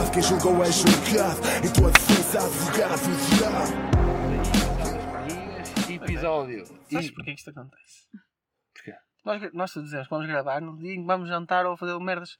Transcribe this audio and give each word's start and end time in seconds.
lado. 0.00 0.12
Quem 0.12 0.22
julgou 0.22 0.62
é 0.64 0.70
julgado. 0.72 1.40
Em 1.64 1.72
tua 1.72 1.90
defesa, 1.92 2.38
advogado, 2.38 3.00
diabo. 3.36 4.00
Episódio. 6.02 6.66
Sabes 6.66 7.08
E- 7.08 7.12
porquê 7.12 7.32
que 7.34 7.38
isto 7.38 7.50
acontece? 7.50 8.06
Porquê? 8.74 8.94
Nós, 9.24 9.52
nós 9.52 9.70
dizemos 9.74 10.06
que 10.06 10.10
vamos 10.10 10.26
gravar 10.26 10.60
no 10.60 10.76
dia 10.78 10.94
em 10.94 11.00
que 11.00 11.06
vamos 11.06 11.28
jantar 11.28 11.66
ou 11.66 11.76
fazer 11.76 11.98
merdas. 11.98 12.38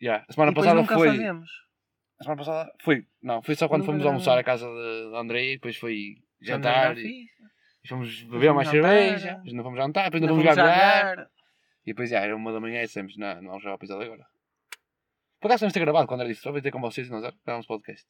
Yeah, 0.00 0.24
A 0.28 0.32
semana 0.32 0.52
e 0.52 0.54
passada 0.54 0.74
nunca 0.80 0.94
foi. 0.94 1.08
fazemos. 1.08 1.50
A 2.20 2.24
semana 2.24 2.38
passada 2.38 2.72
foi. 2.82 3.06
Não, 3.22 3.42
foi 3.42 3.54
só 3.54 3.68
quando 3.68 3.80
Nunca 3.82 3.92
fomos 3.92 4.02
gravamos. 4.02 4.26
almoçar 4.28 4.40
à 4.40 4.44
casa 4.44 4.66
de, 4.66 5.10
de 5.10 5.16
André 5.16 5.44
e 5.44 5.54
depois 5.54 5.76
foi 5.76 6.16
jantar 6.40 6.94
Já 6.96 7.00
e, 7.02 7.26
e 7.84 7.88
fomos 7.88 8.22
beber 8.24 8.52
mais 8.52 8.68
jantar. 8.68 8.88
cerveja, 8.90 9.34
depois 9.34 9.52
não 9.54 9.64
fomos 9.64 9.78
jantar, 9.78 10.04
depois 10.04 10.22
não 10.22 10.28
Ainda 10.28 10.42
fomos 10.42 10.54
fomos 10.56 10.68
jogar. 10.70 11.10
jogar. 11.16 11.30
E 11.84 11.90
depois 11.92 12.10
já 12.10 12.20
era 12.20 12.36
uma 12.36 12.52
da 12.52 12.60
manhã 12.60 12.82
e 12.82 12.86
dissemos, 12.86 13.16
não, 13.16 13.34
não 13.36 13.48
vamos 13.50 13.62
gravar 13.62 13.76
o 13.76 13.78
episódio 13.78 14.06
agora. 14.12 14.26
Por 15.40 15.46
acaso 15.48 15.60
temos 15.60 15.72
de 15.72 15.78
ter 15.78 15.84
gravado 15.84 16.06
quando 16.06 16.20
era 16.20 16.28
disse, 16.28 16.42
só 16.42 16.50
vou 16.50 16.60
ter 16.60 16.70
com 16.72 16.80
vocês 16.80 17.06
e 17.06 17.10
nós 17.10 17.22
gravámos 17.44 17.66
podcast. 17.66 18.06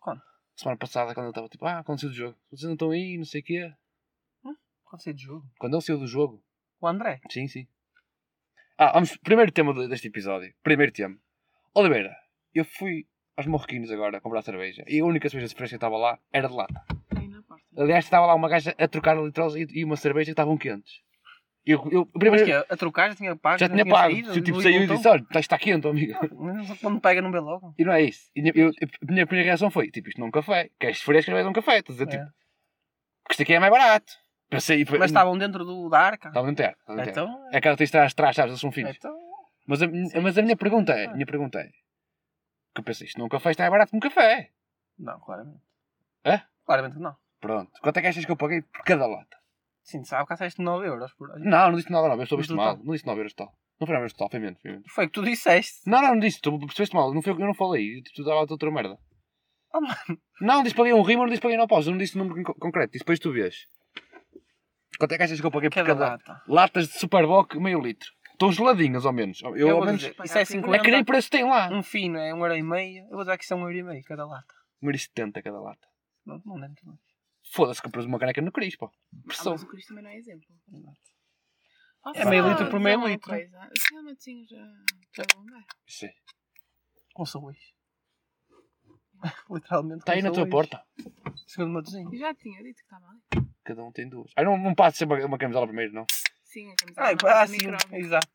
Quando? 0.00 0.22
Semana 0.56 0.78
passada, 0.78 1.12
quando 1.14 1.26
ele 1.26 1.30
estava 1.32 1.48
tipo, 1.48 1.66
ah, 1.66 1.78
aconteceu 1.80 2.08
do 2.10 2.14
jogo. 2.14 2.36
Vocês 2.50 2.62
não 2.64 2.72
estão 2.74 2.90
aí, 2.90 3.16
não 3.18 3.24
sei 3.24 3.40
o 3.40 3.44
quê. 3.44 3.72
Aconteceu 4.86 5.12
de 5.12 5.22
jogo. 5.22 5.46
Quando 5.58 5.74
ele 5.74 5.82
saiu 5.82 5.98
do 5.98 6.06
jogo. 6.06 6.42
O 6.80 6.86
André. 6.86 7.20
Sim, 7.30 7.48
sim. 7.48 7.66
Ah, 8.78 8.92
vamos. 8.92 9.16
Primeiro 9.16 9.50
tema 9.50 9.74
de- 9.74 9.88
deste 9.88 10.06
episódio. 10.08 10.54
Primeiro 10.62 10.92
tema. 10.92 11.18
Oliveira, 11.74 12.14
eu 12.54 12.64
fui 12.64 13.06
aos 13.36 13.46
Morroquinos 13.46 13.90
agora 13.90 14.20
comprar 14.20 14.42
cerveja 14.42 14.84
e 14.86 15.00
a 15.00 15.04
única 15.04 15.28
cerveja 15.28 15.54
fresca 15.54 15.70
que 15.70 15.76
estava 15.76 15.96
lá 15.96 16.18
era 16.32 16.48
de 16.48 16.54
lata. 16.54 16.84
Aliás, 17.76 18.04
estava 18.04 18.26
lá 18.26 18.34
uma 18.34 18.48
gaja 18.48 18.74
a 18.78 18.88
trocar 18.88 19.14
litrosa 19.16 19.58
e 19.58 19.84
uma 19.84 19.96
cerveja 19.96 20.26
que 20.26 20.30
estavam 20.32 20.56
quentes. 20.56 21.02
Eu, 21.66 21.82
eu 21.90 22.04
Mas 22.14 22.20
primeiro, 22.20 22.46
que 22.46 22.52
é? 22.52 22.58
A 22.58 22.76
trocar 22.76 23.08
já 23.08 23.16
tinha 23.16 23.34
pago? 23.34 23.58
já 23.58 23.68
tinha 23.68 23.84
pago. 23.84 24.12
saído, 24.12 24.32
Se 24.32 24.38
eu 24.38 24.44
tipo, 24.44 24.62
saiu 24.62 24.84
e 24.84 24.86
disse: 24.86 25.08
Olha, 25.08 25.20
está- 25.20 25.40
está 25.40 25.58
quente, 25.58 25.86
amigo. 25.88 26.16
Mas 26.36 26.78
Quando 26.80 27.00
pega 27.00 27.20
não 27.20 27.32
vê 27.32 27.40
logo. 27.40 27.74
E 27.76 27.84
não 27.84 27.92
é 27.92 28.02
isso. 28.02 28.30
E 28.36 28.52
eu, 28.54 28.68
a 28.68 29.12
minha 29.12 29.26
primeira 29.26 29.46
reação 29.48 29.68
foi: 29.70 29.90
Tipo, 29.90 30.08
isto 30.08 30.18
não 30.18 30.26
é 30.26 30.28
um 30.28 30.32
café. 30.32 30.70
Queres 30.78 31.00
frescas, 31.02 31.32
vais 31.34 31.44
a 31.44 31.48
um 31.50 31.52
café. 31.52 31.78
Estás 31.78 32.00
a 32.00 32.04
dizer, 32.04 32.16
É. 32.18 32.20
tipo, 32.24 32.32
porque 33.24 33.32
isto 33.32 33.42
aqui 33.42 33.54
é 33.54 33.58
mais 33.58 33.72
barato. 33.72 34.12
Pensei, 34.48 34.84
Mas 34.96 35.06
estavam 35.10 35.36
dentro 35.36 35.64
do, 35.64 35.88
da 35.88 35.98
arca. 35.98 36.28
Estavam 36.28 36.54
dentro. 36.54 36.78
estavam 36.78 36.96
dentro. 37.04 37.10
Então, 37.10 37.48
É 37.52 37.56
aquela 37.58 37.74
que 37.74 37.78
tens 37.78 37.90
de 37.90 37.96
estar 37.96 38.06
atrás, 38.06 38.36
sabes? 38.36 38.50
Eles 38.52 38.60
são 38.60 38.70
finos. 38.70 38.94
então, 38.96 39.12
Mas 39.66 39.82
a, 39.82 39.88
mas 40.22 40.38
a 40.38 40.42
minha 40.42 40.56
pergunta 40.56 40.92
é, 40.92 41.06
a 41.06 41.14
minha 41.14 41.26
pergunta 41.26 41.58
é, 41.58 41.64
que 41.64 42.78
eu 42.80 42.84
pensei, 42.84 43.08
isto 43.08 43.18
não 43.18 43.24
é 43.24 43.26
um 43.26 43.28
café, 43.28 43.50
isto 43.50 43.62
é 43.64 43.68
barato 43.68 43.90
como 43.90 44.00
café. 44.00 44.50
não, 44.96 45.18
claramente. 45.18 45.58
É? 46.24 46.42
Claramente 46.64 46.94
que 46.94 47.00
não. 47.02 47.16
Pronto. 47.40 47.72
Quanto 47.82 47.96
é 47.96 48.02
que 48.02 48.06
achas 48.06 48.24
que 48.24 48.30
eu 48.30 48.36
paguei 48.36 48.62
por 48.62 48.84
cada 48.84 49.06
lata? 49.08 49.36
Sim, 49.86 50.02
sabe 50.04 50.26
que 50.26 50.34
disseste 50.34 50.60
9 50.60 50.84
euros 50.86 51.12
por 51.14 51.30
aí. 51.30 51.40
Não, 51.42 51.70
não 51.70 51.76
disse 51.78 51.90
nada, 51.92 52.08
não. 52.08 52.18
Eu 52.20 52.26
sou 52.26 52.36
No 52.36 52.42
visto 52.42 52.50
total? 52.56 52.76
mal. 52.76 52.84
Não 52.84 52.92
disse 52.92 53.06
9 53.06 53.20
euros 53.20 53.34
total. 53.34 53.54
Não 53.80 53.86
foi 53.86 53.92
9 53.94 54.02
euros 54.02 54.12
total, 54.14 54.30
foi 54.30 54.40
menos. 54.40 54.60
Foi 54.60 54.70
menos. 54.72 54.92
Foi 54.92 55.04
o 55.04 55.08
que 55.08 55.12
tu 55.14 55.22
disseste. 55.24 55.78
Não, 55.88 56.02
não, 56.02 56.08
não 56.14 56.18
disse. 56.18 56.40
Tu 56.40 56.58
percebeste 56.58 56.94
mal. 56.94 57.14
Não 57.14 57.22
foi, 57.22 57.32
eu 57.32 57.38
não 57.38 57.54
falei. 57.54 58.02
Tu 58.14 58.24
dava 58.24 58.40
outra 58.50 58.70
merda. 58.70 58.98
Oh, 59.72 59.80
mano. 59.80 60.20
Não, 60.40 60.62
disse 60.64 60.74
paguei 60.74 60.92
um 60.92 61.02
rimo, 61.02 61.22
não 61.22 61.28
disse 61.30 61.40
paguei 61.40 61.56
no 61.56 61.68
pausa. 61.68 61.90
Não 61.90 61.98
disse 61.98 62.18
número 62.18 62.42
con- 62.42 62.54
concreto. 62.54 62.92
Disse 62.92 63.04
depois 63.04 63.18
tu 63.20 63.32
vês. 63.32 63.66
Quanto 64.98 65.12
é 65.12 65.16
que 65.18 65.22
achas 65.22 65.40
que 65.40 65.46
eu 65.46 65.50
paguei 65.50 65.68
por 65.70 65.74
Cada 65.84 65.94
lata. 65.94 66.42
Latas 66.48 66.88
de 66.88 66.98
Superboc, 66.98 67.54
meio 67.56 67.80
litro. 67.80 68.08
Estão 68.32 68.50
geladinhas, 68.50 69.06
ao 69.06 69.12
menos. 69.12 69.40
Eu, 69.42 69.56
Eu 69.56 69.76
ao 69.76 69.84
menos... 69.84 70.00
dizer, 70.00 70.16
isso 70.24 70.36
é 70.38 70.44
por 70.44 70.52
50. 70.52 70.76
É 70.76 70.80
que 70.80 70.90
nem 70.90 71.04
preço 71.04 71.30
tem 71.30 71.44
lá. 71.44 71.68
Um 71.70 71.82
fino 71.82 72.18
é 72.18 72.32
1,5€. 72.32 73.04
Eu 73.04 73.08
vou 73.10 73.20
dizer 73.20 73.38
que 73.38 73.44
isso 73.44 73.54
é 73.54 73.56
1,5€ 73.56 74.02
cada 74.04 74.26
lata. 74.26 74.54
1,70 74.82 75.42
cada 75.42 75.60
lata. 75.60 75.86
Não, 76.24 76.40
não 76.44 76.58
dentro 76.60 76.86
mais. 76.86 77.00
Foda-se, 77.52 77.80
compras 77.82 78.04
uma 78.04 78.18
caneca 78.18 78.40
no 78.42 78.52
Cris, 78.52 78.76
pô. 78.76 78.86
Ah, 78.86 79.18
Pressão. 79.26 79.52
mas 79.52 79.62
o 79.62 79.66
Cristo 79.66 79.88
também 79.88 80.04
não 80.04 80.10
é 80.10 80.16
exemplo. 80.16 80.46
É 82.14 82.24
meio 82.24 82.48
litro 82.48 82.70
por 82.70 82.78
meio 82.78 83.06
litro. 83.06 83.32
O 83.32 83.80
senhor 83.88 84.02
Matosinhos 84.02 84.48
já 84.48 84.84
já 85.16 85.24
vão 85.34 85.44
dar. 85.46 85.64
Sim. 85.86 86.10
Com 87.14 87.24
sabores. 87.24 87.72
Literalmente. 89.50 90.00
Está 90.00 90.12
Tá 90.12 90.12
aí 90.12 90.22
na 90.22 90.30
tua 90.30 90.48
porta. 90.48 90.84
Segundo 91.46 91.72
Matosinho. 91.72 92.12
Eu 92.12 92.18
já 92.18 92.34
tinha 92.34 92.62
dito 92.62 92.76
que 92.76 92.82
estava 92.82 93.06
ali. 93.08 93.48
Cada 93.64 93.82
um 93.84 93.90
tem 93.90 94.08
duas. 94.08 94.30
Ah, 94.36 94.44
não, 94.44 94.56
não 94.56 94.74
passa 94.74 94.98
sempre 94.98 95.24
uma 95.24 95.38
camisola 95.38 95.66
primeiro, 95.66 95.92
não. 95.92 96.06
Sim, 96.44 96.70
a 96.70 96.76
camisola 96.76 97.08
ah, 97.08 97.12
mata 97.12 97.46
sim, 97.48 97.96
exato. 97.96 98.28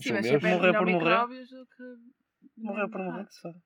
Sim, 0.00 0.12
mas 0.12 0.26
sempre 0.26 0.48
é 0.48 0.54
Morreu 0.54 0.72
melhor 0.72 0.78
por 0.84 0.92
morrer. 0.92 1.04
micróbios 1.04 1.50
do 1.50 1.66
que... 1.66 1.82
Morreu 2.56 2.88
por 2.88 3.00
morrer, 3.02 3.26
que 3.26 3.34
se 3.34 3.40
foda. 3.40 3.62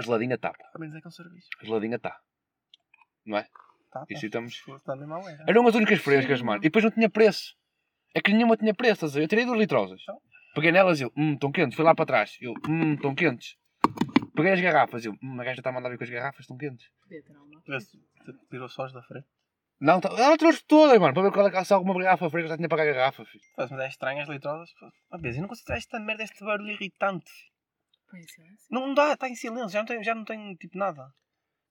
A 0.00 0.02
geladinha 0.02 0.34
está. 0.34 0.52
A 0.74 0.78
menos 0.78 0.96
é 0.96 1.00
com 1.00 1.10
cerveja. 1.10 1.46
A 1.60 1.64
geladinha 1.64 1.96
está. 1.96 2.18
Não 3.24 3.38
é? 3.38 3.42
Tá, 3.92 4.00
tá. 4.00 4.06
Isso 4.10 4.26
estamos. 4.26 4.62
Mesmo 4.66 5.14
à 5.14 5.30
era. 5.30 5.44
Eram 5.48 5.66
as 5.66 5.74
únicas 5.74 5.98
frescas, 6.00 6.40
mano. 6.42 6.58
E 6.58 6.62
depois 6.64 6.84
não 6.84 6.90
tinha 6.90 7.08
preço. 7.10 7.54
É 8.14 8.20
que 8.20 8.32
nenhuma 8.32 8.56
tinha 8.56 8.74
preço. 8.74 8.94
estás 8.94 9.12
a 9.12 9.14
ver? 9.16 9.24
Eu 9.24 9.28
tirei 9.28 9.44
duas 9.44 9.58
litrosas. 9.58 10.00
Então? 10.02 10.18
Peguei 10.54 10.72
nelas 10.72 10.98
e 11.00 11.04
eu, 11.04 11.12
hum, 11.16 11.34
estão 11.34 11.52
quentes. 11.52 11.76
Fui 11.76 11.84
lá 11.84 11.94
para 11.94 12.06
trás. 12.06 12.36
Eu, 12.40 12.52
hum, 12.68 12.94
estão 12.94 13.14
quentes. 13.14 13.56
Peguei 14.34 14.52
as 14.52 14.60
garrafas. 14.60 15.04
Eu, 15.04 15.12
hum, 15.22 15.40
a 15.40 15.44
gaja 15.44 15.60
está 15.60 15.70
a 15.70 15.72
mandar 15.72 15.90
vir 15.90 15.98
com 15.98 16.04
as 16.04 16.10
garrafas, 16.10 16.40
estão 16.40 16.56
quentes. 16.56 16.86
Podia 17.02 17.22
ter 17.22 17.36
uma. 17.36 17.60
Vê-se, 17.68 17.98
Tirou 18.50 18.68
só 18.68 18.84
as 18.84 18.92
da 18.92 19.02
frente. 19.02 19.26
Não, 19.80 19.98
tá- 20.00 20.10
ela 20.10 20.36
trouxe 20.36 20.62
todas, 20.66 20.98
mano. 20.98 21.14
Para 21.14 21.22
ver 21.22 21.32
qual 21.32 21.46
é 21.46 21.50
que 21.50 21.64
se 21.64 21.72
alguma 21.72 21.94
garrafa 22.02 22.28
fresca 22.28 22.48
já 22.50 22.56
tinha 22.56 22.68
para 22.68 22.82
a 22.82 22.86
garrafa, 22.86 23.24
filho. 23.24 23.42
Faz, 23.56 23.70
mas 23.70 23.80
é 23.80 23.88
estranho 23.88 24.20
as 24.22 24.28
litrosas. 24.28 24.70
pô. 24.78 24.86
Ah, 25.10 25.18
vês, 25.18 25.36
eu 25.36 25.42
não 25.42 25.48
consigo 25.48 25.66
tirar 25.66 25.78
esta 25.78 25.98
merda, 26.00 26.22
este 26.22 26.44
barulho 26.44 26.70
irritante. 26.72 27.30
Põe 28.10 28.20
em 28.20 28.26
silêncio. 28.28 28.66
Não 28.70 28.94
dá, 28.94 29.12
está 29.12 29.28
em 29.28 29.34
silêncio, 29.34 29.68
já 29.70 29.78
não 29.80 29.86
tem, 29.86 30.02
já 30.02 30.14
não 30.14 30.24
tem 30.24 30.54
tipo 30.56 30.76
nada. 30.78 31.06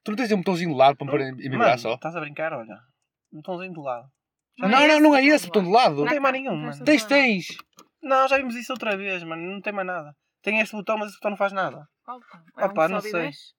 Tu 0.03 0.11
não 0.11 0.15
tens 0.17 0.31
um 0.31 0.37
botãozinho 0.37 0.71
de 0.71 0.77
lado 0.77 0.95
para 0.97 1.05
me 1.05 1.11
pôr 1.11 1.21
em 1.21 1.35
vibrar 1.35 1.77
só? 1.77 1.95
Estás 1.95 2.15
a 2.15 2.19
brincar, 2.19 2.53
olha. 2.53 2.75
Um 3.33 3.37
botãozinho 3.37 3.73
de 3.73 3.79
lado. 3.81 4.07
Já 4.57 4.67
Não, 4.67 4.87
não, 4.87 4.99
não 4.99 5.15
é 5.15 5.25
esse 5.25 5.45
botão 5.47 5.63
de 5.63 5.69
lado. 5.69 5.95
Não 5.97 6.05
tem 6.05 6.15
Cá, 6.15 6.21
mais 6.21 6.33
nenhum, 6.33 6.61
presta 6.61 6.75
mano. 6.75 6.85
Tens, 6.85 7.05
tens. 7.05 7.47
Não, 8.01 8.27
já 8.27 8.37
vimos 8.37 8.55
isso 8.55 8.71
outra 8.73 8.95
vez, 8.97 9.23
mano. 9.23 9.41
Não 9.41 9.61
tem 9.61 9.73
mais 9.73 9.87
nada. 9.87 10.13
Tem 10.41 10.59
este 10.59 10.75
botão, 10.75 10.97
mas 10.97 11.09
esse 11.09 11.17
botão 11.17 11.31
não 11.31 11.37
faz 11.37 11.51
nada. 11.51 11.85
Qual 12.03 12.19
botão? 12.19 12.41
Ah, 12.55 12.63
É 12.63 12.65
um 12.67 12.73
pá, 12.73 12.87
que 12.87 12.93
não 12.93 12.99
sobe 13.01 13.07
e 13.09 13.11
sei. 13.11 13.21
desce? 13.27 13.53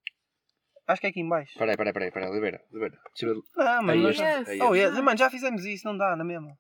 Acho 0.89 1.01
que 1.03 1.07
é 1.07 1.11
aqui 1.11 1.21
em 1.21 1.29
baixo. 1.29 1.53
Peraí, 1.59 1.77
peraí, 1.77 1.93
peraí, 1.93 2.11
peraí. 2.11 2.29
Oliveira, 2.31 2.61
Oliveira. 2.73 2.99
Deixa 3.15 3.27
eu 3.27 3.35
ver. 3.35 3.43
Não, 3.57 3.83
mano. 3.83 3.91
Aí 3.93 4.01
nós- 4.03 4.11
este, 4.19 4.23
Yes. 4.25 4.49
aí 4.49 4.61
Oh, 4.63 4.75
este. 4.75 4.95
yes. 4.97 5.05
Mano, 5.05 5.19
já 5.19 5.31
fizemos 5.31 5.65
isso, 5.65 5.87
não 5.87 5.97
dá, 5.97 6.17
na 6.17 6.25
mesma. 6.25 6.53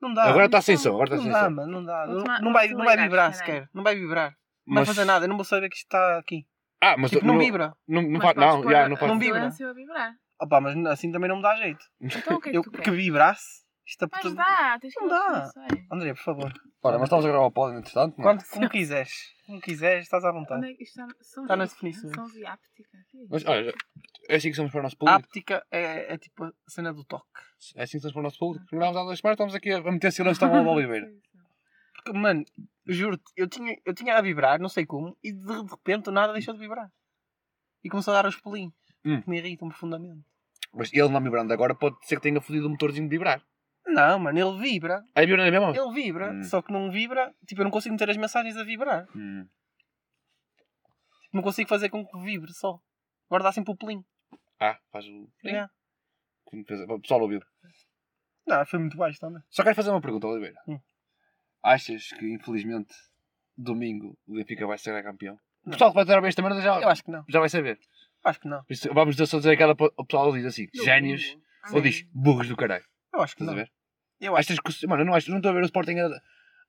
Não 0.00 0.12
dá. 0.12 0.24
Agora 0.24 0.46
está 0.46 0.60
sem 0.60 0.76
som, 0.76 0.90
agora 0.94 1.04
está 1.04 1.16
Não 1.16 1.22
sem 1.22 1.32
dá, 1.32 1.44
som. 1.44 1.50
mano, 1.50 1.72
não 1.72 1.84
dá. 1.84 2.06
Vou 2.06 2.14
Não, 2.16 2.22
tomar- 2.24 2.38
não 2.40 2.44
vou 2.44 2.52
vai, 2.52 2.68
não 2.68 2.84
vai 2.84 2.96
vibrar 2.96 3.30
espera 3.30 3.52
aí. 3.52 3.54
sequer. 3.60 3.68
Não 3.72 3.82
vai 3.82 3.94
vibrar. 3.94 4.34
Não 4.66 4.74
vai 4.76 4.84
fazer 4.86 5.04
nada. 5.04 5.24
Eu 5.24 5.28
não 5.28 5.36
vou 5.36 5.44
saber 5.44 5.68
que 5.68 5.76
isto 5.76 5.84
está 5.86 6.18
aqui. 6.18 6.46
Ah, 6.80 6.96
mas 6.98 7.10
Tipo, 7.10 7.24
não 7.26 7.38
vibra. 7.38 7.74
Não, 7.88 8.02
não, 8.02 8.10
Mas 8.10 8.34
não, 8.36 8.60
pôr 8.62 8.70
não 8.88 8.96
faz. 8.96 9.10
Não 9.10 9.18
vibra. 9.18 9.50
vibrar. 9.74 10.14
Opa, 10.40 10.60
mas 10.60 10.76
assim 10.86 11.10
também 11.12 11.28
não 11.28 11.36
me 11.36 11.42
dá 11.42 11.56
jeito. 11.56 11.84
Então 12.00 12.36
o 12.36 12.40
que 12.40 12.48
é 12.48 12.52
que 12.52 12.58
Eu 12.58 12.62
tu 12.62 12.70
que 12.70 12.90
vibrasse. 12.90 13.64
Isto 13.86 14.06
é 14.06 14.08
Mas 14.10 14.22
tudo... 14.22 14.34
dá, 14.36 14.78
tens 14.80 14.94
que 14.94 15.00
Não 15.00 15.08
dá. 15.08 15.50
André, 15.92 16.14
por 16.14 16.22
favor. 16.22 16.52
Ora, 16.82 16.98
mas 16.98 17.04
estamos 17.06 17.24
a 17.26 17.28
gravar 17.28 17.44
o 17.44 17.50
pódio, 17.52 17.78
entretanto. 17.78 18.16
não 18.16 18.24
é? 18.24 18.28
Quando, 18.32 18.44
como 18.48 18.70
quiseres. 18.70 19.12
Como 19.46 19.60
quiseres, 19.60 20.04
estás 20.04 20.24
à 20.24 20.32
vontade. 20.32 20.66
é 20.66 20.82
está? 20.82 21.06
São 21.20 21.44
Está 21.44 21.54
nas 21.54 21.68
de- 21.68 21.74
definições. 21.74 22.14
São 22.14 22.24
de 22.24 22.46
áptica. 22.46 22.98
aqui. 22.98 23.26
Mas 23.30 23.44
olha, 23.44 23.74
é 24.30 24.36
assim 24.36 24.48
que 24.48 24.56
somos 24.56 24.72
para 24.72 24.80
o 24.80 24.82
nosso 24.84 24.96
público. 24.96 25.18
Áptica 25.20 25.66
é, 25.70 26.14
é 26.14 26.16
tipo 26.18 26.44
a 26.44 26.52
cena 26.66 26.94
do 26.94 27.04
toque. 27.04 27.26
É 27.76 27.82
assim 27.82 27.98
que 27.98 28.00
somos 28.00 28.14
para 28.14 28.20
o 28.20 28.22
nosso 28.22 28.38
público. 28.38 28.64
Gravámos 28.72 28.96
há 28.96 29.02
duas 29.04 29.18
semanas, 29.18 29.34
estamos 29.34 29.54
aqui 29.54 29.70
a 29.72 29.80
meter 29.82 30.10
silêncio 30.12 30.44
ao 30.48 30.66
Oliveira. 30.66 31.06
Porque, 31.96 32.18
mano, 32.18 32.42
juro-te, 32.86 33.24
eu 33.36 33.48
tinha, 33.48 33.76
eu 33.84 33.94
tinha 33.94 34.16
a 34.16 34.20
vibrar, 34.22 34.60
não 34.60 34.68
sei 34.68 34.84
como, 34.86 35.16
e 35.22 35.32
de, 35.32 35.62
repente 35.70 36.10
nada 36.10 36.32
deixou 36.32 36.54
de 36.54 36.60
vibrar. 36.60 36.90
E 37.82 37.88
começou 37.88 38.12
a 38.14 38.22
dar 38.22 38.28
os 38.28 38.36
pulinhos. 38.40 38.74
Hum. 39.04 39.20
Que 39.20 39.28
me 39.28 39.38
irritam 39.38 39.68
profundamente. 39.68 40.24
Mas 40.72 40.92
ele 40.92 41.08
não 41.08 41.22
vibrando 41.22 41.52
agora 41.52 41.74
pode 41.74 41.96
ser 42.06 42.16
que 42.16 42.22
tenha 42.22 42.40
fodido 42.40 42.66
o 42.66 42.70
motorzinho 42.70 43.08
de 43.08 43.16
vibrar. 43.16 43.44
Não, 43.86 44.18
mano, 44.18 44.38
ele 44.38 44.58
vibra. 44.58 45.04
Aí 45.14 45.26
vibra 45.26 45.44
na 45.44 45.50
mesma? 45.50 45.76
Ele 45.76 45.92
vibra, 45.92 46.32
Hum. 46.32 46.42
só 46.42 46.62
que 46.62 46.72
não 46.72 46.90
vibra. 46.90 47.34
Tipo, 47.46 47.60
eu 47.60 47.64
não 47.64 47.70
consigo 47.70 47.92
meter 47.92 48.08
as 48.10 48.16
mensagens 48.16 48.56
a 48.56 48.64
vibrar. 48.64 49.06
Hum. 49.14 49.46
Não 51.32 51.42
consigo 51.42 51.68
fazer 51.68 51.90
com 51.90 52.06
que 52.06 52.18
vibre 52.22 52.52
só. 52.52 52.80
Agora 53.28 53.44
dá 53.44 53.52
sempre 53.52 53.72
o 53.72 53.76
pulinho. 53.76 54.04
Ah, 54.60 54.78
faz 54.90 55.04
o. 55.06 55.28
É. 55.44 55.68
O 56.88 57.00
pessoal 57.00 57.20
ouviu. 57.20 57.40
Não, 58.46 58.64
foi 58.66 58.78
muito 58.78 58.96
baixo 58.96 59.18
também. 59.18 59.42
Só 59.50 59.62
quero 59.62 59.74
fazer 59.74 59.90
uma 59.90 60.00
pergunta, 60.00 60.26
Oliveira. 60.26 60.56
Hum. 60.68 60.78
Achas 61.64 62.08
que, 62.12 62.30
infelizmente, 62.32 62.94
domingo 63.56 64.18
o 64.26 64.34
Benfica 64.34 64.66
vai 64.66 64.76
ser 64.76 65.02
campeão? 65.02 65.34
O 65.34 65.38
Não. 65.64 65.72
pessoal 65.72 65.90
que 65.90 65.96
vai 65.96 66.04
ter 66.04 66.14
a 66.16 66.20
ver 66.20 66.28
esta 66.28 66.42
merda 66.42 66.60
já, 66.60 66.78
Eu 66.78 66.88
acho 66.90 67.02
que 67.02 67.10
não. 67.10 67.24
já 67.26 67.40
vai 67.40 67.48
saber. 67.48 67.78
Acho 68.22 68.38
que 68.40 68.48
não. 68.48 68.62
Vamos 68.92 69.16
só 69.16 69.38
dizer 69.38 69.52
aquela. 69.52 69.72
O 69.96 70.04
pessoal 70.04 70.32
diz 70.32 70.44
assim: 70.44 70.68
génios. 70.84 71.36
Ou 71.72 71.78
Ah, 71.78 71.80
diz 71.80 72.02
burros 72.12 72.48
do 72.48 72.56
caralho. 72.56 72.84
Eu 73.14 73.22
acho 73.22 73.34
que 73.34 73.42
Estás 73.42 73.56
a 73.56 73.60
não. 73.60 73.64
ver? 73.66 73.72
Eu 74.20 74.36
acho. 74.36 74.52
Achas 74.52 74.60
que. 74.78 74.86
Mano, 74.86 75.02
eu 75.02 75.06
não, 75.06 75.14
acho, 75.14 75.30
não 75.30 75.38
estou 75.38 75.50
a 75.50 75.54
ver 75.54 75.62
o 75.62 75.64
Sporting. 75.66 75.98
A... 75.98 76.10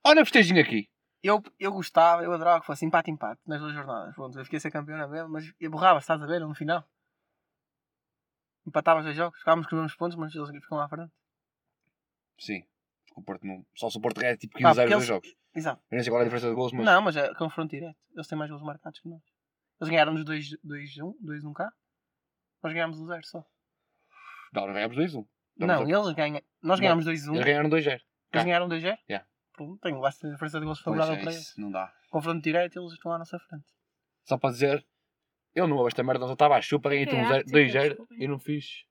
Olha 0.04 0.22
o 0.22 0.24
festejinho 0.24 0.60
aqui. 0.62 0.88
Eu, 1.22 1.42
eu 1.58 1.72
gostava, 1.72 2.22
eu 2.22 2.32
adorava 2.32 2.60
que 2.60 2.66
fosse 2.66 2.84
empate-empate 2.86 3.40
nas 3.46 3.60
duas 3.60 3.74
jornadas. 3.74 4.14
Pronto, 4.14 4.38
eu 4.38 4.44
fiquei 4.44 4.58
a 4.58 4.60
ser 4.60 4.70
campeão 4.70 4.96
na 4.96 5.08
mesma, 5.08 5.28
mas 5.28 5.52
eu 5.58 5.70
borrava, 5.70 5.98
estás 5.98 6.22
a 6.22 6.26
ver, 6.26 6.40
no 6.40 6.54
final. 6.54 6.88
Empatava 8.66 9.00
os 9.00 9.04
dois 9.06 9.16
jogos, 9.16 9.38
ficávamos 9.38 9.66
com 9.66 9.76
os 9.76 9.82
mesmos 9.82 9.96
pontos, 9.96 10.16
mas 10.16 10.34
eles 10.34 10.48
ficam 10.62 10.78
lá 10.78 10.84
à 10.84 10.88
frente. 10.88 11.12
Sim. 12.38 12.64
O 13.16 13.22
Porto 13.22 13.46
não. 13.46 13.64
Só 13.74 13.88
se 13.90 13.96
o 13.96 14.00
Porto 14.00 14.20
ganha 14.20 14.36
tipo 14.36 14.52
Pá, 14.60 14.68
15 14.70 14.74
porque 14.74 14.84
dos 14.84 14.92
eles- 14.94 15.06
jogos. 15.06 15.34
Exato. 15.54 15.82
Eu 15.90 15.96
nem 15.96 16.02
sei 16.04 16.10
qual 16.12 16.20
é 16.20 16.22
a 16.22 16.24
diferença 16.26 16.48
de 16.50 16.54
gols, 16.54 16.72
mas. 16.72 16.84
Não, 16.84 17.00
mas 17.02 17.16
é 17.16 17.34
confronto 17.34 17.70
direto. 17.70 17.96
Eles 18.14 18.26
têm 18.28 18.38
mais 18.38 18.50
gols 18.50 18.62
marcados 18.62 19.00
que 19.00 19.08
nós. 19.08 19.22
Eles 19.80 19.90
ganharam-nos 19.90 20.24
2-1, 20.24 21.14
2-1 21.22 21.52
cá. 21.54 21.72
Nós 22.62 22.72
ganhámos 22.72 23.00
um 23.00 23.06
0 23.06 23.26
só. 23.26 23.44
Não, 24.52 24.66
nós 24.66 24.74
ganhámos 24.74 24.96
2-1. 24.96 25.26
Não, 25.58 25.82
eles 25.88 26.12
ganham. 26.14 26.42
Nós 26.62 26.78
Não. 26.78 26.84
ganhámos 26.84 27.04
2-1. 27.06 27.34
Eles 27.34 27.44
ganharam 27.46 27.68
2-0. 27.70 28.00
Eles 28.32 28.44
ganharam 28.44 28.68
2-0? 28.68 28.98
Yeah. 29.08 29.26
Pronto, 29.54 29.80
lá 30.00 30.08
a 30.08 30.10
diferença 30.10 30.60
de 30.60 30.66
gols 30.66 30.80
favorável 30.80 31.14
é, 31.14 31.22
para 31.22 31.32
eles. 31.32 31.54
não 31.56 31.70
dá. 31.70 31.90
Confronto 32.10 32.42
direto, 32.42 32.78
eles 32.78 32.92
estão 32.92 33.12
à 33.12 33.18
nossa 33.18 33.38
frente. 33.38 33.64
Só 34.24 34.36
para 34.36 34.50
dizer, 34.50 34.86
eu 35.54 35.66
não 35.66 35.76
ouvo 35.76 35.88
esta 35.88 36.02
merda, 36.02 36.26
eu 36.26 36.32
estava 36.32 36.56
à 36.56 36.60
chupa, 36.60 36.90
ganhei-te 36.90 37.14
É 37.14 37.18
um 37.22 37.26
arte, 37.26 37.50
2-0 37.50 37.88
desculpem. 37.88 38.22
e 38.22 38.28
não 38.28 38.38
fiz. 38.38 38.84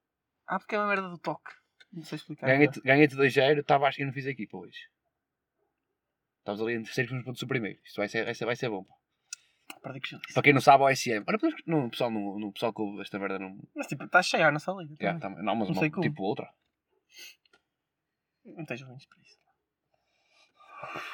Ah, 0.47 0.57
porque 0.57 0.73
é 0.75 0.79
uma 0.79 0.87
merda 0.87 1.07
do 1.09 1.19
toque. 1.19 1.51
Não 1.95 2.03
sei 2.03 2.17
explicar. 2.17 2.47
Ganhei-te 2.47 2.81
ganhei-te 2.81 3.15
2-0, 3.15 3.59
estava 3.61 3.87
à- 3.87 3.91
e 3.97 4.03
não 4.05 4.11
fiz 4.13 4.25
equipa 4.25 4.57
hoje. 4.57 4.89
Estamos 6.39 6.61
ali 6.61 6.73
em 6.75 6.83
terceiro 6.83 7.15
e 7.15 7.23
pontos 7.23 7.39
do 7.41 7.47
primeiro. 7.47 7.79
Isto 7.83 7.97
vai 7.97 8.07
ser, 8.09 8.23
vai 8.25 8.35
ser, 8.35 8.45
vai 8.45 8.55
ser 8.55 8.69
bom. 8.69 8.83
pá. 8.83 8.95
Que. 9.99 10.33
Para 10.33 10.43
quem 10.43 10.53
não 10.53 10.61
sabe, 10.61 10.83
o 10.83 10.89
SM. 10.89 11.23
Olha, 11.27 11.39
podemos- 11.39 11.61
não, 11.65 11.85
o 11.85 11.89
pessoal, 11.89 12.11
não, 12.11 12.39
não, 12.39 12.47
o 12.49 12.51
pessoal 12.53 12.73
que 12.73 12.81
ouve 12.81 13.01
esta 13.01 13.17
merda 13.19 13.39
não. 13.39 13.57
Mas 13.75 13.87
tipo, 13.87 14.03
está 14.03 14.21
cheia 14.21 14.47
a 14.47 14.51
nossa 14.51 14.71
liga. 14.73 14.95
Yeah, 14.99 15.19
tá- 15.19 15.29
não, 15.29 15.55
mas 15.55 15.67
Não 15.69 15.73
uma, 15.75 15.79
sei 15.81 15.89
como. 15.89 16.01
tipo 16.07 16.21
outra. 16.23 16.51
Não 18.43 18.65
tens 18.65 18.81
ouvintes 18.81 19.05
para 19.07 19.21
isso. 19.21 19.39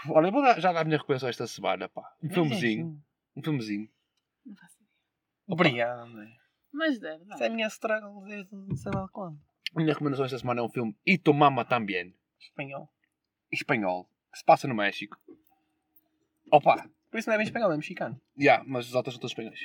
Olha, 0.10 0.28
eu 0.28 0.32
vou 0.32 0.42
dar- 0.42 0.60
já 0.60 0.74
dar 0.74 0.82
a 0.82 0.84
minha 0.84 0.98
recomendação 0.98 1.30
esta 1.30 1.48
semana, 1.48 1.88
pá. 1.88 2.14
Um 2.22 2.30
filmezinho. 2.30 3.02
Um 3.36 3.42
filmezinho. 3.44 3.90
Não 4.46 4.56
faço 4.56 4.76
ideia. 4.76 4.90
Obrigado, 5.48 6.00
André. 6.00 6.38
Mas 6.74 7.00
deve, 7.00 7.24
Isso 7.26 7.44
é 7.44 7.48
a 7.48 7.50
minha 7.50 7.68
struggle 7.68 8.24
desde 8.26 8.54
não 8.56 8.76
sei 8.76 8.92
lá 8.94 9.08
quando. 9.10 9.40
Minha 9.76 9.94
recomendação 9.94 10.26
esta 10.26 10.38
semana 10.38 10.60
é 10.62 10.64
um 10.64 10.70
filme 10.70 10.96
Ito 11.06 11.34
Mama 11.34 11.64
Tambien. 11.66 12.14
Espanhol. 12.40 12.90
Espanhol. 13.52 14.10
Que 14.32 14.40
se 14.40 14.46
passa 14.46 14.68
no 14.68 14.76
México. 14.76 15.18
Opa! 16.52 16.90
Por 17.10 17.18
isso 17.20 17.30
não 17.30 17.36
é 17.36 17.38
bem 17.38 17.46
espanhol, 17.46 17.72
é 17.72 17.76
mexicano. 17.76 18.20
Yeah, 18.38 18.64
mas 18.68 18.88
os 18.88 18.96
outros 18.96 19.14
são 19.16 19.20
todos 19.22 19.32
espanhóis. 19.32 19.60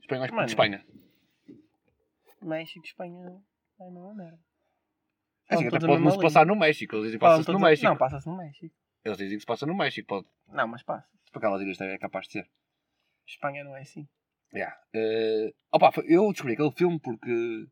Espanhóis 0.00 0.30
Mano. 0.30 0.46
de 0.46 0.52
Espanha. 0.52 0.84
México, 2.42 2.84
Espanha. 2.84 3.42
É 3.80 3.86
a 3.86 3.90
mesma 3.90 4.14
merda. 4.14 4.38
É 5.50 5.54
assim, 5.54 5.64
Falam 5.64 5.68
até 5.68 5.70
todos 5.70 5.84
a 5.84 5.86
pode 5.86 5.86
não 5.86 5.94
mesma 5.96 6.10
se 6.10 6.16
língua. 6.16 6.22
passar 6.24 6.46
no 6.46 6.56
México. 6.56 6.94
Eles 6.96 7.04
dizem 7.06 7.18
que 7.18 7.20
Falam 7.24 7.36
passa-se 7.38 7.48
no 7.52 7.58
todos 7.58 7.68
México. 7.70 7.88
Não, 7.88 7.96
passa-se 7.96 8.26
no 8.28 8.36
México. 8.36 8.74
Eles 9.04 9.18
dizem 9.18 9.36
que 9.36 9.40
se 9.40 9.46
passa 9.46 9.66
no 9.66 9.74
México. 9.76 10.08
Pode. 10.08 10.26
Não, 10.48 10.68
mas 10.68 10.82
passa. 10.82 11.06
Por 11.32 11.38
aquelas 11.38 11.60
ilhas 11.62 11.80
é 11.80 11.98
capaz 11.98 12.26
de 12.26 12.32
ser. 12.32 12.50
Espanha 13.26 13.64
não 13.64 13.76
é 13.76 13.82
assim. 13.82 14.06
Yeah. 14.54 14.76
Eh, 14.94 15.52
opa, 15.72 15.90
foi- 15.92 16.04
eu 16.08 16.30
descobri 16.30 16.52
aquele 16.54 16.72
filme 16.72 17.00
porque 17.00 17.66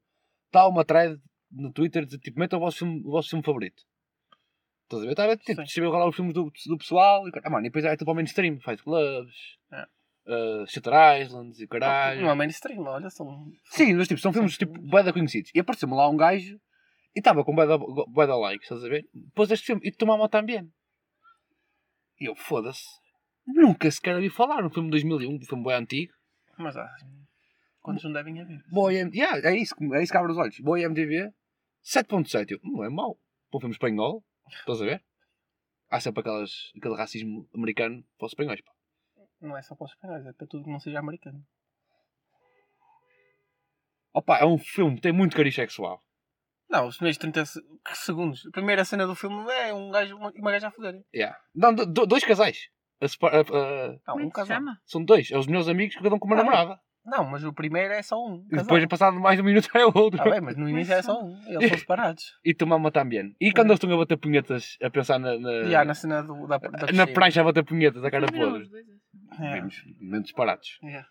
está 0.47 0.67
uma 0.67 0.85
thread 0.85 1.21
no 1.51 1.73
Twitter 1.73 2.05
de 2.07 2.19
tipo, 2.19 2.39
meta 2.39 2.57
o 2.57 2.61
vosso 2.61 2.79
filme, 2.79 3.01
o 3.05 3.11
vosso 3.11 3.29
filme 3.31 3.45
favorito. 3.45 3.83
Estás 4.85 5.03
a 5.03 5.07
ver? 5.07 5.13
Estava 5.13 5.37
tipo, 5.37 5.91
qual 5.91 6.03
é 6.03 6.09
os 6.09 6.17
filmes 6.17 6.35
do, 6.35 6.51
do 6.67 6.79
pessoal 6.79 7.27
e, 7.29 7.31
ah, 7.45 7.51
mano, 7.51 7.67
e 7.67 7.69
depois 7.69 7.85
é 7.85 7.97
tipo 7.97 8.11
ao 8.11 8.15
mainstream, 8.17 8.59
Fight 8.61 8.83
Clubs, 8.83 9.35
É. 9.73 9.83
uh, 9.83 10.67
Shutter 10.67 10.93
Islands 11.21 11.61
e 11.61 11.67
caralho. 11.69 12.23
Não 12.23 12.31
é 12.31 12.35
mainstream, 12.35 12.83
olha, 12.83 13.09
são. 13.11 13.53
Sim, 13.67 13.95
mas 13.95 14.09
tipo, 14.09 14.21
são 14.21 14.33
filmes 14.33 14.57
tipo 14.59 14.73
bué 14.81 15.03
da 15.03 15.13
conhecidos. 15.13 15.51
E 15.55 15.61
apareceu-me 15.61 15.95
lá 15.95 16.09
um 16.09 16.17
gajo 16.17 16.61
e 17.15 17.19
estava 17.21 17.45
com 17.45 17.55
bué 17.55 17.67
da, 17.67 17.79
bué 17.79 18.27
da 18.27 18.37
likes, 18.37 18.65
estás 18.65 18.85
a 18.85 18.89
ver? 18.89 19.05
Pôs 19.35 19.51
este 19.51 19.67
filme 19.67 19.83
e 19.85 19.93
tomava 19.93 20.29
também. 20.29 20.69
E 22.21 22.29
eu, 22.29 22.35
foda-se. 22.35 22.85
Nunca 23.47 23.91
sequer 23.91 24.15
ouvi 24.17 24.29
falar 24.29 24.63
no 24.63 24.71
filme 24.71 24.89
de 24.89 25.03
2001, 25.03 25.35
um 25.37 25.41
filme 25.41 25.65
bem 25.65 25.75
antigo. 25.75 26.13
Mas 26.59 26.77
há. 26.77 26.89
Quantos 27.81 28.05
não 28.05 28.13
devem 28.13 28.39
haver? 28.41 28.61
Boa 28.71 28.93
yeah, 28.93 29.49
é 29.49 29.57
isso, 29.57 29.75
que- 29.75 29.95
é 29.95 30.03
isso 30.03 30.13
que 30.13 30.19
abre 30.19 30.33
os 30.33 30.37
olhos. 30.39 30.59
Boa 30.61 30.79
IMDb, 30.79 31.33
7.7. 31.85 32.53
Eu, 32.53 32.61
Não 32.63 32.85
é 32.85 32.89
mau. 32.89 33.19
Para 33.51 33.59
um 33.59 33.61
filme 33.61 33.75
espanhol, 33.75 34.25
estás 34.49 34.81
a 34.83 34.85
ver? 34.85 35.05
Há 35.91 36.01
sempre 36.01 36.21
aquelas, 36.21 36.71
aquele 36.77 36.97
racismo 36.97 37.49
americano 37.55 38.05
para 38.19 38.27
os 38.27 38.33
espanhóis. 38.33 38.61
pá. 38.61 38.73
Não 39.41 39.57
é 39.57 39.63
só 39.63 39.75
para 39.75 39.87
os 39.87 39.93
espanhóis, 39.93 40.25
é 40.27 40.33
para 40.33 40.47
tudo 40.47 40.65
que 40.65 40.71
não 40.71 40.79
seja 40.79 40.99
americano. 41.01 41.45
Opa, 44.13 44.39
é 44.39 44.45
um 44.45 44.59
filme 44.59 44.97
que 44.97 45.03
tem 45.03 45.13
muito 45.13 45.37
cariz 45.37 45.55
sexual. 45.55 46.03
Não, 46.69 46.87
os 46.87 46.97
primeiros 46.97 47.19
30 47.19 47.45
se- 47.47 47.61
segundos. 47.95 48.47
A 48.47 48.51
primeira 48.51 48.85
cena 48.85 49.07
do 49.07 49.15
filme 49.15 49.51
é 49.53 49.73
um 49.75 49.91
gajo 49.91 50.17
uma- 50.17 50.33
e 50.35 50.41
uma 50.41 50.53
gaja 50.53 50.69
a 50.69 50.71
foder. 50.71 51.03
Yeah. 51.15 51.37
Não, 51.55 51.75
do- 51.75 51.87
do- 51.87 52.07
dois 52.07 52.25
casais. 52.25 52.69
A 53.01 53.07
a- 53.07 53.41
a- 53.41 53.89
Não, 53.89 53.99
Como 54.07 54.21
é 54.21 54.25
um 54.27 54.29
que 54.31 54.41
se 54.41 54.47
casal. 54.47 54.57
chama? 54.59 54.81
são 54.85 55.05
dois. 55.05 55.31
É 55.31 55.39
os 55.39 55.47
meus 55.47 55.67
amigos, 55.69 55.97
cada 55.97 56.15
um 56.15 56.19
com 56.19 56.27
uma 56.27 56.37
Ah, 56.37 56.39
namorada. 56.45 56.81
Não, 57.05 57.25
mas 57.25 57.43
o 57.45 57.53
primeiro 57.53 57.95
é 57.95 58.03
só 58.03 58.17
um. 58.25 58.45
E 58.47 58.51
casal. 58.51 58.65
depois, 58.65 58.87
passado 58.87 59.19
mais 59.19 59.41
um 59.41 59.43
minuto, 59.45 59.69
é 59.75 59.85
o 59.87 59.93
outro. 59.95 60.21
Ah, 60.21 60.31
bem, 60.31 60.41
mas 60.41 60.57
no 60.57 60.69
início 60.69 60.93
era 60.93 61.03
só 61.03 61.21
um. 61.23 61.37
Eles 61.47 61.69
são 61.71 61.79
separados. 61.79 62.25
E 62.45 62.53
tomamos 62.55 62.91
também. 62.93 63.35
E 63.41 63.53
quando 63.53 63.69
eles 63.69 63.77
estão 63.83 63.93
a 63.93 63.97
bater 63.97 64.17
punhetas, 64.19 64.77
a 64.83 64.91
pensar 64.91 65.19
na, 65.19 65.39
na, 65.39 65.51
E 65.63 65.75
há 65.75 65.85
na 65.85 65.95
cena 65.95 66.23
do, 66.23 66.47
da, 66.47 66.59
da 66.59 66.93
na 66.93 67.07
prancha 67.07 67.41
a 67.41 67.45
bater 67.45 67.65
punhetas, 67.65 68.05
a 68.05 68.11
cara 68.11 68.27
podre. 68.27 68.69
dois, 68.69 68.69
assim. 68.69 69.45
É, 69.45 69.55
Vimos 69.55 69.83
momentos 70.01 70.25
disparados. 70.25 70.79
é. 70.85 71.05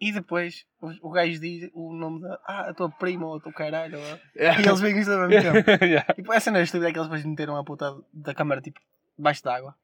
E 0.00 0.12
depois 0.12 0.64
o, 0.82 1.08
o 1.08 1.10
gajo 1.12 1.38
diz 1.40 1.70
o 1.72 1.94
nome 1.94 2.20
da. 2.20 2.38
Ah, 2.46 2.70
a 2.70 2.74
tua 2.74 2.90
prima 2.90 3.26
ou 3.26 3.36
o 3.36 3.40
teu 3.40 3.52
caralho. 3.52 3.96
ou- 3.98 4.18
E 4.34 4.44
eles 4.68 4.80
veem 4.80 4.98
isto 4.98 5.12
ao 5.12 5.28
mesmo 5.28 5.52
tempo. 5.62 5.70
Yeah. 5.84 6.14
E 6.18 6.36
a 6.36 6.40
cena 6.40 6.60
estúpida 6.60 6.88
é 6.88 6.92
que 6.92 6.98
eles 6.98 7.08
depois 7.08 7.24
meteram 7.24 7.56
a 7.56 7.64
puta 7.64 7.94
da 8.12 8.34
câmara 8.34 8.60
tipo 8.60 8.80
debaixo 9.16 9.42
d'água. 9.44 9.74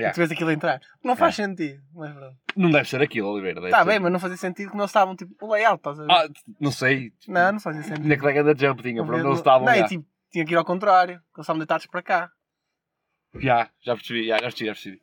Yeah. 0.00 0.10
E 0.10 0.14
tu 0.14 0.18
vês 0.18 0.30
aquilo 0.32 0.50
entrar. 0.50 0.80
Não 1.04 1.14
faz 1.16 1.34
sentido, 1.36 1.82
mas 1.94 2.12
pronto. 2.14 2.36
Não 2.56 2.70
deve 2.70 2.88
ser 2.88 3.00
aquilo, 3.02 3.28
Oliveira. 3.28 3.60
Tá 3.70 3.78
ser- 3.80 3.84
bem, 3.84 3.98
mas 4.00 4.12
não 4.12 4.18
fazia 4.20 4.36
sentido 4.36 4.70
que 4.70 4.76
não 4.76 4.84
estavam 4.86 5.14
tipo 5.16 5.34
o 5.44 5.52
layout, 5.52 5.76
estás 5.78 6.00
a 6.00 6.04
ver? 6.04 6.12
Ah, 6.12 6.28
não 6.60 6.70
sei. 6.72 7.12
Não, 7.28 7.52
não 7.52 7.60
fazia 7.60 7.82
sentido. 7.82 8.08
Que 8.08 8.42
dar 8.42 8.54
da 8.54 8.54
jump, 8.66 8.82
tinha. 8.82 9.04
Para 9.04 9.14
onde 9.16 9.24
não, 9.24 9.32
estavam. 9.34 9.66
não, 9.66 9.74
e 9.74 9.84
tipo, 9.86 10.06
tinha 10.32 10.44
que 10.44 10.52
ir 10.52 10.56
ao 10.56 10.64
contrário, 10.64 11.18
que 11.18 11.38
eles 11.38 11.44
estavam 11.44 11.58
deitados 11.58 11.86
para 11.86 12.02
cá. 12.02 12.30
Já, 13.34 13.70
já 13.82 13.94
percebi, 13.94 14.26
já, 14.26 14.36
já 14.36 14.42
percebi, 14.42 14.66
já 14.66 14.72
percebi. 14.72 15.02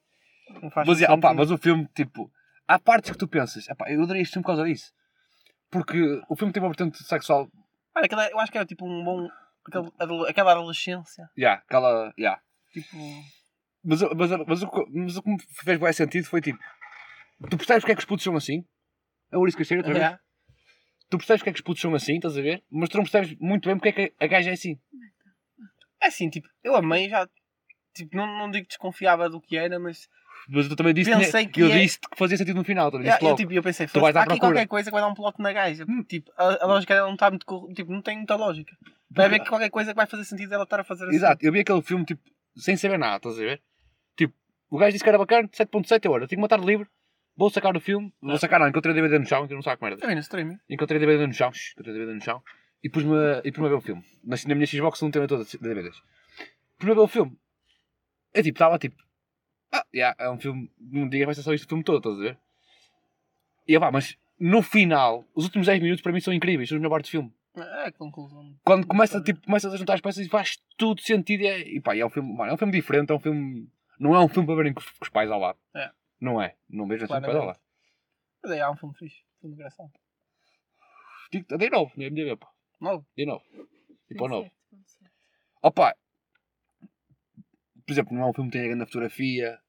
Mas, 0.75 0.97
sentido. 0.97 1.13
opa, 1.13 1.33
mas 1.33 1.51
o 1.51 1.57
filme, 1.57 1.87
tipo, 1.95 2.31
há 2.67 2.77
partes 2.79 3.11
que 3.11 3.17
tu 3.17 3.27
pensas, 3.27 3.67
epá, 3.69 3.89
eu 3.91 4.01
adorei 4.03 4.21
este 4.21 4.33
filme 4.33 4.43
por 4.43 4.47
causa 4.49 4.63
disso. 4.65 4.91
Porque 5.69 6.21
o 6.29 6.35
filme 6.35 6.51
tem 6.53 6.61
uma 6.63 6.69
vertente 6.69 7.01
sexual, 7.03 7.47
Olha, 7.95 8.05
aquela- 8.05 8.29
eu 8.29 8.39
acho 8.39 8.51
que 8.51 8.57
era 8.57 8.65
tipo 8.67 8.85
um 8.85 9.03
bom. 9.03 9.27
aquele 9.65 9.91
adolo- 9.99 10.25
aquela 10.27 10.51
adolescência. 10.53 11.29
já, 11.37 11.53
aquela, 11.55 12.13
já. 12.17 12.39
Tipo. 12.71 12.97
Mas, 13.89 14.01
mas, 14.01 14.31
mas, 14.45 14.61
o 14.63 14.69
que- 14.69 14.85
mas 14.93 15.15
o 15.17 15.23
que 15.23 15.29
me 15.29 15.37
fez 15.63 15.79
bem 15.79 15.93
sentido 15.93 16.25
foi 16.25 16.41
tipo, 16.41 16.59
tu 17.49 17.55
percebes 17.57 17.83
porque 17.83 17.93
é 17.93 17.95
que 17.95 17.99
os 18.01 18.05
putos 18.05 18.23
são 18.25 18.35
assim? 18.35 18.65
É 19.31 19.37
o 19.37 19.41
Ulisses 19.41 19.57
Caixeira, 19.57 19.79
outra 19.79 19.93
vez? 19.93 20.03
Yeah. 20.03 20.21
Tu 21.09 21.17
percebes 21.17 21.39
porque 21.41 21.49
é 21.49 21.53
que 21.53 21.59
os 21.59 21.63
putos 21.63 21.81
são 21.81 21.95
assim, 21.95 22.15
estás 22.15 22.37
a 22.37 22.41
ver? 22.41 22.61
Mas 22.69 22.89
tu 22.89 22.97
não 22.97 23.05
percebes 23.05 23.33
muito 23.39 23.65
bem 23.69 23.77
porque 23.77 23.89
é 23.89 23.91
que 24.09 24.13
a 24.19 24.27
gaja 24.27 24.49
é 24.49 24.53
assim. 24.53 24.77
É 26.01 26.07
assim, 26.07 26.29
tipo, 26.29 26.49
eu 26.63 26.75
amei 26.75 27.07
já. 27.09 27.27
Tipo, 27.95 28.15
não, 28.15 28.27
não 28.27 28.51
digo 28.51 28.65
que 28.65 28.69
desconfiava 28.69 29.29
do 29.29 29.39
que 29.39 29.55
era, 29.55 29.79
mas. 29.79 30.09
Mas 30.49 30.69
eu 30.69 30.75
também 30.75 30.93
disse, 30.93 31.09
Pensei 31.09 31.45
que 31.47 31.53
que 31.53 31.61
eu 31.61 31.71
é- 31.71 31.79
disse 31.79 31.97
que 31.99 32.07
fazia 32.17 32.37
sentido 32.37 32.57
no 32.57 32.63
final, 32.63 32.91
também 32.91 33.07
Yeah, 33.07 33.25
eu, 33.25 33.35
tipo, 33.35 33.51
eu 33.53 33.63
pensei, 33.63 33.87
Tu 33.87 33.99
vais 33.99 34.15
há 34.15 34.21
aqui 34.23 34.37
qualquer 34.39 34.67
coisa 34.67 34.89
que 34.89 34.93
vai 34.93 35.01
dar 35.01 35.07
um 35.07 35.13
plot 35.13 35.41
na 35.41 35.51
gaja. 35.51 35.85
Hum. 35.87 36.03
Tipo, 36.03 36.31
a, 36.37 36.63
a 36.63 36.67
lógica 36.67 36.93
dela 36.93 37.07
não 37.07 37.15
está 37.15 37.29
muito. 37.31 37.73
Tipo, 37.73 37.91
não 37.91 38.01
tem 38.01 38.17
muita 38.17 38.35
lógica. 38.35 38.75
Vai 39.09 39.25
haver 39.27 39.47
qualquer 39.47 39.69
coisa 39.69 39.91
que 39.91 39.95
vai 39.97 40.05
fazer 40.05 40.25
sentido 40.25 40.53
ela 40.53 40.63
estar 40.63 40.79
a 40.79 40.83
fazer 40.83 41.05
assim. 41.05 41.15
Exato, 41.15 41.43
eu 41.45 41.51
vi 41.51 41.61
aquele 41.61 41.81
filme 41.81 42.05
tipo, 42.05 42.21
sem 42.55 42.75
saber 42.77 42.99
nada, 42.99 43.17
estás 43.17 43.35
a 43.39 43.41
ver? 43.41 43.61
O 44.69 44.77
gajo 44.77 44.91
disse 44.91 45.03
que 45.03 45.09
era 45.09 45.17
bacana, 45.17 45.47
7.7 45.47 46.05
eu, 46.05 46.17
eu 46.17 46.27
tenho 46.27 46.41
uma 46.41 46.47
tarde 46.47 46.65
livre, 46.65 46.87
vou 47.35 47.49
sacar 47.49 47.75
o 47.75 47.79
filme, 47.79 48.13
vou 48.21 48.37
sacar 48.37 48.59
não, 48.59 48.67
encontrei 48.67 48.91
a 48.91 48.95
DVD 48.95 49.19
no 49.19 49.25
chão, 49.25 49.47
que 49.47 49.53
eu 49.53 49.55
não 49.55 49.61
saco 49.61 49.83
merda. 49.83 49.99
Também 49.99 50.15
no 50.15 50.21
streaming. 50.21 50.57
Encontrei 50.69 50.97
a 50.97 50.99
DVD 50.99 51.25
no 51.25 51.33
chão, 51.33 51.51
encontrei 51.73 51.93
a 51.93 51.97
DVD 51.97 52.13
no 52.13 52.21
chão, 52.21 52.43
e 52.83 52.89
pus-me 52.89 53.15
a, 53.15 53.41
e 53.45 53.51
pus-me 53.51 53.67
a 53.67 53.69
ver 53.69 53.75
o 53.75 53.81
filme. 53.81 54.03
Na, 54.23 54.35
na 54.47 54.55
minha 54.55 54.67
Xbox 54.67 55.01
não 55.01 55.11
tem 55.11 55.25
todas 55.27 55.47
as 55.47 55.61
DVDs. 55.61 56.01
Pus-me 56.77 56.91
a 56.91 56.95
ver 56.95 57.01
o 57.01 57.07
filme. 57.07 57.37
Eu 58.33 58.43
tipo, 58.43 58.55
estava 58.55 58.77
tipo, 58.77 58.95
ah, 59.71 59.85
yeah, 59.93 60.15
é 60.19 60.29
um 60.29 60.39
filme, 60.39 60.71
num 60.79 61.07
dia 61.09 61.25
vai 61.25 61.35
ser 61.35 61.41
só 61.41 61.53
isto 61.53 61.65
o 61.65 61.69
filme 61.69 61.83
todo, 61.83 61.97
estás 61.97 62.15
a 62.15 62.19
ver? 62.19 62.37
E 63.67 63.73
eu, 63.73 63.79
pá, 63.79 63.91
mas 63.91 64.17
no 64.39 64.61
final, 64.61 65.25
os 65.35 65.45
últimos 65.45 65.67
10 65.67 65.81
minutos 65.81 66.01
para 66.01 66.11
mim 66.11 66.19
são 66.19 66.33
incríveis, 66.33 66.69
são 66.69 66.77
os 66.77 66.81
melhores 66.81 66.93
partes 66.95 67.09
do 67.09 67.11
filme. 67.11 67.33
É 67.85 67.91
conclusão. 67.91 68.55
Quando 68.63 68.85
começa, 68.85 69.21
tipo, 69.21 69.41
começas 69.43 69.73
a 69.73 69.77
juntar 69.77 69.95
as 69.95 70.01
peças 70.01 70.25
e 70.25 70.29
faz 70.29 70.59
tudo 70.77 71.01
sentido 71.01 71.41
e, 71.41 71.47
é, 71.47 71.59
e 71.67 71.81
pá, 71.81 71.95
é 71.95 72.05
um 72.05 72.09
filme, 72.09 72.31
mano, 72.33 72.51
é 72.51 72.53
um 72.53 72.57
filme 72.57 72.71
diferente, 72.71 73.11
é 73.11 73.15
um 73.15 73.19
filme. 73.19 73.67
Não 73.99 74.15
é 74.15 74.19
um 74.19 74.27
filme 74.29 74.45
para 74.45 74.55
verem 74.55 74.73
com, 74.73 74.79
os- 74.79 74.89
com 74.91 75.03
os 75.05 75.09
pais 75.09 75.29
ao 75.31 75.39
lado. 75.39 75.59
É. 75.75 75.91
Não 76.19 76.41
é. 76.41 76.55
Não 76.69 76.87
vejo 76.87 77.05
assim 77.05 77.13
com 77.13 77.19
os 77.19 77.25
pais 77.25 77.37
ao 77.37 77.45
lado. 77.45 77.59
Mas 78.43 78.51
é, 78.51 78.61
há 78.61 78.71
um 78.71 78.75
filme 78.77 78.95
fixe. 78.95 79.23
Filme 79.39 79.55
engraçado. 79.55 79.91
Digo, 81.31 81.57
de 81.57 81.69
novo, 81.69 81.91
no 81.97 82.03
MDB, 82.03 82.37
pá. 82.37 82.49
Novo. 82.79 83.05
De 83.15 83.25
novo. 83.25 83.43
Tipo, 84.07 84.23
ao 84.23 84.29
novo. 84.29 84.51
27.7. 84.73 85.11
Opa! 85.63 85.95
Por 87.85 87.91
exemplo, 87.91 88.13
não 88.15 88.23
é 88.23 88.29
um 88.29 88.33
filme 88.33 88.49
que 88.51 88.57
tem 88.57 88.65
a 88.65 88.69
grande 88.69 88.85
fotografia. 88.85 89.59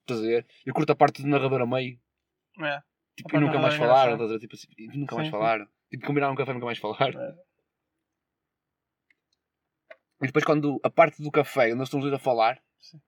Estás 0.00 0.20
a 0.20 0.22
ver? 0.26 0.46
Eu 0.66 0.74
curto 0.74 0.90
a 0.92 0.96
parte 0.96 1.22
do 1.22 1.28
narrador 1.28 1.60
a 1.62 1.66
meio. 1.66 2.00
É. 2.60 2.82
Tipo, 3.16 3.36
e 3.36 3.40
nunca 3.40 3.58
mais 3.58 3.74
é 3.74 3.78
falaram. 3.78 4.12
Estás 4.14 4.30
a 4.30 4.34
ver? 4.34 4.40
Tipo, 4.40 4.54
assim, 4.54 4.68
e 4.76 4.86
nunca 4.98 5.14
mais 5.16 5.28
falaram. 5.28 5.68
Tipo, 5.90 6.06
combinaram 6.06 6.32
um 6.32 6.36
café 6.36 6.50
e 6.50 6.54
nunca 6.54 6.66
mais 6.66 6.78
falaram. 6.78 7.20
É. 7.20 7.36
E 10.22 10.26
depois, 10.26 10.44
quando 10.44 10.80
a 10.82 10.90
parte 10.90 11.22
do 11.22 11.30
café, 11.30 11.66
onde 11.66 11.74
eles 11.74 11.84
estão 11.88 12.00
os 12.00 12.04
dois 12.04 12.14
a 12.14 12.18
falar, 12.18 12.60
Sim. 12.80 13.00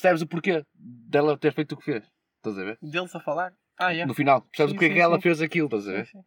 Percebes 0.00 0.22
o 0.22 0.26
porquê 0.26 0.64
dela 0.74 1.36
ter 1.38 1.52
feito 1.52 1.72
o 1.72 1.76
que 1.76 1.84
fez. 1.84 2.04
Estás 2.36 2.58
a 2.58 2.64
ver? 2.64 2.78
Deles 2.82 3.14
a 3.14 3.20
falar. 3.20 3.52
Ah, 3.78 3.94
é. 3.94 4.06
No 4.06 4.14
final, 4.14 4.42
percebes 4.42 4.70
Sim, 4.72 4.76
o 4.78 4.84
é 4.84 4.88
sim, 4.88 4.94
que 4.94 5.00
ela 5.00 5.16
sim. 5.16 5.22
fez 5.22 5.40
aquilo, 5.42 5.66
estás 5.66 5.86
a 5.88 5.90
Sim, 5.90 5.96
ver? 5.96 6.06
sim. 6.06 6.20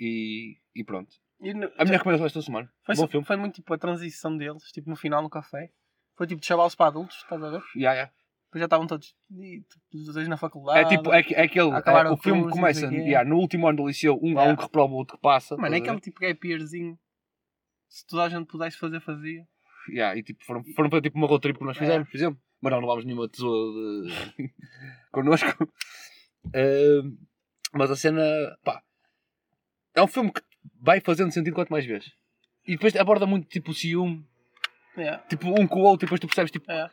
E, 0.00 0.56
e 0.74 0.84
pronto. 0.84 1.10
E 1.40 1.52
no- 1.54 1.70
A 1.76 1.84
minha 1.84 1.96
recomendação 1.98 2.26
esta 2.26 2.42
semana. 2.42 2.70
foi, 2.84 2.94
Bom 2.96 3.08
filme. 3.08 3.26
foi 3.26 3.36
muito 3.36 3.54
tipo 3.56 3.72
a 3.74 3.78
transição 3.78 4.36
deles, 4.36 4.62
tipo 4.72 4.88
no 4.88 4.96
final 4.96 5.22
no 5.22 5.30
café. 5.30 5.70
Foi 6.16 6.26
tipo 6.26 6.40
de 6.40 6.46
chavalos 6.46 6.74
para 6.74 6.86
adultos, 6.88 7.16
estás 7.16 7.42
a 7.42 7.50
ver? 7.50 7.62
Yeah, 7.74 7.94
yeah. 7.94 8.12
Depois 8.46 8.60
já 8.60 8.66
estavam 8.66 8.86
todos, 8.86 9.06
tipo, 9.08 9.66
os 9.94 10.12
dois 10.14 10.28
na 10.28 10.36
faculdade. 10.36 10.80
É 10.80 10.88
tipo, 10.96 11.10
é, 11.12 11.20
é 11.20 11.42
aquele. 11.44 11.70
É, 11.70 12.10
o 12.10 12.16
filme 12.18 12.42
curso, 12.42 12.56
começa 12.56 12.86
yeah, 12.86 13.28
no 13.28 13.36
último 13.38 13.66
ano 13.66 13.78
do 13.78 13.88
liceu, 13.88 14.14
um 14.22 14.38
há 14.38 14.42
Yeah. 14.42 14.52
um 14.52 14.56
que 14.56 14.62
reprova, 14.62 14.92
o 14.92 14.96
outro 14.96 15.16
que 15.16 15.22
passa. 15.22 15.56
Mano, 15.56 15.74
é 15.74 15.78
a 15.78 15.80
ver? 15.80 15.86
aquele 15.86 16.00
tipo 16.00 16.20
gap 16.20 16.46
yearzinho. 16.48 16.98
Se 17.88 18.06
toda 18.06 18.24
a 18.24 18.28
gente 18.28 18.46
pudesse 18.46 18.76
fazer, 18.76 19.00
fazia. 19.00 19.46
Yeah, 19.88 20.16
e 20.18 20.22
tipo, 20.22 20.44
foram, 20.44 20.62
foram 20.76 20.90
para 20.90 21.00
tipo 21.00 21.16
uma 21.16 21.26
road 21.26 21.40
trip 21.40 21.58
que 21.58 21.64
nós 21.64 21.76
É. 21.76 21.80
fizemos, 21.80 22.08
por 22.08 22.16
exemplo. 22.16 22.40
Mas 22.62 22.72
não 22.72 22.80
levámos 22.80 23.04
nenhuma 23.04 23.28
tesoura 23.28 24.06
de... 24.08 24.52
connosco. 25.12 25.68
Eh, 26.54 27.00
mas 27.74 27.90
a 27.90 27.96
cena, 27.96 28.22
pá, 28.64 28.82
é 29.94 30.02
um 30.02 30.06
filme 30.06 30.32
que 30.32 30.40
vai 30.80 31.00
fazendo 31.00 31.32
sentido 31.32 31.54
quanto 31.54 31.70
mais 31.70 31.84
vezes. 31.84 32.10
E 32.66 32.72
depois 32.72 32.94
aborda 32.96 33.26
muito 33.26 33.48
tipo 33.48 33.70
o 33.72 33.74
ciúme, 33.74 34.24
Yeah. 34.96 35.22
tipo 35.26 35.48
um 35.48 35.66
com 35.66 35.80
o 35.80 35.84
outro, 35.84 36.04
e 36.04 36.06
depois 36.06 36.20
tu 36.20 36.26
percebes, 36.26 36.50
tipo, 36.52 36.70
É. 36.70 36.90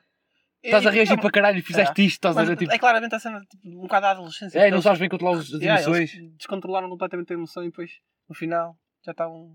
estás 0.64 0.86
a 0.88 0.90
E- 0.90 0.94
reagir 0.96 1.16
não, 1.16 1.20
para 1.22 1.32
caralho 1.32 1.60
e 1.60 1.62
fizeste 1.62 2.06
isto, 2.06 2.16
estás 2.16 2.38
a 2.38 2.44
ver, 2.46 2.56
tipo, 2.58 2.72
É 2.72 2.80
claramente 2.80 3.14
a 3.14 3.20
cena, 3.20 3.42
tipo, 3.42 3.68
um 3.68 3.82
bocado 3.82 4.02
da 4.04 4.12
adolescência. 4.12 4.58
é, 4.58 4.72
não 4.72 4.82
sabes 4.82 5.00
bem 5.00 5.10
controlar 5.10 5.38
as 5.38 5.50
Yeah, 5.50 5.82
emoções. 5.84 6.12
descontrolaram 6.38 6.88
completamente 6.90 7.32
a 7.32 7.36
emoção 7.36 7.62
e 7.64 7.68
depois, 7.70 7.92
no 8.30 8.34
final, 8.36 8.78
já 9.06 9.12
estavam. 9.12 9.54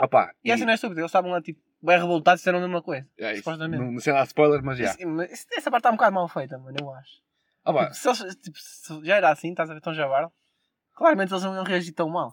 Opa, 0.00 0.32
E 0.44 0.50
essa 0.50 0.64
não 0.64 0.72
é 0.72 0.74
estúpida, 0.74 1.00
eles 1.00 1.08
estavam 1.08 1.30
lá, 1.30 1.40
tipo, 1.40 1.60
bem 1.82 1.98
revoltados 1.98 2.40
e 2.40 2.42
disseram 2.42 2.58
a 2.58 2.62
mesma 2.62 2.82
coisa. 2.82 3.06
é 3.18 3.28
isso. 3.32 3.38
supostamente. 3.38 3.82
Não, 3.82 3.98
sei 4.00 4.12
lá 4.12 4.22
spoiler, 4.24 4.62
mas 4.62 4.78
já. 4.78 4.84
Isso- 4.86 5.06
mas 5.08 5.30
isso- 5.32 5.46
essa 5.56 5.70
parte 5.70 5.80
está 5.80 5.90
um 5.90 5.96
bocado 5.96 6.14
mal 6.14 6.28
feita, 6.28 6.58
mano, 6.58 6.76
eu 6.80 6.92
acho. 6.94 7.10
Opa, 7.64 7.84
Tipo, 7.90 7.94
se 7.96 8.08
eles, 8.08 8.36
tipo, 8.36 8.58
se 8.58 9.04
já 9.04 9.16
era 9.16 9.30
assim, 9.30 9.50
estás 9.50 9.68
a 9.70 9.74
ver 9.74 9.80
tão 9.80 9.92
javardo, 9.94 10.30
claramente 10.94 11.32
eles 11.32 11.42
não 11.42 11.54
iam 11.54 11.64
reagir 11.64 11.92
tão 11.92 12.08
mal. 12.08 12.32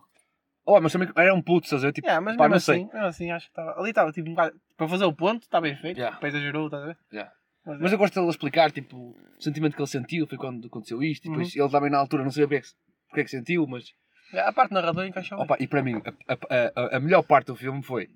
opa, 0.65 0.79
mas 0.81 0.91
também 0.93 1.09
era 1.17 1.33
um 1.33 1.41
puto, 1.41 1.65
estás 1.65 1.83
a 1.83 1.87
ver, 1.87 1.93
tipo, 1.93 2.07
Yeah, 2.07 2.21
mas 2.23 2.37
pá, 2.37 2.43
mesmo 2.43 2.51
não 2.51 2.57
assim, 2.57 2.85
sei. 2.89 2.93
mesmo 2.93 3.07
assim, 3.07 3.31
acho 3.31 3.45
que 3.47 3.51
estava. 3.51 3.79
Ali 3.79 3.89
estava 3.89 4.11
tipo 4.11 4.29
um 4.29 4.33
bocado. 4.33 4.59
Para 4.77 4.87
fazer 4.87 5.05
o 5.05 5.13
ponto, 5.13 5.43
está 5.43 5.59
bem 5.61 5.75
feito. 5.75 5.97
Yeah. 5.97 6.15
Depois 6.15 6.33
exagerou, 6.33 6.65
estás 6.67 6.83
a 6.83 6.85
ver? 6.87 6.97
Yeah. 7.11 7.31
Mas, 7.65 7.79
Mas 7.79 7.91
eu 7.93 7.97
gosto 7.97 8.13
dele 8.15 8.29
explicar, 8.29 8.71
tipo, 8.71 8.97
o 8.97 9.41
sentimento 9.41 9.75
que 9.75 9.81
ele 9.81 9.87
sentiu, 9.89 10.27
foi 10.27 10.37
quando 10.37 10.67
aconteceu 10.67 11.01
isto, 11.01 11.25
e 11.25 11.29
depois 11.29 11.55
Uhum. 11.55 11.63
ele 11.63 11.71
também 11.71 11.89
na 11.89 11.97
altura 11.97 12.23
não 12.23 12.31
sabia 12.31 12.47
porque 12.47 12.57
é 12.57 12.61
que, 12.61 12.67
porque 13.07 13.21
é 13.21 13.23
que 13.23 13.29
sentiu, 13.31 13.65
mas... 13.67 13.85
yeah, 14.31 14.49
a 14.49 14.53
parte 14.53 14.73
narradora 14.73 15.07
encaixou. 15.07 15.37
bem. 15.37 15.45
Opa, 15.45 15.57
e 15.59 15.67
para 15.67 15.81
mim, 15.81 16.01
a, 16.27 16.33
a, 16.33 16.71
a, 16.95 16.97
a 16.97 16.99
melhor 16.99 17.23
parte 17.23 17.47
do 17.47 17.55
filme 17.55 17.81
foi... 17.83 18.09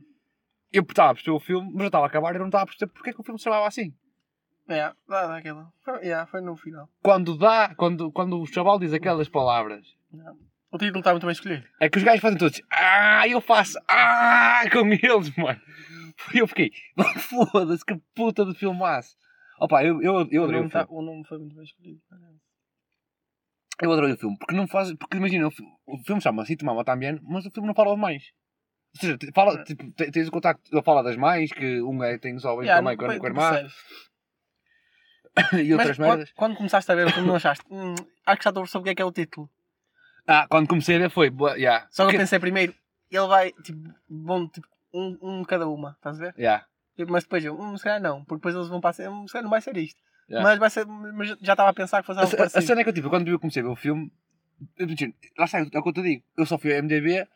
Eu 0.72 0.84
estava 0.84 1.12
a 1.12 1.14
perceber 1.14 1.36
o 1.36 1.40
filme, 1.40 1.70
mas 1.74 1.82
eu 1.82 1.88
estava 1.88 2.06
a 2.06 2.08
acabar 2.08 2.34
e 2.34 2.36
eu 2.36 2.40
não 2.40 2.48
estava 2.48 2.64
a 2.64 2.68
perceber 2.68 2.92
porque 2.92 3.10
é 3.10 3.14
que 3.14 3.22
o 3.22 3.24
filme 3.24 3.40
se 3.40 3.44
chamava 3.46 3.68
assim. 3.68 3.94
Yeah, 4.70 4.96
dá, 5.08 5.28
dá 5.28 5.38
aquilo. 5.38 5.66
Foi, 5.84 6.00
yeah, 6.00 6.26
foi 6.30 6.42
no 6.42 6.56
final. 6.58 6.90
Quando 7.02 7.38
dá, 7.38 7.74
quando, 7.76 8.12
quando 8.12 8.40
o 8.42 8.46
chaval 8.46 8.78
diz 8.80 8.92
aquelas 8.94 9.30
palavras, 9.30 9.86
Yeah. 10.14 10.34
O 10.72 10.78
título 10.78 11.00
está 11.00 11.12
muito 11.12 11.26
bem 11.26 11.32
escolhido. 11.34 11.66
é 11.82 11.90
que 11.90 11.98
os 11.98 12.04
gajos 12.04 12.22
fazem 12.22 12.38
todos... 12.38 12.62
Ah, 12.70 13.26
eu 13.28 13.40
faço... 13.42 13.78
Ah, 13.90 14.64
com 14.72 14.86
eles, 14.88 15.36
mano. 15.38 15.62
E 16.34 16.40
eu 16.40 16.48
fiquei... 16.48 16.72
Foda-se, 17.52 17.86
que 17.86 17.96
puta 18.14 18.46
de 18.46 18.54
filmaço. 18.54 19.16
Opa, 19.60 19.84
eu, 19.84 20.02
eu, 20.02 20.28
eu 20.30 20.42
o, 20.42 20.44
adorei 20.46 20.62
nome 20.62 20.68
o 20.68 20.70
filme. 20.70 20.70
tá- 20.70 20.86
o 20.90 21.02
nome 21.02 21.26
foi 21.26 21.38
muito 21.40 21.56
bem 21.56 21.64
escolhido. 21.64 22.02
Eu 23.82 23.92
adorei 23.92 24.14
o 24.14 24.18
filme, 24.18 24.38
porque 24.38 24.56
não 24.56 24.68
faz. 24.68 24.94
Porque 24.96 25.18
imagina, 25.18 25.48
o, 25.48 25.52
fi- 25.52 25.64
o 25.86 25.98
filme 26.00 26.22
chama-se 26.22 26.56
Tu 26.58 26.66
Mama 26.66 26.84
também, 26.84 27.20
mas 27.24 27.46
o 27.46 27.52
filme 27.52 27.68
não 27.68 27.76
fala 27.76 27.96
mães. 27.96 28.24
Ou 28.96 29.00
seja, 29.02 29.18
fala, 29.34 29.64
tipo, 29.64 29.92
te- 29.92 30.12
tens 30.12 30.28
o 30.28 30.32
contacto, 30.32 30.64
ele 30.72 30.82
fala 30.84 31.04
das 31.04 31.16
mães, 31.16 31.52
que 31.52 31.82
um 31.82 32.04
é, 32.04 32.18
tem 32.18 32.38
só 32.40 32.56
bem 32.56 32.66
Yeah, 32.66 32.82
com 32.82 32.88
a 32.88 32.90
mãe, 32.90 32.98
com 32.98 33.06
a, 33.06 33.14
a 33.14 33.20
tu 33.20 33.26
irmã 33.28 33.68
e 35.64 35.74
outras 35.74 35.98
Mas 35.98 36.08
merdas. 36.08 36.30
quando, 36.32 36.36
quando 36.36 36.58
começaste 36.58 36.92
a 36.92 36.96
ver 36.96 37.08
o 37.08 37.12
filme, 37.12 37.28
não 37.28 37.36
achaste? 37.36 37.64
Hum, 37.70 37.94
acho 38.26 38.38
que 38.38 38.44
já 38.44 38.50
estou 38.50 38.62
a 38.62 38.64
perceber 38.66 38.82
o 38.82 38.84
que 38.84 38.90
é 38.90 38.96
que 38.96 39.02
é 39.02 39.06
o 39.06 39.12
título. 39.12 39.50
Ah, 40.28 40.48
quando 40.50 40.68
comecei 40.68 40.96
a 40.96 41.00
ver 41.00 41.10
foi. 41.10 41.30
boa, 41.30 41.56
Yeah. 41.58 41.88
Só 41.92 42.08
que 42.08 42.16
eu 42.16 42.20
pensei 42.20 42.40
primeiro, 42.40 42.74
ele 43.12 43.28
vai, 43.28 43.52
tipo, 43.64 43.80
bom, 44.10 44.48
tipo, 44.48 44.68
um, 44.94 45.18
um 45.22 45.44
cada 45.44 45.68
uma, 45.68 45.92
estás 45.92 46.18
a 46.20 46.26
ver? 46.26 46.36
Yeah, 46.38 46.66
Mas 47.08 47.24
depois 47.24 47.46
eu, 47.46 47.58
hum, 47.60 47.78
se 47.78 47.84
calhar 47.84 48.02
não, 48.02 48.22
porque 48.26 48.36
depois 48.40 48.56
eles 48.56 48.68
vão 48.68 48.82
passar, 48.82 49.10
hum, 49.10 49.28
se 49.28 49.34
calhar 49.34 49.44
não 49.44 49.52
vai 49.52 49.62
ser 49.62 49.78
isto. 49.78 50.02
yeah. 50.30 50.50
Mas 50.50 50.60
vai 50.60 50.70
ser, 50.70 50.86
mas 50.86 51.30
já 51.42 51.54
estava 51.54 51.70
a 51.70 51.74
pensar 51.74 52.02
que 52.02 52.08
fosse 52.08 52.20
A, 52.20 52.24
algo 52.24 52.36
a, 52.36 52.36
a 52.36 52.38
parecido. 52.40 52.66
cena 52.66 52.82
é 52.82 52.84
que 52.84 52.90
eu, 52.90 52.94
tipo, 52.94 53.10
quando 53.10 53.28
eu 53.30 53.40
comecei 53.40 53.62
a 53.62 53.66
ver 53.66 53.72
o 53.72 53.76
filme, 53.76 54.12
eu, 54.78 54.88
tipo, 54.96 55.16
lá 55.38 55.46
está, 55.46 55.60
é 55.60 55.62
o 55.64 55.70
que 55.84 55.90
eu 55.90 55.94
te 55.94 56.02
digo. 56.02 56.24
Eu 56.36 56.46
só 56.46 56.58
fui 56.58 56.72
ao 56.74 56.80
MDB, 56.80 57.28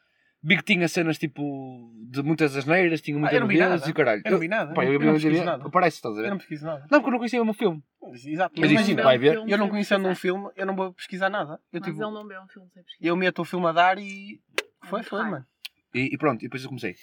que 0.58 0.64
tinha 0.64 0.88
cenas 0.88 1.18
tipo 1.20 1.92
de 2.10 2.24
muitas 2.24 2.56
asneiras, 2.56 3.00
tinha 3.02 3.18
muitas 3.18 3.40
eu 3.40 3.48
vi 3.48 3.54
nudez 3.60 3.70
nada. 3.70 3.88
e 3.88 3.92
o 3.92 3.94
caralho. 3.94 4.22
Eu 4.26 4.32
não 4.32 4.40
vi 4.40 4.48
nada. 4.48 4.74
Pá, 4.74 4.84
eu, 4.84 4.94
eu, 4.94 5.00
pesquiso 5.00 5.28
MDB, 5.28 5.46
nada. 5.46 5.68
aparece, 5.68 5.98
estás 5.98 6.16
a 6.16 6.18
Eu 6.20 6.24
ver? 6.24 6.30
não 6.32 6.38
pesquiso 6.38 6.66
nada. 6.66 6.80
Não, 6.90 7.00
porque 7.00 7.08
eu 7.08 7.12
não 7.12 7.18
conhecia 7.20 7.42
o 7.42 7.46
meu 7.46 7.54
filme. 7.54 7.84
Exato. 8.26 8.60
Mas 8.60 8.72
imagina, 8.72 9.04
vai 9.04 9.18
ver. 9.20 9.36
eu 9.48 9.58
não 9.58 9.70
conhecendo 9.70 10.08
um 10.08 10.16
filme, 10.16 10.50
eu 10.56 10.66
não 10.66 10.76
vou 10.76 10.94
pesquisar 10.94 11.30
nada. 11.30 11.54
Eu, 11.72 11.80
Mas 11.80 11.90
tipo, 11.90 12.04
ele 12.04 12.12
não 12.12 12.28
vê 12.28 12.40
um 12.40 12.48
filme 12.48 12.70
sem 12.74 12.84
pesquisar. 12.84 13.08
eu 13.08 13.16
meto 13.16 13.42
o 13.42 13.46
filme 13.46 13.68
a 13.68 13.72
dar 13.72 14.00
e. 14.00 14.42
Foi, 14.86 15.04
foi, 15.04 15.24
mano. 15.24 15.46
E, 15.94 16.14
e 16.14 16.18
pronto, 16.18 16.42
e 16.42 16.46
depois 16.46 16.64
eu 16.64 16.70
comecei. 16.70 16.96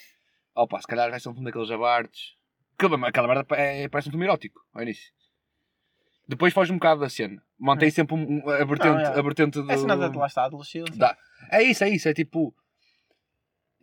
Opa, 0.54 0.80
se 0.80 0.87
calhar 0.88 1.09
vai 1.09 1.21
ser 1.21 1.28
um 1.28 1.33
filme 1.35 1.47
daqueles 1.47 1.68
jabardes. 1.68 2.37
Que, 2.76 2.87
aquela 2.87 3.28
merda 3.28 3.47
é, 3.57 3.88
parece 3.88 4.09
um 4.09 4.12
filme 4.12 4.26
erótico, 4.26 4.61
ao 4.75 4.83
início. 4.83 5.12
Depois 6.26 6.52
foge 6.52 6.73
um 6.73 6.76
bocado 6.76 7.00
da 7.00 7.09
cena. 7.09 7.40
Mantém 7.59 7.90
sempre 7.90 8.14
um, 8.14 8.38
um- 8.45 8.50
a, 8.50 8.64
vertente, 8.64 8.88
Não, 8.95 9.00
é. 9.00 9.18
a 9.18 9.23
vertente 9.23 9.62
do. 9.62 9.71
Essa 9.71 9.87
nada 9.87 10.11
de 10.11 10.16
lá 10.18 10.26
está, 10.26 10.45
adolescente. 10.45 10.97
da- 10.99 11.16
É 11.50 11.62
isso, 11.62 11.85
é 11.85 11.88
isso, 11.88 12.09
é 12.09 12.12
tipo. 12.14 12.54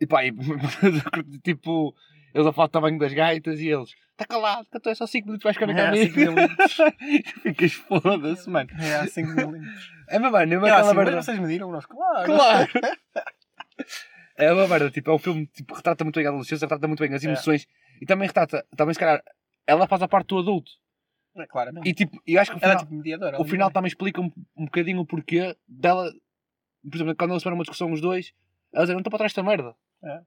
E 0.00 0.06
pá, 0.06 0.24
e, 0.24 0.32
tipo. 1.42 1.94
Eles 2.34 2.46
a 2.46 2.52
falar 2.52 2.66
do 2.66 2.72
tamanho 2.72 2.98
das 2.98 3.14
gaitas 3.14 3.60
e 3.60 3.68
eles. 3.68 3.94
Está 4.12 4.26
calado, 4.26 4.66
que 4.70 4.78
tu 4.78 4.90
é 4.90 4.94
só 4.94 5.06
5 5.06 5.26
minutos 5.26 5.42
vais 5.42 5.56
ficar 5.56 5.66
na 5.66 5.72
É, 5.72 5.84
caminho. 5.86 6.04
cinco 6.06 6.18
milímetros. 6.18 6.76
Ficas 7.42 7.72
foda-se, 7.72 8.50
mano. 8.50 8.68
É, 8.78 9.06
5 9.06 9.28
milímetros. 9.30 9.90
É 10.08 10.18
uma 10.18 10.30
mano, 10.30 10.54
é 10.54 10.58
uma 10.58 10.68
É 10.68 10.70
aquela 10.70 10.86
assim, 10.90 10.96
merda. 10.98 11.22
vocês 11.22 11.38
mediram 11.40 11.72
nós, 11.72 11.84
claro. 11.86 12.26
Claro! 12.26 12.68
É 14.38 14.52
uma 14.52 14.68
merda, 14.68 14.90
tipo, 14.90 15.10
é 15.10 15.14
um 15.14 15.18
filme 15.18 15.46
que 15.46 15.54
tipo, 15.54 15.74
retrata 15.74 16.04
muito 16.04 16.16
bem 16.16 16.26
a 16.26 16.28
adolescência, 16.28 16.64
retrata 16.64 16.86
muito 16.86 17.00
bem 17.02 17.12
as 17.14 17.24
É. 17.24 17.26
emoções 17.26 17.66
e 18.00 18.06
também 18.06 18.28
retrata, 18.28 18.64
também 18.76 18.92
se 18.94 19.00
calhar, 19.00 19.20
ela 19.66 19.86
faz 19.88 20.02
a 20.02 20.08
parte 20.08 20.28
do 20.28 20.38
adulto. 20.38 20.70
É, 21.36 21.46
claramente. 21.46 21.88
E 21.88 21.92
tipo, 21.94 22.20
eu 22.26 22.40
acho 22.40 22.52
que 22.52 22.56
o 22.58 22.60
Ela 22.62 22.74
é 22.74 22.76
final, 22.76 22.84
tipo 22.84 22.94
mediadora. 22.94 23.40
o 23.40 23.44
final 23.44 23.70
também 23.70 23.88
explica 23.88 24.20
um, 24.20 24.30
um 24.56 24.66
bocadinho 24.66 25.00
o 25.00 25.06
porquê 25.06 25.56
dela, 25.66 26.12
por 26.88 26.96
exemplo, 26.96 27.16
quando 27.16 27.30
eles 27.32 27.42
tiveram 27.42 27.56
uma 27.56 27.64
discussão 27.64 27.90
os 27.92 28.00
dois, 28.00 28.32
ela 28.72 28.84
diz, 28.84 28.92
não 28.92 29.00
estou 29.00 29.10
para 29.10 29.18
trás 29.18 29.32
desta 29.32 29.42
merda. 29.42 29.74
É. 30.06 30.20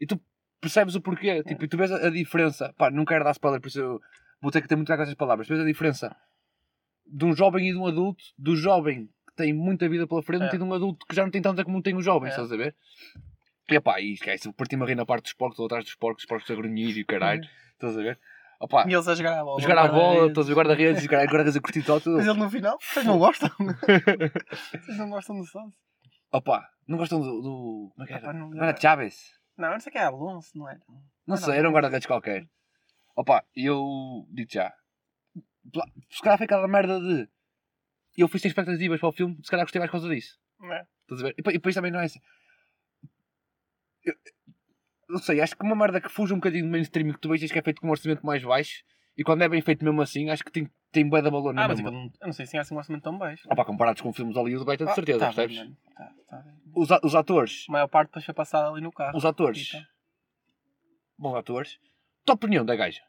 E 0.00 0.06
tu 0.06 0.20
percebes 0.60 0.94
o 0.94 1.00
porquê, 1.00 1.42
tipo, 1.44 1.64
e 1.64 1.68
tu 1.68 1.76
vês 1.76 1.90
a, 1.90 2.06
a 2.06 2.10
diferença, 2.10 2.72
pá, 2.76 2.90
não 2.90 3.04
quero 3.04 3.24
dar 3.24 3.30
spoiler, 3.32 3.60
por 3.60 3.68
isso 3.68 3.80
eu 3.80 4.00
vou 4.40 4.50
ter 4.50 4.60
que 4.62 4.68
ter 4.68 4.76
muito 4.76 4.86
cuidado 4.88 4.98
com 5.00 5.02
essas 5.04 5.14
palavras, 5.14 5.46
tu 5.46 5.50
vês 5.50 5.60
a 5.62 5.66
diferença 5.66 6.14
de 7.06 7.24
um 7.24 7.34
jovem 7.34 7.68
e 7.68 7.72
de 7.72 7.78
um 7.78 7.86
adulto, 7.86 8.22
do 8.38 8.54
jovem 8.56 9.06
que 9.28 9.34
tem 9.36 9.52
muita 9.52 9.88
vida 9.88 10.06
pela 10.06 10.22
frente 10.22 10.44
É. 10.44 10.54
e 10.54 10.58
de 10.58 10.62
um 10.62 10.72
adulto 10.74 11.04
que 11.06 11.14
já 11.16 11.22
não 11.24 11.30
tem 11.30 11.40
tanta 11.42 11.64
como 11.64 11.82
tem 11.82 11.94
o 11.96 12.02
jovem, 12.02 12.28
É. 12.28 12.30
estás 12.30 12.52
a 12.52 12.56
ver? 12.56 12.74
E 13.70 13.80
pá, 13.80 14.00
e 14.00 14.12
esquece, 14.14 14.48
eu 14.48 14.52
parti-me 14.52 14.82
a 14.82 14.86
rir 14.86 14.94
na 14.96 15.06
parte 15.06 15.24
dos 15.24 15.32
porcos, 15.32 15.58
ou 15.58 15.66
atrás 15.66 15.84
dos 15.84 15.94
porcos, 15.94 16.24
os 16.24 16.28
porcos 16.28 16.50
a 16.50 16.54
grunhir 16.54 16.96
e 16.96 17.02
o 17.02 17.06
caralho, 17.06 17.42
estás 17.72 17.96
a 17.96 18.02
ver? 18.02 18.18
Opá, 18.60 18.84
E 18.86 18.92
eles 18.92 19.08
a 19.08 19.14
jogar 19.14 19.38
a 19.40 19.44
bola. 19.44 19.60
jogar 19.62 19.78
à 19.78 19.88
bola, 19.88 20.26
estás 20.28 20.50
a 20.50 20.52
guarda-redes 20.52 21.02
e 21.02 21.06
o 21.06 21.08
caralho, 21.08 21.28
guarda-redes 21.30 21.56
a 21.56 21.60
curtir 21.62 21.82
todo. 21.82 22.10
Mas 22.16 22.26
ele 22.26 22.38
no 22.38 22.50
final, 22.50 22.76
vocês 22.80 23.06
não 23.06 23.18
gostam? 23.18 23.48
vocês 24.84 24.98
não 24.98 25.08
gostam 25.10 25.36
do 25.38 25.46
Santos? 25.46 25.72
Opá, 26.32 26.68
não 26.86 26.96
gostam 26.98 27.20
do. 27.20 27.40
do 27.42 27.90
como 27.94 28.04
é 28.04 28.06
que 28.06 28.12
era? 28.12 28.22
Epá, 28.22 28.32
não- 28.32 28.50
Não 28.50 28.64
era 28.64 28.80
Chaves? 28.80 29.32
Não, 29.56 29.70
não 29.70 29.80
sei 29.80 29.92
que 29.92 29.98
é 29.98 30.04
Alonso, 30.04 30.56
não 30.56 30.68
é? 30.68 30.78
Não 31.26 31.36
sei, 31.36 31.58
era 31.58 31.68
um 31.68 31.72
guarda-redes 31.72 32.06
qualquer. 32.06 32.48
Opa, 33.16 33.44
eu 33.54 34.26
digo 34.30 34.50
já. 34.50 34.72
Se 36.10 36.22
calhar 36.22 36.38
foi 36.38 36.44
aquela 36.46 36.66
merda 36.68 36.98
de. 37.00 37.28
Eu 38.16 38.28
fui 38.28 38.40
sem 38.40 38.48
expectativas 38.48 38.98
para 39.00 39.08
o 39.08 39.12
filme, 39.12 39.36
se 39.42 39.50
calhar 39.50 39.64
gostei 39.64 39.78
mais 39.78 39.90
por 39.90 40.00
causa 40.00 40.14
disso. 40.14 40.38
Não 40.58 40.72
é? 40.72 40.86
Estás 41.02 41.20
a 41.20 41.24
ver? 41.24 41.32
E 41.32 41.36
depois- 41.36 41.54
e 41.54 41.58
depois 41.58 41.74
também 41.74 41.90
não 41.92 42.00
é 42.00 42.04
assim. 42.04 42.20
Eu, 44.04 44.14
não 45.08 45.18
sei, 45.18 45.40
acho 45.40 45.56
que 45.56 45.64
uma 45.64 45.76
merda 45.76 46.00
que 46.00 46.08
fuja 46.08 46.32
um 46.34 46.38
bocadinho 46.38 46.64
do 46.64 46.70
mainstream 46.70 47.12
que 47.12 47.20
tu 47.20 47.28
vejas 47.28 47.50
que 47.50 47.58
é 47.58 47.62
feito 47.62 47.80
com 47.80 47.88
um 47.88 47.90
orçamento 47.90 48.24
mais 48.24 48.42
baixo 48.42 48.82
e 49.20 49.24
quando 49.24 49.42
é 49.42 49.48
bem 49.48 49.60
feito 49.60 49.84
mesmo 49.84 50.00
assim, 50.00 50.30
acho 50.30 50.42
que 50.42 50.50
tem, 50.50 50.70
tem 50.90 51.06
bué 51.08 51.20
de 51.20 51.30
valor 51.30 51.52
na 51.52 51.64
Ah, 51.64 51.68
mas 51.68 51.78
eu 51.78 51.90
não, 51.90 52.04
eu 52.20 52.26
não 52.26 52.32
sei 52.32 52.46
se 52.46 52.50
tinha 52.50 52.62
assim 52.62 52.74
um 52.74 52.78
orçamento 52.78 53.02
tão 53.02 53.18
baixo. 53.18 53.46
Opa, 53.50 53.64
comparados 53.66 54.00
com 54.00 54.12
filmes 54.12 54.32
de 54.34 54.40
Hollywood, 54.40 54.64
vai 54.64 54.76
ter 54.78 54.84
de 54.84 54.90
Ah, 54.90 54.94
certeza, 54.94 55.18
tá 55.18 55.26
percebes? 55.26 55.58
bem. 55.58 55.76
Tá, 55.94 56.12
tá 56.28 56.36
bem. 56.38 56.54
Os, 56.74 56.90
a- 56.90 57.00
os 57.04 57.14
atores, 57.14 57.66
A 57.68 57.72
maior 57.72 57.88
parte 57.88 58.08
depois 58.08 58.24
foi 58.24 58.34
passada 58.34 58.68
ali 58.70 58.80
no 58.80 58.90
carro. 58.90 59.16
os 59.16 59.24
atores, 59.24 59.68
Então. 59.68 59.86
bons 61.18 61.36
atores. 61.36 61.78
Tua 62.24 62.34
opinião 62.34 62.64
da 62.64 62.74
gaja? 62.74 63.02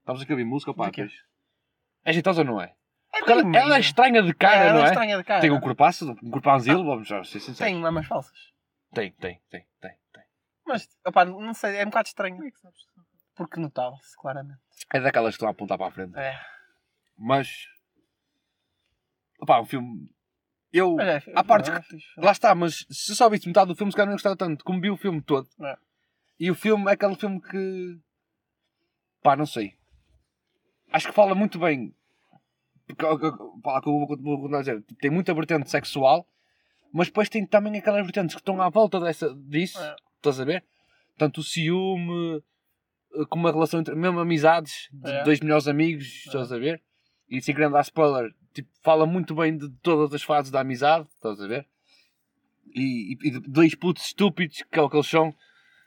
Estamos 0.00 0.22
aqui 0.22 0.32
a 0.32 0.34
ouvir 0.34 0.44
música, 0.44 0.72
pá. 0.72 0.90
É 2.04 2.12
jeitosa 2.12 2.40
ou 2.40 2.46
não 2.46 2.60
é? 2.60 2.74
É 3.12 3.18
Porque 3.18 3.32
ela, 3.32 3.56
ela 3.56 3.76
é 3.76 3.80
estranha 3.80 4.22
de 4.22 4.32
cara, 4.34 4.64
ela 4.64 4.72
não 4.74 4.80
é 4.80 4.84
é? 4.84 4.88
estranha 4.88 5.18
de 5.18 5.24
cara. 5.24 5.40
Tem 5.40 5.50
um 5.50 5.60
corpaço, 5.60 6.10
um 6.22 6.30
corpanzil, 6.30 6.84
vamos 6.84 7.08
já 7.08 7.22
ser 7.24 7.40
sinceros. 7.40 7.58
Tem 7.58 7.74
mamas 7.74 8.06
falsas. 8.06 8.38
Tem, 8.94 9.12
tem, 9.12 9.40
tem, 9.50 9.66
tem, 9.80 9.90
tem. 10.12 10.22
Mas, 10.66 10.88
opá, 11.06 11.24
não 11.24 11.52
sei, 11.54 11.76
é 11.76 11.82
um 11.82 11.86
bocado 11.86 12.08
estranho. 12.08 12.36
Como 12.36 12.46
é 12.48 12.50
que 12.50 12.58
sabes? 12.58 12.78
Porque 13.36 13.60
notava-se, 13.60 14.16
claramente. 14.16 14.60
É 14.92 15.00
daquelas 15.00 15.34
que 15.34 15.36
estão 15.36 15.48
a 15.48 15.52
apontar 15.52 15.78
para 15.78 15.88
a 15.88 15.90
frente. 15.90 16.16
É. 16.18 16.38
Mas. 17.16 17.66
Opá, 19.40 19.60
um 19.60 19.66
filme. 19.66 20.10
Eu. 20.72 20.96
Mas 20.96 21.26
é, 21.26 21.32
Há 21.34 21.44
partes 21.44 21.70
não, 21.70 21.80
que-. 21.80 21.98
Lá 22.16 22.32
está, 22.32 22.54
mas 22.54 22.86
se 22.90 23.14
só 23.14 23.28
visse 23.28 23.46
metade 23.46 23.68
do 23.68 23.76
filme, 23.76 23.92
se 23.92 23.96
calhar 23.96 24.08
não 24.08 24.14
gostava 24.14 24.36
tanto. 24.36 24.64
Como 24.64 24.80
vi 24.80 24.90
o 24.90 24.96
filme 24.96 25.20
todo. 25.20 25.48
É. 25.60 25.76
E 26.38 26.50
o 26.50 26.54
filme 26.54 26.88
é 26.88 26.94
aquele 26.94 27.16
filme 27.16 27.40
que. 27.40 27.98
Pá, 29.22 29.36
não 29.36 29.46
sei. 29.46 29.76
Acho 30.92 31.08
que 31.08 31.14
fala 31.14 31.34
muito 31.34 31.58
bem. 31.58 31.94
Porque, 32.86 33.04
pá, 33.62 33.82
que 33.82 33.88
eu 33.88 33.92
vou 33.92 34.06
vou 34.06 34.36
continuar 34.38 34.58
a 34.58 34.62
dizer. 34.62 34.82
Tem 35.00 35.10
muita 35.10 35.34
vertente 35.34 35.70
sexual, 35.70 36.26
mas 36.92 37.08
depois 37.08 37.28
tem 37.28 37.44
também 37.44 37.76
aquelas 37.76 38.02
vertentes 38.02 38.34
que 38.34 38.40
estão 38.40 38.60
à 38.62 38.68
volta 38.70 38.98
dessa, 39.00 39.34
disso. 39.34 39.78
É. 39.82 39.96
Estás 40.16 40.40
a 40.40 40.44
ver? 40.44 40.64
Tanto 41.16 41.40
o 41.40 41.44
ciúme, 41.44 42.42
como 43.28 43.48
a 43.48 43.52
relação 43.52 43.80
entre. 43.80 43.94
mesmo 43.94 44.18
amizades, 44.20 44.88
de 44.92 45.10
É. 45.10 45.24
dois 45.24 45.40
melhores 45.40 45.66
amigos, 45.68 46.04
estás 46.26 46.52
a 46.52 46.58
ver? 46.58 46.80
E 47.30 47.40
sem 47.42 47.54
querer 47.54 47.70
dar 47.70 47.80
spoiler, 47.82 48.30
tipo, 48.54 48.68
fala 48.82 49.04
muito 49.06 49.34
bem 49.34 49.56
de 49.56 49.68
todas 49.82 50.12
as 50.14 50.22
fases 50.22 50.50
da 50.50 50.60
amizade, 50.60 51.06
estás 51.14 51.40
a 51.40 51.46
ver? 51.46 51.66
E, 52.74 53.14
e- 53.14 53.28
e 53.28 53.40
dois 53.40 53.74
putos 53.74 54.04
estúpidos, 54.06 54.62
que 54.70 54.78
é 54.78 54.82
o 54.82 54.88
que 54.90 54.96
eles 54.96 55.06
são. 55.06 55.34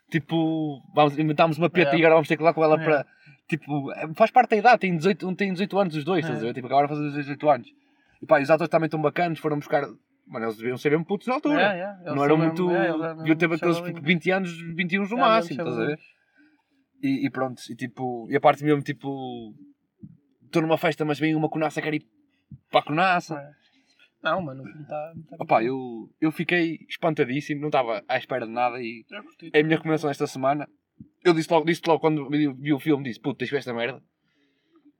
Tipo, 0.09 0.81
vamos, 0.93 1.17
inventámos 1.17 1.57
uma 1.57 1.69
peta 1.69 1.91
É. 1.91 1.95
e 1.95 1.99
agora 1.99 2.15
vamos 2.15 2.27
ter 2.27 2.35
que 2.37 2.43
ir 2.43 2.45
lá 2.45 2.53
com 2.53 2.63
ela 2.63 2.79
É. 2.79 2.83
para. 2.83 3.05
Tipo, 3.47 3.91
é- 3.93 4.13
faz 4.13 4.31
parte 4.31 4.49
da 4.51 4.57
idade, 4.57 4.79
tem 4.79 4.95
18, 4.95 5.27
um 5.27 5.35
tem 5.35 5.51
18 5.51 5.77
anos 5.79 5.95
os 5.95 6.03
dois, 6.03 6.23
estás 6.25 6.41
a 6.41 6.45
ver? 6.47 6.53
Tipo, 6.53 6.67
acabaram 6.67 6.87
de 6.87 6.93
fazer 6.95 7.17
18 7.21 7.49
anos. 7.49 7.67
E 8.21 8.25
pá, 8.25 8.41
os 8.41 8.49
atores 8.49 8.69
também 8.69 8.85
estão 8.87 9.01
bacanas, 9.01 9.39
foram 9.39 9.57
buscar. 9.57 9.83
Mano, 10.27 10.45
eles 10.45 10.57
deviam 10.57 10.77
ser 10.77 10.91
mesmo 10.91 11.05
putos 11.05 11.27
na 11.27 11.33
altura. 11.35 11.61
É, 11.61 12.09
é, 12.09 12.13
não 12.15 12.23
eram 12.23 12.37
muito. 12.37 12.69
é, 12.71 12.91
Deviam 13.15 13.35
ter 13.35 13.47
mesmo 13.47 13.55
aqueles 13.55 13.75
chavalinhos. 13.75 13.95
tipo, 13.95 14.01
20 14.07 14.31
anos, 14.31 14.51
21 14.75 15.03
no 15.07 15.17
É, 15.17 15.19
máximo, 15.19 15.59
estás 15.61 15.77
a 15.77 15.85
ver? 15.85 15.99
E, 17.01 17.25
e 17.25 17.29
pronto, 17.29 17.61
e 17.69 17.75
tipo, 17.75 18.27
e 18.29 18.35
a 18.35 18.39
parte 18.41 18.63
mesmo 18.63 18.81
tipo. 18.81 19.53
Estou 20.45 20.61
numa 20.61 20.77
festa, 20.77 21.03
mas 21.05 21.19
vem 21.19 21.33
uma 21.33 21.49
conaça, 21.49 21.81
quer 21.81 21.93
ir 21.93 22.05
para 22.69 22.81
a 22.81 22.83
conaça. 22.83 23.35
É. 23.39 23.61
Não, 24.23 24.41
mano, 24.41 24.63
não 24.63 24.81
está. 24.81 25.13
Opa, 25.39 25.63
eu, 25.63 26.09
eu 26.19 26.31
fiquei 26.31 26.85
espantadíssimo, 26.87 27.61
não 27.61 27.69
estava 27.69 28.03
à 28.07 28.17
espera 28.17 28.45
de 28.45 28.51
nada 28.51 28.79
e 28.81 29.03
é 29.53 29.61
a 29.61 29.63
minha 29.63 29.77
recomendação 29.77 30.09
esta 30.09 30.27
semana. 30.27 30.69
Eu 31.23 31.33
disse 31.33 31.51
logo, 31.51 31.65
disse 31.65 31.81
logo 31.87 31.99
quando 31.99 32.29
vi, 32.29 32.51
vi 32.53 32.73
o 32.73 32.79
filme, 32.79 33.03
disse, 33.03 33.19
puto, 33.19 33.43
ver 33.45 33.57
esta 33.57 33.73
merda. 33.73 34.03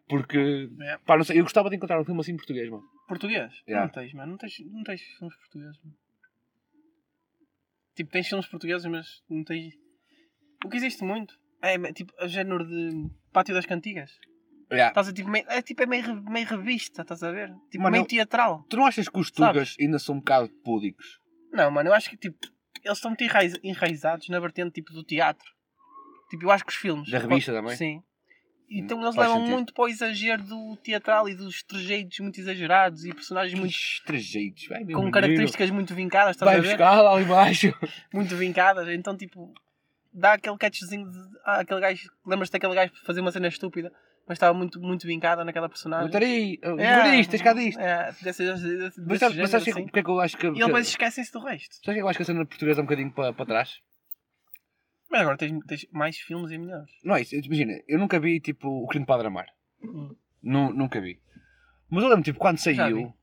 Porque, 0.07 0.69
É. 0.81 0.97
pá, 1.05 1.17
não 1.17 1.23
sei, 1.23 1.39
eu 1.39 1.43
gostava 1.43 1.69
de 1.69 1.75
encontrar 1.75 1.99
um 2.01 2.05
filme 2.05 2.19
assim 2.19 2.31
em 2.33 2.37
português, 2.37 2.69
mano. 2.69 2.83
Português? 3.07 3.53
Yeah. 3.67 3.85
Não 3.85 3.93
tens, 3.93 4.13
mano. 4.13 4.31
Não 4.31 4.37
tens, 4.37 4.59
não 4.71 4.83
tens 4.83 5.01
filmes 5.01 5.37
portugueses. 5.37 5.79
Mano. 5.83 5.97
Tipo, 7.95 8.11
tens 8.11 8.27
filmes 8.27 8.47
portugueses, 8.47 8.85
mas 8.87 9.23
não 9.29 9.43
tens. 9.43 9.73
O 10.65 10.69
que 10.69 10.77
existe 10.77 11.03
muito 11.03 11.39
é 11.61 11.75
é 11.75 11.93
tipo 11.93 12.13
o 12.21 12.27
género 12.27 12.65
de 12.65 13.09
Pátio 13.31 13.53
das 13.53 13.65
Cantigas. 13.65 14.11
Yeah. 14.71 14.89
Estás 14.89 15.09
a 15.09 15.13
tipo 15.13 15.29
meio, 15.29 15.45
é, 15.49 15.61
tipo, 15.61 15.83
é 15.83 15.85
meio, 15.85 16.23
meio 16.23 16.47
revista, 16.47 17.01
estás 17.01 17.21
a 17.23 17.31
ver? 17.31 17.49
Tipo, 17.69 17.83
Mano, 17.83 17.91
meio 17.91 18.05
teatral. 18.05 18.63
Tu 18.69 18.77
não 18.77 18.85
achas 18.85 19.09
que 19.09 19.19
os 19.19 19.29
tugas 19.29 19.75
ainda 19.79 19.99
são 19.99 20.15
um 20.15 20.19
bocado 20.19 20.49
púdicos? 20.63 21.19
Não, 21.51 21.69
mano, 21.69 21.89
eu 21.89 21.93
acho 21.93 22.09
que 22.09 22.15
tipo, 22.15 22.37
eles 22.83 22.97
estão 22.97 23.11
muito 23.11 23.23
enraiz- 23.23 23.59
enraizados 23.61 24.29
na 24.29 24.39
vertente 24.39 24.71
tipo 24.71 24.93
do 24.93 25.03
teatro. 25.03 25.45
Tipo, 26.29 26.45
eu 26.45 26.51
acho 26.51 26.63
que 26.65 26.71
os 26.71 26.77
filmes. 26.77 27.09
Da 27.11 27.19
revista 27.19 27.51
também? 27.51 27.75
Sim. 27.75 28.01
Então 28.73 29.01
eles 29.01 29.13
faz 29.13 29.27
levam 29.27 29.41
sentido. 29.41 29.53
muito 29.53 29.73
para 29.73 29.83
o 29.83 29.87
exagero 29.89 30.43
do 30.43 30.77
teatral 30.77 31.27
e 31.27 31.35
dos 31.35 31.61
trejeitos 31.63 32.17
muito 32.21 32.39
exagerados 32.39 33.03
e 33.03 33.13
personagens 33.13 33.59
muito 33.59 33.75
Trejeitos, 34.05 34.65
vai, 34.69 34.79
com 34.79 34.85
menino. 34.87 35.11
características 35.11 35.69
muito 35.71 35.93
vincadas, 35.93 36.37
estás 36.37 36.49
Vai 36.49 36.59
a 36.59 36.61
ver? 36.61 36.69
buscar 36.69 37.01
lá 37.01 37.21
embaixo. 37.21 37.67
Muito 38.13 38.33
vincadas, 38.37 38.87
então 38.87 39.17
tipo, 39.17 39.53
dá 40.13 40.33
aquele 40.33 40.57
catchzinho 40.57 41.09
de. 41.09 41.17
Ah, 41.45 41.59
aquele 41.61 41.79
gajo. 41.79 42.11
Lembras-te 42.25 42.53
daquele 42.53 42.75
gajo 42.75 42.91
fazer 43.05 43.21
uma 43.21 43.31
cena 43.31 43.47
estúpida, 43.47 43.91
mas 44.27 44.35
estava 44.37 44.53
muito, 44.57 44.79
muito 44.81 45.05
vincada 45.07 45.43
naquela 45.45 45.67
personagem. 45.69 46.07
Botaria, 46.07 46.57
É, 46.79 47.11
disto, 47.17 47.31
tens 47.31 47.41
cá 47.41 47.53
disto. 47.53 47.79
É, 47.79 48.11
desse, 48.21 48.43
desse, 48.45 48.77
desse, 48.77 49.01
Mas 49.01 49.19
sabes, 49.19 49.37
mas 49.37 49.49
sabes 49.49 49.63
género, 49.63 49.63
que- 49.63 49.69
assim. 49.71 49.83
porque 49.85 49.99
é 49.99 50.03
que 50.03 50.09
eu 50.09 50.19
acho 50.19 50.37
que. 50.37 50.47
E 50.47 50.53
depois 50.65 50.87
esquecem-se 50.87 51.31
do 51.31 51.39
resto. 51.39 51.75
Sabes 51.83 51.95
que 51.95 52.01
eu 52.01 52.07
acho 52.07 52.17
que 52.17 52.23
a 52.23 52.25
cena 52.25 52.45
portuguesa 52.45 52.79
é 52.79 52.83
um 52.83 52.85
bocadinho 52.85 53.11
para, 53.11 53.33
para 53.33 53.45
trás? 53.45 53.79
Mas 55.09 55.21
agora 55.21 55.37
tens, 55.37 55.59
tens 55.65 55.85
mais 55.91 56.17
filmes 56.17 56.51
e 56.51 56.57
melhores. 56.57 56.89
Não 57.03 57.15
é 57.15 57.21
isso, 57.21 57.35
imagina, 57.35 57.73
eu 57.87 57.99
nunca 57.99 58.19
vi 58.19 58.39
tipo 58.39 58.67
o 58.69 58.87
Crime 58.87 59.03
de 59.03 59.07
Padre 59.07 59.27
Amar. 59.27 59.47
Hum. 59.83 60.15
Nu- 60.41 60.73
nunca 60.73 61.01
vi. 61.01 61.19
Mas 61.89 62.03
eu 62.03 62.09
lembro, 62.09 62.23
tipo, 62.23 62.39
quando 62.39 62.57
saiu. 62.59 63.13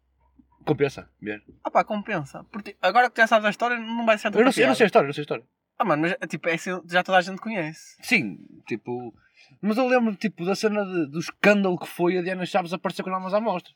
Compensa, 0.67 1.09
ver. 1.23 1.43
Ah 1.65 1.71
pá, 1.71 1.83
compensa. 1.83 2.45
Porque 2.53 2.77
agora 2.83 3.09
que 3.09 3.19
já 3.19 3.27
sabes 3.27 3.47
a 3.47 3.51
história, 3.51 3.79
não 3.79 4.05
vai 4.05 4.19
ser 4.19 4.29
Eu 4.35 4.45
não, 4.45 4.53
sei, 4.53 4.65
eu 4.65 4.69
não 4.69 4.75
sei 4.75 4.85
a 4.85 4.87
história, 4.89 5.07
eu 5.07 5.09
não 5.09 5.15
sei 5.15 5.23
a 5.23 5.25
história. 5.25 5.45
Ah, 5.79 5.85
mano, 5.85 6.03
mas 6.03 6.17
tipo, 6.29 6.49
é 6.49 6.55
assim, 6.55 6.71
já 6.87 7.03
toda 7.05 7.19
a 7.19 7.21
gente 7.21 7.41
conhece. 7.41 7.97
Sim, 8.03 8.39
tipo. 8.67 9.15
Mas 9.63 9.77
eu 9.79 9.87
lembro, 9.87 10.15
tipo, 10.17 10.45
da 10.45 10.55
cena 10.55 10.85
de- 10.85 11.07
do 11.07 11.19
escândalo 11.21 11.79
que 11.79 11.87
foi 11.87 12.19
a 12.19 12.23
Diana 12.23 12.45
Chaves 12.45 12.73
aparecer 12.73 13.03
com 13.03 13.11
nomes 13.11 13.33
à 13.33 13.41
mostra. 13.41 13.73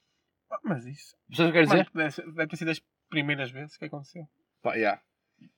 Ah, 0.50 0.59
mas 0.64 0.85
isso. 0.85 1.16
Sabes 1.32 1.38
o 1.38 1.42
que 1.42 1.42
eu 1.42 1.52
quero 1.52 1.66
dizer? 1.66 1.90
Deve, 2.35 2.47
ter 2.49 2.56
sido 2.56 2.68
das 2.68 2.82
primeiras 3.09 3.50
vezes 3.50 3.76
que 3.76 3.85
aconteceu. 3.85 4.28
Pá, 4.62 4.75
yeah. 4.75 5.00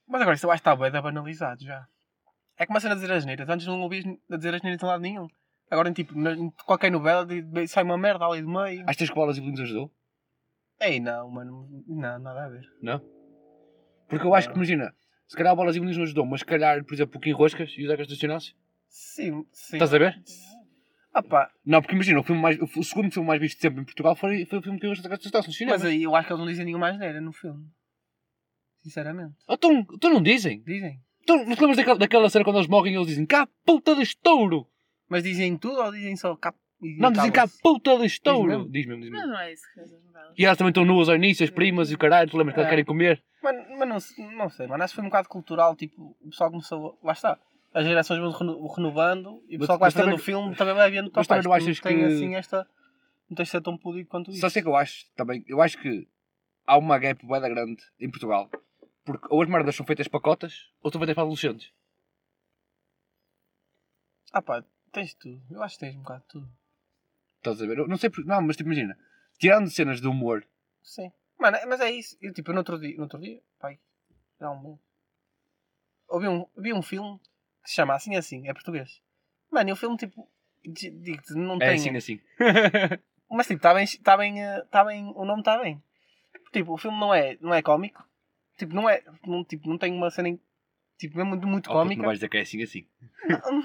Mas 0.07 0.21
agora 0.21 0.35
isso 0.35 0.45
eu 0.45 0.51
acho 0.51 0.61
que 0.63 0.69
está 0.69 0.75
bem 0.89 1.01
banalizado 1.01 1.63
já. 1.63 1.87
É 2.57 2.65
como 2.65 2.77
a 2.77 2.81
cena 2.81 2.95
de 2.95 3.01
dizer 3.01 3.13
as 3.13 3.25
neiras. 3.25 3.49
Antes 3.49 3.67
não 3.67 3.81
ouvias 3.81 4.05
a 4.31 4.37
dizer 4.37 4.55
as 4.55 4.61
neiras 4.61 4.79
de 4.79 4.85
lado 4.85 5.01
nenhum. 5.01 5.27
Agora, 5.69 5.91
tipo, 5.91 6.17
na, 6.17 6.31
em 6.33 6.49
qualquer 6.65 6.91
novela 6.91 7.27
sai 7.67 7.83
uma 7.83 7.97
merda 7.97 8.25
ali 8.25 8.41
do 8.41 8.49
meio. 8.49 8.83
Achas 8.87 9.09
que 9.09 9.15
Bolas 9.15 9.37
e 9.37 9.41
Bolinhos 9.41 9.61
ajudou? 9.61 9.91
Ei, 10.79 10.99
não, 10.99 11.29
mano. 11.29 11.67
Não, 11.87 12.19
nada 12.19 12.45
a 12.45 12.49
ver. 12.49 12.63
Não? 12.81 13.01
Porque 14.07 14.25
eu 14.25 14.35
acho 14.35 14.49
que, 14.49 14.55
imagina, 14.55 14.93
se 15.27 15.35
calhar 15.35 15.55
Bolas 15.55 15.75
e 15.75 15.79
Bolinhos 15.79 15.97
não 15.97 16.03
ajudou, 16.03 16.25
mas 16.25 16.41
se 16.41 16.45
calhar, 16.45 16.83
por 16.83 16.93
exemplo, 16.93 17.17
o 17.17 17.21
Kim 17.21 17.31
Roscas 17.31 17.73
e 17.77 17.83
o 17.83 17.87
Zeca 17.87 18.03
Estacionasse. 18.03 18.53
Sim, 18.87 19.45
sim. 19.51 19.75
Estás 19.75 19.93
a 19.93 19.97
ver? 19.97 20.21
Ah 21.13 21.23
pá, 21.23 21.49
Não, 21.65 21.81
porque 21.81 21.95
imagina, 21.95 22.19
o, 22.19 22.23
filme 22.23 22.41
mais, 22.41 22.59
o 22.59 22.83
segundo 22.83 23.11
filme 23.11 23.27
mais 23.27 23.39
visto 23.39 23.59
sempre 23.61 23.81
em 23.81 23.85
Portugal 23.85 24.15
foi, 24.15 24.45
foi 24.45 24.59
o 24.59 24.61
filme 24.61 24.79
que 24.79 24.87
o 24.87 24.95
Zeca 24.95 25.15
Estacionasse 25.15 25.47
no 25.47 25.53
cinema. 25.53 25.77
mas 25.77 25.85
aí 25.85 26.03
eu 26.03 26.15
acho 26.15 26.27
que 26.27 26.33
eles 26.33 26.39
não 26.39 26.47
dizem 26.47 26.65
nenhuma 26.65 26.89
asneira 26.89 27.21
no 27.21 27.31
filme. 27.31 27.65
Sinceramente. 28.83 29.35
Então, 29.49 29.85
então 29.93 30.13
não 30.13 30.21
dizem? 30.21 30.61
Dizem. 30.61 31.01
Então, 31.23 31.37
não 31.37 31.55
te 31.55 31.59
lembras 31.59 31.77
daquela, 31.77 31.97
daquela 31.97 32.29
cena 32.29 32.45
quando 32.45 32.57
eles 32.57 32.67
morrem 32.67 32.93
e 32.93 32.97
eles 32.97 33.07
dizem 33.07 33.25
cá 33.25 33.47
puta 33.65 33.95
de 33.95 34.03
estouro? 34.03 34.67
Mas 35.09 35.23
dizem 35.23 35.57
tudo 35.57 35.81
ou 35.81 35.91
dizem 35.91 36.15
só 36.15 36.35
cap... 36.35 36.55
e 36.81 36.97
Não, 36.97 37.11
dizem 37.11 37.31
cá 37.31 37.45
puta 37.63 37.97
de 37.97 38.05
estouro. 38.05 38.47
mesmo? 38.47 38.69
Diz 38.69 38.85
mesmo, 38.85 39.01
diz 39.01 39.11
Mas 39.11 39.19
mesmo. 39.21 39.33
não 39.33 39.39
é 39.41 39.53
isso 39.53 39.67
que 39.69 39.75
faz 39.75 39.93
as 39.93 40.03
novelas. 40.03 40.33
E 40.37 40.45
elas 40.45 40.57
também 40.57 40.69
estão 40.69 40.85
nuas 40.85 41.09
ao 41.09 41.15
início, 41.15 41.43
as 41.43 41.49
primas 41.49 41.89
e 41.91 41.95
o 41.95 41.97
caralho, 41.97 42.29
tu 42.29 42.37
lembras 42.37 42.53
que 42.53 42.59
elas 42.59 42.67
É. 42.67 42.69
querem 42.71 42.85
comer? 42.85 43.23
Mano, 43.41 43.63
mas 43.77 43.87
não, 43.89 43.99
se- 43.99 44.21
não 44.35 44.49
sei, 44.49 44.67
mano. 44.67 44.83
Acho 44.83 44.91
que 44.93 44.95
foi 44.95 45.03
um 45.05 45.09
bocado 45.09 45.29
cultural. 45.29 45.75
Tipo, 45.75 46.15
o 46.21 46.29
pessoal 46.29 46.49
começou. 46.51 46.99
Lá 47.03 47.13
está. 47.13 47.39
As 47.73 47.85
gerações 47.85 48.19
vão 48.19 48.31
reno- 48.31 48.67
renovando 48.67 49.43
e 49.47 49.55
o 49.55 49.59
Mas- 49.59 49.59
pessoal 49.59 49.77
que 49.77 49.81
vai 49.81 49.87
mas 49.87 49.93
fazendo 49.93 50.05
também- 50.05 50.15
o 50.19 50.23
filme 50.23 50.55
também 50.55 50.73
vai 50.73 50.89
vendo. 50.91 51.11
mas 51.13 51.25
"Opa, 51.25 51.35
também 51.35 51.43
não 51.43 51.53
achas 51.53 51.79
tem 51.79 51.97
que- 51.97 52.03
assim 52.05 52.35
esta. 52.35 52.67
Não 53.29 53.35
tem 53.35 53.43
de 53.43 53.49
ser 53.49 53.61
tão 53.61 53.77
público 53.77 54.09
quanto 54.09 54.31
isso. 54.31 54.39
Só 54.39 54.49
sei 54.49 54.61
que 54.61 54.67
eu 54.67 54.75
acho 54.75 55.05
também, 55.15 55.43
eu 55.47 55.61
acho 55.61 55.77
que 55.81 56.07
há 56.65 56.77
uma 56.77 56.97
gap 56.99 57.25
da 57.27 57.49
grande 57.49 57.81
em 57.99 58.09
Portugal. 58.09 58.49
Porque 59.03 59.27
ou 59.29 59.41
as 59.41 59.49
merdas 59.49 59.75
são 59.75 59.85
feitas 59.85 60.07
para 60.07 60.19
cotas 60.19 60.71
ou 60.81 60.91
são 60.91 60.99
feitas 60.99 61.13
para 61.15 61.23
adolescentes. 61.23 61.71
Ah 64.33 64.41
pá, 64.41 64.63
tens 64.91 65.13
tudo. 65.13 65.41
Eu 65.49 65.61
acho 65.63 65.75
que 65.75 65.81
tens 65.85 65.95
um 65.95 65.99
bocado 66.01 66.21
de 66.21 66.27
tudo. 66.27 66.49
Estás 67.51 67.61
a 67.61 67.65
ver? 67.67 67.77
Eu 67.79 67.87
não 67.87 67.97
sei 67.97 68.09
porque. 68.09 68.27
Não, 68.27 68.41
mas 68.41 68.55
tipo, 68.57 68.69
imagina, 68.69 68.97
tirando 69.37 69.69
cenas 69.69 70.01
de 70.01 70.07
humor, 70.07 70.45
Sim. 70.83 71.11
Mano, 71.39 71.57
mas 71.67 71.79
é 71.81 71.91
isso. 71.91 72.17
Eu, 72.21 72.33
tipo, 72.33 72.51
no 72.51 72.59
outro 72.59 72.79
dia, 72.79 72.95
no 72.95 73.03
outro 73.03 73.19
dia, 73.19 73.41
pai, 73.59 73.77
já 74.39 74.49
um 74.51 74.61
mês, 74.61 74.79
ouvi 76.07 76.27
um, 76.27 76.45
vi 76.57 76.73
um 76.73 76.81
filme 76.81 77.19
que 77.63 77.69
se 77.69 77.75
chama 77.75 77.93
Assim 77.95 78.15
Assim, 78.15 78.47
é 78.47 78.53
português. 78.53 79.01
Mano, 79.51 79.69
e 79.69 79.73
o 79.73 79.75
filme, 79.75 79.97
tipo, 79.97 80.29
di- 80.63 80.91
digo-te, 80.91 81.33
não 81.33 81.55
é 81.55 81.59
tem. 81.59 81.75
assim 81.75 81.95
assim. 81.97 82.21
Mas 83.29 83.47
tipo, 83.47 83.57
está 83.57 83.73
bem, 83.73 83.85
tá 84.03 84.17
bem, 84.17 84.43
eh, 84.43 84.61
tá 84.71 84.83
bem, 84.85 85.11
o 85.15 85.25
nome 85.25 85.41
está 85.41 85.57
bem. 85.59 85.81
Tipo, 86.53 86.73
o 86.73 86.77
filme 86.77 86.97
não 86.99 87.13
é, 87.13 87.37
não 87.41 87.53
é 87.53 87.61
cómico. 87.61 88.07
Tipo, 88.57 88.73
não 88.73 88.89
é, 88.89 89.03
não, 89.25 89.43
tipo, 89.43 89.67
não 89.67 89.77
tem 89.77 89.91
uma 89.93 90.09
cena, 90.09 90.29
em- 90.29 90.39
tipo, 90.97 91.17
mesmo 91.17 91.29
muito, 91.31 91.47
muito 91.47 91.69
Oh, 91.69 91.73
cómica. 91.73 91.97
não 92.01 92.05
vais 92.07 92.17
dizer 92.19 92.29
que 92.29 92.37
é 92.37 92.41
assim 92.41 92.61
assim. 92.63 92.87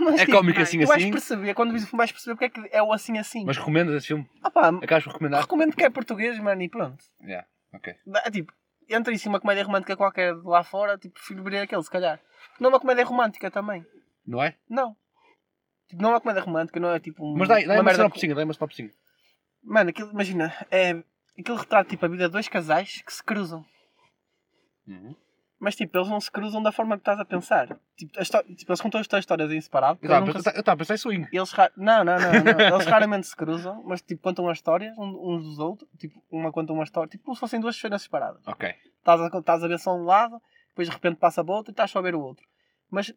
Mas, 0.00 0.20
É 0.20 0.24
tipo, 0.26 0.36
cómico 0.38 0.60
assim 0.60 0.80
tu 0.80 0.86
vais 0.86 1.02
assim. 1.02 1.10
perceber, 1.10 1.54
quando 1.54 1.70
vês 1.72 1.84
o 1.84 1.86
filme 1.86 1.98
vais 1.98 2.12
perceber 2.12 2.34
porque 2.36 2.44
é 2.44 2.48
que 2.68 2.76
é 2.76 2.82
o 2.82 2.92
assim 2.92 3.18
assim. 3.18 3.44
Mas 3.44 3.56
recomendas 3.58 3.94
esse 3.94 4.06
filme? 4.08 4.28
Ah 4.42 4.50
pá, 4.50 4.68
Acabas 4.68 5.04
por 5.04 5.12
recomendar? 5.12 5.40
recomendo 5.42 5.76
que 5.76 5.84
é 5.84 5.90
português, 5.90 6.38
mano, 6.38 6.62
e 6.62 6.68
pronto. 6.68 7.04
Yeah, 7.22 7.46
ok. 7.74 7.94
Dá- 8.06 8.22
tipo, 8.30 8.52
entre 8.88 9.14
isso 9.14 9.26
e 9.26 9.28
uma 9.28 9.40
comédia 9.40 9.64
romântica 9.64 9.96
qualquer 9.96 10.34
de 10.34 10.42
lá 10.46 10.64
fora, 10.64 10.98
tipo, 10.98 11.14
prefiro 11.14 11.42
ver 11.44 11.58
aquele, 11.62 11.82
se 11.82 11.90
calhar. 11.90 12.20
Não 12.58 12.68
é 12.70 12.72
uma 12.74 12.80
comédia 12.80 13.04
romântica 13.04 13.50
também. 13.50 13.84
Não 14.26 14.42
é? 14.42 14.56
Não. 14.68 14.96
Tipo, 15.88 16.02
não 16.02 16.10
é 16.10 16.12
uma 16.14 16.20
comédia 16.20 16.42
romântica, 16.42 16.78
não 16.80 16.90
é 16.94 17.00
tipo 17.00 17.24
um, 17.24 17.36
Mas 17.36 17.48
dá, 17.48 17.60
dá 17.60 17.74
uma 17.74 17.80
uma 17.82 17.94
sinopsinha, 17.94 18.34
dá 18.34 18.44
uma 18.44 18.52
sinopsinha. 18.54 18.90
Mano, 19.62 19.90
aquilo, 19.90 20.10
imagina, 20.10 20.54
é, 20.70 21.02
aquilo 21.38 21.56
retrata 21.58 21.90
tipo 21.90 22.04
a 22.04 22.08
vida 22.08 22.26
de 22.26 22.32
dois 22.32 22.48
casais 22.48 23.02
que 23.02 23.12
se 23.12 23.22
cruzam. 23.22 23.64
Uhum. 24.86 25.14
Mas 25.62 25.76
tipo, 25.76 25.94
eles 25.98 26.08
não 26.08 26.18
se 26.18 26.30
cruzam 26.30 26.62
da 26.62 26.72
forma 26.72 26.96
que 26.96 27.02
estás 27.02 27.20
a 27.20 27.24
pensar. 27.24 27.66
Tipo, 27.94 28.18
a 28.18 28.24
tipo 28.54 28.72
eles 28.72 28.80
contam 28.80 28.98
as 28.98 29.06
tuas 29.06 29.20
histórias 29.20 29.50
em 29.52 29.60
separado. 29.60 29.98
Eu 30.00 30.06
estava 30.06 30.16
a 30.16 30.20
nunca 30.26 30.32
pensar- 30.38 30.50
a 30.90 30.94
em 30.94 30.96
swing. 30.96 31.28
Eles 31.30 31.52
ra- 31.52 31.70
não, 31.76 32.02
não, 32.02 32.18
não, 32.18 32.32
não. 32.32 32.60
Eles 32.76 32.86
raramente 32.86 33.26
se 33.26 33.36
cruzam, 33.36 33.82
mas 33.84 34.00
tipo 34.00 34.22
contam 34.22 34.48
as 34.48 34.56
histórias 34.56 34.96
um- 34.96 35.34
uns 35.34 35.44
dos 35.44 35.58
outros. 35.58 35.86
Tipo, 35.98 36.18
uma 36.30 36.50
conta 36.50 36.72
uma 36.72 36.82
história, 36.82 37.10
tipo 37.10 37.24
como 37.24 37.34
se 37.36 37.40
fossem 37.40 37.60
duas 37.60 37.76
cenas 37.76 38.00
separadas. 38.00 38.40
Ok. 38.48 38.74
Estás 38.98 39.20
a, 39.20 39.38
estás 39.38 39.62
a 39.62 39.68
ver 39.68 39.78
só 39.78 39.94
um 39.94 40.04
lado, 40.04 40.40
depois 40.70 40.88
de 40.88 40.94
repente 40.94 41.16
passa 41.18 41.44
para 41.44 41.52
o 41.52 41.56
outro 41.56 41.70
e 41.70 41.74
estás 41.74 41.90
só 41.90 41.98
a 41.98 42.02
ver 42.02 42.14
o 42.14 42.20
outro. 42.22 42.46
Mas 42.90 43.12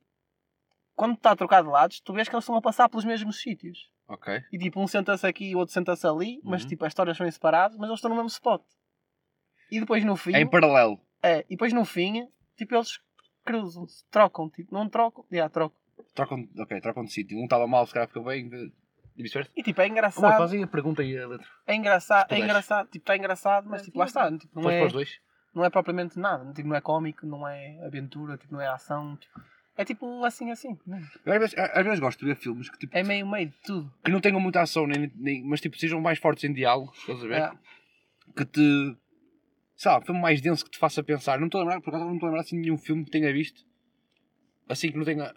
quando 0.96 1.14
está 1.16 1.32
a 1.32 1.36
trocar 1.38 1.64
de 1.64 1.70
lados, 1.70 2.02
tu 2.02 2.12
vês 2.12 2.28
que 2.28 2.36
eles 2.36 2.44
estão 2.44 2.58
a 2.58 2.62
passar 2.62 2.90
pelos 2.90 3.06
mesmos 3.06 3.42
sítios. 3.42 3.90
Ok. 4.06 4.44
E 4.52 4.58
tipo, 4.60 4.82
um 4.82 4.88
senta-se 4.88 5.26
aqui 5.26 5.46
e 5.52 5.56
o 5.56 5.60
outro 5.60 5.74
senta-se 5.74 6.06
ali, 6.06 6.42
mas 6.44 6.64
Uhum. 6.64 6.68
tipo, 6.68 6.84
as 6.84 6.92
histórias 6.92 7.16
são 7.16 7.32
separadas, 7.32 7.78
mas 7.78 7.88
eles 7.88 7.98
estão 8.00 8.10
no 8.10 8.16
mesmo 8.16 8.28
spot. 8.28 8.62
E 9.72 9.80
depois 9.80 10.04
no 10.04 10.18
fim. 10.18 10.36
É 10.36 10.42
em 10.42 10.48
paralelo. 10.50 11.00
É, 11.24 11.40
e 11.50 11.56
depois 11.56 11.72
no 11.72 11.86
fim, 11.86 12.28
tipo, 12.58 12.76
eles 12.76 13.00
cruzam-se, 13.46 14.04
trocam, 14.12 14.50
tipo, 14.50 14.74
não 14.74 14.90
trocam, 14.90 15.26
já 15.32 15.50
trocam. 15.50 15.78
Trocam, 16.14 16.48
ok, 16.60 16.82
trocam 16.82 17.06
de 17.06 17.12
sítio. 17.12 17.38
Um 17.40 17.46
estava 17.46 17.66
mal, 17.66 17.86
se 17.88 17.94
calhar 17.94 18.08
ficou 18.08 18.26
bem. 18.26 18.50
E 19.16 19.22
vice-versa. 19.22 19.52
E 19.56 19.62
tipo, 19.62 19.80
é 19.80 19.86
Amor, 19.86 19.92
engraçado, 19.92 20.38
faz 20.38 20.54
aí 20.54 20.64
a 20.64 20.68
pergunta 20.68 21.02
aí 21.02 21.18
a 21.18 21.28
letra. 21.28 21.48
é 21.68 21.76
engraçado, 21.76 22.32
é 22.32 22.40
engraçado, 22.40 22.86
tipo, 22.88 23.04
está 23.04 23.16
engraçado, 23.16 23.70
mas 23.70 23.84
tipo, 23.84 24.00
lá 24.00 24.06
está, 24.06 24.32
tipo, 24.38 24.56
não 24.56 24.64
Faz 24.64 24.76
é, 24.76 24.80
para 24.80 24.88
os 24.88 24.94
dois. 24.94 25.20
não 25.54 25.64
é 25.64 25.70
propriamente 25.70 26.18
nada, 26.20 26.52
tipo, 26.52 26.68
não 26.68 26.76
é 26.76 26.82
cómico, 26.82 27.26
não 27.26 27.48
é 27.48 27.80
aventura, 27.86 28.38
tipo, 28.38 28.54
não 28.54 28.60
é 28.60 28.68
ação, 28.68 29.16
tipo, 29.18 29.40
é 29.78 29.86
tipo 29.86 30.08
um 30.08 30.26
assim 30.26 30.50
assim, 30.52 30.80
né? 30.86 31.08
Eu 31.24 31.34
às 31.34 31.40
vezes, 31.40 31.56
às 31.58 31.84
vezes 31.84 32.00
gosto 32.00 32.20
de 32.20 32.26
ver 32.26 32.36
filmes 32.36 32.70
que, 32.72 32.78
tipo, 32.80 32.98
é 32.98 33.04
meio 33.04 33.28
meio 33.28 33.50
de 33.50 33.58
tudo. 33.64 33.94
que 34.04 34.12
não 34.12 34.20
tenham 34.20 34.40
muita 34.40 34.62
ação, 34.62 34.88
nem, 34.88 35.12
nem, 35.16 35.44
mas 35.44 35.62
tipo, 35.62 35.78
sejam 35.78 36.02
mais 36.02 36.18
fortes 36.18 36.44
em 36.44 36.54
diálogos, 36.54 36.98
estás 36.98 37.24
a 37.24 37.28
ver? 37.28 37.42
É. 37.42 37.52
Que 38.36 38.46
te. 38.46 38.98
Sabe, 39.76 40.06
filme 40.06 40.22
mais 40.22 40.40
denso 40.42 40.64
que 40.64 40.72
te 40.72 40.78
faça 40.78 41.04
pensar. 41.04 41.40
Não 41.40 41.48
estou 41.48 41.60
a 41.62 41.64
lembrar, 41.64 41.82
por 41.82 41.90
acaso 41.90 42.06
não 42.06 42.14
estou 42.14 42.28
a 42.28 42.30
lembrar 42.30 42.42
assim 42.42 42.58
nenhum 42.60 42.78
filme 42.78 43.04
que 43.06 43.12
tenha 43.12 43.32
visto. 43.34 43.64
Assim 44.70 44.92
que 44.92 44.98
não 44.98 45.04
tenha. 45.06 45.34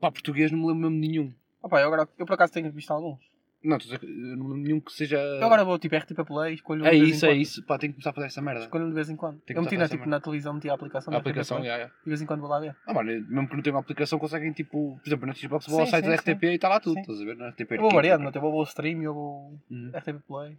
Pá, 0.00 0.10
português 0.10 0.50
não 0.50 0.58
me 0.58 0.66
lembro 0.66 0.90
mesmo 0.90 1.00
de 1.00 1.08
nenhum. 1.08 1.34
Opa, 1.62 1.80
eu, 1.80 1.86
agora, 1.86 2.08
eu 2.18 2.26
por 2.26 2.32
acaso 2.34 2.52
tenho 2.52 2.70
visto 2.72 2.90
alguns. 2.90 3.20
Não, 3.62 3.78
estou 3.78 3.94
a 3.94 3.98
dizer 3.98 4.00
que, 4.00 4.06
eh, 4.06 4.36
nenhum 4.36 4.78
que 4.80 4.92
seja. 4.92 5.16
Eu 5.16 5.44
agora 5.46 5.64
vou 5.64 5.78
tipo 5.78 5.96
RTP 5.96 6.22
Play, 6.26 6.52
escolho 6.54 6.82
um 6.82 6.86
É 6.86 6.90
de 6.90 6.98
vez 6.98 7.08
em 7.08 7.14
isso, 7.14 7.24
é 7.24 7.28
quando. 7.30 7.40
isso. 7.40 7.62
Pá, 7.64 7.78
tenho 7.78 7.92
que 7.92 7.96
começar 7.96 8.10
a 8.10 8.12
fazer 8.12 8.26
essa 8.26 8.42
merda. 8.42 8.60
Escolho 8.64 8.84
um 8.84 8.88
de 8.88 8.94
vez 8.94 9.08
em 9.08 9.16
quando. 9.16 9.40
que 9.40 9.52
Eu 9.54 9.62
meti 9.62 9.70
começar 9.70 9.76
na, 9.78 9.84
fazer 9.88 9.96
tipo, 9.96 10.08
na 10.10 10.20
televisão, 10.20 10.52
meti 10.54 10.68
a 10.68 10.74
aplicação. 10.74 11.10
A 11.10 11.14
da 11.14 11.18
RTP 11.20 11.28
aplicação, 11.30 11.56
Play. 11.58 11.68
já, 11.70 11.78
já. 11.78 11.86
De 11.86 11.92
vez 12.04 12.20
em 12.20 12.26
quando 12.26 12.40
vou 12.40 12.50
lá 12.50 12.60
ver. 12.60 12.76
Ah, 12.86 12.92
mano, 12.92 13.10
mesmo 13.10 13.48
que 13.48 13.54
não 13.56 13.62
tenha 13.62 13.74
uma 13.74 13.80
aplicação, 13.80 14.18
conseguem 14.18 14.52
tipo. 14.52 14.98
Por 14.98 15.08
exemplo, 15.08 15.26
na 15.26 15.32
Xbox 15.32 15.66
vou 15.66 15.80
ao 15.80 15.86
Sim, 15.86 15.92
site 15.92 16.04
sim, 16.04 16.10
da 16.10 16.16
RTP 16.16 16.42
e 16.44 16.54
está 16.56 16.68
lá 16.68 16.78
tudo. 16.80 16.94
Sim. 16.94 17.00
Estás 17.00 17.20
a 17.22 17.24
ver? 17.24 17.36
Na 17.36 17.48
RTP 17.50 17.70
Eu 17.72 17.80
vou 17.80 17.90
variando, 17.92 18.28
até 18.28 18.38
vou 18.38 18.52
ao 18.52 18.64
stream 18.64 19.00
e 19.00 19.04
eu 19.04 19.14
vou 19.14 19.58
Uhum. 19.70 19.90
RTP 19.94 20.20
Play. 20.26 20.58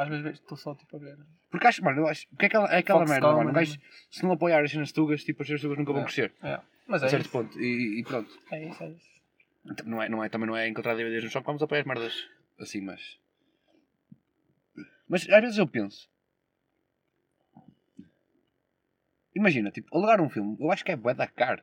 Às 0.00 0.08
vezes 0.08 0.26
estou 0.40 0.56
só 0.56 0.74
tipo 0.74 0.96
a 0.96 0.98
ver. 0.98 1.18
Porque 1.50 1.66
acho, 1.66 1.84
mano, 1.84 2.00
eu 2.00 2.06
acho. 2.08 2.26
Porque 2.28 2.46
é 2.46 2.48
aquela, 2.48 2.72
é 2.74 2.78
aquela 2.78 3.00
Fox 3.00 3.10
merda, 3.10 3.26
Storm, 3.26 3.38
mano. 3.38 3.50
Um 3.50 3.52
gajo, 3.52 3.78
se 4.10 4.22
não 4.22 4.32
apoiar 4.32 4.64
as 4.64 4.70
cenas 4.70 4.92
tugas, 4.92 5.22
tipo, 5.22 5.42
as 5.42 5.46
cenas 5.48 5.60
tugas 5.60 5.76
nunca 5.78 5.92
vão 5.92 6.02
É. 6.02 6.04
crescer. 6.04 6.32
É. 6.42 6.58
Mas 6.86 7.02
a 7.02 7.06
é 7.06 7.10
certo 7.10 7.24
isso. 7.24 7.32
ponto. 7.32 7.60
E, 7.60 8.00
e 8.00 8.02
pronto. 8.02 8.30
É 8.50 8.64
isso, 8.66 8.82
é 8.82 8.88
isso. 8.88 9.10
Então, 9.66 9.86
Não 9.86 10.02
é, 10.02 10.08
não 10.08 10.24
é, 10.24 10.28
também 10.30 10.46
não 10.48 10.56
é 10.56 10.66
encontrar 10.68 10.94
DVDs 10.94 11.24
no 11.24 11.30
shopping, 11.30 11.46
vamos 11.46 11.62
apoiar 11.62 11.80
as 11.82 11.86
merdas 11.86 12.28
assim, 12.58 12.80
mas. 12.80 13.18
Mas 15.06 15.28
às 15.28 15.40
vezes 15.42 15.58
eu 15.58 15.66
penso. 15.66 16.08
Imagina, 19.34 19.70
tipo, 19.70 19.94
alugar 19.94 20.20
um 20.20 20.28
filme, 20.30 20.56
eu 20.58 20.72
acho 20.72 20.84
que 20.84 20.92
é 20.92 20.96
bué 20.96 21.12
da 21.14 21.26
caro. 21.26 21.62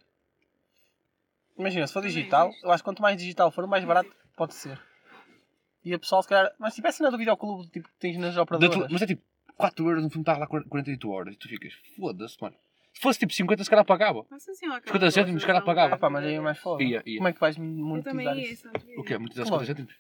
Imagina, 1.58 1.88
se 1.88 1.94
for 1.94 2.04
digital, 2.04 2.52
eu 2.64 2.72
acho 2.72 2.84
que 2.84 2.86
quanto 2.88 3.02
mais 3.02 3.18
digital 3.18 3.52
for, 3.52 3.66
mais 3.68 3.84
barato 3.84 4.16
pode 4.36 4.54
ser. 4.54 4.80
E 5.84 5.94
a 5.94 6.00
pessoal, 6.00 6.22
se 6.24 6.30
calhar. 6.30 6.52
Mas 6.60 6.74
se 6.74 6.78
tivesse 6.78 7.02
na 7.02 7.10
do 7.10 7.18
videoclube, 7.18 7.68
tipo, 7.70 7.88
que 7.88 7.94
tens 8.00 8.18
nas 8.18 8.36
Da 8.36 8.42
operadoras. 8.42 8.76
tele- 8.76 8.88
Mas 8.92 9.02
é 9.02 9.06
tipo, 9.08 9.22
4 9.56 9.88
euros 9.88 10.04
um 10.04 10.10
filme 10.10 10.22
está 10.24 10.38
lá 10.38 10.48
48 10.48 11.10
horas 11.10 11.34
e 11.34 11.38
tu 11.38 11.48
ficas, 11.48 11.74
foda-se, 11.96 12.38
mano. 12.42 12.56
Se 12.94 13.02
fosse 13.02 13.20
tipo 13.20 13.32
50, 13.32 13.64
se 13.64 13.70
calhar 13.70 13.86
pagava. 13.86 14.26
Mas 14.30 14.48
assim, 14.50 14.68
ó, 14.70 14.80
50 14.80 15.12
cêntimos, 15.12 15.42
se 15.42 15.48
calhar 15.48 15.64
pagava. 15.64 15.96
Ah, 15.96 15.98
pá, 15.98 16.10
mas 16.10 16.26
aí 16.26 16.34
é 16.34 16.40
mais 16.40 16.58
foda. 16.58 16.84
Ia, 16.84 17.04
ia. 17.06 17.18
Como 17.18 17.28
é 17.28 17.34
que 17.34 17.40
vais 17.40 17.56
Eu 17.58 17.64
monetizar 17.64 18.38
isso? 18.40 18.68
O 18.98 19.04
quê? 19.04 19.16
Claro. 19.18 19.34
50 19.46 19.66
cêntimos? 19.66 19.96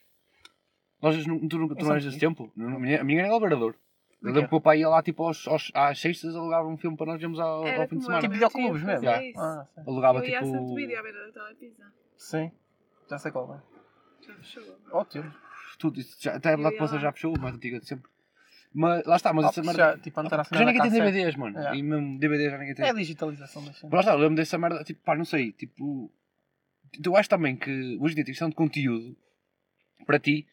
Nós, 1.01 1.27
não- 1.27 1.47
tu, 1.47 1.59
não- 1.59 1.67
tu 1.69 1.75
Eu 1.79 1.85
não 1.85 1.93
és 1.95 2.03
desse 2.05 2.17
tempo? 2.19 2.51
A 2.57 2.59
minha, 2.79 3.01
a 3.01 3.03
minha 3.03 3.21
era. 3.21 3.29
Eu 3.29 4.33
lembro 4.33 4.49
que 4.49 4.55
o 4.55 4.59
pai 4.61 4.79
ia 4.79 4.89
lá 4.89 5.03
tipo 5.03 5.23
aos, 5.23 5.47
aos, 5.47 5.71
às 5.75 5.99
sextas 5.99 6.35
alugava 6.35 6.67
um 6.67 6.75
filme 6.75 6.97
para 6.97 7.05
nós 7.11 7.19
vermos 7.21 7.39
ao, 7.39 7.67
ao 7.67 7.87
fim 7.87 7.97
de 7.97 8.03
semana. 8.03 8.19
Tipo 8.21 8.33
eu, 8.33 8.33
videoclubes 8.33 8.81
eu 8.81 8.87
mesmo? 8.87 9.09
isso. 9.29 9.39
Ah, 9.39 9.67
sim. 9.75 9.81
Alugava 9.85 10.19
Eu 10.19 10.25
ia 10.25 10.39
a 10.39 10.41
tipo. 10.43 10.53
Santo 10.57 10.75
Vídeo 10.75 10.99
à 10.99 11.03
beira 11.03 11.27
da 11.27 11.31
Telepisa. 11.33 11.93
Sim. 12.17 12.51
Já 13.07 13.19
sei 13.19 13.31
qual 13.31 13.53
é. 13.53 14.25
Já 14.25 14.33
fechou. 14.33 14.63
Ótimo. 14.91 15.31
Tudo 15.77 15.99
isso. 15.99 16.17
Já, 16.19 16.35
até 16.35 16.49
a 16.49 16.57
Eu 16.57 16.77
Poça 16.77 16.95
lá. 16.95 17.01
já 17.01 17.11
fechou, 17.11 17.37
mais 17.39 17.55
antiga 17.55 17.79
de 17.79 17.85
sempre. 17.87 18.09
Mas 18.73 19.05
lá 19.05 19.15
está, 19.15 19.31
mas 19.33 19.45
Ah, 19.45 19.49
essa 19.49 19.61
merda. 19.63 19.77
já, 19.77 19.97
tipo, 19.97 20.19
era 20.19 20.29
já 20.43 20.65
ninguém 20.65 20.81
tem 20.81 20.91
DVDs, 20.91 21.35
mano. 21.35 21.57
É. 21.57 21.75
E 21.75 21.81
mesmo 21.81 22.19
DVDs 22.19 22.51
já 22.51 22.57
ninguém 22.57 22.75
tem. 22.75 22.85
É 22.85 22.89
a 22.89 22.93
digitalização 22.93 23.61
das 23.63 23.71
Mas 23.71 23.79
cenas. 23.79 23.93
lá 23.93 23.99
está, 24.01 24.11
eu 24.13 24.17
lembro 24.19 24.35
dessa 24.35 24.57
merda, 24.57 24.83
tipo, 24.83 25.01
pá, 25.03 25.15
não 25.15 25.25
sei, 25.25 25.51
tipo. 25.51 26.11
Eu 27.03 27.15
acho 27.15 27.29
também 27.29 27.55
que 27.55 27.97
hoje 27.99 28.13
em 28.13 28.15
dia 28.15 28.23
a 28.23 28.25
questão 28.25 28.49
de 28.49 28.55
conteúdo 28.55 29.15
para 30.05 30.19
ti. 30.19 30.47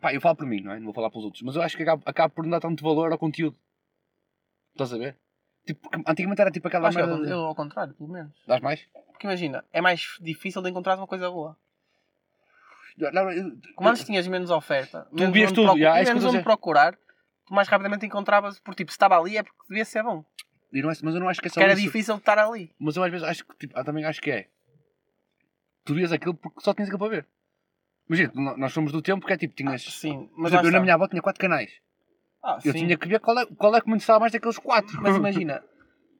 Pá, 0.00 0.12
eu 0.12 0.20
falo 0.20 0.36
por 0.36 0.46
mim, 0.46 0.60
não 0.60 0.72
é? 0.72 0.76
Não 0.78 0.86
vou 0.86 0.94
falar 0.94 1.10
pelos 1.10 1.24
outros, 1.24 1.42
mas 1.42 1.54
eu 1.54 1.62
acho 1.62 1.76
que 1.76 1.82
acaba, 1.82 2.02
acaba 2.04 2.28
por 2.34 2.42
não 2.44 2.50
dar 2.50 2.60
tanto 2.60 2.82
valor 2.82 3.12
ao 3.12 3.18
conteúdo. 3.18 3.56
Estás 4.72 4.92
a 4.92 4.98
ver? 4.98 5.16
Tipo, 5.64 5.88
antigamente 6.06 6.40
era 6.40 6.50
tipo 6.50 6.66
aquela 6.66 6.88
Acho 6.88 6.96
que 6.96 7.02
é 7.02 7.06
merda. 7.06 7.20
ao- 7.20 7.26
de- 7.26 7.32
eu 7.32 7.38
ao 7.40 7.54
contrário, 7.54 7.94
pelo 7.94 8.08
menos. 8.10 8.32
Dás 8.46 8.60
mais? 8.60 8.84
Porque 9.12 9.26
imagina, 9.26 9.64
é 9.72 9.80
mais 9.80 10.16
difícil 10.20 10.60
de 10.62 10.70
encontrar 10.70 10.96
uma 10.96 11.06
coisa 11.06 11.30
boa. 11.30 11.56
Como 13.76 13.88
antes 13.88 14.04
tinhas 14.04 14.26
menos 14.26 14.50
oferta, 14.50 15.06
menos 15.12 15.32
vias 15.32 15.50
onde 15.50 15.54
tudo, 15.56 15.64
procu- 15.66 15.78
já, 15.80 15.98
é 15.98 16.02
isso 16.02 16.04
que 16.04 16.08
eu 16.10 16.14
menos 16.14 16.24
onde 16.24 16.32
dizer. 16.32 16.42
procurar, 16.44 16.94
tu 17.46 17.54
mais 17.54 17.68
rapidamente 17.68 18.04
encontravas, 18.06 18.58
porque 18.60 18.78
tipo, 18.82 18.90
se 18.90 18.96
estava 18.96 19.18
ali 19.18 19.36
é 19.36 19.42
porque 19.42 19.58
devia 19.68 19.84
ser 19.84 20.02
bom. 20.02 20.24
e 20.72 20.80
não 20.82 20.90
é- 20.90 20.94
mas 21.02 21.14
eu 21.14 21.20
não 21.20 21.28
acho 21.28 21.40
que 21.40 21.48
é 21.48 21.50
só 21.50 21.60
Que 21.60 21.64
era 21.64 21.72
isso. 21.74 21.82
difícil 21.82 22.14
de 22.14 22.20
estar 22.20 22.38
ali. 22.38 22.70
Mas 22.78 22.96
eu 22.96 23.02
às 23.04 23.10
vezes 23.10 23.26
acho 23.26 23.44
que, 23.46 23.56
tipo, 23.56 23.78
eu 23.78 23.84
também 23.84 24.04
acho 24.04 24.20
que 24.20 24.30
é. 24.30 24.48
Tu 25.84 25.94
vias 25.94 26.12
aquilo 26.12 26.34
porque 26.34 26.60
só 26.60 26.72
tinhas 26.72 26.88
aquilo 26.88 26.98
para 26.98 27.08
ver. 27.16 27.26
Imagina, 28.08 28.32
nó- 28.34 28.56
nós 28.56 28.72
somos 28.72 28.92
do 28.92 29.02
tempo 29.02 29.26
que 29.26 29.32
é 29.32 29.36
tipo, 29.36 29.54
tinhas. 29.54 29.82
Sim, 29.82 30.26
Por 30.28 30.38
mas 30.38 30.52
exemplo, 30.52 30.54
lá 30.54 30.60
eu 30.60 30.62
na 30.62 30.68
está. 30.68 30.80
minha 30.82 30.94
avó 30.94 31.08
tinha 31.08 31.22
4 31.22 31.40
canais. 31.40 31.70
Ah, 32.44 32.58
Eu 32.64 32.72
sim. 32.72 32.78
tinha 32.86 32.96
que 32.96 33.08
ver 33.08 33.20
qual 33.20 33.38
é, 33.38 33.46
qual 33.46 33.74
é 33.76 33.80
que 33.80 33.86
me 33.86 33.94
interessava 33.94 34.20
mais 34.20 34.32
daqueles 34.32 34.58
4. 34.58 35.00
Mas 35.00 35.16
imagina, 35.16 35.62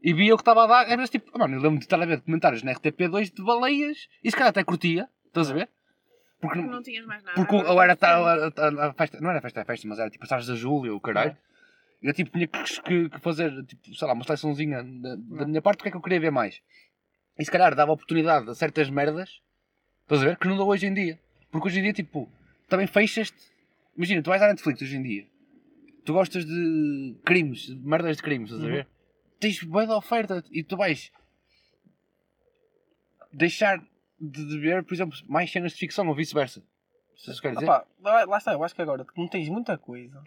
E 0.05 0.13
via 0.13 0.35
o 0.35 0.37
que 0.37 0.43
estava 0.43 0.65
a 0.65 0.67
dar, 0.67 0.83
às 0.87 0.97
vezes 0.97 1.11
tipo, 1.11 1.37
mano, 1.39 1.55
eu 1.55 1.61
lembro 1.61 1.79
de 1.79 1.85
estar 1.85 2.01
a 2.01 2.05
ver 2.05 2.17
documentários 2.17 2.63
na 2.65 2.73
RTP2 2.75 3.33
de 3.33 3.43
baleias 3.43 4.09
e 4.25 4.31
se 4.31 4.37
calhar 4.37 4.51
até 4.51 4.65
curtia, 4.65 5.09
estás 5.27 5.49
a 5.51 5.55
ver? 5.55 5.69
Porque, 6.43 6.59
Porque 6.59 6.71
não 6.71 6.83
tinhas 6.83 7.07
mais 7.07 7.23
nada. 7.23 7.37
porque 7.37 7.55
ou 7.55 7.81
era 7.81 7.97
a, 8.01 8.07
a, 8.07 8.87
a 8.89 8.93
festa, 8.95 9.21
não 9.21 9.31
era 9.31 9.41
festa, 9.41 9.63
a 9.63 9.65
festa, 9.65 9.87
mas 9.89 9.99
era 10.01 10.11
tipo 10.11 10.23
passagens 10.23 10.49
da 10.49 10.57
Júlia, 10.57 10.93
o 10.93 11.01
caralho. 11.01 11.37
E 12.03 12.09
eu 12.09 12.13
tipo 12.13 12.33
tinha 12.33 12.49
que, 12.49 12.83
que- 12.83 13.09
que 13.11 13.21
fazer, 13.21 13.65
tipo, 13.65 13.95
sei 13.95 14.09
lá, 14.09 14.13
uma 14.13 14.25
seleçãozinha 14.25 14.83
da, 14.83 15.15
da 15.15 15.47
minha 15.47 15.63
parte, 15.63 15.77
porque 15.79 15.89
é 15.89 15.91
que 15.93 15.97
eu 15.97 16.03
queria 16.03 16.19
ver 16.19 16.33
mais. 16.33 16.61
E 17.39 17.45
se 17.45 17.51
calhar 17.51 17.75
dava 17.77 17.93
oportunidade 17.93 18.51
a 18.51 18.55
certas 18.57 18.91
merdas, 18.91 19.41
estás 20.03 20.21
a 20.23 20.25
ver? 20.25 20.37
Que 20.37 20.49
não 20.49 20.57
dou 20.57 20.69
hoje 20.69 20.85
em 20.87 20.93
dia. 20.93 21.17
Porque 21.53 21.69
hoje 21.69 21.79
em 21.79 21.83
dia, 21.85 21.93
tipo, 21.93 22.29
também 22.69 22.89
fechas-te. 22.89 23.53
Imagina, 23.97 24.21
tu 24.21 24.31
vais 24.31 24.43
à 24.43 24.49
Netflix 24.49 24.83
hoje 24.83 24.97
em 24.97 25.03
dia, 25.03 25.27
tu 26.05 26.13
gostas 26.13 26.45
de 26.45 27.15
crimes, 27.25 27.67
de 27.67 27.77
merdas 27.87 28.17
de 28.17 28.23
crimes, 28.25 28.51
estás 28.51 28.65
a 28.65 28.67
Uhum. 28.67 28.73
ver? 28.79 28.87
Tens 29.39 29.63
boa 29.63 29.97
oferta 29.97 30.43
e 30.51 30.65
tu 30.65 30.77
vais 30.77 31.13
deixar 33.33 33.81
de, 34.23 34.47
de 34.47 34.59
ver, 34.59 34.85
por 34.85 34.95
exemplo, 34.95 35.19
mais 35.29 35.51
cenas 35.51 35.73
de 35.73 35.79
ficção 35.79 36.07
ou 36.09 36.15
vice-versa. 36.15 36.63
Vocês 37.17 37.41
querem 37.41 37.57
dizer? 37.57 37.69
opá, 37.69 37.85
lá, 38.01 38.39
está, 38.39 38.53
eu 38.53 38.63
acho 38.63 38.75
que 38.75 38.83
agora, 38.83 39.05
como 39.05 39.29
tens 39.29 39.49
muita 39.49 39.77
coisa, 39.77 40.23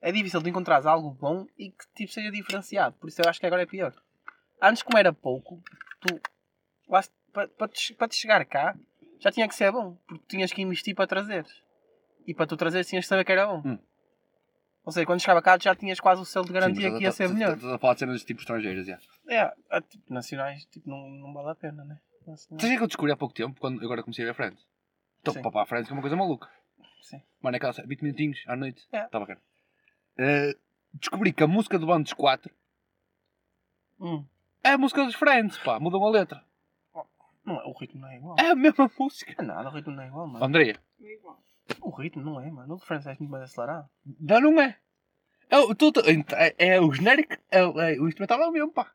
é 0.00 0.10
difícil 0.10 0.40
de 0.40 0.50
encontrares 0.50 0.86
algo 0.86 1.10
bom 1.10 1.46
e 1.58 1.70
que 1.70 1.84
tipo, 1.94 2.12
seja 2.12 2.30
diferenciado. 2.30 2.96
Por 2.96 3.08
isso 3.08 3.20
eu 3.20 3.28
acho 3.28 3.38
que 3.38 3.46
agora 3.46 3.62
é 3.62 3.66
pior. 3.66 3.94
Antes, 4.60 4.82
como 4.82 4.98
era 4.98 5.12
pouco, 5.12 5.62
tu 6.00 6.20
para, 7.32 7.68
te, 7.68 7.94
para 7.94 8.08
te 8.08 8.16
chegar 8.16 8.44
cá 8.46 8.74
já 9.20 9.30
tinha 9.30 9.46
que 9.48 9.54
ser 9.54 9.70
bom, 9.70 9.96
porque 10.06 10.24
tinhas 10.28 10.52
que 10.52 10.62
investir 10.62 10.94
para 10.94 11.06
trazeres. 11.06 11.62
E 12.26 12.34
para 12.34 12.46
tu 12.46 12.56
trazeres 12.56 12.88
tinhas 12.88 13.04
que 13.04 13.08
saber 13.08 13.24
que 13.24 13.32
era 13.32 13.46
bom. 13.46 13.62
Hum. 13.64 13.78
Ou 14.84 14.92
seja, 14.92 15.04
quando 15.04 15.20
chegava 15.20 15.42
cá 15.42 15.58
já 15.60 15.74
tinhas 15.74 16.00
quase 16.00 16.22
o 16.22 16.24
selo 16.24 16.44
de 16.44 16.48
Sim, 16.48 16.54
garantia 16.54 16.90
mas 16.90 16.98
que 16.98 17.04
ia 17.04 17.12
ser 17.12 17.28
melhor. 17.28 17.56
Estás 17.56 17.72
a 17.72 17.78
falar 17.78 17.94
de 17.94 18.00
cenas 18.00 18.24
tipo 18.24 18.40
estrangeiras, 18.40 18.86
já. 18.86 18.98
É, 19.28 19.80
tipo, 19.82 20.12
nacionais 20.12 20.64
tipo, 20.66 20.88
não, 20.88 21.08
não 21.10 21.32
vale 21.34 21.50
a 21.50 21.54
pena, 21.54 21.84
né? 21.84 21.98
Sabes 22.36 22.46
o 22.50 22.56
que 22.56 22.66
é 22.66 22.76
que 22.76 22.82
eu 22.82 22.86
descobri 22.86 23.12
há 23.12 23.16
pouco 23.16 23.34
tempo, 23.34 23.58
quando 23.60 23.82
agora 23.84 24.02
comecei 24.02 24.24
a 24.24 24.28
ver 24.28 24.34
Friends? 24.34 24.66
Então, 25.20 25.34
Sim. 25.34 25.42
para 25.42 25.50
para 25.50 25.62
a 25.62 25.66
Friends 25.66 25.86
que 25.88 25.92
é 25.92 25.94
uma 25.96 26.02
coisa 26.02 26.16
maluca. 26.16 26.48
Sim. 27.02 27.22
Mano, 27.40 27.56
é 27.56 27.58
aquela 27.58 27.72
20 27.86 28.02
minutinhos 28.02 28.44
à 28.46 28.56
noite. 28.56 28.86
É. 28.92 29.04
Está 29.04 29.18
bacana. 29.20 29.40
Eh, 30.18 30.56
descobri 30.94 31.32
que 31.32 31.42
a 31.42 31.46
música 31.46 31.78
do 31.78 31.86
Bando 31.86 32.04
dos 32.04 32.12
4 32.12 32.52
Hum. 34.00 34.24
é 34.62 34.70
a 34.70 34.78
música 34.78 35.04
dos 35.04 35.14
Friends, 35.14 35.58
pá. 35.58 35.78
Mudam 35.80 36.04
a 36.04 36.10
letra. 36.10 36.44
Não 37.44 37.60
é- 37.60 37.64
o 37.64 37.72
ritmo 37.72 38.00
não 38.02 38.08
é 38.08 38.16
igual. 38.16 38.36
É 38.38 38.50
a 38.50 38.54
mesma 38.54 38.90
música. 38.98 39.34
É 39.38 39.42
nada, 39.42 39.68
o 39.70 39.72
ritmo 39.72 39.92
não 39.94 40.02
é 40.02 40.06
igual, 40.08 40.26
mano. 40.26 40.44
Andréia, 40.44 40.78
É 41.00 41.14
igual. 41.14 41.42
O 41.80 41.90
ritmo 41.90 42.22
não 42.22 42.40
é, 42.40 42.50
mano. 42.50 42.74
O 42.74 42.78
diferença 42.78 43.10
é 43.10 43.16
muito 43.18 43.30
mais 43.30 43.44
acelerado. 43.44 43.88
não, 44.20 44.40
não 44.40 44.60
é. 44.60 44.78
É, 45.50 45.58
o- 45.58 45.74
tudo- 45.74 46.02
é, 46.06 46.54
é 46.58 46.80
o 46.80 46.92
genérico, 46.92 47.34
é, 47.50 47.64
o- 47.64 47.80
é, 47.80 47.98
o 47.98 48.06
instrumental 48.06 48.42
é 48.42 48.46
o 48.48 48.52
mesmo, 48.52 48.70
pá. 48.70 48.92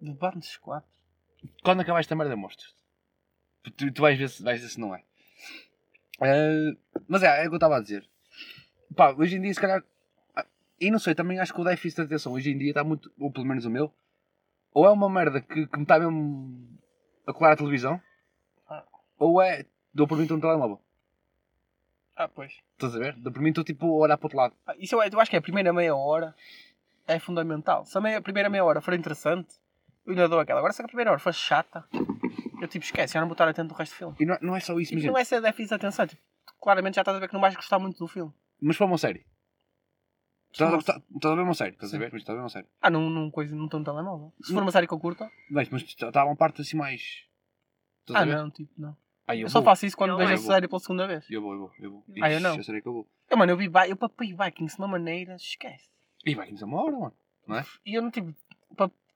De 0.00 0.12
Bandos 0.12 0.56
4. 0.56 0.88
Quando 1.62 1.80
acabar 1.80 2.00
esta 2.00 2.14
merda, 2.16 2.36
mostras 2.36 2.74
tu, 3.76 3.92
tu 3.92 4.02
vais, 4.02 4.18
ver 4.18 4.28
se, 4.30 4.42
vais 4.42 4.60
ver 4.60 4.68
se 4.68 4.80
não 4.80 4.94
é. 4.94 5.02
Eh, 6.20 6.76
mas 7.06 7.22
é, 7.22 7.44
é 7.44 7.46
o 7.46 7.48
que 7.48 7.54
eu 7.54 7.56
estava 7.56 7.76
a 7.76 7.80
dizer. 7.80 8.08
Pá, 8.96 9.12
hoje 9.12 9.36
em 9.36 9.40
dia, 9.42 9.52
se 9.54 9.60
calhar. 9.60 9.82
ah, 10.34 10.46
E 10.80 10.90
não 10.90 10.98
sei, 10.98 11.14
também 11.14 11.38
acho 11.38 11.52
que 11.54 11.60
o 11.60 11.64
déficit 11.64 11.96
de 12.00 12.06
atenção 12.06 12.32
hoje 12.32 12.50
em 12.50 12.58
dia 12.58 12.70
está 12.70 12.82
muito. 12.82 13.12
Ou 13.18 13.30
pelo 13.30 13.44
menos 13.46 13.64
o 13.64 13.70
meu. 13.70 13.92
Ou 14.72 14.86
é 14.86 14.90
uma 14.90 15.08
merda 15.10 15.40
que, 15.40 15.66
que 15.66 15.76
me 15.76 15.82
está 15.82 15.98
mesmo 15.98 16.78
a 17.26 17.32
colar 17.32 17.52
a 17.52 17.56
televisão. 17.56 18.00
Ah. 18.68 18.84
Ou 19.18 19.40
é. 19.42 19.64
Dou 19.92 20.06
por 20.08 20.16
mim 20.16 20.22
estou 20.24 20.36
no 20.36 20.40
telemóvel. 20.42 20.80
Ah, 22.16 22.28
pois. 22.28 22.52
Estás 22.72 22.94
a 22.96 22.98
ver? 22.98 23.14
Dou 23.16 23.32
por 23.32 23.40
mim 23.42 23.50
estou 23.50 23.62
tipo 23.64 23.86
a 23.86 24.04
olhar 24.06 24.16
para 24.16 24.24
o 24.24 24.26
outro 24.26 24.38
lado. 24.38 24.54
Ah, 24.66 24.74
Isso 24.78 24.94
eu, 24.94 25.02
eu 25.02 25.20
acho 25.20 25.30
que 25.30 25.36
é 25.36 25.38
a 25.38 25.42
primeira 25.42 25.72
meia 25.72 25.94
hora 25.94 26.34
é 27.06 27.18
fundamental. 27.18 27.84
Se 27.84 27.96
a, 27.96 28.00
meia- 28.00 28.18
a 28.18 28.22
primeira 28.22 28.48
meia 28.50 28.64
hora 28.64 28.80
for 28.80 28.94
interessante, 28.94 29.54
eu 30.08 30.12
ainda 30.12 30.28
dou 30.28 30.40
aquela. 30.40 30.58
Agora 30.60 30.72
se 30.72 30.82
a 30.82 30.86
primeira 30.86 31.10
hora 31.10 31.20
for 31.20 31.32
chata, 31.32 31.84
eu 32.60 32.66
tipo 32.68 32.84
esquece, 32.84 33.14
já 33.14 33.20
não 33.20 33.28
vou 33.28 33.34
estar 33.34 33.46
atento 33.48 33.68
do 33.68 33.74
resto 33.74 33.92
do 33.94 33.96
filme. 33.98 34.16
E 34.20 34.24
não, 34.26 34.34
é- 34.34 34.38
não 34.42 34.56
é 34.56 34.60
só 34.60 34.72
isso, 34.78 34.90
Tipo, 34.90 34.94
imagina. 34.94 35.12
não 35.12 35.18
é 35.20 35.24
ser 35.24 35.40
déficit 35.40 35.68
de 35.68 35.74
atenção, 35.74 36.06
tipo, 36.06 36.22
claramente 36.60 36.96
já 36.96 37.02
estás 37.02 37.16
a 37.16 37.20
ver 37.20 37.28
que 37.28 37.34
não 37.34 37.40
vais 37.40 37.54
gostar 37.54 37.78
muito 37.78 37.98
do 37.98 38.08
filme. 38.08 38.32
Mas 38.60 38.76
para 38.76 38.86
uma 38.86 38.98
série. 38.98 39.24
Estás 40.50 40.68
a, 40.68 40.70
Sim. 40.70 40.76
gostar- 40.76 41.02
estás 41.14 41.32
a 41.32 41.36
ver 41.36 41.42
uma 41.42 41.54
série, 41.54 41.70
estás 41.74 41.94
a 41.94 41.98
ver? 41.98 42.10
Mas 42.12 42.22
Estás 42.22 42.34
a 42.34 42.38
ver 42.38 42.42
uma 42.42 42.48
série. 42.48 42.66
Ah, 42.80 42.90
não, 42.90 43.08
não, 43.10 43.30
coisa, 43.30 43.54
não 43.54 43.66
estou 43.66 43.78
no 43.80 43.84
telemóvel. 43.84 44.32
Se 44.42 44.52
for 44.52 44.62
uma 44.62 44.72
série 44.72 44.86
que 44.86 44.94
eu 44.94 44.98
curto, 44.98 45.28
Vejo, 45.50 45.68
mas 45.72 45.82
está 45.82 46.24
uma 46.24 46.34
parte 46.36 46.62
assim 46.62 46.76
mais. 46.76 47.24
Estás 48.00 48.18
a 48.20 48.22
ah 48.22 48.24
ver? 48.24 48.36
não, 48.36 48.50
tipo, 48.50 48.72
não. 48.76 48.96
Aí 49.26 49.42
Eu, 49.42 49.50
só 49.50 49.60
vou. 49.60 49.66
faço 49.66 49.84
isso 49.84 49.94
quando 49.96 50.12
Eu 50.12 50.16
vejo 50.16 50.32
a 50.32 50.36
vou. 50.36 50.46
série 50.46 50.66
pela 50.66 50.80
segunda 50.80 51.06
vez. 51.06 51.30
Eu 51.30 51.42
vou, 51.42 51.52
eu 51.52 51.58
vou, 51.60 51.72
eu 51.78 51.90
vou. 51.92 52.04
Ah, 52.22 52.30
eu 52.30 52.38
Ixi, 52.38 52.42
não. 52.42 52.56
Eu 52.56 52.64
sei 52.64 52.80
que 52.80 52.88
eu 52.88 52.92
vou. 52.94 53.06
Eu, 53.28 53.36
mano, 53.36 53.52
eu 53.52 53.56
vi 53.58 53.68
Vi- 53.68 53.90
eu 53.90 53.96
papei 53.96 54.32
Vikings 54.34 54.74
de 54.74 54.80
uma 54.80 54.88
maneira, 54.88 55.36
esquece. 55.36 55.90
E 56.24 56.34
vai 56.34 56.46
15 56.48 56.64
a 56.64 56.66
uma 56.66 56.82
hora, 56.82 56.92
mano. 56.98 57.14
Não 57.46 57.58
é? 57.58 57.64
E 57.84 57.94
eu 57.94 58.00
não 58.02 58.10
tipo. 58.10 58.34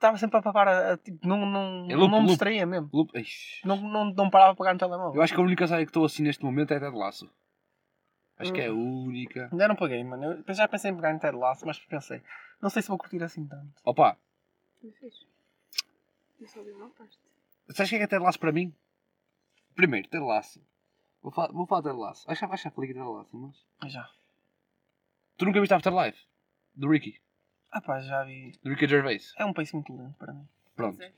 Estava 0.03 0.19
sempre 0.19 0.37
a 0.39 0.43
papar, 0.43 0.67
a, 0.67 0.93
a, 0.95 0.97
tipo, 0.99 1.25
não, 1.29 1.47
não, 1.47 1.87
É 1.89 1.95
loop, 1.95 2.11
não 2.11 2.19
me 2.19 2.19
loop. 2.23 2.27
distraía 2.31 2.67
mesmo. 2.67 2.91
Loop- 2.93 3.17
Ixi. 3.17 3.65
Não, 3.65 3.77
não, 3.77 4.05
não 4.07 4.29
parava 4.31 4.51
a 4.51 4.57
pegar 4.57 4.73
no 4.73 4.79
telemóvel. 4.81 5.15
Eu 5.15 5.23
acho 5.23 5.33
que 5.33 5.41
a 5.41 5.45
única 5.45 5.65
série 5.69 5.85
que 5.85 5.91
estou 5.91 6.05
assim 6.05 6.25
neste 6.25 6.45
momento 6.45 6.75
é 6.75 6.81
Ted 6.81 6.97
Laço. 6.97 7.31
Acho 8.37 8.53
que 8.53 8.61
é 8.61 8.67
a 8.67 8.73
Hum. 8.73 9.05
única. 9.07 9.49
Ainda 9.53 9.69
não 9.69 9.77
paguei, 9.77 10.03
mano. 10.03 10.43
Eu 10.45 10.55
já 10.55 10.67
pensei 10.67 10.91
em 10.91 10.97
pegar 10.97 11.13
em 11.15 11.19
Ted 11.21 11.37
Lasso, 11.37 11.65
mas 11.65 11.79
pensei, 11.79 12.21
não 12.61 12.69
sei 12.69 12.83
se 12.83 12.89
vou 12.89 12.99
curtir 12.99 13.23
assim 13.23 13.47
tanto. 13.47 13.73
Opa, 13.85 14.17
Foi 14.81 14.91
fixe. 14.91 15.25
Eu 16.41 16.49
só 16.49 16.61
vi 16.65 16.73
uma 16.73 16.91
parte. 16.91 17.17
Sabes 17.71 17.87
o 17.87 17.91
que 17.91 17.95
é 17.95 17.99
que 17.99 18.05
é 18.05 18.07
Ted 18.09 18.25
Lasso 18.25 18.41
para 18.41 18.51
mim? 18.51 18.75
Primeiro, 19.77 20.09
Ted 20.09 20.25
Lasso. 20.25 20.61
Vou 21.23 21.31
falar, 21.31 21.53
vou 21.53 21.65
falar 21.65 21.83
de 21.83 21.89
Ted 21.91 22.01
Lasso. 22.01 22.29
Acho, 22.29 22.49
que 22.49 22.57
já 22.57 22.71
falei 22.73 22.91
aqui 22.91 22.99
de 22.99 23.05
Ted 23.05 23.09
Lasso. 23.17 23.55
Mas 23.81 23.93
já. 23.93 24.09
Tu 25.37 25.45
nunca 25.45 25.61
viste 25.61 25.73
Afterlife? 25.73 26.19
Do 26.75 26.89
Ricky. 26.91 27.21
Ah 27.73 27.81
pá, 27.81 28.01
já 28.01 28.23
vi. 28.25 28.53
Do 28.63 28.69
Ricky 28.69 28.87
Gervais. 28.87 29.33
É 29.39 29.45
um 29.47 29.53
país 29.53 29.73
muito 29.73 29.97
lento 29.97 30.15
para 30.19 30.35
mim. 30.35 30.47
Pronto. 30.77 31.03
É. 31.03 31.11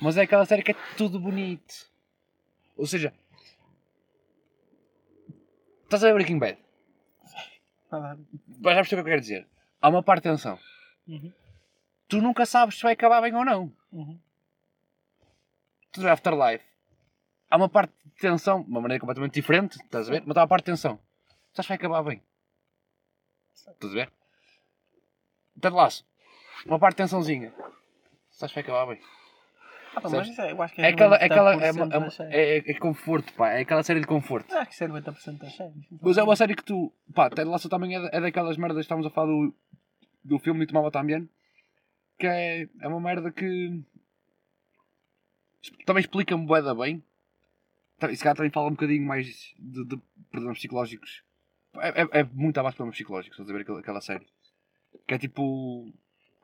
Mas 0.00 0.16
é 0.16 0.22
aquela 0.22 0.46
série 0.46 0.62
que 0.62 0.72
é 0.72 0.76
tudo 0.96 1.20
bonito. 1.20 1.90
Ou 2.76 2.86
seja... 2.86 3.12
Estás 5.84 6.02
a 6.02 6.08
ver 6.08 6.14
Breaking 6.14 6.38
Bad? 6.38 6.58
Nada 7.90 8.18
já 8.18 8.74
percebeu 8.74 8.84
o 8.84 8.86
que 8.86 8.94
eu 8.94 9.04
quero 9.04 9.20
dizer. 9.20 9.46
Há 9.80 9.88
uma 9.88 10.02
parte 10.02 10.24
de 10.24 10.30
tensão. 10.30 10.58
Uhum. 11.06 11.32
Tu 12.08 12.20
nunca 12.20 12.46
sabes 12.46 12.76
se 12.76 12.82
vai 12.82 12.94
acabar 12.94 13.20
bem 13.20 13.34
ou 13.34 13.44
não. 13.44 13.72
Uhum. 13.92 14.18
Tu 15.92 16.00
vê 16.00 16.10
Afterlife. 16.10 16.64
Há 17.50 17.56
uma 17.56 17.68
parte 17.68 17.92
de 18.04 18.10
tensão, 18.20 18.62
de 18.62 18.70
uma 18.70 18.80
maneira 18.80 19.00
completamente 19.00 19.34
diferente, 19.34 19.76
estás 19.76 20.08
a 20.08 20.12
ver? 20.12 20.22
Mas 20.26 20.36
há 20.36 20.40
uma 20.40 20.48
parte 20.48 20.66
de 20.66 20.72
tensão. 20.72 20.98
Sabes 21.52 21.66
que 21.66 21.68
vai 21.68 21.76
acabar 21.76 22.02
bem. 22.02 22.22
Estás 23.54 23.92
a 23.92 23.94
ver? 23.94 24.12
Ted 25.60 25.74
Lasso. 25.74 26.06
Uma 26.66 26.78
parte 26.78 26.94
de 26.96 27.02
tensãozinha. 27.04 27.52
Sabes 28.30 28.54
que 28.54 28.62
vai 28.62 28.76
acabar 28.76 28.94
bem. 28.94 29.02
Ah, 29.94 30.00
pá, 30.00 30.08
Sabes? 30.08 30.18
mas 30.18 30.28
isso 30.28 30.40
é, 30.42 30.52
eu 30.52 30.62
acho 30.62 30.74
que 30.74 30.80
É 30.80 30.84
é, 30.84 30.88
aquela, 30.88 31.16
é, 31.16 31.24
aquela, 31.24 31.52
é, 31.54 31.72
90% 31.72 31.76
uma- 31.76 31.84
é, 31.84 31.88
das 31.88 32.02
uma- 32.02 32.10
séries. 32.10 32.34
é, 32.34 32.70
é 32.70 32.74
conforto, 32.74 33.32
pá. 33.34 33.50
É 33.50 33.60
aquela 33.60 33.82
série 33.82 34.00
de 34.00 34.06
conforto. 34.06 34.54
Acho 34.54 34.66
que 34.68 34.74
isso 34.74 34.84
é 34.84 34.88
90% 34.88 35.38
das 35.38 35.54
séries. 35.56 35.86
Mas 36.00 36.18
é 36.18 36.22
uma 36.22 36.36
série 36.36 36.54
que 36.54 36.62
tu. 36.64 36.92
Pá, 37.14 37.30
Ted 37.30 37.48
Lasso 37.48 37.68
também 37.68 37.96
é, 37.96 38.00
da- 38.00 38.10
é 38.12 38.20
daquelas 38.20 38.56
merdas 38.56 38.76
que 38.78 38.80
estávamos 38.82 39.06
a 39.10 39.10
falar 39.14 39.28
do, 39.28 39.54
do 40.24 40.38
filme 40.38 40.60
de 40.60 40.66
Tomava 40.66 40.90
também. 40.90 41.28
Que 42.18 42.26
é, 42.26 42.68
é 42.80 42.88
uma 42.88 43.00
merda 43.00 43.30
que. 43.32 43.82
Também 45.84 46.00
explica-me 46.00 46.46
bué 46.46 46.62
da 46.62 46.74
bem. 46.74 47.02
Tá, 47.98 48.10
E 48.10 48.16
se 48.16 48.22
calhar 48.22 48.36
também 48.36 48.50
fala 48.52 48.68
um 48.68 48.72
bocadinho 48.72 49.04
mais 49.04 49.26
de, 49.58 49.84
de 49.84 49.98
problemas 50.30 50.58
psicológicos. 50.58 51.22
É, 51.76 52.02
é, 52.02 52.20
é 52.20 52.24
muito 52.24 52.58
abaixo 52.58 52.74
de 52.74 52.76
problemas 52.76 52.96
psicológicos, 52.96 53.36
estás 53.38 53.50
a 53.50 53.52
ver 53.52 53.62
aquela, 53.62 53.80
aquela 53.80 54.00
série. 54.00 54.26
Que 55.08 55.14
é 55.14 55.18
tipo. 55.18 55.90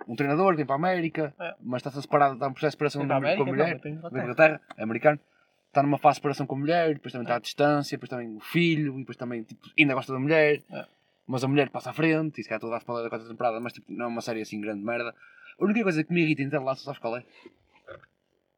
Um 0.09 0.17
treinador 0.17 0.51
que 0.53 0.57
vem 0.57 0.67
para 0.67 0.75
a 0.75 0.77
América, 0.79 1.33
É. 1.41 1.55
mas 1.63 1.79
está-se 1.81 1.99
a 1.99 2.03
separar, 2.03 2.35
está 2.35 2.49
um 2.49 2.53
processo 2.53 2.73
de 2.73 2.73
separação 2.73 3.07
com 3.07 3.13
a 3.13 3.17
América? 3.17 3.45
mulher 3.45 3.75
Não, 3.75 3.81
tem 3.81 3.95
da 3.97 4.23
Inglaterra. 4.23 4.61
É 4.77 4.83
americano, 4.83 5.21
está 5.69 5.83
numa 5.83 5.97
fase 5.99 6.15
de 6.15 6.17
separação 6.17 6.47
com 6.47 6.57
a 6.57 6.59
mulher, 6.59 6.95
depois 6.95 7.13
também 7.13 7.25
está 7.25 7.37
à 7.37 7.39
distância, 7.39 7.97
depois 7.97 8.11
também 8.11 8.37
o 8.37 8.41
filho, 8.41 8.97
e 8.97 8.99
depois 8.99 9.17
também 9.17 9.45
tipo, 9.45 9.67
ainda 9.79 9.95
gosta 9.95 10.13
da 10.13 10.19
mulher, 10.19 10.63
É. 10.71 10.85
mas 11.27 11.43
a 11.45 11.49
mulher 11.49 11.71
passa 11.71 11.89
à 11.91 11.93
frente, 11.95 12.39
e 12.39 12.43
se 12.43 12.49
calhar 12.51 12.61
toda 12.61 12.75
a 12.75 12.79
spoiler 12.79 13.05
da 13.05 13.09
quarta 13.09 13.27
temporada, 13.27 13.59
mas 13.61 13.73
tipo, 13.73 13.91
não 13.93 14.05
é 14.07 14.09
uma 14.09 14.21
série 14.21 14.43
assim 14.43 14.61
grande 14.61 14.85
merda. 14.85 15.15
A 15.59 15.65
única 15.65 15.83
coisa 15.83 16.05
que 16.05 16.13
me 16.13 16.21
irrita 16.23 16.43
em 16.43 16.49
Lasso, 16.63 16.85
sabes 16.85 16.99
qual 17.01 17.17
é? 17.17 17.25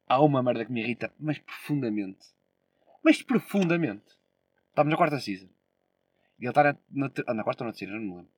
Há 0.08 0.20
uma 0.22 0.42
merda 0.42 0.64
que 0.64 0.72
me 0.72 0.80
irrita, 0.82 1.12
mas 1.20 1.38
profundamente. 1.38 2.26
Mas 3.04 3.22
profundamente. 3.22 4.04
Estamos 4.70 4.90
na 4.90 4.96
quarta 4.96 5.20
season. 5.20 5.46
E 6.40 6.44
ele 6.44 6.48
está 6.50 6.62
na, 6.64 6.76
na, 6.90 7.10
ah, 7.28 7.34
na 7.34 7.44
quarta 7.44 7.62
ou 7.62 7.66
na 7.66 7.72
terceira, 7.72 7.94
não 7.94 8.00
me 8.00 8.08
lembro. 8.16 8.28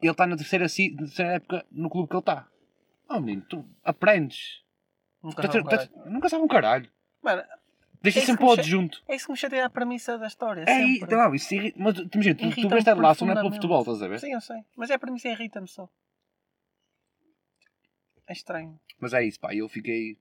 Ele 0.00 0.10
está 0.10 0.26
na 0.26 0.36
terceira, 0.36 0.64
na 0.66 0.98
terceira 1.06 1.32
época 1.34 1.66
no 1.70 1.88
clube 1.88 2.08
que 2.08 2.14
ele 2.14 2.20
está. 2.20 2.48
Oh 3.08 3.20
menino, 3.20 3.42
tu 3.48 3.64
aprendes. 3.82 4.62
Nunca 5.22 5.42
Tá- 5.42 5.52
sabe, 5.52 5.64
tá- 5.64 5.70
caralho. 5.88 6.10
nunca 6.12 6.28
sabe 6.28 6.42
um 6.44 6.48
caralho. 6.48 6.90
Mano, 7.22 7.42
Deixa 8.02 8.18
É 8.18 8.22
sempre 8.22 8.44
o 8.44 8.52
adjunto. 8.52 9.02
é 9.08 9.16
isso 9.16 9.24
que 9.24 9.32
me 9.32 9.38
chateia 9.38 9.64
a 9.64 9.70
premissa 9.70 10.18
da 10.18 10.26
história. 10.26 10.64
É, 10.68 10.98
não, 11.06 11.34
isso 11.34 11.54
irrita. 11.54 11.78
Mas 11.80 11.96
imagina, 12.12 12.34
tu, 12.34 12.50
tu 12.60 12.68
vês 12.68 12.84
Ted 12.84 13.00
Lasso 13.00 13.24
não 13.24 13.32
é 13.32 13.36
pelo 13.36 13.50
futebol, 13.50 13.80
estás 13.80 14.02
a 14.02 14.08
ver? 14.08 14.20
Sim, 14.20 14.32
eu 14.34 14.42
sei. 14.42 14.58
Mas 14.76 14.90
é 14.90 14.94
a 14.94 14.98
premissa 14.98 15.26
irrita-me 15.28 15.66
só. 15.66 15.88
É 18.26 18.32
estranho. 18.34 18.78
Mas 19.00 19.14
é 19.14 19.24
isso, 19.24 19.40
pá, 19.40 19.54
eu 19.54 19.68
fiquei. 19.70 20.18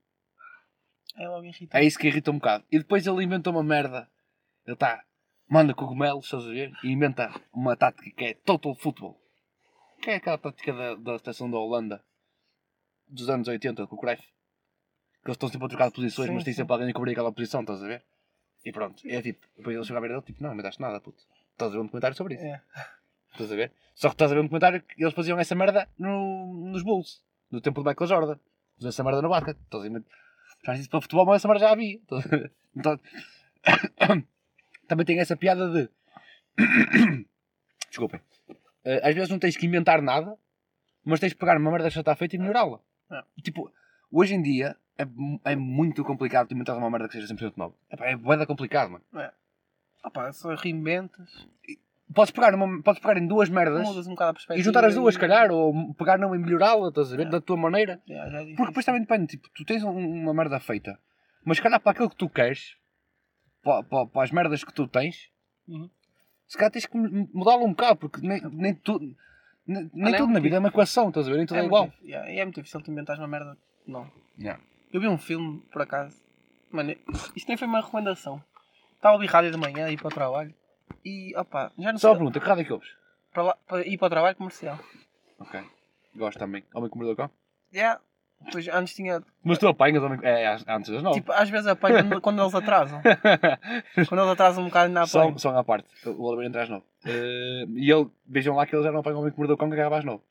É 1.17 1.27
logo 1.27 1.43
irritante. 1.43 1.75
É 1.75 1.83
isso 1.85 1.99
que 1.99 2.07
irrita 2.07 2.31
um 2.31 2.35
bocado. 2.35 2.63
E 2.71 2.77
depois 2.79 3.05
ele 3.05 3.21
inventa 3.23 3.49
uma 3.49 3.63
merda. 3.63 4.09
Ele 4.65 4.75
está. 4.75 5.03
Manda 5.49 5.73
cogumelos, 5.73 6.23
estás 6.25 6.45
a 6.45 6.49
ver? 6.49 6.71
E 6.85 6.87
inventa 6.89 7.33
uma 7.53 7.75
tática 7.75 8.09
que 8.11 8.23
é 8.23 8.33
total 8.33 8.75
football. 8.75 9.19
Que 10.03 10.09
é 10.09 10.15
aquela 10.15 10.37
tática 10.37 10.73
da, 10.73 10.95
da 10.95 11.17
seleção 11.17 11.49
da 11.49 11.57
Holanda 11.57 12.03
dos 13.07 13.29
anos 13.29 13.47
80 13.47 13.87
com 13.87 13.95
o 13.95 13.99
Cruyff. 13.99 14.21
Que 14.21 15.29
eles 15.29 15.35
estão 15.35 15.47
sempre 15.47 15.65
a 15.65 15.69
trocar 15.69 15.87
de 15.87 15.95
posições, 15.95 16.27
Sim, 16.27 16.33
mas 16.33 16.43
tem 16.43 16.51
sim. 16.51 16.57
sempre 16.57 16.73
alguém 16.73 16.89
a 16.89 16.93
cobrir 16.93 17.13
aquela 17.13 17.31
posição, 17.31 17.61
estás 17.61 17.81
a 17.81 17.87
ver? 17.87 18.03
E 18.65 18.71
pronto. 18.73 19.01
É 19.07 19.21
tipo, 19.21 19.47
depois 19.55 19.73
ele 19.73 19.85
chega 19.85 19.99
a 19.99 20.01
ver 20.01 20.09
dele, 20.09 20.21
tipo, 20.21 20.43
não, 20.43 20.53
me 20.53 20.61
daste 20.61 20.81
nada, 20.81 20.99
puto. 20.99 21.23
Estás 21.53 21.71
a 21.71 21.75
ver 21.75 21.79
um 21.79 21.85
documentário 21.85 22.17
sobre 22.17 22.35
isso. 22.35 22.43
É. 22.43 22.61
Estás 23.31 23.49
a 23.49 23.55
ver? 23.55 23.71
Só 23.95 24.09
que 24.09 24.15
estás 24.15 24.31
a 24.31 24.35
ver 24.35 24.41
um 24.41 24.43
documentário 24.43 24.81
que 24.83 25.01
eles 25.01 25.13
faziam 25.13 25.39
essa 25.39 25.55
merda 25.55 25.89
no, 25.97 26.69
nos 26.69 26.83
Bulls, 26.83 27.23
no 27.49 27.61
tempo 27.61 27.81
do 27.81 27.89
Michael 27.89 28.07
Jordan. 28.07 28.39
Faziam 28.75 28.89
essa 28.89 29.03
merda 29.03 29.21
no 29.21 29.29
basquete. 29.29 29.57
Estás 29.57 29.85
a 29.85 29.89
ver? 29.89 30.03
Já 30.65 30.73
disse 30.73 30.89
para 30.89 31.01
futebol, 31.01 31.25
mas 31.25 31.37
essa 31.37 31.47
merda 31.47 31.65
já 31.65 31.71
havia. 31.71 31.99
Então, 32.75 32.99
também 34.87 35.05
tem 35.05 35.19
essa 35.19 35.37
piada 35.37 35.67
de. 35.71 35.89
Desculpem. 37.89 38.21
Eh, 38.85 39.01
às 39.07 39.13
vezes 39.15 39.29
não 39.29 39.39
tens 39.39 39.55
que 39.57 39.65
inventar 39.65 40.01
nada, 40.01 40.35
mas 41.03 41.19
tens 41.19 41.33
que 41.33 41.39
pegar 41.39 41.57
uma 41.57 41.71
merda 41.71 41.87
que 41.89 41.95
já 41.95 42.01
está 42.01 42.15
feita 42.15 42.35
e 42.35 42.39
melhorá-la. 42.39 42.79
É. 43.11 43.21
Tipo, 43.41 43.71
hoje 44.11 44.33
em 44.33 44.41
dia 44.41 44.75
é, 44.97 45.05
é 45.51 45.55
muito 45.55 46.03
complicado 46.03 46.47
tu 46.47 46.53
inventar 46.53 46.77
uma 46.77 46.89
merda 46.89 47.07
que 47.07 47.13
seja 47.13 47.33
100% 47.33 47.53
nova. 47.57 47.73
Epá, 47.91 48.05
É 48.05 48.15
bué 48.15 48.45
complicado, 48.45 48.91
mano. 48.91 49.03
Ah 50.03 50.09
pá, 50.11 50.31
só 50.33 50.53
reinventas. 50.55 51.47
Podes 52.13 52.31
pegar, 52.31 52.51
podes 52.83 53.01
pegar 53.01 53.17
em 53.17 53.25
duas 53.25 53.49
merdas 53.49 53.81
Mudas 53.87 54.05
um 54.05 54.11
bocado 54.11 54.37
a 54.49 54.55
e 54.57 54.61
juntar 54.61 54.83
as 54.85 54.93
duas, 54.93 55.15
se 55.15 55.19
calhar, 55.19 55.49
ou 55.51 55.93
pegar 55.95 56.19
numa 56.19 56.35
e 56.35 56.39
melhorá-la, 56.39 56.89
estás 56.89 57.11
a 57.13 57.15
ver? 57.15 57.27
É. 57.27 57.29
Da 57.29 57.39
tua 57.41 57.55
maneira. 57.57 58.01
É. 58.07 58.45
Porque 58.55 58.67
depois 58.67 58.85
também 58.85 59.01
depende, 59.01 59.27
tipo, 59.27 59.49
tu 59.55 59.63
tens 59.65 59.81
um- 59.83 60.21
uma 60.21 60.33
merda 60.33 60.59
feita, 60.59 60.99
mas 61.45 61.57
se 61.57 61.63
calhar 61.63 61.79
para 61.79 61.91
aquilo 61.93 62.09
que 62.09 62.15
tu 62.17 62.29
queres, 62.29 62.75
para, 63.63 63.81
para, 63.83 64.05
para 64.05 64.23
as 64.23 64.31
merdas 64.31 64.63
que 64.63 64.73
tu 64.73 64.87
tens, 64.87 65.31
Uhum. 65.67 65.89
Se 66.53 66.57
calhar 66.57 66.71
tens 66.71 66.85
que 66.85 66.95
mu- 66.95 67.27
mudá-lo 67.33 67.65
um 67.65 67.71
bocado, 67.71 67.95
porque 67.97 68.25
nem, 68.25 68.39
nem, 68.51 68.73
tu, 68.75 68.99
nem, 69.65 69.89
nem 69.93 70.13
é 70.13 70.17
tudo 70.17 70.31
na 70.31 70.39
vida 70.39 70.55
é 70.55 70.59
uma 70.59 70.69
equação, 70.69 71.09
estás 71.09 71.27
a 71.27 71.31
ver? 71.31 71.37
Nem 71.37 71.45
tudo 71.47 71.57
é, 71.57 71.61
muito 71.61 71.69
igual. 71.71 71.85
difícil. 71.87 72.07
Yeah, 72.07 72.31
e 72.31 72.39
é 72.39 72.45
muito 72.45 72.55
difícil 72.55 72.81
tu 72.81 72.91
inventares 72.91 73.19
uma 73.19 73.27
merda. 73.27 73.57
Não. 73.87 74.09
Yeah. 74.39 74.61
Eu 74.93 75.01
vi 75.01 75.07
um 75.07 75.17
filme, 75.17 75.59
por 75.71 75.81
acaso. 75.81 76.15
Mano, 76.71 76.91
isto 77.35 77.47
nem 77.47 77.57
foi 77.57 77.67
uma 77.67 77.81
recomendação. 77.81 78.41
Estava 78.95 79.13
a 79.13 79.17
ouvir 79.17 79.27
rádio 79.27 79.51
de 79.51 79.57
manhã, 79.57 79.89
ir 79.89 79.97
para 79.97 80.07
o 80.07 80.11
trabalho. 80.11 80.53
E, 81.03 81.35
opa, 81.35 81.71
já 81.77 81.91
não 81.91 81.99
Só 81.99 82.09
uma 82.09 82.13
sei. 82.15 82.19
pergunta, 82.19 82.39
que 82.39 82.45
rádio 82.47 82.61
é 82.61 82.65
que 82.65 82.73
ouves? 82.73 82.89
Para, 83.33 83.43
lá, 83.43 83.57
para 83.67 83.85
ir 83.87 83.97
para 83.97 84.05
o 84.05 84.09
trabalho 84.09 84.35
comercial. 84.35 84.79
Ok. 85.39 85.59
Gosto 86.15 86.37
também. 86.37 86.63
Homem 86.73 86.89
com 86.89 86.97
mordeu 86.99 87.15
cão? 87.15 87.29
Yeah. 87.73 87.99
Depois, 88.45 88.67
antes 88.67 88.93
tinha. 88.95 89.21
Mas 89.43 89.57
tu 89.57 89.67
apanhas. 89.67 90.03
É, 90.23 90.47
às- 90.47 90.65
antes 90.67 90.91
das 90.91 91.01
nove. 91.03 91.19
Tipo, 91.19 91.31
às 91.31 91.49
vezes 91.49 91.67
apanho 91.67 92.19
quando, 92.21 92.41
eles 92.41 92.53
atrasam. 92.55 93.01
Quando 94.07 94.21
eles 94.21 94.31
atrasam 94.33 94.63
um 94.63 94.67
bocado 94.67 94.91
na 94.93 95.03
apanho. 95.03 95.39
só 95.39 95.57
à 95.57 95.63
parte. 95.63 95.87
O 96.07 96.23
Oliveira 96.23 96.49
entra 96.49 96.63
às 96.63 96.69
nove. 96.69 96.83
Eh, 97.05 97.65
e 97.75 97.91
ele, 97.91 98.09
vejam 98.27 98.55
lá 98.55 98.65
que 98.65 98.75
ele 98.75 98.83
já 98.83 98.91
não 98.91 98.99
apanha 98.99 99.15
o 99.15 99.19
homem 99.19 99.31
que 99.31 99.37
mordeu 99.37 99.57
cão 99.57 99.69
que 99.69 99.75
acaba 99.79 99.97
às 99.99 100.03
nove. 100.05 100.23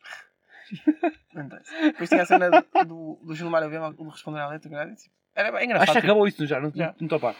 Não 1.34 1.44
interessa. 1.44 1.70
Depois 1.82 2.08
tinha 2.08 2.22
a 2.22 2.26
cena 2.26 2.50
do, 2.86 3.18
do 3.22 3.34
Gilmar 3.34 3.62
de 3.68 3.76
responder 4.10 4.40
à 4.40 4.48
letra. 4.48 4.68
e, 4.84 4.94
tipo, 4.96 5.14
Era 5.34 5.50
bem 5.50 5.58
Acho 5.58 5.64
engraçado. 5.66 5.86
que 5.94 6.00
tipo, 6.00 6.06
acabou 6.06 6.28
isso 6.28 6.46
já, 6.46 6.60
não 6.60 6.68
estou 6.68 7.16
a 7.16 7.20
par. 7.20 7.34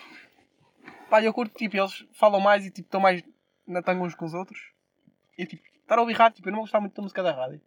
Pá, 1.08 1.22
eu 1.22 1.32
curto, 1.32 1.56
tipo, 1.56 1.76
eles 1.76 2.06
falam 2.14 2.40
mais 2.40 2.64
e 2.66 2.70
tipo, 2.70 2.86
estão 2.86 3.00
mais 3.00 3.22
na 3.66 3.82
tanga 3.82 4.02
uns 4.02 4.14
com 4.14 4.24
os 4.24 4.34
outros. 4.34 4.58
E 5.38 5.46
tipo, 5.46 5.62
estar 5.82 5.98
a 5.98 6.00
ouvir 6.00 6.14
rádio, 6.14 6.36
tipo, 6.36 6.48
eu 6.48 6.52
não 6.52 6.60
gostar 6.60 6.80
muito 6.80 6.94
da 6.94 7.02
música 7.02 7.22
da 7.22 7.32
rádio. 7.32 7.60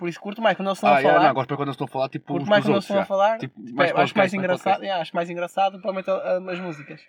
Por 0.00 0.08
isso 0.08 0.18
curto 0.18 0.40
mais 0.40 0.56
quando 0.56 0.68
eles 0.68 0.78
estão 0.78 0.88
Ah, 0.88 0.94
a 0.96 0.98
yeah, 1.00 1.12
falar. 1.18 1.28
não, 1.28 1.34
gosto 1.34 1.48
para 1.48 1.56
quando 1.58 1.68
eles 1.68 1.74
estão 1.74 1.84
a 1.84 1.88
falar 1.88 2.08
tipo 2.08 2.32
curto 2.32 2.48
mais 2.48 2.64
quando 2.64 2.72
eles 2.76 2.84
estão 2.84 2.98
a 3.00 3.04
falar. 3.04 3.38
Tipo, 3.38 3.60
Tipo, 3.62 3.76
mais 3.76 3.90
é, 3.90 4.00
acho, 4.00 4.16
mais 4.16 4.32
engraçado, 4.32 4.82
yeah, 4.82 5.02
acho 5.02 5.14
mais 5.14 5.28
engraçado, 5.30 5.78
provavelmente 5.78 6.50
as 6.50 6.58
músicas. 6.58 7.02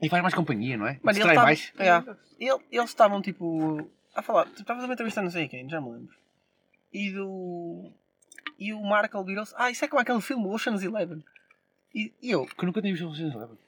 E 0.00 0.08
faz 0.08 0.22
mais 0.22 0.32
companhia, 0.32 0.76
não 0.76 0.86
é? 0.86 0.92
Distrai 0.94 1.34
eles 1.34 1.42
mais. 1.42 1.58
estavam- 1.60 1.84
yeah. 1.84 2.16
Ele- 2.38 2.64
eles 2.70 2.90
estavam 2.90 3.20
tipo 3.20 3.90
a 4.14 4.22
falar, 4.22 4.44
tu 4.46 4.60
estavas 4.60 4.84
a 4.84 4.86
uma 4.86 4.94
entrevista 4.94 5.20
não 5.22 5.30
sei 5.30 5.48
quem, 5.48 5.68
já 5.68 5.80
me 5.80 5.90
lembro. 5.90 6.14
E 6.92 7.10
do. 7.10 7.90
E 8.60 8.72
o 8.72 8.80
Markle 8.80 9.24
virou-se. 9.24 9.52
Ah, 9.58 9.72
isso 9.72 9.84
é 9.84 9.88
como 9.88 10.00
aquele 10.00 10.20
filme 10.20 10.46
Ocean's 10.46 10.84
Eleven. 10.84 11.24
E, 11.92 12.12
e 12.22 12.30
eu, 12.30 12.46
Que 12.46 12.64
nunca 12.64 12.80
tínhamos 12.80 13.00
visto 13.00 13.08
o 13.10 13.12
Ocean's 13.12 13.34
Eleven. 13.34 13.58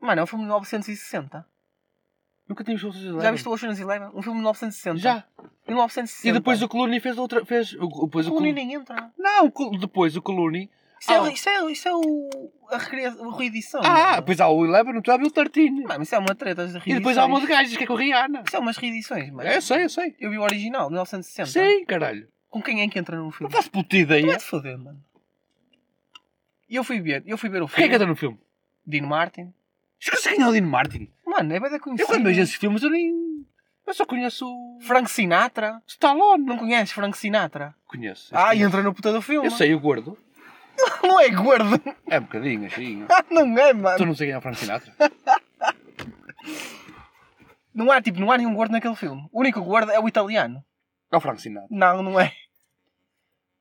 mano, 0.00 0.20
é 0.20 0.24
um 0.24 0.26
filme 0.26 0.44
de 0.44 0.48
1960. 0.48 1.44
Nunca 2.48 2.64
tínhamos 2.64 2.82
visto 2.82 2.88
Ocean's 2.90 3.04
Eleven. 3.06 3.22
Já 3.22 3.30
viste 3.32 3.48
o 3.48 3.52
Ocean's 3.52 3.80
Eleven? 3.80 4.08
Um 4.08 4.22
filme 4.22 4.38
de 4.38 4.42
1960. 4.44 4.98
Já. 4.98 5.24
1960. 5.72 6.28
E 6.28 6.32
depois 6.32 6.62
o 6.62 6.68
Clooney 6.68 7.00
fez 7.00 7.18
outra. 7.18 7.44
Fez, 7.44 7.72
o, 7.74 8.04
depois 8.06 8.26
O 8.26 8.30
o 8.30 8.32
Clooney 8.32 8.52
nem 8.52 8.74
entra. 8.74 9.10
Não, 9.18 9.46
o 9.54 9.78
depois 9.78 10.16
o 10.16 10.22
Clooney. 10.22 10.70
Isso, 11.00 11.10
é, 11.12 11.18
Ah. 11.18 11.32
isso, 11.32 11.48
é, 11.48 11.72
isso 11.72 11.88
é 11.88 11.92
o. 11.94 12.30
a, 12.70 12.78
recria- 12.78 13.10
a 13.10 13.36
reedição. 13.36 13.80
Ah, 13.84 14.16
depois 14.20 14.40
há 14.40 14.48
o 14.48 14.64
Eleven, 14.64 15.00
tu 15.02 15.10
já 15.10 15.16
viu 15.16 15.26
o 15.26 15.30
13. 15.30 15.70
Mano, 15.82 16.02
isso 16.04 16.14
é 16.14 16.18
uma 16.18 16.34
treta 16.34 16.66
de 16.66 16.78
E 16.88 16.94
depois 16.94 17.18
há 17.18 17.26
uma 17.26 17.40
de 17.40 17.46
gajas 17.46 17.76
que 17.76 17.82
é 17.82 17.86
com 17.86 17.94
a 17.94 17.98
Rihanna. 17.98 18.44
Isso 18.46 18.54
é 18.56 18.58
umas 18.60 18.76
reedições, 18.76 19.28
mano. 19.30 19.48
É, 19.48 19.56
eu 19.56 19.62
sei, 19.62 19.84
eu 19.84 19.88
sei. 19.88 20.14
Eu 20.20 20.30
vi 20.30 20.38
o 20.38 20.42
original, 20.42 20.88
1960. 20.88 21.46
Sim, 21.50 21.84
caralho. 21.86 22.28
Com 22.48 22.62
quem 22.62 22.82
é 22.82 22.88
que 22.88 22.98
entra 22.98 23.16
no 23.16 23.24
Não 23.24 23.30
filme? 23.32 23.52
faço 23.52 23.68
puta 23.70 23.96
ideia. 23.96 24.26
Vai-te 24.26 24.44
foder, 24.44 24.78
mano. 24.78 25.02
E 26.68 26.76
eu 26.76 26.84
fui 26.84 27.00
ver, 27.00 27.22
eu 27.26 27.36
fui 27.36 27.48
ver 27.50 27.62
o 27.62 27.66
Quem 27.66 27.72
é 27.74 27.76
filme. 27.76 27.88
que 27.90 27.94
entra 27.96 28.06
no 28.06 28.16
filme? 28.16 28.38
Dean 28.86 29.06
Martin. 29.06 29.52
Esqueci 30.00 30.30
quem 30.30 30.42
é 30.42 30.48
o 30.48 30.52
Dean 30.52 30.66
Martin. 30.66 31.08
Mano, 31.26 31.52
é 31.52 31.60
bem 31.60 31.70
da 31.70 31.76
Eu 31.76 31.80
conhecido. 31.80 32.06
quando 32.06 32.24
vejo 32.24 32.40
esses 32.40 32.54
filmes 32.54 32.82
eu 32.82 32.90
nem. 32.90 33.12
Eu 33.86 33.94
só 33.94 34.04
conheço 34.06 34.46
o. 34.46 34.78
Frank 34.82 35.10
Sinatra. 35.10 35.82
Stallone. 35.86 36.44
Não 36.44 36.56
conheces 36.56 36.92
Frank 36.92 37.16
Sinatra? 37.16 37.74
Conheço. 37.86 38.28
Ah, 38.34 38.54
e 38.54 38.58
Conheço. 38.58 38.64
entra 38.68 38.82
no 38.82 38.94
puta 38.94 39.12
do 39.12 39.20
filme. 39.22 39.46
Eu 39.46 39.50
sei, 39.50 39.74
o 39.74 39.80
gordo. 39.80 40.16
Não 41.02 41.20
é 41.20 41.28
gordo. 41.30 41.80
É 42.06 42.18
um 42.18 42.22
bocadinho, 42.22 42.66
assim. 42.66 43.04
Ah, 43.10 43.24
não 43.30 43.58
é, 43.58 43.72
mano. 43.74 43.98
Tu 43.98 44.06
não 44.06 44.14
sei 44.14 44.28
quem 44.28 44.34
é 44.34 44.38
o 44.38 44.40
Frank 44.40 44.58
Sinatra? 44.58 44.92
Não 47.74 47.90
há, 47.90 48.02
tipo, 48.02 48.20
não 48.20 48.30
há 48.30 48.36
nenhum 48.36 48.54
gordo 48.54 48.72
naquele 48.72 48.94
filme. 48.96 49.26
O 49.32 49.40
único 49.40 49.62
gordo 49.62 49.90
é 49.90 49.98
o 49.98 50.06
italiano. 50.06 50.62
É 51.10 51.16
o 51.16 51.20
Frank 51.20 51.40
Sinatra. 51.40 51.68
Não, 51.70 52.02
não 52.02 52.20
é. 52.20 52.32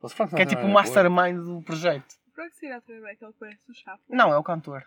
O 0.02 0.10
Frank 0.10 0.36
Que 0.36 0.42
é 0.42 0.46
Sinatra 0.46 0.50
tipo 0.50 0.62
o 0.62 0.64
gordo. 0.64 0.74
mastermind 0.74 1.38
do 1.38 1.62
projeto. 1.62 2.16
Que 2.36 2.50
será 2.52 2.82
também 2.82 3.06
é 3.10 3.12
aquele 3.14 3.32
que 3.32 3.40
parece 3.40 3.72
o 3.72 3.74
Chaplin? 3.74 4.04
Não, 4.16 4.34
é 4.34 4.38
o 4.38 4.44
cantor. 4.44 4.84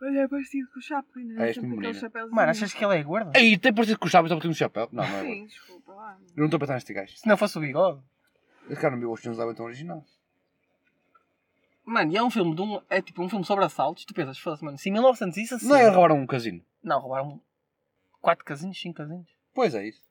Mas 0.00 0.14
é 0.14 0.28
parecido 0.28 0.68
com 0.72 0.78
o 0.78 0.82
Chaplin, 0.82 1.24
não 1.24 1.42
É 1.42 1.46
é? 1.46 1.50
este 1.50 1.60
Sempre 1.60 1.68
aquele 1.76 1.86
menino. 1.88 2.00
chapéuzinho. 2.00 2.34
Mano, 2.36 2.50
achas 2.50 2.74
que 2.74 2.84
ele 2.84 2.94
é 2.98 3.02
gordo? 3.02 3.32
Ei, 3.34 3.56
tem 3.58 3.72
parecido 3.72 3.98
com 3.98 4.06
o 4.06 4.10
Chaves, 4.10 4.28
porque 4.30 4.42
tem 4.42 4.50
um 4.50 4.54
chapéu. 4.54 4.88
Não, 4.92 5.02
não 5.02 5.10
é 5.10 5.22
gordo. 5.22 5.26
Sim, 5.34 5.46
desculpa 5.46 5.92
lá. 5.94 6.18
Eu 6.20 6.36
não 6.36 6.44
estou 6.46 6.56
a 6.56 6.60
pensar 6.60 6.74
neste 6.74 6.92
gajo. 6.92 7.16
Se 7.16 7.26
não 7.26 7.36
fosse 7.36 7.56
o 7.56 7.60
bigode. 7.62 8.02
Esse 8.68 8.80
cara 8.80 8.90
não 8.92 9.00
viu 9.00 9.10
os 9.12 9.20
filmes 9.20 9.38
da 9.38 9.54
tão 9.54 9.64
original. 9.64 10.04
Mano, 11.84 12.12
e 12.12 12.16
é 12.16 12.22
um 12.22 12.30
filme 12.30 12.54
de 12.54 12.60
um. 12.62 12.80
É 12.90 13.00
tipo 13.00 13.22
um 13.22 13.28
filme 13.28 13.44
sobre 13.44 13.64
assaltos. 13.64 14.04
Tu 14.04 14.12
pensas, 14.12 14.38
foda-se, 14.38 14.64
mano. 14.64 14.76
Se 14.76 14.88
em 14.88 14.92
1960. 14.92 15.64
Não 15.64 15.76
é 15.76 15.88
roubaram 15.88 16.16
um 16.20 16.26
casino? 16.26 16.60
Não, 16.82 16.98
roubaram 17.00 17.40
4 18.20 18.44
casinhos, 18.44 18.78
5 18.80 18.96
casinhos. 18.96 19.28
Pois 19.54 19.74
é 19.74 19.86
isso. 19.88 20.02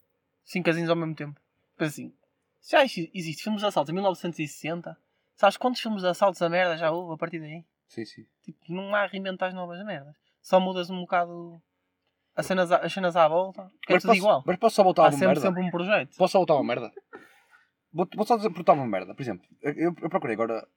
5 0.46 0.66
casinhos 0.66 0.90
ao 0.90 0.96
mesmo 0.96 1.14
tempo. 1.16 1.40
Mas 1.78 1.90
assim, 1.90 2.14
se 2.62 2.72
já 2.72 2.84
exi- 2.86 3.12
existe 3.14 3.44
filmes 3.44 3.62
de 3.62 3.68
assaltos 3.68 3.90
em 3.90 3.94
1960, 3.94 4.98
sabes 5.36 5.58
quantos 5.58 5.82
filmes 5.82 6.02
de 6.02 6.08
assaltos 6.08 6.42
a 6.42 6.48
merda 6.50 6.78
já 6.78 6.92
houve 6.92 7.14
a 7.14 7.18
partir 7.18 7.40
daí? 7.40 7.66
Sim, 7.88 8.06
sim. 8.06 8.26
Tipo, 8.44 8.60
não 8.74 8.94
há 8.96 9.06
reinventar 9.06 9.50
as 9.50 9.54
novas 9.56 9.84
merdas. 9.86 10.16
Só 10.42 10.60
mudas 10.60 10.90
um 10.90 11.02
bocado 11.02 11.62
as 12.36 12.46
cenas, 12.46 12.72
à- 12.72 12.78
as 12.78 12.92
cenas 12.94 13.16
à 13.16 13.28
volta. 13.28 13.72
Que 13.84 13.94
é 13.94 13.96
Mas 13.96 14.04
tudo 14.04 14.10
posso, 14.12 14.20
igual. 14.20 14.44
mas 14.46 14.58
posso 14.58 14.76
só 14.76 14.84
voltar 14.84 15.04
a 15.04 15.06
uma 15.06 15.12
sempre, 15.12 15.28
merda? 15.28 15.42
sempre 15.42 15.62
um 15.64 15.72
projeto. 15.72 16.18
Posso 16.18 16.32
só 16.34 16.40
voltar 16.40 16.54
a 16.54 16.58
uma 16.58 16.64
merda? 16.64 16.92
Vou, 17.94 18.08
vou 18.16 18.26
só 18.26 18.36
dizer 18.36 18.50
perguntar 18.50 18.74
uma 18.74 18.86
merda. 18.88 19.16
Por 19.16 19.22
exemplo, 19.22 19.46
eu, 19.62 19.96
eu 20.02 20.10
procurei 20.10 20.34
agora 20.34 20.68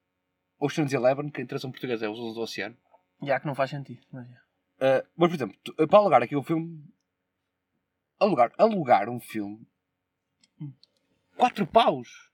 Ocean's 0.60 0.92
Eleven, 0.92 1.30
que 1.30 1.42
a 1.42 1.46
tradução 1.46 1.70
portuguesa 1.70 2.06
é 2.06 2.08
Os 2.08 2.18
Onze 2.18 2.34
do 2.34 2.40
Oceano. 2.40 2.76
Já 3.22 3.40
que 3.40 3.46
não 3.46 3.54
faz 3.54 3.70
sentido. 3.70 4.06
Mas. 4.12 4.28
Uh, 4.28 5.04
mas, 5.16 5.28
por 5.28 5.34
exemplo, 5.34 5.56
tu- 5.64 5.74
para 5.88 5.98
alugar 5.98 6.22
aqui 6.22 6.36
o 6.36 6.42
filme. 6.42 6.84
Alugar, 8.20 8.52
alugar 8.56 9.08
um 9.08 9.18
filme. 9.18 9.66
Hum. 10.60 10.72
4 11.36 11.66
paus. 11.66 12.30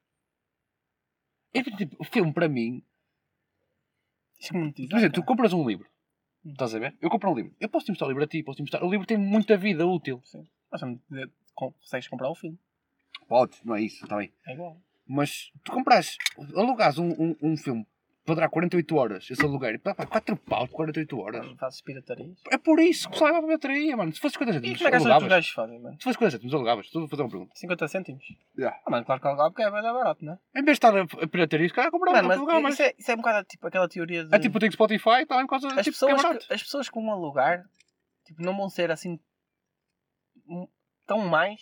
É 1.54 1.62
tipo, 1.62 1.96
o 1.98 2.04
filme 2.04 2.32
para 2.32 2.48
mim. 2.48 2.82
Isto 4.38 4.52
que 4.52 4.58
monetizar, 4.58 4.90
Por 4.90 4.98
exemplo, 4.98 5.14
tu 5.22 5.26
compras 5.26 5.52
um 5.52 5.66
livro. 5.66 5.88
Hum. 6.44 6.52
Estás 6.52 6.74
a 6.74 6.78
ver? 6.78 6.96
Eu 7.00 7.10
compro 7.10 7.30
um 7.30 7.34
livro. 7.34 7.54
Eu 7.58 7.68
posso 7.68 7.86
te 7.86 7.90
mostrar 7.90 8.06
o 8.06 8.10
livro 8.10 8.24
a 8.24 8.26
ti, 8.26 8.42
posso 8.42 8.56
te 8.56 8.62
mostrar. 8.62 8.84
O 8.84 8.90
livro 8.90 9.06
tem 9.06 9.16
muita 9.16 9.56
vida 9.56 9.86
útil. 9.86 10.20
Sim. 10.24 10.46
Mas 10.70 10.80
com- 11.54 11.72
consegues 11.72 12.08
comprar 12.08 12.28
o 12.30 12.34
filme. 12.34 12.58
Podes, 13.28 13.62
não 13.64 13.74
é 13.74 13.82
isso, 13.82 14.04
está 14.04 14.16
bem. 14.16 14.32
É 14.46 14.52
igual. 14.52 14.76
Mas 15.06 15.50
tu 15.62 15.72
compras, 15.72 16.16
alugas 16.54 16.98
um, 16.98 17.10
um, 17.10 17.36
um 17.42 17.56
filme 17.56 17.86
para 18.24 18.34
durar 18.36 18.48
48 18.50 18.96
horas, 18.96 19.30
esse 19.30 19.44
aluguer, 19.44 19.78
pá, 19.80 19.94
pá, 19.94 20.06
4 20.06 20.34
paus 20.36 20.68
por 20.70 20.76
48 20.76 21.18
horas. 21.18 21.46
Fazes 21.58 21.80
piratarias. 21.82 22.38
É 22.50 22.56
por 22.56 22.80
isso 22.80 23.10
que 23.10 23.22
leva 23.22 23.38
a 23.38 23.42
bateria, 23.42 23.96
mano. 23.96 24.12
Se 24.14 24.20
fosse 24.20 24.32
50 24.34 24.50
E 24.50 24.54
cêntimos, 24.54 24.78
como 24.78 24.88
é 24.88 24.90
que 24.90 24.96
achas 24.96 25.02
que 25.02 25.08
os 25.08 25.12
alugavas. 25.12 25.28
gajos 25.28 25.50
fazem, 25.50 25.78
mano? 25.80 25.96
Se 25.98 26.04
fosse 26.04 26.14
50 26.14 26.30
cêntimos, 26.30 26.54
alugavas. 26.54 26.86
Estou 26.86 27.04
a 27.04 27.08
fazer 27.08 27.22
uma 27.22 27.28
pergunta. 27.30 27.52
50 27.54 27.88
cêntimos? 27.88 28.24
Yeah. 28.56 28.80
Ah, 28.86 28.90
mano, 28.90 29.04
claro 29.04 29.20
que 29.20 29.26
alugava 29.28 29.50
porque 29.50 29.62
é 29.62 29.70
bem 29.70 29.82
barato, 29.82 30.24
não 30.24 30.32
é? 30.32 30.38
Em 30.58 30.64
vez 30.64 30.78
de 30.78 30.86
estar 30.86 30.96
a, 30.96 31.02
a 31.02 31.28
pirataria, 31.28 31.68
se 31.68 31.74
calhar 31.74 31.90
comprava 31.90 32.16
Mano, 32.16 32.28
para 32.28 32.36
alugar 32.38 32.54
mas 32.56 32.62
mais. 32.62 32.74
isso 32.74 32.82
é, 32.82 32.94
isso 32.98 33.10
é 33.10 33.14
um 33.14 33.18
bocado 33.18 33.46
tipo 33.46 33.66
aquela 33.66 33.88
teoria 33.88 34.24
de... 34.24 34.34
É 34.34 34.38
tipo, 34.38 34.56
eu 34.56 34.60
tenho 34.60 34.72
Spotify, 34.72 35.22
está 35.22 35.42
em 35.42 35.46
causa 35.46 35.68
as, 35.68 35.84
tipo, 35.84 35.92
pessoas 35.92 36.12
é 36.12 36.16
barato. 36.22 36.46
que, 36.46 36.54
as 36.54 36.62
pessoas 36.62 36.88
com 36.88 37.02
um 37.02 37.10
alugar 37.12 37.64
tipo, 38.24 38.42
não 38.42 38.56
vão 38.56 38.70
ser 38.70 38.90
assim 38.90 39.18
um- 40.48 40.66
tão 41.06 41.18
mais 41.28 41.60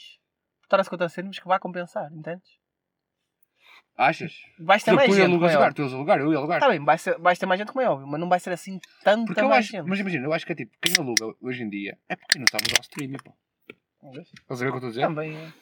por 0.61 0.66
estar 0.66 0.81
a 0.81 0.85
50 0.85 1.09
cêntimos 1.09 1.38
que 1.38 1.46
vai 1.48 1.59
compensar, 1.59 2.11
entendes? 2.12 2.48
Achas? 3.97 4.35
Vais 4.59 4.83
ter 4.83 4.91
Tu, 4.91 4.95
mais 4.97 5.09
tu 5.11 5.15
gente, 5.15 5.27
alugar, 5.27 5.55
óbvio. 5.57 5.75
tu 5.75 5.83
ias 5.83 5.93
alugar, 5.93 6.19
eu 6.21 6.33
ia 6.33 6.39
alugar. 6.39 6.61
Tá 6.61 6.69
bem, 6.69 6.83
vais 6.85 7.03
ter, 7.05 7.19
vais 7.19 7.39
ter 7.39 7.47
mais 7.47 7.59
gente 7.61 7.71
como 7.73 7.83
é 7.83 7.89
óbvio, 7.89 8.07
mas 8.07 8.19
não 8.21 8.29
vai 8.29 8.41
ser 8.41 8.51
assim 8.51 8.81
tanta 9.05 9.27
Porque 9.27 9.41
eu 9.41 9.53
acho, 9.53 9.71
gente. 9.73 9.87
mas 9.89 10.01
imagina, 10.01 10.27
eu 10.27 10.33
acho 10.33 10.47
que 10.47 10.53
é 10.53 10.55
tipo, 10.55 10.73
quem 10.81 10.95
aluga 10.99 11.35
hoje 11.41 11.63
em 11.63 11.69
dia 11.69 11.99
é 12.09 12.17
porque 12.17 12.39
não 12.39 12.45
está 12.45 12.59
a 12.59 12.61
usar 12.67 12.79
o 12.79 12.83
streaming, 12.83 13.19
pô. 13.23 13.33
Estás 14.19 14.61
a 14.61 14.65
ver 14.65 14.71
o 14.71 14.79
que 14.79 14.85
eu 14.85 14.89
estou 14.89 14.89
a 14.89 14.91
dizer? 14.91 15.01
Também 15.03 15.37
é. 15.37 15.53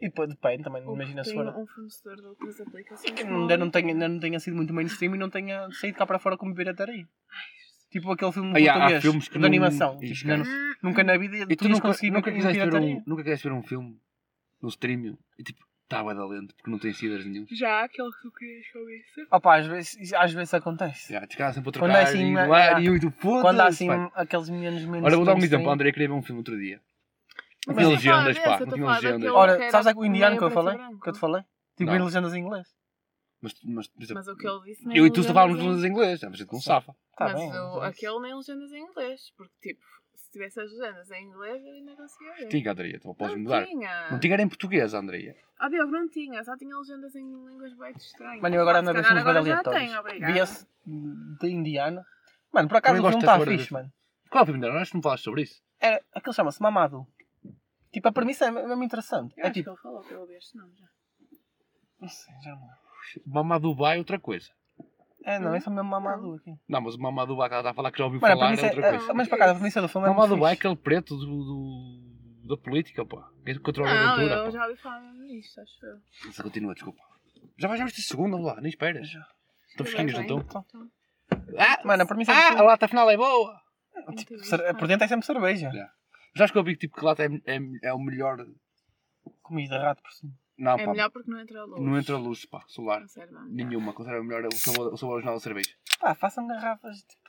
E 0.00 0.08
depois 0.08 0.28
depende 0.28 0.64
também, 0.64 0.84
Ou 0.84 0.94
imagina 0.94 1.24
se 1.24 1.32
for... 1.32 1.46
um 1.46 1.66
fornecedor 1.66 2.16
de 2.16 2.26
outras 2.26 2.60
aplicações. 2.60 3.10
que 3.14 3.22
ainda 3.22 3.56
não, 3.56 3.70
tenha, 3.70 3.88
ainda 3.88 4.08
não 4.08 4.18
tenha 4.20 4.38
sido 4.40 4.56
muito 4.56 4.74
mainstream 4.74 5.14
e 5.14 5.18
não 5.18 5.30
tenha 5.30 5.68
saído 5.72 5.96
cá 5.96 6.04
para 6.06 6.18
fora 6.18 6.36
como 6.36 6.54
pirataria. 6.54 7.06
Tipo 7.90 8.10
aquele 8.12 8.32
filme 8.32 8.50
Ah, 8.68 8.72
há 8.72 8.74
português 8.78 9.02
filmes 9.02 9.28
que 9.28 9.34
de 9.34 9.38
não- 9.40 9.46
animação. 9.46 9.98
Ixi, 10.02 10.14
Tipo, 10.14 10.28
cara. 10.28 10.42
nunca 10.82 11.04
na 11.04 11.16
vida 11.16 11.36
E 11.36 11.46
tu 11.46 11.64
tu 11.64 11.68
nunca, 11.68 11.88
nunca, 11.88 12.32
quiseste 12.32 12.58
ver 12.58 12.74
um, 12.74 13.02
nunca 13.06 13.22
quiseste 13.22 13.48
ver 13.48 13.54
um 13.54 13.62
filme 13.62 14.00
no 14.60 14.68
streaming 14.68 15.16
e 15.38 15.42
tipo, 15.44 15.60
estava 15.92 16.14
da 16.14 16.26
lento 16.26 16.54
porque 16.54 16.70
não 16.70 16.78
tem 16.78 16.92
cidas 16.92 17.24
nenhum. 17.24 17.46
Já 17.50 17.84
aquele 17.84 18.10
que 18.10 18.22
tu 18.22 18.30
querias 18.32 18.66
que 18.66 18.78
eu 18.78 18.86
visse. 18.86 19.26
Opa, 19.30 19.56
às 19.58 19.66
vezes, 19.66 20.12
às 20.14 20.32
vezes 20.32 20.54
acontece. 20.54 21.12
Já, 21.12 21.26
te 21.26 21.32
ficava 21.32 21.52
sempre 21.52 21.68
a 21.70 21.72
Quando 21.72 21.92
trocar 21.92 21.98
é 22.00 22.02
assim, 22.02 22.32
e 22.32 22.36
é- 22.36 22.46
do 22.46 22.52
ar 22.54 22.78
é- 22.78 22.82
e 22.82 22.86
eu 22.86 22.96
e 22.96 23.00
tu 23.00 23.10
foda 23.10 23.42
Quando 23.42 23.60
há 23.60 23.66
assim 23.66 23.88
aqueles 24.14 24.48
menos 24.48 24.84
menos. 24.84 25.04
Ora, 25.06 25.16
vou 25.16 25.24
dar 25.26 25.34
um 25.34 25.38
exemplo. 25.38 25.70
A 25.70 25.74
André 25.74 25.92
queria 25.92 26.08
ver 26.08 26.14
um 26.14 26.22
filme 26.22 26.38
outro 26.40 26.58
dia. 26.58 26.80
Não 27.66 27.74
Mas 27.76 27.84
tinha 27.84 27.94
legendas, 28.16 28.38
pá. 28.40 28.58
Não 28.60 28.72
tinha 28.72 28.86
legendas. 28.90 29.30
Ora, 29.30 29.70
sabes 29.70 29.86
aquele 29.86 30.06
indiano 30.08 30.36
que 30.38 30.44
eu 30.44 30.50
falei? 30.50 30.76
Que 31.02 31.08
eu 31.08 31.12
te 31.12 31.18
falei? 31.18 31.42
Tipo, 31.76 31.92
em 31.92 32.02
legendas 32.02 32.34
em 32.34 32.40
inglês. 32.40 32.66
Mas, 33.40 33.54
mas, 33.64 33.90
Mas 34.14 34.28
o 34.28 34.36
que 34.36 34.46
ele 34.46 34.60
disse 34.64 34.86
nem 34.86 34.96
eu 34.96 35.04
e 35.06 35.10
tu 35.12 35.22
falávamos 35.24 35.58
em- 35.58 35.62
legendas 35.62 35.84
em 35.84 35.88
inglês. 35.88 36.22
A 36.24 36.30
gente 36.30 36.52
não 36.52 36.60
safa. 36.60 36.92
Tá 37.16 37.24
Mas 37.26 37.34
bem. 37.34 37.48
o- 37.50 37.76
mas- 37.80 37.90
aquele 37.92 38.20
nem 38.20 38.34
legendas 38.36 38.72
em 38.72 38.80
inglês. 38.82 39.20
Porque, 39.36 39.52
tipo, 39.60 39.80
tivesse 40.32 40.60
as 40.60 40.70
legendas 40.72 41.10
em 41.10 41.24
inglês, 41.24 41.64
eu 41.64 41.72
ainda 41.74 41.94
conseguia 41.96 42.34
ver. 42.34 42.48
Tinha, 42.48 42.72
Andrea. 42.72 43.00
Tu 43.00 43.14
podes 43.14 43.36
não 43.36 43.42
mudar. 43.42 43.66
tinha. 43.66 44.10
Não 44.10 44.18
tinha 44.18 44.32
era 44.34 44.42
em 44.42 44.48
português, 44.48 44.94
Andrea. 44.94 45.36
Ah, 45.58 45.68
Diogo, 45.68 45.92
não 45.92 46.08
tinha. 46.08 46.42
Só 46.42 46.56
tinha 46.56 46.76
legendas 46.76 47.14
em 47.14 47.22
línguas 47.46 47.72
bem 47.76 47.92
estranhas. 47.96 48.40
Mano, 48.42 48.54
eu 48.56 48.62
agora 48.62 48.80
ando 48.80 48.90
a 48.90 48.92
Se 48.94 49.00
ver 49.00 49.08
calhar 49.08 49.24
filmes 49.24 49.42
bem 49.44 49.52
aleatórios. 49.52 49.82
tenho, 49.88 50.00
obrigada. 50.00 50.32
Vi 50.32 50.38
esse 50.40 50.66
de 50.84 51.48
indiano. 51.48 52.04
Mano, 52.52 52.68
por 52.68 52.76
acaso 52.78 52.94
o 52.94 52.96
filme 52.96 53.14
gosto 53.14 53.18
está 53.30 53.50
fixe, 53.50 53.72
mano. 53.72 53.92
Qual 54.30 54.42
o 54.42 54.46
filme 54.46 54.60
dela? 54.60 54.80
Acho 54.80 54.90
que 54.90 54.96
não 54.96 55.02
falaste 55.02 55.24
sobre 55.24 55.42
isso. 55.42 55.62
Era, 55.78 56.02
aquele 56.14 56.34
chama-se 56.34 56.60
Mamado. 56.62 57.06
Tipo, 57.92 58.08
a 58.08 58.12
premissa 58.12 58.46
é 58.46 58.50
mesmo 58.50 58.82
interessante. 58.82 59.34
Eu 59.36 59.44
É 59.44 59.46
acho 59.48 59.54
tipo. 59.54 59.64
que 59.64 59.70
ele 59.70 59.82
falou 59.82 60.00
que 60.02 60.12
eu 60.14 60.20
ouvi 60.20 60.34
este 60.34 60.56
nome 60.56 60.72
já. 60.76 60.86
Não 62.00 62.08
sei, 62.08 62.34
já 62.42 62.50
não. 62.56 62.68
Mamá 63.26 63.58
Dubai 63.58 63.96
é 63.96 63.98
outra 63.98 64.18
coisa. 64.18 64.50
É, 65.24 65.38
não, 65.38 65.54
esse 65.54 65.68
é 65.68 65.70
mesmo 65.70 65.88
Mamado 65.88 66.34
aqui. 66.34 66.52
Não, 66.68 66.80
mas 66.80 66.94
o 66.94 66.98
que 67.48 67.54
ela 67.54 67.60
está 67.60 67.70
a 67.70 67.74
falar 67.74 67.92
que 67.92 67.98
já 67.98 68.04
ouviu 68.04 68.20
Mano, 68.20 68.34
a 68.34 68.36
falar 68.36 68.50
é 68.52 68.60
é. 68.60 68.64
outra 68.66 68.86
é- 68.86 68.98
coisa. 68.98 69.14
mas 69.14 69.28
para 69.28 69.38
cá, 69.38 69.50
a 69.50 69.54
premissa 69.54 69.80
do 69.80 69.88
filme 69.88 70.08
é 70.08 70.26
Dubai 70.28 70.52
é 70.52 70.54
aquele 70.54 70.76
preto 70.76 71.16
do, 71.16 71.26
do- 71.26 72.46
da 72.48 72.56
política, 72.56 73.04
pô. 73.04 73.22
Que 73.44 73.58
controla 73.60 73.90
a 73.90 73.94
Não, 73.94 74.12
aventura, 74.14 74.34
eu 74.34 74.44
pô. 74.46 74.50
já 74.50 74.66
ouvi 74.66 74.76
falar 74.80 75.12
nisto, 75.14 75.60
acho 75.60 75.86
eu. 75.86 76.42
Continua, 76.42 76.74
desculpa. 76.74 77.00
Já 77.58 77.68
vais 77.68 77.78
já 77.78 77.84
viste 77.86 78.00
a 78.00 78.04
segunda, 78.04 78.36
lá, 78.38 78.56
nem 78.60 78.68
esperas. 78.68 79.08
Já. 79.08 79.24
Estão 79.68 79.86
fresquinhos, 79.86 80.12
não 80.14 80.22
estão? 80.22 80.64
então. 80.66 80.90
Ah, 81.58 81.80
Mano, 81.84 82.02
a 82.02 82.06
premissa 82.06 82.32
do 82.32 82.38
ah, 82.38 82.58
a 82.58 82.62
lata 82.62 82.88
final 82.88 83.08
é 83.10 83.16
boa. 83.16 83.54
Tipo, 84.16 84.34
por 84.78 84.88
dentro 84.88 85.04
é 85.04 85.08
sempre 85.08 85.26
cerveja. 85.26 85.70
Já. 85.70 85.90
Já 86.34 86.44
acho 86.44 86.52
que 86.52 86.58
eu 86.58 86.64
vi 86.64 86.72
que 86.74 86.80
tipo, 86.80 86.98
que 86.98 87.04
lata 87.04 87.22
é, 87.24 87.28
é, 87.46 87.58
é 87.84 87.92
o 87.92 87.98
melhor. 87.98 88.38
Comida, 89.42 89.78
rato 89.78 90.02
por 90.02 90.10
cima. 90.12 90.32
Não, 90.58 90.72
É 90.78 90.84
pá. 90.84 90.90
melhor 90.92 91.10
porque 91.10 91.30
não 91.30 91.40
entra 91.40 91.64
luz. 91.64 91.80
Não 91.82 91.98
entra 91.98 92.16
luz, 92.16 92.44
pá, 92.44 92.62
solar. 92.66 93.00
Conserva 93.00 93.40
Nenhuma. 93.48 93.92
Considero 93.92 94.22
melhor 94.24 94.44
o 94.46 94.54
sabor, 94.54 94.92
o 94.92 94.96
sabor 94.96 95.14
original 95.14 95.34
da 95.34 95.40
cerveja. 95.40 95.70
Pá, 96.00 96.14
façam 96.14 96.46
garrafas. 96.46 96.98
Tipo, 97.02 97.22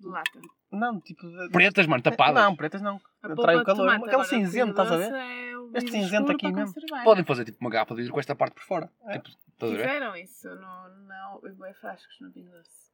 de 0.00 0.08
lata. 0.08 0.40
não, 0.72 1.00
tipo. 1.00 1.22
de- 1.28 1.50
Pretas, 1.50 1.86
mano, 1.86 2.02
tapadas. 2.02 2.42
Não, 2.42 2.56
pretas 2.56 2.82
não. 2.82 3.00
A 3.22 3.32
Atrai 3.32 3.56
o 3.56 3.64
calor. 3.64 3.88
Aquele 3.88 4.24
cinzento, 4.24 4.70
estás 4.70 4.90
a 4.90 4.96
ver? 4.96 5.12
é 5.12 5.52
Este 5.78 5.90
vidro 5.90 5.90
cinzento 5.90 6.32
aqui 6.32 6.50
mesmo. 6.52 6.74
conservar. 6.74 7.04
Podem 7.04 7.24
fazer 7.24 7.44
tipo 7.44 7.58
uma 7.60 7.70
garrafa 7.70 7.94
de 7.94 8.00
vidro 8.00 8.14
com 8.14 8.20
esta 8.20 8.34
parte 8.34 8.54
por 8.54 8.62
fora. 8.64 8.90
É. 9.06 9.18
Tipo, 9.18 9.28
estás 9.52 9.72
a 9.72 9.76
ver? 9.76 9.82
Fizeram 9.86 10.16
isso 10.16 10.48
no, 10.48 10.88
não, 11.06 11.40
bem 11.56 11.74
frascos 11.74 12.16
no 12.20 12.32
Pingo 12.32 12.50
Doce. 12.50 12.90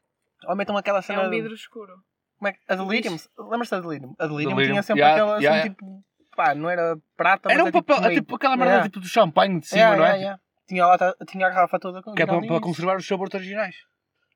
Ou 0.46 0.54
metam 0.56 0.76
aquela 0.76 0.98
É 0.98 1.02
cena. 1.02 1.22
um 1.26 1.30
vidro 1.30 1.54
escuro. 1.54 1.94
Como 2.38 2.48
é 2.48 2.52
que- 2.52 2.60
a 2.68 2.74
Delirium? 2.76 3.16
Lembras-te 3.38 3.70
da 3.70 3.80
Delirium? 3.80 4.14
A 4.18 4.26
Delirium 4.26 4.50
Delirium, 4.50 4.72
tinha 4.74 4.82
sempre 4.82 5.00
yeah, 5.02 5.16
aquela 5.22 5.36
assim, 5.36 5.44
yeah, 5.46 5.68
tipo. 5.70 6.04
Pá, 6.38 6.54
não 6.54 6.70
era 6.70 6.96
prata, 7.16 7.50
Era 7.50 7.64
mas 7.64 7.74
um 7.74 7.78
é, 7.78 7.82
papel, 7.82 7.96
é 7.96 8.08
meio- 8.10 8.20
tipo 8.20 8.36
aquela 8.36 8.56
merda 8.56 8.72
Yeah. 8.74 8.88
tipo 8.88 9.00
do 9.00 9.08
champanhe 9.08 9.58
de 9.58 9.66
cima, 9.66 9.80
Yeah, 9.80 9.96
não 9.96 10.04
é? 10.04 10.08
yeah, 10.10 10.22
yeah. 10.22 10.42
Tinha, 10.68 10.84
a 10.84 10.86
lata, 10.86 11.16
tinha 11.26 11.46
a 11.46 11.50
garrafa 11.50 11.80
toda 11.80 12.00
com 12.00 12.14
Que 12.14 12.22
é 12.22 12.26
para, 12.26 12.40
para 12.46 12.60
conservar 12.60 12.96
os 12.96 13.04
sabores 13.04 13.34
originais. 13.34 13.74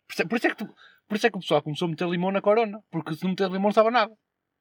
Por 0.08 0.12
isso, 0.14 0.22
é- 0.22 0.26
por 0.26 0.36
isso 0.36 0.46
é 0.48 0.50
que 0.50 0.56
tu- 0.56 0.74
por 1.06 1.16
isso 1.16 1.26
é 1.28 1.30
que 1.30 1.36
o 1.36 1.40
pessoal 1.40 1.62
começou 1.62 1.86
a 1.86 1.90
meter 1.90 2.08
limão 2.08 2.32
na 2.32 2.40
corona. 2.42 2.82
Porque 2.90 3.14
se 3.14 3.22
não 3.22 3.30
meter 3.30 3.44
limão 3.46 3.62
não 3.68 3.72
sabe 3.72 3.90
nada. 3.90 4.12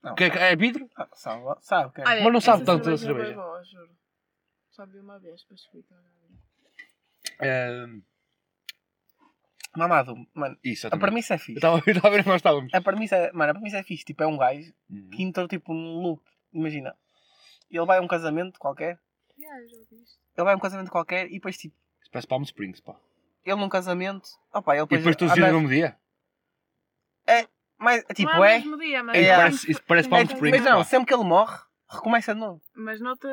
Não, 0.03 0.13
Que 0.13 0.26
é, 0.26 0.51
é 0.51 0.55
vidro? 0.55 0.88
Ah, 0.95 1.07
sabe, 1.13 1.43
sabe, 1.61 1.93
que 1.95 2.01
é. 2.01 2.03
Olha, 2.05 2.24
Mas 2.24 2.34
não 2.34 2.41
sabe 2.41 2.63
tanto 2.63 2.88
da 2.88 2.95
cerveja. 2.95 3.34
boa, 3.34 3.63
juro. 3.63 3.89
Só 4.70 4.86
vi 4.86 4.99
uma 4.99 5.18
vez, 5.20 5.41
fui 5.43 5.57
então, 5.74 5.97
É, 7.39 7.86
Mamado, 9.76 10.13
mano, 10.34 10.57
isso, 10.63 10.86
a 10.88 10.97
premissa 10.97 11.36
é 11.36 11.38
fixe. 11.38 11.53
estava 11.53 11.78
a 11.78 12.09
ver 12.11 12.26
nós 12.26 12.36
estávamos. 12.36 12.72
A 12.74 12.82
premissa 12.82 13.16
é, 13.16 13.32
mano, 13.32 13.51
a 13.51 13.53
premissa 13.53 13.78
é 13.78 13.84
fixe. 13.84 14.03
Tipo, 14.03 14.24
é 14.24 14.28
um 14.28 14.38
gajo 14.38 14.72
Uhum. 14.89 15.09
que 15.11 15.24
entrou 15.24 15.47
tipo 15.47 15.74
num 15.74 16.01
loop. 16.01 16.22
Imagina, 16.53 16.93
ele 17.78 17.86
vai 17.86 17.97
a 17.97 18.01
um 18.01 18.07
casamento 18.07 18.59
qualquer, 18.59 18.99
Yeah, 19.39 19.61
já 19.67 19.78
vi 19.89 20.01
isto. 20.03 20.19
ele 20.38 20.43
vai 20.45 20.53
a 20.53 20.57
um 20.57 20.59
casamento 20.59 20.91
qualquer 20.91 21.28
e 21.28 21.34
depois 21.34 21.57
tipo, 21.57 21.76
Isso 22.01 22.11
parece 22.11 22.28
Palm 22.28 22.43
Springs, 22.43 22.80
pá. 22.82 22.95
ele 23.45 23.55
num 23.59 23.69
casamento, 23.69 24.30
opa, 24.53 24.76
ele 24.76 24.84
E 24.84 24.97
depois 24.97 25.15
todos 25.15 25.32
os 25.32 25.36
dias 25.36 25.51
no 25.51 25.59
mesmo 25.61 25.69
dia. 25.69 25.97
mas, 27.78 28.03
tipo, 28.13 28.32
não 28.32 28.45
é 28.45 28.55
é, 28.55 28.57
o 28.57 28.61
mesmo 28.61 28.78
dia, 28.78 29.03
mas 29.03 29.15
Isso 29.15 29.24
Yeah. 29.26 29.43
parece- 29.43 29.72
isso 29.72 29.84
parece 29.88 30.09
Palm 30.09 30.22
é, 30.22 30.24
Springs, 30.26 30.59
mas 30.61 30.72
não, 30.72 30.78
pá. 30.80 30.84
sempre 30.84 31.07
que 31.07 31.13
ele 31.15 31.24
morre, 31.24 31.57
recomeça 31.89 32.34
de 32.36 32.39
novo. 32.39 32.61
Mas 32.76 33.01
noutra, 33.01 33.30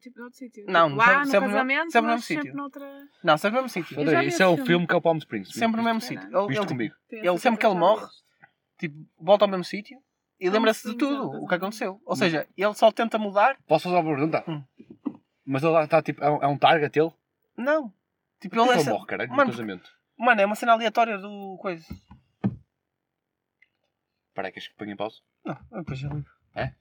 tipo, 0.00 0.20
noutro 0.20 0.38
sítio. 0.38 0.64
Não, 0.68 0.86
tipo, 0.88 0.98
lá 0.98 1.04
sempre- 1.06 1.18
no 1.18 1.30
sempre 1.30 1.40
no- 1.48 1.52
casamento, 1.54 1.90
sempre 1.92 2.00
no 2.02 2.14
mesmo 2.14 2.22
sítio. 2.22 2.54
noutra... 2.54 3.08
Não, 3.24 3.36
sempre 3.38 3.56
no 3.56 3.62
mesmo 3.64 3.68
sítio. 3.84 4.22
Isso 4.22 4.42
é 4.42 4.46
o 4.46 4.56
filme 4.64 4.86
que 4.86 4.94
é 4.94 4.96
o 4.96 5.00
Palm 5.02 5.18
Springs. 5.18 5.52
Sempre 5.52 5.78
no 5.78 5.82
mesmo 5.82 6.00
sítio. 6.00 6.26
Ele, 6.28 6.64
comigo. 6.66 6.94
Ele 7.10 7.38
sempre 7.38 7.58
que 7.58 7.66
ele 7.66 7.74
morre, 7.74 8.06
tipo, 8.78 8.96
volta 9.18 9.44
ao 9.44 9.48
mesmo 9.50 9.64
sítio 9.64 10.00
e 10.40 10.48
lembra-se 10.50 10.88
de 10.90 10.96
tudo 10.96 11.42
o 11.42 11.46
que 11.48 11.54
aconteceu. 11.54 12.00
Ou 12.04 12.16
seja, 12.16 12.46
ele 12.56 12.74
só 12.74 12.90
tenta 12.92 13.18
mudar. 13.18 13.56
Posso 13.66 13.84
fazer 13.84 13.96
uma 13.96 14.14
pergunta? 14.16 14.44
Hum. 14.48 14.62
Mas 15.44 15.62
ele 15.62 15.76
está 15.82 16.02
tipo. 16.02 16.22
É 16.22 16.30
um, 16.30 16.42
é 16.42 16.46
um 16.46 16.58
target 16.58 16.96
ele? 16.98 17.12
Não. 17.56 17.92
Tipo, 18.40 18.54
Ele, 18.56 18.62
ele 18.62 18.70
é. 18.70 18.72
ele 18.74 18.80
essa- 18.82 18.90
morre, 18.92 19.06
caralho, 19.06 19.30
no 19.30 19.36
Mano, 19.36 19.50
casamento. 19.50 19.90
Mano, 20.16 20.40
é 20.40 20.46
uma 20.46 20.54
cena 20.54 20.72
aleatória 20.72 21.18
do 21.18 21.56
coisa. 21.60 21.84
Peraí, 24.34 24.52
queres 24.52 24.68
que 24.68 24.74
ponha 24.76 24.92
em 24.92 24.96
pausa? 24.96 25.16
Não, 25.44 25.56
depois 25.72 26.00
eu 26.02 26.10
ligo. 26.10 26.28
É? 26.54 26.72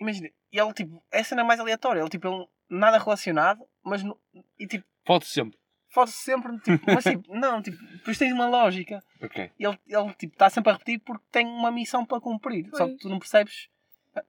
Imagina, 0.00 0.28
ele 0.52 0.72
tipo, 0.74 1.02
é 1.10 1.20
a 1.20 1.24
cena 1.24 1.44
mais 1.44 1.58
aleatória. 1.60 2.00
Ele 2.00 2.08
tipo, 2.10 2.28
ele, 2.28 2.46
nada 2.68 2.98
relacionado, 2.98 3.64
mas. 3.82 4.02
no- 4.02 4.20
e 4.58 4.66
tipo, 4.66 4.84
Foda-se 5.06 5.30
sempre. 5.32 5.58
Fode-se 5.94 6.18
sempre. 6.18 6.58
Tipo, 6.60 6.84
mas 6.92 7.04
tipo, 7.04 7.22
não, 7.34 7.62
tipo, 7.62 7.76
depois 7.92 8.18
tens 8.18 8.32
uma 8.32 8.46
lógica. 8.48 9.02
Ok. 9.22 9.50
Ele, 9.58 9.78
ele 9.86 10.14
tipo, 10.14 10.34
está 10.34 10.50
sempre 10.50 10.70
a 10.70 10.72
repetir 10.74 10.98
porque 11.00 11.24
tem 11.30 11.46
uma 11.46 11.70
missão 11.70 12.04
para 12.04 12.20
cumprir. 12.20 12.68
Só 12.70 12.84
que 12.84 12.90
Pois. 12.92 13.00
tu 13.00 13.08
não 13.08 13.18
percebes. 13.18 13.68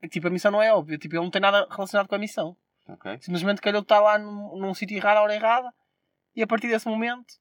Tipo, 0.09 0.27
a 0.27 0.31
missão 0.31 0.51
não 0.51 0.61
é 0.61 0.73
óbvia. 0.73 0.97
Tipo, 0.97 1.15
ele 1.15 1.23
não 1.23 1.31
tem 1.31 1.41
nada 1.41 1.67
relacionado 1.69 2.07
com 2.07 2.15
a 2.15 2.19
missão. 2.19 2.55
Ok. 2.87 3.17
Simplesmente 3.21 3.61
calhou 3.61 3.81
estar 3.81 3.99
lá 3.99 4.17
num, 4.17 4.57
num 4.57 4.73
sítio 4.73 4.95
errado, 4.95 5.17
à 5.17 5.21
hora 5.23 5.35
errada. 5.35 5.73
E 6.35 6.41
a 6.43 6.47
partir 6.47 6.67
desse 6.67 6.87
momento. 6.87 7.33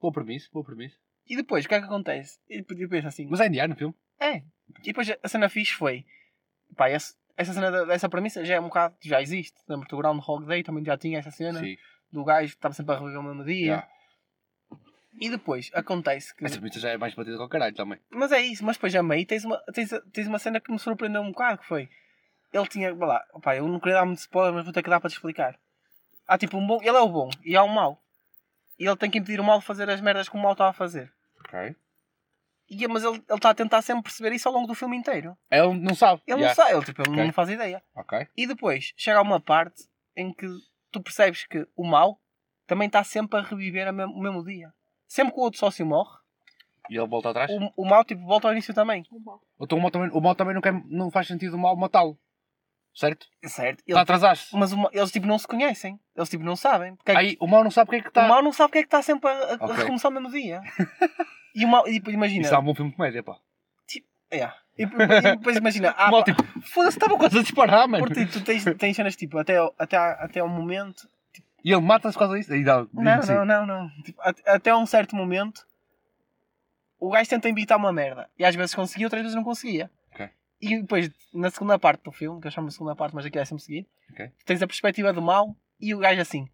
Boa 0.00 0.12
premissa, 0.12 0.48
boa 0.52 0.64
premissa. 0.64 0.96
E 1.28 1.34
depois, 1.36 1.64
o 1.64 1.68
que 1.68 1.74
é 1.74 1.78
que 1.80 1.86
acontece? 1.86 2.38
E 2.48 2.58
depois 2.58 2.78
eu 2.80 2.88
penso 2.88 3.08
assim. 3.08 3.26
Mas 3.28 3.40
é 3.40 3.46
indiano 3.46 3.74
o 3.74 3.76
filme? 3.76 3.94
É. 4.20 4.36
E 4.82 4.86
depois 4.86 5.10
a 5.22 5.28
cena 5.28 5.48
fixe 5.48 5.72
foi. 5.72 6.04
Pá, 6.76 6.90
esse- 6.90 7.14
essa 7.36 7.52
cena 7.52 7.70
da- 7.70 7.84
dessa 7.84 8.08
premissa 8.08 8.44
já 8.44 8.54
é 8.54 8.60
um 8.60 8.64
bocado. 8.64 8.94
Já 9.02 9.20
existe. 9.22 9.58
Lembro-te 9.68 9.90
do 9.90 9.96
Groundhog 9.96 10.46
Day 10.46 10.62
também 10.62 10.84
já 10.84 10.96
tinha 10.96 11.18
essa 11.18 11.30
cena. 11.30 11.58
Sim. 11.60 11.76
Do 12.12 12.24
gajo 12.24 12.48
que 12.50 12.56
estava 12.58 12.74
sempre 12.74 12.94
a 12.94 12.98
reviver 12.98 13.20
o 13.20 13.22
mesmo 13.22 13.44
dia. 13.44 13.66
Yeah. 13.66 13.88
E 15.18 15.30
depois 15.30 15.70
acontece 15.74 16.34
que. 16.34 16.44
Essa 16.44 16.56
premissa 16.58 16.78
já 16.78 16.90
é 16.90 16.96
mais 16.96 17.14
batida 17.14 17.36
com 17.38 17.44
o 17.44 17.48
caralho 17.48 17.74
também. 17.74 17.98
Mas 18.10 18.32
é 18.32 18.40
isso, 18.40 18.64
mas 18.64 18.76
depois 18.76 18.94
a 18.94 19.02
meio 19.02 19.26
tens 19.26 19.44
uma, 19.44 19.58
tens, 19.72 19.90
tens 20.12 20.26
uma 20.26 20.38
cena 20.38 20.60
que 20.60 20.70
me 20.70 20.78
surpreendeu 20.78 21.22
um 21.22 21.30
bocado, 21.32 21.58
que 21.58 21.66
foi... 21.66 21.88
Ele 22.52 22.66
tinha, 22.68 22.94
vá 22.94 23.06
lá, 23.06 23.24
opá, 23.32 23.56
eu 23.56 23.66
não 23.66 23.80
queria 23.80 23.94
dar 23.96 24.04
muito 24.06 24.18
spoiler, 24.18 24.54
mas 24.54 24.64
vou 24.64 24.72
ter 24.72 24.82
que 24.82 24.88
dar 24.90 25.00
para 25.00 25.10
te 25.10 25.14
explicar. 25.14 25.58
Há 26.26 26.38
tipo 26.38 26.56
um 26.56 26.66
bom, 26.66 26.78
ele 26.80 26.96
é 26.96 27.00
o 27.00 27.08
bom 27.08 27.28
e 27.44 27.56
há 27.56 27.62
o 27.62 27.68
mau. 27.68 28.00
E 28.78 28.86
ele 28.86 28.96
tem 28.96 29.10
que 29.10 29.18
impedir 29.18 29.40
o 29.40 29.44
mal 29.44 29.58
de 29.58 29.64
fazer 29.64 29.88
as 29.90 30.00
merdas 30.00 30.28
que 30.28 30.36
o 30.36 30.38
mal 30.40 30.52
está 30.52 30.68
a 30.68 30.72
fazer. 30.72 31.12
Ok. 31.40 31.74
E, 32.68 32.86
mas 32.88 33.04
ele 33.04 33.22
está 33.30 33.50
a 33.50 33.54
tentar 33.54 33.80
sempre 33.82 34.02
perceber 34.04 34.32
isso 34.32 34.48
ao 34.48 34.54
longo 34.54 34.66
do 34.66 34.74
filme 34.74 34.96
inteiro. 34.96 35.36
Ele 35.50 35.74
não 35.80 35.94
sabe. 35.94 36.20
Ele 36.26 36.40
Yeah. 36.40 36.48
não 36.48 36.54
sabe, 36.54 36.76
ele, 36.76 36.84
tipo, 36.84 37.02
ele 37.02 37.10
Ok. 37.10 37.24
não 37.24 37.32
faz 37.32 37.48
ideia. 37.50 37.82
Ok. 37.94 38.26
E 38.36 38.46
depois 38.46 38.92
chega 38.96 39.18
a 39.18 39.22
uma 39.22 39.40
parte 39.40 39.84
em 40.16 40.32
que 40.32 40.46
tu 40.98 41.02
percebes 41.02 41.46
que 41.46 41.66
o 41.76 41.84
mal 41.86 42.18
também 42.66 42.86
está 42.86 43.04
sempre 43.04 43.38
a 43.38 43.42
reviver 43.42 43.86
a 43.88 43.90
o 43.92 44.20
mesmo 44.20 44.44
dia. 44.44 44.72
Sempre 45.06 45.34
que 45.34 45.40
o 45.40 45.42
outro 45.42 45.58
sócio 45.58 45.84
morre, 45.86 46.16
E 46.90 46.96
ele 46.96 47.06
volta 47.06 47.30
atrás? 47.30 47.50
o, 47.50 47.82
o 47.82 47.84
mal 47.88 48.04
tipo, 48.04 48.22
volta 48.24 48.48
ao 48.48 48.52
início 48.52 48.74
também. 48.74 49.04
Então 49.60 49.78
o 49.78 49.80
mal 49.82 49.90
também, 49.90 50.10
o 50.12 50.20
mal 50.20 50.34
também 50.34 50.54
não, 50.54 50.60
quer, 50.60 50.72
não 50.86 51.10
faz 51.10 51.26
sentido 51.26 51.54
o 51.54 51.58
mal 51.58 51.76
matá-lo. 51.76 52.18
Certo? 52.94 53.26
Certo? 53.44 53.80
Ele 53.86 53.92
Está 53.92 54.00
atrasado. 54.00 54.40
Mas 54.54 54.72
o 54.72 54.78
ma- 54.78 54.88
eles 54.90 55.10
tipo 55.12 55.26
não 55.26 55.38
se 55.38 55.46
conhecem. 55.46 56.00
Eles 56.16 56.30
tipo 56.30 56.42
não 56.42 56.56
sabem. 56.56 56.96
Porque 56.96 57.10
é 57.10 57.14
que- 57.14 57.20
Aí 57.20 57.36
o 57.40 57.46
mal 57.46 57.62
não 57.62 57.70
sabe 57.70 57.88
o 57.88 57.90
que 57.90 57.96
é 57.96 58.00
que 58.00 58.08
está. 58.08 58.24
O 58.24 58.28
mal 58.28 58.42
não 58.42 58.52
sabe 58.52 58.68
porque 58.68 58.78
é 58.78 58.82
que 58.82 58.86
está 58.86 59.02
sempre 59.02 59.28
a, 59.30 59.32
a- 59.34 59.52
a 59.52 59.64
Ok. 59.66 59.74
recomeçar 59.76 60.10
no 60.10 60.20
mesmo 60.20 60.34
dia. 60.34 60.60
e 61.54 61.64
o 61.64 61.68
mal, 61.68 61.86
e 61.86 61.92
depois 61.98 62.14
imagina. 62.14 62.42
Isso 62.46 62.54
é 62.54 62.58
um 62.58 62.64
bom 62.64 62.74
filme 62.74 62.90
de 62.90 62.96
comédia, 62.96 63.22
pá. 63.22 63.36
É. 64.30 64.50
E, 64.78 64.84
depois- 64.86 65.08
e 65.10 65.22
depois 65.36 65.56
imagina. 65.56 65.94
Ah, 65.96 66.10
mal 66.10 66.22
tipo, 66.24 66.42
foda-se, 66.62 66.96
estava 66.98 67.16
quase 67.16 67.38
a 67.38 67.42
disparar, 67.42 67.88
mano. 67.88 68.04
porque 68.04 68.26
tu 68.26 68.42
tens, 68.42 68.64
tens 68.76 68.94
cenas 68.96 69.16
tipo 69.16 69.38
até, 69.38 69.56
ao- 69.56 69.74
até, 69.78 69.96
a- 69.96 70.12
até 70.24 70.40
ao 70.40 70.48
momento. 70.48 71.08
E 71.64 71.72
ele 71.72 71.80
mata-se 71.80 72.12
por 72.14 72.20
causa 72.20 72.36
disso. 72.38 72.52
Aí 72.52 72.62
dá, 72.62 72.86
Não, 72.92 73.22
sim. 73.22 73.32
não, 73.32 73.44
não, 73.44 73.66
não. 73.66 73.88
Tipo, 74.02 74.20
até, 74.22 74.50
até 74.50 74.70
a 74.70 74.76
um 74.76 74.86
certo 74.86 75.16
momento 75.16 75.66
o 76.98 77.10
gajo 77.10 77.28
tenta 77.28 77.48
evitar 77.48 77.76
uma 77.76 77.92
merda. 77.92 78.28
E 78.38 78.44
às 78.44 78.54
vezes 78.54 78.74
conseguia, 78.74 79.06
outras 79.06 79.22
vezes 79.22 79.34
não 79.36 79.44
conseguia. 79.44 79.90
Ok. 80.12 80.28
E 80.60 80.80
depois, 80.80 81.10
na 81.32 81.50
segunda 81.50 81.78
parte 81.78 82.02
do 82.04 82.12
filme, 82.12 82.40
que 82.40 82.46
eu 82.46 82.50
chamo 82.50 82.68
de 82.68 82.74
segunda 82.74 82.94
parte, 82.96 83.14
mas 83.14 83.26
aqui 83.26 83.38
é 83.38 83.44
sempre 83.44 83.62
seguir, 83.64 83.86
Ok. 84.12 84.30
tens 84.44 84.62
a 84.62 84.66
perspectiva 84.66 85.12
do 85.12 85.20
mal 85.22 85.54
e 85.80 85.94
o 85.94 85.98
gajo 85.98 86.20
assim. 86.20 86.48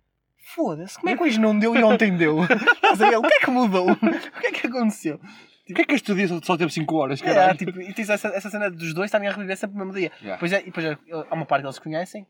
Foda-se, 0.55 0.97
como 0.99 1.11
é 1.11 1.17
que 1.17 1.23
hoje 1.23 1.39
não 1.41 1.57
deu 1.59 1.77
e 1.77 1.83
ontem 1.83 2.17
deu? 2.17 2.39
Estás 2.75 3.01
a 3.03 3.11
ver? 3.11 3.17
O 3.19 3.23
que 3.23 3.35
é 3.35 3.39
que 3.41 3.51
mudou? 3.51 3.93
O 3.93 3.97
que 4.41 4.47
é 4.47 4.51
que 4.53 4.67
aconteceu? 4.67 5.21
O 5.71 5.75
que 5.75 5.83
é 5.83 5.85
que 5.85 5.95
este 5.95 6.15
dia 6.15 6.27
só 6.43 6.57
teve 6.57 6.73
5 6.73 6.95
horas, 6.97 7.23
É, 7.23 7.25
caralho? 7.25 7.57
tipo, 7.59 7.81
e 7.81 7.93
tens 7.95 8.11
essa, 8.11 8.29
essa 8.29 8.51
cena 8.51 8.69
dos 8.71 8.93
dois 8.93 9.07
estarem 9.07 9.29
a 9.29 9.33
reviver 9.33 9.57
sempre 9.57 9.79
no 9.79 9.85
mesmo 9.85 9.99
dia. 9.99 10.11
Yeah. 10.21 10.35
Depois 10.35 10.53
é, 10.53 10.61
e 10.61 10.65
depois 10.65 10.85
é- 10.87 10.99
há 11.31 11.35
uma 11.35 11.47
parte 11.47 11.63
que 11.63 11.67
eles 11.69 11.79
conhecem 11.79 12.27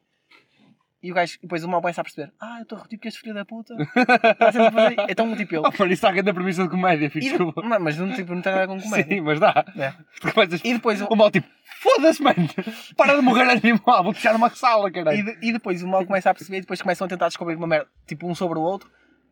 e 1.03 1.11
o 1.11 1.15
gajo, 1.15 1.37
e 1.39 1.43
depois 1.43 1.65
o 1.65 1.69
mal 1.69 1.81
começa 1.81 2.01
a 2.01 2.05
perceber: 2.05 2.31
Ah, 2.39 2.59
eu 2.59 2.63
estou 2.63 2.77
a 2.77 2.83
repetir 2.83 2.99
porque 2.99 3.09
este 3.09 3.21
filho 3.21 3.35
da 3.35 3.45
puta 3.45 3.75
está 3.75 4.53
sempre 4.53 4.69
a 4.69 4.71
fazer. 4.71 4.97
Então, 5.11 5.35
tipo, 5.37 5.55
ele. 5.57 5.59
Oh, 5.67 5.71
mano, 5.71 5.87
isso 5.87 5.93
está 5.95 6.11
a 6.11 6.13
grande 6.13 6.33
premissa 6.33 6.63
de 6.63 6.69
comédia, 6.69 7.11
filho, 7.11 7.25
E, 7.27 7.29
desculpa. 7.31 7.63
mas 7.65 7.83
mas 7.83 7.99
não, 7.99 8.13
tipo, 8.13 8.35
não 8.35 8.43
tem 8.43 8.53
nada 8.53 8.67
com 8.69 8.81
comédia. 8.81 9.17
Sim, 9.17 9.21
mas 9.23 9.41
dá. 9.41 9.65
É. 9.77 9.95
E 10.63 10.75
depois 10.75 11.01
o, 11.03 11.07
O 11.07 11.17
mal 11.17 11.31
tipo, 11.31 11.49
foda-se, 11.81 12.23
mano. 12.23 12.37
Para 12.97 13.17
de 13.17 13.23
morrer 13.23 13.51
animal, 13.51 14.05
vou 14.05 14.13
deixar 14.13 14.33
numa 14.35 14.51
sala, 14.51 14.89
e, 14.89 14.93
caralho. 14.93 15.25
de- 15.25 15.39
e 15.49 15.53
depois 15.53 15.83
o 15.83 15.89
mal 15.89 16.07
começa 16.07 16.31
a 16.31 16.35
perceber 16.35 16.59
e 16.59 16.61
depois 16.61 16.81
começam 16.81 17.07
a 17.07 17.09
tentar 17.09 17.27
descobrir 17.29 17.57
uma 17.57 17.67
merda, 17.67 17.89
tipo, 18.07 18.29
um 18.29 18.35
sobre 18.35 18.59
o 18.59 18.63
outro, 18.63 18.89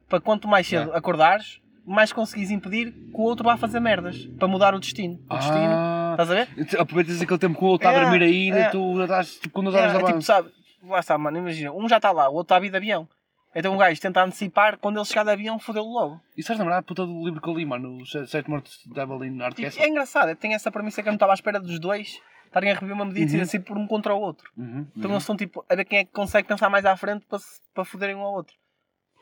para 0.09 0.21
quanto 0.21 0.49
mais 0.49 0.67
cedo 0.67 0.81
Yeah. 0.81 0.99
acordares, 0.99 1.61
mais 1.87 2.13
conseguis 2.13 2.51
impedir 2.51 2.93
que 2.93 3.17
o 3.17 3.21
outro 3.23 3.45
vá 3.45 3.57
fazer 3.57 3.81
merdas 3.81 4.27
para 4.39 4.49
mudar 4.49 4.75
o 4.75 4.81
destino. 4.81 5.15
O 5.29 5.37
destino, 5.37 5.73
Ah, 5.75 6.11
estás 6.19 6.31
a 6.31 6.35
ver? 6.35 6.49
aproveitas 6.81 7.21
aquele 7.21 7.39
tempo 7.39 7.59
que 7.59 7.65
o 7.65 7.69
outro 7.69 7.89
está 7.89 7.99
a 7.99 8.03
É, 8.03 8.05
dormir 8.05 8.23
ainda 8.25 8.59
é. 8.59 8.69
e 8.69 8.71
tu 8.71 8.97
já 8.99 9.05
estás 9.05 9.35
tipo, 9.37 9.51
com 9.55 9.63
duas 9.63 9.75
É, 9.75 9.79
horas 9.79 9.93
de 9.93 10.03
é 10.03 10.07
tipo, 10.07 10.23
sabe, 10.23 10.51
lá 10.85 11.01
está, 11.01 11.17
mano, 11.19 11.39
imagina, 11.39 11.73
um 11.73 11.89
já 11.89 11.97
está 11.97 12.11
lá, 12.13 12.29
o 12.29 12.35
outro 12.35 12.43
está 12.47 12.57
a 12.57 12.61
vir 12.61 12.71
de 12.71 12.77
avião. 12.77 13.09
Então 13.55 13.75
o 13.75 13.79
gajo 13.79 14.01
tenta 14.01 14.23
antecipar, 14.23 14.79
quando 14.79 14.99
ele 14.99 15.05
chegar 15.05 15.25
de 15.25 15.31
avião, 15.31 15.59
fodeu-lo 15.59 15.93
logo. 15.93 16.21
E 16.37 16.41
estás 16.41 16.59
a 16.61 16.63
lembrar 16.63 16.79
a 16.79 16.83
puta 16.83 17.05
do 17.05 17.25
livro 17.25 17.41
que 17.41 17.49
eu 17.49 17.55
li, 17.55 17.67
mano? 17.67 18.07
Se- 18.07 18.25
Sete 18.29 18.49
Mortos 18.49 18.79
de 18.87 18.93
Devil 18.95 19.25
in 19.25 19.43
Art 19.43 19.57
Tipo, 19.57 19.83
é 19.83 19.89
engraçado, 19.89 20.37
tem 20.37 20.55
essa 20.55 20.71
premissa 20.71 21.03
que 21.03 21.09
eu 21.09 21.13
não 21.13 21.17
estava 21.17 21.33
à 21.33 21.35
espera 21.35 21.59
dos 21.59 21.81
dois 21.81 22.21
estarem 22.47 22.71
a 22.71 22.75
reviver 22.75 22.95
uma 22.95 23.05
medida 23.05 23.21
e 23.21 23.23
Uhum. 23.23 23.27
decidir 23.27 23.43
assim 23.43 23.61
por 23.61 23.77
um 23.77 23.87
contra 23.89 24.15
o 24.15 24.21
outro. 24.21 24.49
Uhum, 24.57 24.87
Então 24.97 25.11
uhum. 25.11 25.15
eles 25.17 25.23
estão 25.25 25.37
tipo 25.37 25.65
a 25.69 25.75
ver 25.75 25.85
quem 25.85 25.99
é 25.99 26.05
que 26.05 26.13
consegue 26.13 26.47
pensar 26.47 26.71
mais 26.71 26.85
à 26.87 26.97
frente 26.97 27.27
para, 27.27 27.39
para 27.75 27.85
foderem 27.85 28.15
um 28.15 28.21
ao 28.21 28.33
outro. 28.35 28.55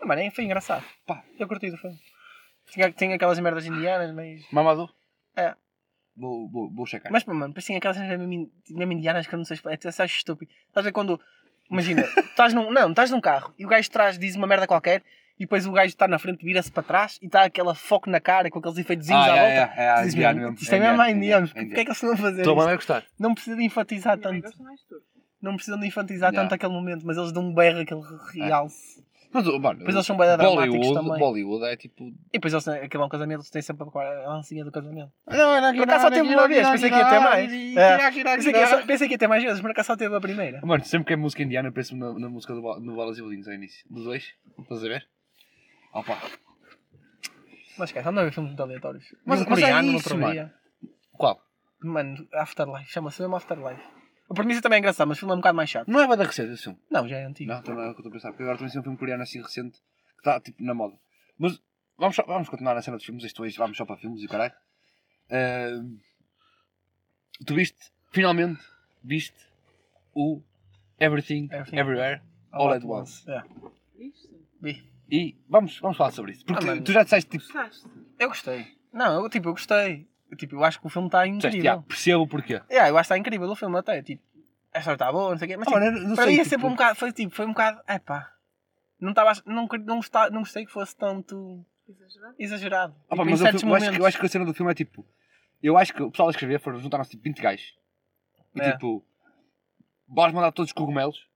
Mano, 0.04 0.20
é, 0.20 0.30
foi 0.30 0.44
engraçado. 0.44 0.84
Pá. 1.06 1.22
Eu 1.38 1.48
curti 1.48 1.70
do 1.70 1.76
filme. 1.78 1.98
Tinha, 2.71 2.91
tinha 2.93 3.14
aquelas 3.14 3.39
merdas 3.39 3.66
indianas, 3.66 4.12
mas. 4.14 4.43
Mamadou? 4.53 4.89
É. 5.37 5.55
Vou, 6.16 6.49
vou, 6.51 6.71
vou 6.75 6.87
checar. 6.87 7.12
Mas 7.12 7.25
mano, 7.25 7.49
depois 7.49 7.69
aquelas 7.71 7.97
cenas 7.97 8.19
mesmo, 8.19 8.93
indianas 8.93 9.27
que 9.27 9.35
eu 9.35 9.39
não 9.39 9.45
sei 9.45 9.55
explicar. 9.55 9.79
É 9.89 9.93
só 9.93 10.05
estúpido. 10.05 10.51
Estás 10.69 10.85
a 10.85 10.89
ver 10.89 10.93
quando. 10.93 11.21
Imagina, 11.71 12.03
estás 12.31 12.53
num. 12.55 12.71
Não, 12.71 12.91
estás 12.91 13.11
num 13.11 13.21
carro 13.21 13.53
e 13.59 13.64
o 13.64 13.69
gajo 13.69 13.83
de 13.83 13.91
trás 13.91 14.19
diz 14.19 14.35
uma 14.37 14.47
merda 14.47 14.66
qualquer 14.66 15.03
e 15.39 15.45
depois 15.45 15.66
o 15.66 15.71
gajo 15.73 15.89
está 15.89 16.09
na 16.09 16.19
frente, 16.19 16.45
vira-se 16.45 16.73
para 16.73 16.83
trás 16.83 17.19
e 17.23 17.27
está 17.27 17.45
aquela 17.45 17.75
foco 17.75 18.11
na 18.11 18.21
cara 18.21 18.51
com 18.51 18.59
aqueles 18.59 18.79
efeitozinhos 18.79 19.23
Ah, 19.23 19.33
à 19.33 19.37
é, 19.37 19.61
volta. 19.66 19.81
é, 19.81 19.85
é, 19.85 19.93
Tu 19.95 19.99
é 20.01 20.03
dizes, 20.03 20.14
"Mano, 20.16 20.41
mesmo. 20.41 20.55
Isto 20.57 20.75
é 20.75 20.81
mesmo 20.81 21.03
a 21.03 21.11
indianos. 21.11 21.51
é 21.51 21.55
Porquê 21.55 21.73
é 21.73 21.75
que 21.85 21.91
eles 21.91 21.97
estão 21.97 22.12
a 22.12 22.16
fazer 22.16 22.41
isto? 22.43 22.55
vai 22.57 22.75
gostar. 22.75 23.05
Não 23.19 23.35
precisa 23.35 23.57
de 23.57 23.64
enfatizar 23.64 24.19
tanto. 24.19 24.49
Não 25.41 25.55
precisam 25.55 25.79
de 25.79 25.87
enfatizar 25.87 26.31
Yeah. 26.33 26.43
tanto 26.49 26.55
aquele 26.57 26.73
momento, 26.73 27.07
mas 27.07 27.16
eles 27.16 27.31
dão 27.31 27.45
um 27.45 27.55
berro, 27.55 27.79
aquele 27.81 28.01
realce. 28.35 29.05
Mas, 29.31 29.45
mano, 29.45 29.79
Depois 29.81 29.95
eles 29.95 30.07
são 30.07 30.16
dramáticos 30.16 30.55
Bollywood, 30.57 30.95
também. 30.95 31.18
Bollywood 31.18 31.64
é 31.66 31.76
tipo... 31.76 32.03
E 32.05 32.14
depois 32.33 32.53
eles 32.55 32.66
aquele 32.66 33.03
é 33.03 33.07
um 33.07 33.09
casamento, 33.11 33.41
eles 33.41 33.51
têm 33.51 33.61
sempre 33.61 33.87
a 33.87 34.29
lancinha 34.29 34.64
do 34.64 34.72
casamento. 34.72 35.12
Não, 35.26 35.61
não, 35.61 35.74
Por 35.74 35.83
acaso 35.83 36.05
só 36.05 36.11
teve 36.11 36.35
uma 36.35 36.49
vez, 36.49 36.68
pensei 36.68 36.91
que 36.91 36.97
ia 36.97 37.09
ter 37.11 37.20
mais. 37.20 37.53
É, 37.76 38.11
Pensei 38.87 39.09
que, 39.09 39.14
ia 39.14 39.18
ter 39.18 39.26
mais 39.29 39.43
vezes, 39.45 39.61
por 39.61 39.70
acaso 39.70 39.87
só 39.89 39.97
teve 39.97 40.14
a 40.16 40.20
primeira. 40.20 40.61
Mano, 40.64 40.83
sempre 40.85 41.09
que 41.09 41.12
é 41.12 41.16
música 41.16 41.43
indiana, 41.43 41.68
eu 41.68 41.72
penso 41.72 41.95
na, 41.95 42.18
na 42.18 42.29
música 42.29 42.55
do, 42.55 42.62
Bolas 42.62 43.18
e 43.18 43.22
Bolinhos 43.22 43.47
ao 43.47 43.55
início. 43.55 43.85
Dos 43.91 44.05
dois. 44.05 44.35
Estás 44.59 44.83
a 44.83 44.89
ver? 44.89 45.07
Opa. 45.93 46.18
Mas 47.79 47.93
cara, 47.93 48.09
anda 48.09 48.22
a 48.22 48.24
ver 48.24 48.33
filmes 48.33 48.51
muito 48.51 48.62
aleatórios. 48.62 49.05
Mas- 49.26 49.41
Mas, 49.41 49.49
mas 49.49 49.62
é 49.62 49.83
isso, 49.83 50.16
mano. 50.16 50.51
Qual? 51.12 51.41
Mano, 51.81 52.26
Afterlife, 52.33 52.91
chama-se 52.91 53.20
mesmo 53.22 53.37
Afterlife. 53.37 53.83
A 54.31 54.35
premissa 54.35 54.61
também 54.61 54.76
é 54.76 54.81
engraçada, 54.81 55.07
mas 55.07 55.16
o 55.16 55.20
filme 55.20 55.33
é 55.33 55.35
um 55.37 55.39
bocado 55.39 55.57
mais 55.57 55.70
chato. 55.70 55.89
Não 55.89 56.01
é 56.01 56.07
bem 56.07 56.16
da 56.16 56.24
recente 56.24 56.53
esse 56.53 56.64
filme. 56.64 56.79
Não, 56.91 57.09
já 57.09 57.16
é 57.16 57.24
antigo. 57.24 57.51
Não, 57.51 57.61
então 57.61 57.74
não 57.74 57.83
é 57.83 57.91
o 57.91 57.95
que 57.95 58.01
eu 58.01 58.03
estou 58.03 58.11
a 58.11 58.12
pensar. 58.12 58.29
Porque 58.31 58.43
agora 58.43 58.59
também 58.59 58.70
tem 58.70 58.81
um 58.81 58.85
filme 58.85 58.99
coreano 58.99 59.22
assim 59.22 59.41
recente 59.41 59.79
que 59.79 60.18
está 60.18 60.39
tipo 60.41 60.62
na 60.62 60.74
moda. 60.74 60.97
Mas 61.39 61.61
vamos, 61.97 62.14
só- 62.16 62.24
vamos 62.26 62.49
continuar 62.49 62.74
na 62.74 62.83
cena 62.83 62.97
dos 62.99 63.07
filmes. 63.07 63.24
Isto 63.24 63.43
hoje 63.43 63.57
vamos 63.57 63.76
só 63.76 63.87
para 63.87 63.97
filmes 63.97 64.22
e 64.22 64.26
o 64.26 64.29
caralho. 64.29 64.53
Ahm, 65.31 65.99
tu 67.47 67.55
viste, 67.55 67.79
finalmente, 68.12 68.61
viste 69.03 69.37
o 70.14 70.43
Everything, 70.99 71.49
Everything. 71.51 71.76
Everywhere 71.79 72.22
All 72.53 72.72
at 72.72 72.83
Once. 72.85 73.29
É. 73.31 73.43
Isto. 73.99 74.29
Vi. 74.61 74.85
E 75.11 75.37
vamos, 75.49 75.79
vamos 75.81 75.97
falar 75.97 76.11
sobre 76.11 76.33
isso. 76.33 76.45
Porque 76.45 76.68
Ah, 76.68 76.83
tu 76.83 76.93
já 76.93 77.03
disseste 77.03 77.31
tipo. 77.31 77.45
Gostaste? 77.45 77.87
Eu 78.18 78.29
gostei. 78.29 78.76
Não, 78.93 79.22
eu, 79.22 79.31
tipo, 79.31 79.49
eu 79.49 79.53
gostei. 79.53 80.07
Eu, 80.31 80.37
tipo, 80.37 80.57
eu 80.57 80.64
acho 80.64 80.81
que 80.81 80.87
o 80.87 80.91
filme 80.91 81.09
está 81.09 81.24
Disseste, 81.24 81.47
incrível. 81.49 81.64
já, 81.76 81.83
percebo 81.83 82.22
o 82.22 82.29
porquê. 82.29 82.61
É, 82.68 82.79
eu 82.79 82.83
acho 82.85 82.93
que 82.95 83.01
está 83.01 83.18
incrível 83.18 83.49
o 83.49 83.57
filme 83.57 83.79
até. 83.79 84.03
Tipo, 84.03 84.22
a 84.74 84.79
história 84.79 84.95
está 84.97 85.11
boa, 85.12 85.31
não 85.31 85.39
sei 85.39 85.47
o 85.47 85.51
quê. 85.51 85.57
Mas 85.57 85.68
Ah, 85.68 85.70
tipo, 85.72 85.85
eu 85.85 85.93
não 86.09 86.14
para 86.14 86.24
sei, 86.24 86.35
mim 86.35 86.41
é 86.41 86.43
tipo, 86.45 86.51
sempre 86.51 86.66
um 86.66 86.70
bocado. 86.70 86.95
Foi 86.97 87.12
tipo, 87.12 87.35
foi 87.35 87.47
um 87.47 87.51
bocado. 87.51 87.81
É 87.87 87.99
pá. 87.99 88.33
Não, 89.01 89.11
estava, 89.11 89.31
a- 89.33 89.43
não, 89.47 89.66
não, 89.87 89.97
gostava- 89.97 90.31
não 90.31 90.41
gostei 90.41 90.66
que 90.66 90.72
fosse 90.72 90.95
tanto 90.97 91.64
Exagerado? 91.89 92.35
exagerado. 92.39 92.95
Ah, 93.09 93.16
pá, 93.16 93.22
Tipo, 93.22 93.31
mas 93.31 93.41
eu, 93.41 93.47
certos 93.47 93.62
eu 93.62 93.74
acho, 93.74 93.91
que- 93.91 94.01
eu 94.01 94.07
acho 94.07 94.18
que 94.18 94.26
a 94.26 94.29
cena 94.29 94.45
do 94.45 94.53
filme 94.55 94.72
é 94.72 94.74
tipo. 94.74 95.07
Eu 95.62 95.76
acho 95.79 95.95
que 95.95 96.03
o 96.03 96.11
pessoal 96.11 96.29
a 96.29 96.31
escrever 96.31 96.61
foram 96.61 96.79
juntar-nos 96.79 97.09
tipo 97.09 97.22
20 97.22 97.41
gajos. 97.41 97.74
E 98.55 98.61
É. 98.61 98.72
tipo. 98.72 99.05
vamos 100.09 100.33
mandar 100.35 100.53
todos 100.53 100.70
os 100.70 100.72
cogumelos. 100.74 101.26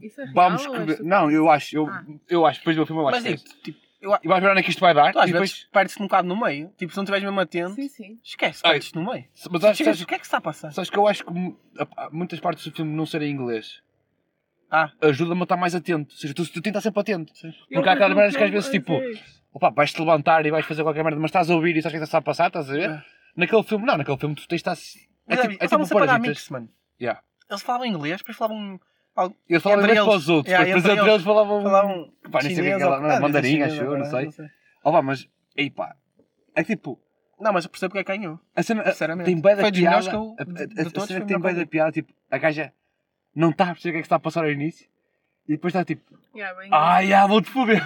Isso 0.00 0.20
é 0.20 0.26
Vamos 0.32 0.62
real 0.62 0.72
ou 0.74 0.80
comer. 0.80 0.90
és 0.92 0.98
tu? 0.98 1.04
Não, 1.04 1.30
eu 1.30 1.48
acho, 1.50 1.76
eu, 1.76 1.86
Ah. 1.88 2.04
eu 2.28 2.44
acho, 2.46 2.58
depois 2.60 2.76
do 2.76 2.84
filme 2.86 3.00
eu 3.02 3.08
acho 3.08 3.22
Mas 3.22 3.42
que 3.42 3.48
é 3.48 3.54
tipo, 3.62 3.78
eu, 4.04 4.18
E 4.22 4.28
vais 4.28 4.42
ver 4.42 4.50
onde 4.50 4.60
é 4.60 4.62
que 4.62 4.70
isto 4.70 4.80
vai 4.80 4.92
dar. 4.94 5.12
tu 5.12 5.18
às 5.18 5.28
e 5.28 5.32
vezes 5.32 5.50
depois, 5.50 5.68
perdes-te 5.72 6.00
um 6.02 6.06
bocado 6.06 6.28
no 6.28 6.36
meio. 6.40 6.70
Tipo, 6.76 6.92
se 6.92 6.96
não 6.96 7.04
estiveres 7.04 7.24
mesmo 7.24 7.40
atento, 7.40 7.74
Sim, 7.74 7.88
sim. 7.88 8.18
esquece, 8.22 8.60
Ai. 8.64 8.72
perdes-te 8.72 8.94
no 8.96 9.04
meio. 9.10 9.24
mas 9.50 9.64
acho, 9.64 9.84
sabes, 9.84 10.00
o 10.02 10.06
que 10.06 10.14
é 10.14 10.18
que 10.18 10.24
se 10.24 10.28
está 10.28 10.38
a 10.38 10.40
passar? 10.40 10.72
sabes 10.72 10.90
que 10.90 10.96
eu 10.98 11.06
acho 11.08 11.24
que 11.24 11.32
muitas 12.12 12.38
partes 12.40 12.64
do 12.64 12.72
filme 12.72 12.94
não 12.94 13.06
serem 13.06 13.30
em 13.30 13.34
inglês 13.34 13.82
Ah, 14.70 14.90
ajuda-me 15.02 15.40
a 15.40 15.44
estar 15.44 15.56
mais 15.56 15.74
atento. 15.74 16.12
Ou 16.12 16.18
seja, 16.18 16.34
tu, 16.34 16.42
tu 16.44 16.52
tens 16.54 16.62
de 16.62 16.68
estar 16.70 16.80
sempre 16.80 17.00
atento. 17.00 17.32
sim. 17.36 17.52
Porque 17.72 17.88
há 17.88 17.92
aquelas 17.92 18.10
Eu- 18.10 18.16
merdas 18.16 18.36
que 18.36 18.42
às 18.42 18.48
eu- 18.48 18.52
vezes, 18.52 18.66
eu- 18.66 18.72
tipo, 18.72 18.92
eu- 18.94 19.18
opa, 19.52 19.70
vais-te 19.70 19.98
levantar 20.00 20.44
e 20.46 20.50
vais 20.50 20.66
fazer 20.66 20.82
qualquer 20.82 21.04
merda, 21.04 21.18
mas 21.20 21.28
estás 21.28 21.48
a 21.50 21.54
ouvir 21.54 21.76
e 21.76 21.82
sabes 21.82 21.94
o 21.94 21.98
que 21.98 22.02
é 22.02 22.04
está 22.04 22.18
a 22.18 22.22
passar, 22.22 22.48
estás 22.48 22.68
a 22.68 22.72
ver? 22.72 22.90
É. 22.90 23.02
Naquele 23.36 23.62
filme, 23.62 23.86
não, 23.86 23.96
naquele 23.96 24.18
filme 24.18 24.34
tu 24.34 24.48
tens 24.48 24.62
de 24.62 24.68
estar. 24.68 24.72
É 25.28 25.36
tipo, 25.36 25.52
é 25.52 25.56
eles 25.66 25.70
tipo 25.70 25.78
dar 25.78 25.88
parasitas. 26.06 26.20
mix, 26.28 26.50
mano. 26.50 26.68
Yeah. 27.00 27.20
Eles 27.48 27.62
falavam 27.62 27.86
inglês, 27.86 28.18
depois 28.18 28.36
falavam. 28.36 28.80
Falavam 29.14 29.36
Entre 29.84 29.92
inglês 29.92 30.06
para 30.06 30.16
os 30.16 30.28
outros, 30.28 30.50
Yeah, 30.52 30.64
depois 30.66 30.84
entre 30.84 30.98
entre 30.98 31.10
eles 31.12 31.22
falavam. 31.24 31.62
falavam 31.62 32.12
Pá, 32.30 32.42
nem 32.42 32.52
o 32.52 32.54
que 32.54 32.60
é 32.68 32.72
que 32.74 32.78
não, 32.84 32.92
ah, 32.92 33.20
mandarim, 33.20 33.62
acho 33.62 33.76
eu, 33.76 33.82
agora, 33.94 33.98
não 34.22 34.30
sei. 34.32 34.46
Ó 34.82 34.90
vá, 34.92 35.02
mas. 35.02 35.28
Aí 35.56 35.70
pá. 35.70 35.94
É 36.54 36.64
que 36.64 36.74
tipo. 36.76 37.00
Não, 37.40 37.52
mas 37.52 37.64
eu 37.64 37.70
percebo 37.70 37.90
porque 37.92 38.00
é 38.00 38.04
que 38.04 38.18
ganhou. 38.18 38.38
A 38.54 38.62
cena 38.62 38.84
Sinceramente. 38.90 39.26
tem 39.26 39.40
bem 39.40 39.56
da 39.56 39.70
piada. 39.70 40.08
que 40.10 40.16
eu- 40.16 40.36
a- 40.38 40.44
de- 40.44 40.80
a- 40.80 41.02
a 41.02 41.06
cena 41.06 41.20
que 41.20 41.26
tem 41.26 41.40
bem 41.40 41.50
que 41.50 41.56
da 41.56 41.62
eu 41.62 41.66
piada, 41.66 41.92
tipo, 41.92 42.12
a 42.30 42.38
gaja 42.38 42.72
não 43.34 43.50
está 43.50 43.64
a 43.64 43.66
perceber 43.68 43.90
o 43.90 43.92
que 43.92 43.98
é 43.98 44.00
que 44.02 44.06
está 44.06 44.16
a 44.16 44.20
passar 44.20 44.44
ao 44.44 44.50
início 44.50 44.88
e 45.48 45.52
depois 45.52 45.72
está 45.74 45.84
tipo, 45.84 46.02
Yeah, 46.34 46.58
bem 46.58 46.68
ah, 46.72 47.26
vou-te 47.28 47.48
foder. 47.48 47.80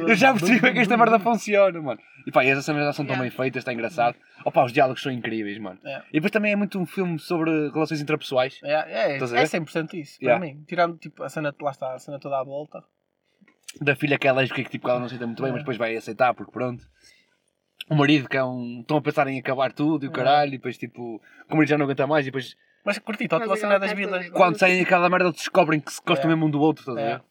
Eu 0.00 0.08
Eu 0.08 0.14
já 0.16 0.32
percebi 0.32 0.58
como 0.58 0.70
é 0.70 0.72
que 0.72 0.80
esta 0.80 0.96
merda 0.96 1.20
funciona, 1.20 1.80
mano. 1.80 2.00
E 2.26 2.32
pá, 2.32 2.44
e 2.44 2.50
as 2.50 2.64
cenas 2.64 2.84
já 2.84 2.92
são 2.92 3.04
tão 3.04 3.14
Yeah. 3.14 3.22
bem 3.22 3.30
feitas, 3.30 3.60
está 3.60 3.72
engraçado. 3.72 4.16
Opa, 4.44 4.64
os 4.64 4.72
diálogos 4.72 5.00
são 5.02 5.12
incríveis, 5.12 5.58
mano. 5.58 5.78
É. 5.84 6.02
E 6.10 6.14
depois 6.14 6.32
também 6.32 6.52
é 6.52 6.56
muito 6.56 6.78
um 6.80 6.84
filme 6.86 7.18
sobre 7.18 7.68
relações 7.70 8.00
interpessoais. 8.00 8.58
É, 8.64 8.72
é, 8.72 9.16
é 9.16 9.18
ver? 9.18 9.42
100% 9.46 9.94
isso, 9.94 10.18
para 10.18 10.28
Yeah. 10.30 10.44
mim. 10.44 10.64
Tirando 10.66 10.96
tipo, 10.98 11.22
a 11.22 11.28
cena, 11.28 11.54
lá 11.60 11.70
está, 11.70 11.94
a 11.94 11.98
cena 11.98 12.18
toda 12.18 12.40
à 12.40 12.42
volta. 12.42 12.82
Da 13.80 13.94
filha 13.94 14.18
que 14.18 14.26
é 14.26 14.32
lésbica 14.32 14.64
que 14.64 14.70
tipo, 14.70 14.88
ela 14.88 14.98
não 14.98 15.06
aceita 15.06 15.26
muito 15.26 15.42
bem, 15.42 15.50
É. 15.50 15.52
mas 15.52 15.62
depois 15.62 15.76
vai 15.76 15.94
aceitar 15.96 16.34
porque 16.34 16.50
pronto. 16.52 16.82
O 17.88 17.94
marido 17.94 18.28
que 18.28 18.36
é 18.36 18.42
um. 18.44 18.80
Estão 18.80 18.96
a 18.96 19.02
pensar 19.02 19.28
em 19.28 19.38
acabar 19.38 19.72
tudo 19.72 20.04
e 20.04 20.08
o 20.08 20.10
É. 20.10 20.14
caralho, 20.14 20.48
e 20.54 20.56
depois 20.56 20.76
tipo. 20.78 21.20
O 21.50 21.54
marido 21.54 21.68
já 21.68 21.78
não 21.78 21.84
aguenta 21.84 22.06
mais 22.06 22.24
e 22.26 22.30
depois 22.30 22.56
Mas 22.84 22.98
curti, 22.98 23.26
toda 23.28 23.52
a 23.52 23.56
cena 23.56 23.78
das 23.78 23.92
vilas. 23.92 24.28
quando 24.30 24.58
saem 24.58 24.82
aquela 24.82 25.08
merda 25.08 25.26
eles 25.26 25.36
descobrem 25.38 25.80
que 25.80 25.92
se 25.92 26.00
gostam 26.04 26.26
É. 26.30 26.34
mesmo 26.34 26.46
um 26.46 26.50
do 26.50 26.60
outro, 26.60 26.82
estás 26.82 26.98
a 26.98 27.00
É. 27.00 27.14
ver? 27.16 27.22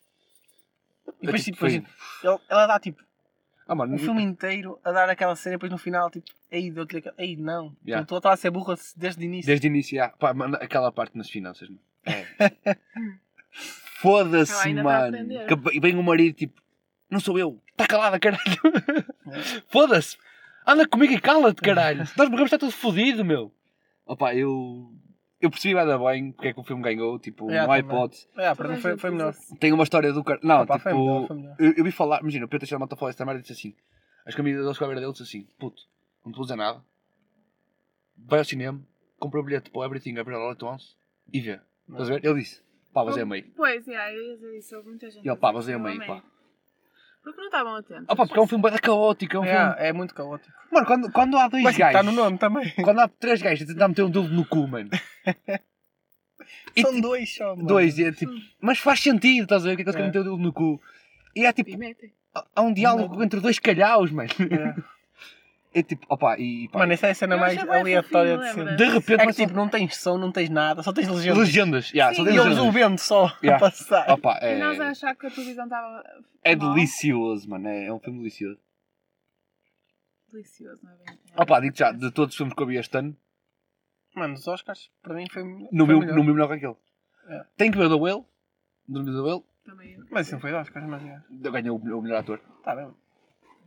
E 1.21 1.25
depois, 1.25 1.41
É, 1.41 1.45
tipo, 1.45 1.67
tipo, 1.67 1.67
depois, 1.67 1.73
ele- 2.23 2.39
ela 2.49 2.67
dá 2.67 2.79
tipo 2.79 3.03
Ah, 3.65 3.75
mano, 3.75 3.95
um 3.95 3.97
filme 3.97 4.21
inteiro 4.21 4.77
a 4.83 4.91
dar 4.91 5.09
aquela 5.09 5.35
cena 5.37 5.53
e 5.53 5.57
depois 5.57 5.71
no 5.71 5.77
final, 5.77 6.09
tipo, 6.11 6.25
ei, 6.51 6.69
deu-te 6.69 6.97
aquela. 6.97 7.15
Ei, 7.17 7.37
não. 7.37 7.73
Yeah. 7.87 8.03
Estás 8.03 8.33
a 8.33 8.35
ser 8.37 8.51
burra 8.51 8.75
desde 8.97 9.23
o 9.23 9.25
início. 9.25 9.47
Desde 9.47 9.65
o 9.65 9.69
início, 9.69 9.95
já. 9.95 10.09
Pá, 10.09 10.33
mano, 10.33 10.57
aquela 10.59 10.91
parte 10.91 11.17
nas 11.17 11.29
finanças, 11.29 11.69
mano. 11.69 11.79
É. 12.05 12.25
Foda-se, 14.01 14.51
está 14.69 14.83
mano. 14.83 15.07
aprender. 15.07 15.45
Que 15.47 15.79
vem 15.79 15.95
o 15.95 16.03
marido 16.03 16.35
tipo, 16.35 16.61
não 17.09 17.19
sou 17.21 17.39
eu, 17.39 17.61
está 17.71 17.87
calada, 17.87 18.19
caralho. 18.19 18.41
É. 19.31 19.61
Foda-se, 19.71 20.17
anda 20.67 20.85
comigo 20.87 21.13
e 21.13 21.21
cala-te, 21.21 21.61
caralho. 21.61 21.99
Nós 22.17 22.29
morremos, 22.29 22.43
está 22.51 22.57
tudo 22.57 22.71
fodido, 22.73 23.23
meu. 23.23 23.53
Opa, 24.05 24.35
eu. 24.35 24.91
Eu 25.43 25.49
percebi 25.51 25.75
bem, 25.75 25.85
bem 25.99 26.31
porque 26.31 26.47
é 26.47 26.53
que 26.53 26.59
o 26.59 26.63
filme 26.63 26.81
ganhou, 26.81 27.19
tipo, 27.19 27.49
Yeah, 27.51 27.67
também. 27.67 27.81
hipótese. 27.95 28.27
É, 28.37 28.55
para 28.55 28.69
mim 28.69 28.75
a 28.75 28.77
foi, 28.77 28.97
foi 28.97 29.11
melhor. 29.11 29.35
Tem 29.59 29.73
uma 29.73 29.83
história 29.83 30.13
do 30.13 30.23
cara. 30.23 30.39
Não, 30.41 30.61
Opa, 30.61 30.77
tipo. 30.77 30.83
foi 30.83 30.93
melhor, 30.93 31.27
foi 31.27 31.35
melhor. 31.35 31.55
Eu, 31.59 31.73
eu 31.73 31.83
vi 31.83 31.91
falar, 31.91 32.21
imagina, 32.21 32.45
o 32.45 32.47
Pedro 32.47 32.59
Teixeira 32.61 32.79
Mota 32.79 32.95
falou 32.95 33.09
esta 33.09 33.25
merda 33.25 33.39
e 33.39 33.41
disse 33.41 33.53
assim: 33.53 33.75
Acho 34.25 34.35
que 34.37 34.41
a 34.41 34.43
medida 34.43 34.63
deles 34.63 34.77
vai 34.77 34.87
ver 34.87 34.95
dele 34.95 35.11
disse 35.11 35.23
assim: 35.23 35.47
Puto, 35.59 35.81
não 36.25 36.31
te 36.31 36.35
vou 36.35 36.45
dizer 36.45 36.55
nada, 36.55 36.81
vai 38.17 38.39
ao 38.39 38.45
cinema, 38.45 38.81
compra 39.19 39.39
o 39.39 39.43
bilhete 39.43 39.69
para 39.69 39.79
o 39.81 39.83
Everything 39.85 40.17
Every 40.17 40.35
All 40.35 40.51
At 40.51 40.63
Once 40.63 40.95
e 41.31 41.41
vê. 41.41 41.59
Estás 41.89 42.09
a 42.09 42.13
ver? 42.13 42.25
Ele 42.25 42.39
disse: 42.39 42.63
Pá, 42.93 43.03
mas 43.03 43.17
é 43.17 43.25
meio. 43.25 43.45
Pois, 43.55 43.85
yeah, 43.85 44.13
eu 44.13 44.23
ia 44.23 44.35
dizer 44.35 44.57
isso. 44.57 44.75
Houve 44.77 44.89
muita 44.89 45.09
gente. 45.09 45.25
E 45.25 45.29
a 45.29 45.33
ele, 45.33 45.39
pá, 45.41 45.51
mas 45.51 45.67
é 45.67 45.73
eu 45.73 45.79
meio, 45.79 45.95
amei. 45.95 46.07
pá. 46.07 46.23
Porque 47.24 47.39
não 47.39 47.45
estavam 47.45 47.76
atentos. 47.76 48.05
Pá, 48.07 48.15
porque 48.15 48.38
é 48.38 48.41
um 48.41 48.47
filme 48.47 48.69
bem 48.69 48.78
caótico, 48.80 49.38
é 49.38 49.39
um 49.39 49.43
filme. 49.43 49.57
É, 49.78 49.88
é 49.88 49.93
muito 49.93 50.13
caótico. 50.13 50.51
Mano, 50.71 50.86
quando, 50.86 51.11
quando 51.11 51.38
há 51.38 51.47
dois 51.47 51.63
Mas 51.63 51.78
gajos. 51.78 51.95
está 51.99 52.03
no 52.03 52.11
nome 52.15 52.38
também. 52.38 52.69
Quando 52.84 52.99
há 52.99 53.07
três 53.07 53.41
gajos 53.41 53.63
a 53.63 53.74
tentar 53.74 53.88
meter 53.88 54.03
um 54.03 54.09
dedo 54.09 54.28
no 54.30 54.45
cu, 54.45 54.67
mano. 54.67 54.89
E 56.76 56.82
São 56.82 56.89
tipo, 56.91 57.01
dois 57.03 57.36
só, 57.36 57.55
mano. 57.55 57.67
dois, 57.67 57.97
é 57.99 58.11
tipo. 58.11 58.34
Mas 58.59 58.80
faz 58.80 58.99
sentido, 58.99 59.43
estás 59.43 59.63
a 59.63 59.69
ver? 59.69 59.76
Que 59.76 59.82
é 59.82 59.86
que 59.86 59.89
eles 59.91 59.95
querem 59.95 60.05
É. 60.05 60.07
meter 60.07 60.19
o 60.19 60.24
dedo 60.24 60.38
no 60.38 60.51
cu. 60.51 60.82
E 61.36 61.45
é 61.45 61.53
tipo. 61.53 61.69
E 61.69 61.78
metem. 61.78 62.11
Há- 62.34 62.45
Há 62.55 62.61
um 62.63 62.74
diálogo 62.74 63.24
entre 63.24 63.39
dois 63.39 63.59
calhaus, 63.59 64.09
mano. 64.11 64.30
É. 64.51 64.76
É 65.76 65.82
tipo, 65.82 66.05
opa, 66.07 66.38
e. 66.38 66.67
Pá, 66.69 66.80
Mano, 66.80 66.93
essa 66.93 67.07
é 67.07 67.11
a 67.11 67.15
cena 67.15 67.36
Eu 67.36 67.39
mais 67.39 67.53
achei 67.57 67.67
bué 67.67 67.80
aleatória 67.80 68.38
de 68.38 68.43
fofinho, 68.47 68.67
sempre. 68.67 68.76
de 68.76 68.86
repente, 68.93 69.13
É 69.13 69.17
que 69.17 69.26
mas 69.26 69.36
tipo, 69.36 69.53
não 69.53 69.67
tens 69.69 69.97
som, 69.97 70.17
não 70.19 70.32
tens 70.32 70.49
nada, 70.49 70.84
só 70.84 70.93
tens 70.93 71.07
legendas. 71.07 71.38
legendas. 71.39 71.89
Yeah, 71.91 72.13
só 72.15 72.21
Sim, 72.21 72.28
tem 72.30 72.36
E 72.36 72.38
eles 72.38 72.49
legendas. 72.57 72.69
o 72.69 72.71
vendo 72.71 72.97
só 72.99 73.38
Yeah. 73.43 73.55
a 73.55 73.59
passar. 73.59 74.09
Opa, 74.11 74.39
E 74.43 74.59
nós 74.59 74.80
a 74.80 74.86
é, 74.86 74.89
achar 74.89 75.15
que 75.15 75.26
a 75.26 75.32
televisão 75.32 75.63
estava. 75.65 76.03
é 76.43 76.55
mal. 76.55 76.74
delicioso, 76.76 77.49
mano. 77.49 77.67
É, 77.67 77.86
é 77.88 77.93
um 77.93 77.99
filme 77.99 78.19
delicioso. 78.19 78.59
Delicioso, 80.32 80.80
não 80.84 80.91
é 80.91 80.95
bem? 80.95 81.19
Opa, 81.38 81.59
digo 81.59 81.76
já, 81.76 81.91
de 81.91 82.11
todos 82.11 82.34
os 82.34 82.38
filmes 82.38 82.53
que 82.55 82.61
eu 82.63 82.67
vi 82.67 82.78
este 82.78 82.97
ano, 82.97 83.15
Mano, 84.15 84.36
os 84.36 84.47
Oscars, 84.47 84.91
para 85.01 85.15
mim, 85.15 85.26
foi, 85.32 85.43
no 85.43 85.67
foi 85.71 85.88
meu, 85.88 85.99
melhor. 85.99 86.15
no 86.15 86.24
meu 86.24 86.34
melhor 86.36 86.47
que 86.49 86.53
aquele. 86.53 86.76
É. 87.30 87.45
Tem 87.57 87.71
que 87.71 87.78
ver 87.80 87.86
o 87.86 87.89
The 87.89 87.95
Whale. 87.95 88.24
No 88.88 89.03
The 89.03 89.11
Whale, 89.11 89.43
Também. 89.65 89.97
Mas 90.11 90.28
isso 90.28 90.36
não 90.36 90.39
foi 90.41 90.51
de 90.51 90.57
Oscars, 90.57 90.86
mas 90.88 91.03
é. 91.03 91.19
ganhou 91.49 91.80
o, 91.80 91.97
o 91.97 92.01
melhor 92.01 92.19
ator. 92.19 92.39
Tá 92.63 92.76
bem. 92.76 92.93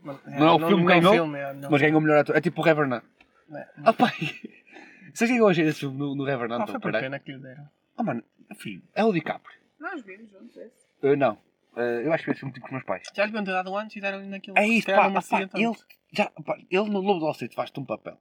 Mas, 0.03 0.19
Não 0.27 0.47
é 0.49 0.53
o 0.53 0.59
filme 0.59 0.77
que 0.77 0.83
não 0.85 0.91
é 0.91 1.01
ganhou, 1.01 1.13
filme, 1.15 1.39
é, 1.39 1.53
não. 1.55 1.71
Mas 1.71 1.81
ganhou 1.81 1.99
o 1.99 2.03
melhor 2.03 2.19
ator. 2.19 2.37
É 2.37 2.41
tipo 2.41 2.61
o 2.61 2.65
Revenant. 2.65 3.03
É, 3.53 3.67
Ah, 3.85 3.93
pá. 3.93 4.13
Sabes 5.15 5.31
quem 5.33 5.37
eu 5.39 5.49
achei 5.49 5.65
desse 5.65 5.81
filme 5.81 5.99
no, 5.99 6.15
no 6.15 6.25
Revenant? 6.25 6.59
não 6.61 6.67
foi 6.67 6.81
por 6.81 6.93
pena 6.93 7.19
que 7.19 7.33
lhe 7.33 7.39
deram. 7.39 7.69
Ah, 7.97 8.03
mano, 8.03 8.23
enfim, 8.51 8.83
é 8.95 9.05
o 9.05 9.13
DiCaprio. 9.13 9.57
Nós 9.81 10.03
vimos 10.03 10.31
juntos 10.31 10.57
esse. 10.57 10.87
Uh, 11.03 11.17
não, 11.17 11.39
Uh, 11.77 12.01
eu 12.07 12.13
acho 12.15 12.25
que 12.25 12.31
esse 12.31 12.41
filme 12.41 12.55
tipo 12.55 12.63
com 12.67 12.69
os 12.69 12.73
meus 12.73 12.85
pais. 12.87 13.03
Já 13.15 13.25
lhe 13.27 13.31
deviam 13.31 13.45
ter 13.45 13.51
dado 13.51 13.77
antes 13.77 13.95
e 13.97 14.01
deram-lhe 14.01 14.27
naquilo. 14.29 14.57
É 14.57 14.67
isso, 14.67 14.87
pá, 14.87 15.11
não 15.11 15.21
pá, 15.21 15.21
pá, 15.21 15.41
ele, 15.61 15.73
já, 16.11 16.25
pá, 16.43 16.57
ele 16.71 16.89
no 16.89 17.01
Lobo 17.01 17.19
de 17.19 17.25
Wall 17.25 17.33
Street 17.33 17.53
faz-te 17.55 17.79
um 17.79 17.85
papel. 17.85 18.19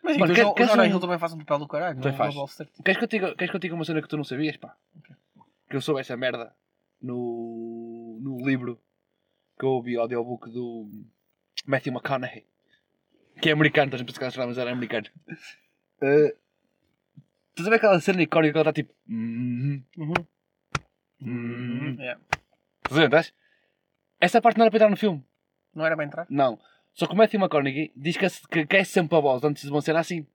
Mas 0.00 0.16
Mano, 0.16 0.32
quer- 0.32 0.46
o 0.46 0.54
queres 0.54 0.70
Jonah 0.70 0.84
um- 0.84 0.86
Hill 0.86 1.00
também 1.00 1.18
faz 1.18 1.32
um 1.32 1.38
papel 1.38 1.58
do 1.58 1.66
caralho. 1.66 1.96
Também 2.00 2.12
no 2.12 2.16
faz. 2.46 2.56
Queres 2.84 2.98
que, 2.98 3.04
eu 3.04 3.08
te 3.08 3.18
diga, 3.18 3.34
queres 3.34 3.50
que 3.50 3.56
eu 3.56 3.58
te 3.58 3.62
diga 3.64 3.74
uma 3.74 3.84
cena 3.84 4.00
que 4.00 4.06
tu 4.06 4.16
não 4.16 4.22
sabias, 4.22 4.56
pá? 4.58 4.76
Que 5.68 5.74
eu 5.74 5.80
soube 5.80 6.00
essa 6.02 6.16
merda 6.16 6.54
no, 7.02 8.20
no 8.22 8.46
livro 8.46 8.78
que 9.58 9.64
eu 9.64 9.70
ouvi, 9.70 9.96
audiobook 9.96 10.50
do 10.50 10.88
Matthew 11.66 11.92
McConaughey. 11.92 12.44
Que 13.40 13.50
é 13.50 13.52
americano, 13.52 13.86
estás 13.94 14.02
a 14.02 14.04
pensar 14.04 14.40
que 14.40 14.46
mas 14.46 14.58
era 14.58 14.70
americano. 14.72 15.08
Uh, 16.02 16.36
estás 17.50 17.66
a 17.66 17.70
ver 17.70 17.76
aquela 17.76 18.00
cena 18.00 18.22
icónica 18.22 18.52
que 18.52 18.58
ele 18.58 18.68
está 18.68 18.72
tipo... 18.72 18.94
"Mhm, 19.06 19.84
Uhum. 19.96 20.14
mhm". 21.20 21.96
Yeah. 22.00 22.20
Estás 22.84 22.98
a 22.98 23.00
ver, 23.00 23.04
estás? 23.06 23.34
Essa 24.20 24.40
parte 24.40 24.58
não 24.58 24.64
era 24.64 24.70
para 24.70 24.78
entrar 24.78 24.90
no 24.90 24.96
filme. 24.96 25.24
Não 25.74 25.84
era 25.86 25.96
bem 25.96 26.06
entrar? 26.06 26.26
Não. 26.28 26.58
Só 26.92 27.06
que 27.06 27.14
o 27.14 27.16
Matthew 27.16 27.40
McConaughey 27.40 27.92
diz 27.96 28.16
que, 28.16 28.26
que 28.48 28.58
aquece 28.60 28.92
sempre 28.92 29.16
a 29.16 29.20
voz 29.20 29.42
antes 29.42 29.62
de 29.62 29.70
uma 29.70 29.80
cena 29.80 30.00
assim. 30.00 30.26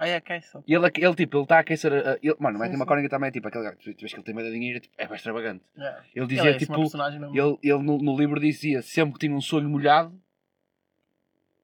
Ah, 0.00 0.06
é, 0.06 0.20
que 0.20 0.32
é. 0.32 0.40
E 0.66 0.74
ele, 0.74 0.86
ele 0.96 1.14
tipo, 1.16 1.36
ele 1.38 1.42
está 1.42 1.56
a 1.56 1.60
aquecer. 1.60 1.92
a- 1.92 2.12
a- 2.12 2.18
ele, 2.22 2.36
mano, 2.38 2.56
o 2.56 2.60
Matthew. 2.60 2.76
McConaughey 2.78 3.08
também 3.08 3.28
é 3.28 3.30
tipo 3.32 3.48
aquele 3.48 3.64
gajo. 3.64 3.76
Tu 3.78 3.84
vês 4.00 4.12
que 4.12 4.16
ele 4.16 4.22
tem 4.22 4.34
medo 4.34 4.46
de 4.46 4.52
dinheiro, 4.54 4.78
tipo, 4.80 4.94
é 4.96 5.06
bem 5.06 5.16
extravagante. 5.16 5.64
Yeah. 5.76 5.98
Ele 5.98 6.08
Ele 6.14 6.26
dizia 6.28 6.50
é 6.52 6.54
assim, 6.56 6.66
uma 6.72 6.84
tipo. 6.84 7.36
Ele, 7.36 7.58
ele 7.62 7.82
no, 7.82 7.98
no 7.98 8.16
livro 8.16 8.38
dizia 8.40 8.80
sempre 8.80 9.14
que 9.14 9.18
tinha 9.20 9.34
um 9.34 9.40
sonho 9.40 9.68
molhado. 9.68 10.16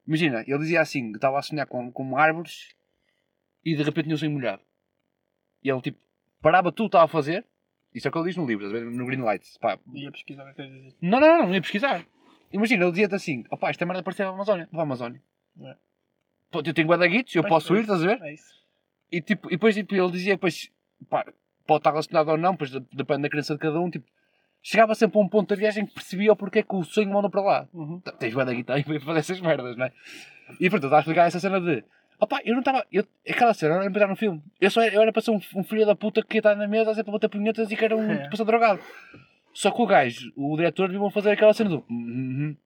Imagina, 0.07 0.45
ele 0.47 0.59
dizia 0.59 0.80
assim: 0.80 1.11
que 1.12 1.16
estava 1.18 1.39
a 1.39 1.43
sonhar 1.43 1.66
com, 1.66 1.91
com 1.93 2.16
árvores 2.16 2.74
e 3.64 3.74
de 3.76 3.82
repente 3.82 4.05
tinha 4.05 4.14
um 4.14 4.18
sonho 4.18 4.32
molhado. 4.32 4.62
E 5.62 5.70
ele 5.70 5.80
tipo, 5.80 5.99
parava 6.43 6.70
tudo 6.72 6.87
o 6.87 6.91
que 6.91 6.97
estava 6.97 7.05
a 7.05 7.09
fazer. 7.09 7.45
Isso 7.95 8.07
é 8.07 8.11
o 8.11 8.12
que 8.12 8.18
ele 8.18 8.26
diz 8.26 8.37
no 8.37 8.45
livro, 8.45 8.68
no 8.91 9.07
Green 9.07 9.20
Lights. 9.22 9.57
Pá, 9.59 9.78
Ia 9.95 10.11
pesquisar 10.11 10.51
o 10.51 10.55
que 10.55 10.61
é 10.62 10.66
que 10.66 10.72
dizer. 10.72 10.95
não, 11.01 11.20
não, 11.20 11.39
não, 11.39 11.47
não 11.47 11.55
ia 11.55 11.61
pesquisar. 11.62 12.05
Imagina, 12.53 12.82
ele 12.85 12.91
dizia-te 12.91 13.14
assim: 13.14 13.45
opá, 13.51 13.70
esta 13.70 13.87
merda 13.87 14.03
parecia 14.03 14.26
a 14.26 14.30
Amazónia, 14.30 14.68
vou 14.72 14.80
à 14.80 14.82
Amazónia. 14.82 15.22
É. 15.62 15.76
Eu 16.59 16.75
tenho 16.75 16.89
guarda-guitos, 16.89 17.35
eu 17.35 17.43
Pois, 17.43 17.51
posso 17.53 17.69
pois. 17.69 17.81
ir, 17.81 17.83
estás 17.83 18.03
a 18.03 18.07
ver? 18.07 18.23
É 18.23 18.35
isso. 18.35 18.55
E, 19.11 19.21
tipo, 19.21 19.49
e 19.49 19.53
depois 19.53 19.75
tipo, 19.75 19.95
ele 19.95 20.11
dizia, 20.11 20.35
depois, 20.35 20.71
pá, 21.09 21.25
pode 21.67 21.81
estar 21.81 21.91
relacionado 21.91 22.29
ou 22.29 22.37
não, 22.37 22.57
pois 22.57 22.71
de- 22.71 22.81
depende 22.93 23.23
da 23.23 23.29
crença 23.29 23.55
de 23.55 23.61
cada 23.61 23.79
um. 23.81 23.91
Tipo, 23.91 24.07
chegava 24.63 24.95
sempre 24.95 25.19
a 25.19 25.21
um 25.23 25.29
ponto 25.29 25.49
da 25.49 25.57
viagem 25.57 25.87
que 25.87 25.95
percebia 25.95 26.33
o 26.33 26.37
porquê 26.37 26.63
que 26.63 26.75
o 26.75 26.83
sonho 26.85 27.11
mandou 27.13 27.31
para 27.31 27.41
lá. 27.43 27.69
Uhum. 27.73 28.01
Tens 28.19 28.35
bué 28.35 28.45
da 28.45 28.53
guitarra 28.55 28.83
para 28.83 29.01
fazer 29.01 29.19
essas 29.21 29.41
merdas, 29.41 29.77
não 29.77 29.87
é? 29.87 29.93
E 30.61 30.69
pronto, 30.69 30.85
estava 30.87 30.97
a 30.97 31.01
explicar 31.01 31.27
essa 31.27 31.39
cena 31.41 31.61
de. 31.61 31.85
Opá, 32.19 32.41
eu 32.45 32.53
não 32.53 32.61
estava. 32.61 32.85
Aquela 33.29 33.55
cena, 33.55 33.73
eu 33.75 33.77
não 33.77 33.83
era 33.83 33.91
para 33.91 34.01
estar 34.01 34.09
no 34.11 34.17
filme. 34.17 34.43
Eu, 34.61 34.71
só 34.71 34.83
era, 34.83 34.95
eu 34.95 35.03
era 35.03 35.13
para 35.13 35.23
ser 35.23 35.31
um, 35.33 35.41
um 35.57 35.65
filho 35.65 35.85
da 35.87 35.95
puta 35.97 36.23
que 36.23 36.37
ia 36.37 36.41
estar 36.41 36.55
na 36.57 36.67
mesa 36.69 36.91
a 36.93 37.05
para 37.05 37.13
bater 37.13 37.29
punhetas 37.29 37.71
e 37.71 37.77
que 37.77 37.85
era 37.85 37.97
um 37.97 38.11
É. 38.11 38.29
passar 38.29 38.45
drogado. 38.45 38.81
Só 39.53 39.71
que 39.71 39.81
o 39.83 39.87
gajo, 39.87 40.33
o 40.37 40.57
diretor, 40.57 40.91
viu-me 40.91 41.11
fazer 41.13 41.31
aquela 41.33 41.53
cena 41.55 41.71
do. 41.71 41.85
"Uhum". 41.91 42.57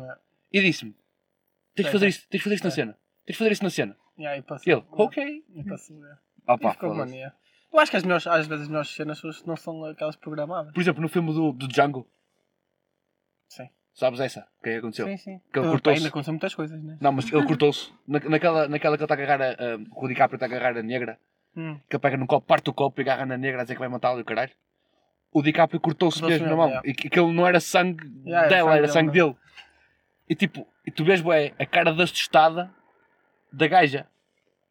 É. 0.00 0.16
E 0.52 0.60
disse-me: 0.62 0.94
Tens 1.78 1.84
de 1.86 1.90
Sei, 1.90 1.92
fazer 1.92 1.98
sei. 1.98 2.08
isto, 2.08 2.28
tens 2.28 2.38
de 2.38 2.44
fazer 2.44 2.54
isto 2.56 2.64
na 2.64 2.68
É. 2.68 2.72
cena. 2.72 2.92
Tens 3.24 3.34
de 3.34 3.38
fazer 3.38 3.52
isto 3.52 3.62
na 3.62 3.70
cena. 3.70 3.96
E 4.18 4.42
passou. 4.42 4.72
Ele, 4.72 4.84
ok. 4.90 5.44
E 5.54 5.64
passou, 5.64 6.04
é. 6.04 6.18
Opa, 6.52 6.72
ficou 6.72 6.90
foda-se. 6.90 7.10
mania. 7.12 7.32
Eu 7.72 7.78
acho 7.78 7.90
que 7.90 7.96
as 7.98 8.02
melhores, 8.02 8.26
às 8.26 8.46
vezes 8.46 8.62
as 8.62 8.68
melhores 8.68 8.88
cenas 8.94 9.22
não 9.46 9.56
são 9.56 9.84
aquelas 9.84 10.16
programadas. 10.16 10.72
Por 10.72 10.80
exemplo, 10.80 11.00
no 11.02 11.08
filme 11.08 11.32
do, 11.32 11.52
do 11.52 11.68
Django, 11.68 12.08
Sim. 13.48 13.68
sabes 13.94 14.20
essa? 14.20 14.46
O 14.58 14.62
que 14.62 14.70
é 14.70 14.72
que 14.72 14.78
aconteceu? 14.78 15.06
Sim, 15.06 15.16
sim. 15.16 15.40
Que 15.52 15.58
ele 15.58 15.68
cortou-se. 15.68 15.98
Ainda 15.98 16.08
aconteceu 16.08 16.32
muitas 16.32 16.54
coisas, 16.54 16.82
né? 16.82 16.98
Não, 17.00 17.12
mas 17.12 17.30
ele 17.32 17.46
cortou-se. 17.46 17.92
Na, 18.06 18.18
naquela, 18.20 18.68
naquela 18.68 18.96
que 18.96 19.02
ele 19.04 19.12
está 19.12 19.14
a 19.14 19.24
agarrar 19.36 19.42
a, 19.52 19.76
o 19.96 20.08
DiCaprio 20.08 20.36
está 20.36 20.46
a 20.46 20.48
agarrar 20.48 20.76
a 20.78 20.82
negra 20.82 21.18
Hum. 21.56 21.78
que 21.88 21.96
ele 21.96 22.00
pega 22.00 22.16
num 22.16 22.26
copo, 22.26 22.46
parte 22.46 22.70
o 22.70 22.72
copo 22.74 23.00
e 23.00 23.02
agarra 23.02 23.26
na 23.26 23.36
negra 23.36 23.60
a 23.60 23.64
dizer 23.64 23.74
que 23.74 23.80
vai 23.80 23.88
matá-lo 23.88 24.18
e 24.18 24.22
o 24.22 24.24
caralho. 24.24 24.52
O 25.32 25.42
DiCaprio 25.42 25.80
cortou-se 25.80 26.20
Cortou-se 26.20 26.42
mesmo 26.42 26.48
na 26.50 26.56
mão. 26.56 26.68
yeah. 26.68 26.88
E 26.88 26.94
que 26.94 27.08
aquilo 27.08 27.32
não 27.32 27.46
era 27.46 27.58
sangue 27.60 28.04
Yeah, 28.24 28.48
dela, 28.48 28.72
era 28.72 28.82
dele, 28.82 28.92
sangue 28.92 29.06
não. 29.06 29.12
dele. 29.12 29.36
E 30.28 30.34
tipo, 30.34 30.66
e 30.86 30.90
tu 30.90 31.04
vês 31.04 31.20
bué, 31.20 31.52
a 31.58 31.66
cara 31.66 31.92
da 31.92 32.04
assustada 32.04 32.70
da 33.52 33.66
gaja. 33.66 34.06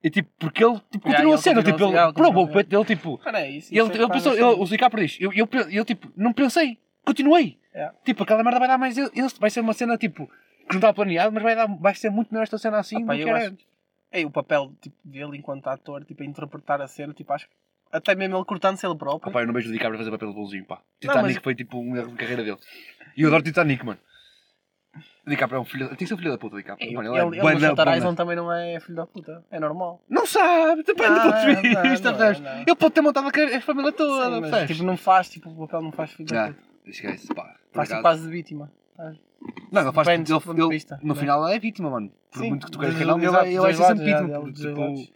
E 0.03 0.09
tipo, 0.09 0.29
porque 0.37 0.63
ele 0.63 0.79
tipo, 0.91 1.07
Yeah, 1.07 1.23
continua 1.23 1.35
a 1.35 1.37
cena, 1.37 1.63
tipo, 1.63 1.83
ele 1.83 2.13
provou 2.13 2.45
o 2.45 2.51
peito 2.51 2.69
dele, 2.69 2.85
tipo. 2.85 3.19
É 3.25 3.49
isso. 3.49 3.73
Ele, 3.73 3.79
é 3.79 3.83
ele 3.83 4.07
pensou, 4.09 4.33
ele, 4.33 4.43
o 4.43 4.65
DiCaprio 4.65 5.05
diz, 5.05 5.17
eu, 5.19 5.33
eu, 5.33 5.49
eu 5.71 5.83
tipo, 5.85 6.11
não 6.15 6.31
pensei, 6.31 6.77
continuei. 7.03 7.57
Yeah. 7.73 7.95
Tipo, 8.05 8.23
aquela 8.23 8.43
merda 8.43 8.59
vai 8.59 8.67
dar 8.67 8.77
mais. 8.77 8.97
Ele, 8.97 9.09
vai 9.39 9.49
ser 9.49 9.61
uma 9.61 9.73
cena 9.73 9.97
tipo, 9.97 10.27
que 10.27 10.73
não 10.73 10.77
estava 10.77 10.93
planeado, 10.93 11.31
mas 11.31 11.43
vai, 11.43 11.55
dar, 11.55 11.67
vai 11.67 11.95
ser 11.95 12.09
muito 12.11 12.29
melhor 12.31 12.43
esta 12.43 12.57
cena 12.57 12.77
assim 12.77 13.03
Ah, 13.03 13.05
pá, 13.07 13.13
do 13.13 13.17
que 13.17 13.23
eu 13.23 13.35
era 13.35 13.47
antes. 13.49 13.65
É, 14.11 14.25
o 14.25 14.31
papel 14.31 14.71
tipo, 14.81 14.95
dele 15.03 15.37
enquanto 15.37 15.67
ator, 15.67 16.05
tipo, 16.05 16.21
a 16.23 16.25
interpretar 16.25 16.79
a 16.81 16.87
cena, 16.87 17.13
tipo, 17.13 17.33
acho 17.33 17.47
que 17.47 17.53
até 17.91 18.15
mesmo 18.15 18.37
ele 18.37 18.45
cortando-se 18.45 18.85
ele 18.85 18.95
próprio. 18.95 19.29
Ah, 19.29 19.33
pá, 19.33 19.41
eu 19.41 19.47
não 19.47 19.53
vejo 19.53 19.69
o 19.69 19.71
DiCaprio 19.71 19.97
fazer 19.97 20.11
papel 20.11 20.29
de 20.29 20.35
bonzinho, 20.35 20.65
pá. 20.65 20.75
Não, 20.75 20.81
Titanic 20.99 21.35
mas- 21.35 21.43
foi 21.43 21.55
tipo 21.55 21.77
um 21.79 21.95
erro 21.95 22.11
de 22.11 22.15
carreira 22.17 22.43
dele. 22.43 22.57
E 23.15 23.21
eu 23.21 23.27
adoro 23.27 23.43
Titanic, 23.43 23.83
mano. 23.83 23.99
O 25.27 25.29
DiCaprio 25.29 25.57
é 25.57 25.59
um 25.61 25.65
filho. 25.65 25.87
Tem 25.89 25.97
que 25.97 26.07
ser 26.07 26.13
um 26.13 26.17
filho 26.17 26.31
da 26.31 26.37
puta, 26.37 26.55
DiCaprio. 26.55 26.87
Ele, 26.87 26.95
Mano, 26.95 27.09
ele, 27.09 27.17
é 27.17 27.21
ele 27.43 27.53
no 27.55 27.59
da 27.59 27.67
Shutter 27.69 27.97
Island 27.97 28.15
também 28.15 28.35
não 28.37 28.49
é 28.51 28.79
filho 28.79 28.95
da 28.95 29.05
puta. 29.05 29.43
É 29.51 29.59
normal. 29.59 30.01
Não 30.09 30.25
sabe, 30.25 30.83
depende 30.83 31.09
do 31.09 31.15
Não, 31.15 31.23
ponto 31.23 31.37
de 31.61 31.69
não, 31.73 31.81
vista. 31.83 32.11
não, 32.11 32.17
percebes? 32.17 32.39
não. 32.39 32.61
Ele 32.61 32.75
pode 32.75 32.93
ter 32.93 33.01
montado 33.01 33.27
a 33.27 33.61
família 33.61 33.91
toda, 33.91 34.23
Sim, 34.25 34.31
mas, 34.41 34.49
percebes? 34.49 34.77
tipo, 34.77 34.87
não 34.87 34.95
faz, 34.97 35.29
tipo, 35.29 35.49
o 35.49 35.55
papel 35.67 35.81
não 35.81 35.91
faz 35.91 36.11
filho 36.13 36.29
da 36.29 36.47
puta. 36.47 36.59
esquece, 36.87 37.27
pá. 37.35 37.55
Faz 37.73 37.89
tipo 37.89 38.01
quase 38.01 38.23
de 38.23 38.29
vítima. 38.29 38.71
Não, 39.71 39.81
ele 39.83 39.91
faz. 39.91 40.07
Depende 40.07 40.31
Ele, 40.33 40.41
ele- 40.61 40.69
vista, 40.69 40.99
no 41.03 41.13
né? 41.13 41.19
final 41.19 41.45
ele 41.45 41.55
é 41.55 41.59
vítima, 41.59 41.89
mano. 41.89 42.11
Por 42.31 42.39
Sim, 42.41 42.49
muito 42.49 42.65
que 42.65 42.71
tu 42.71 42.79
queiras 42.79 42.97
que 42.97 43.05
não, 43.05 43.17
ele, 43.19 43.27
vai- 43.29 43.47
ele 43.47 43.55
dos 43.57 43.63
vai 43.63 43.73
ser 43.73 43.83
sempre 43.85 44.05
vítima. 44.05 44.51
tipo, 44.53 45.13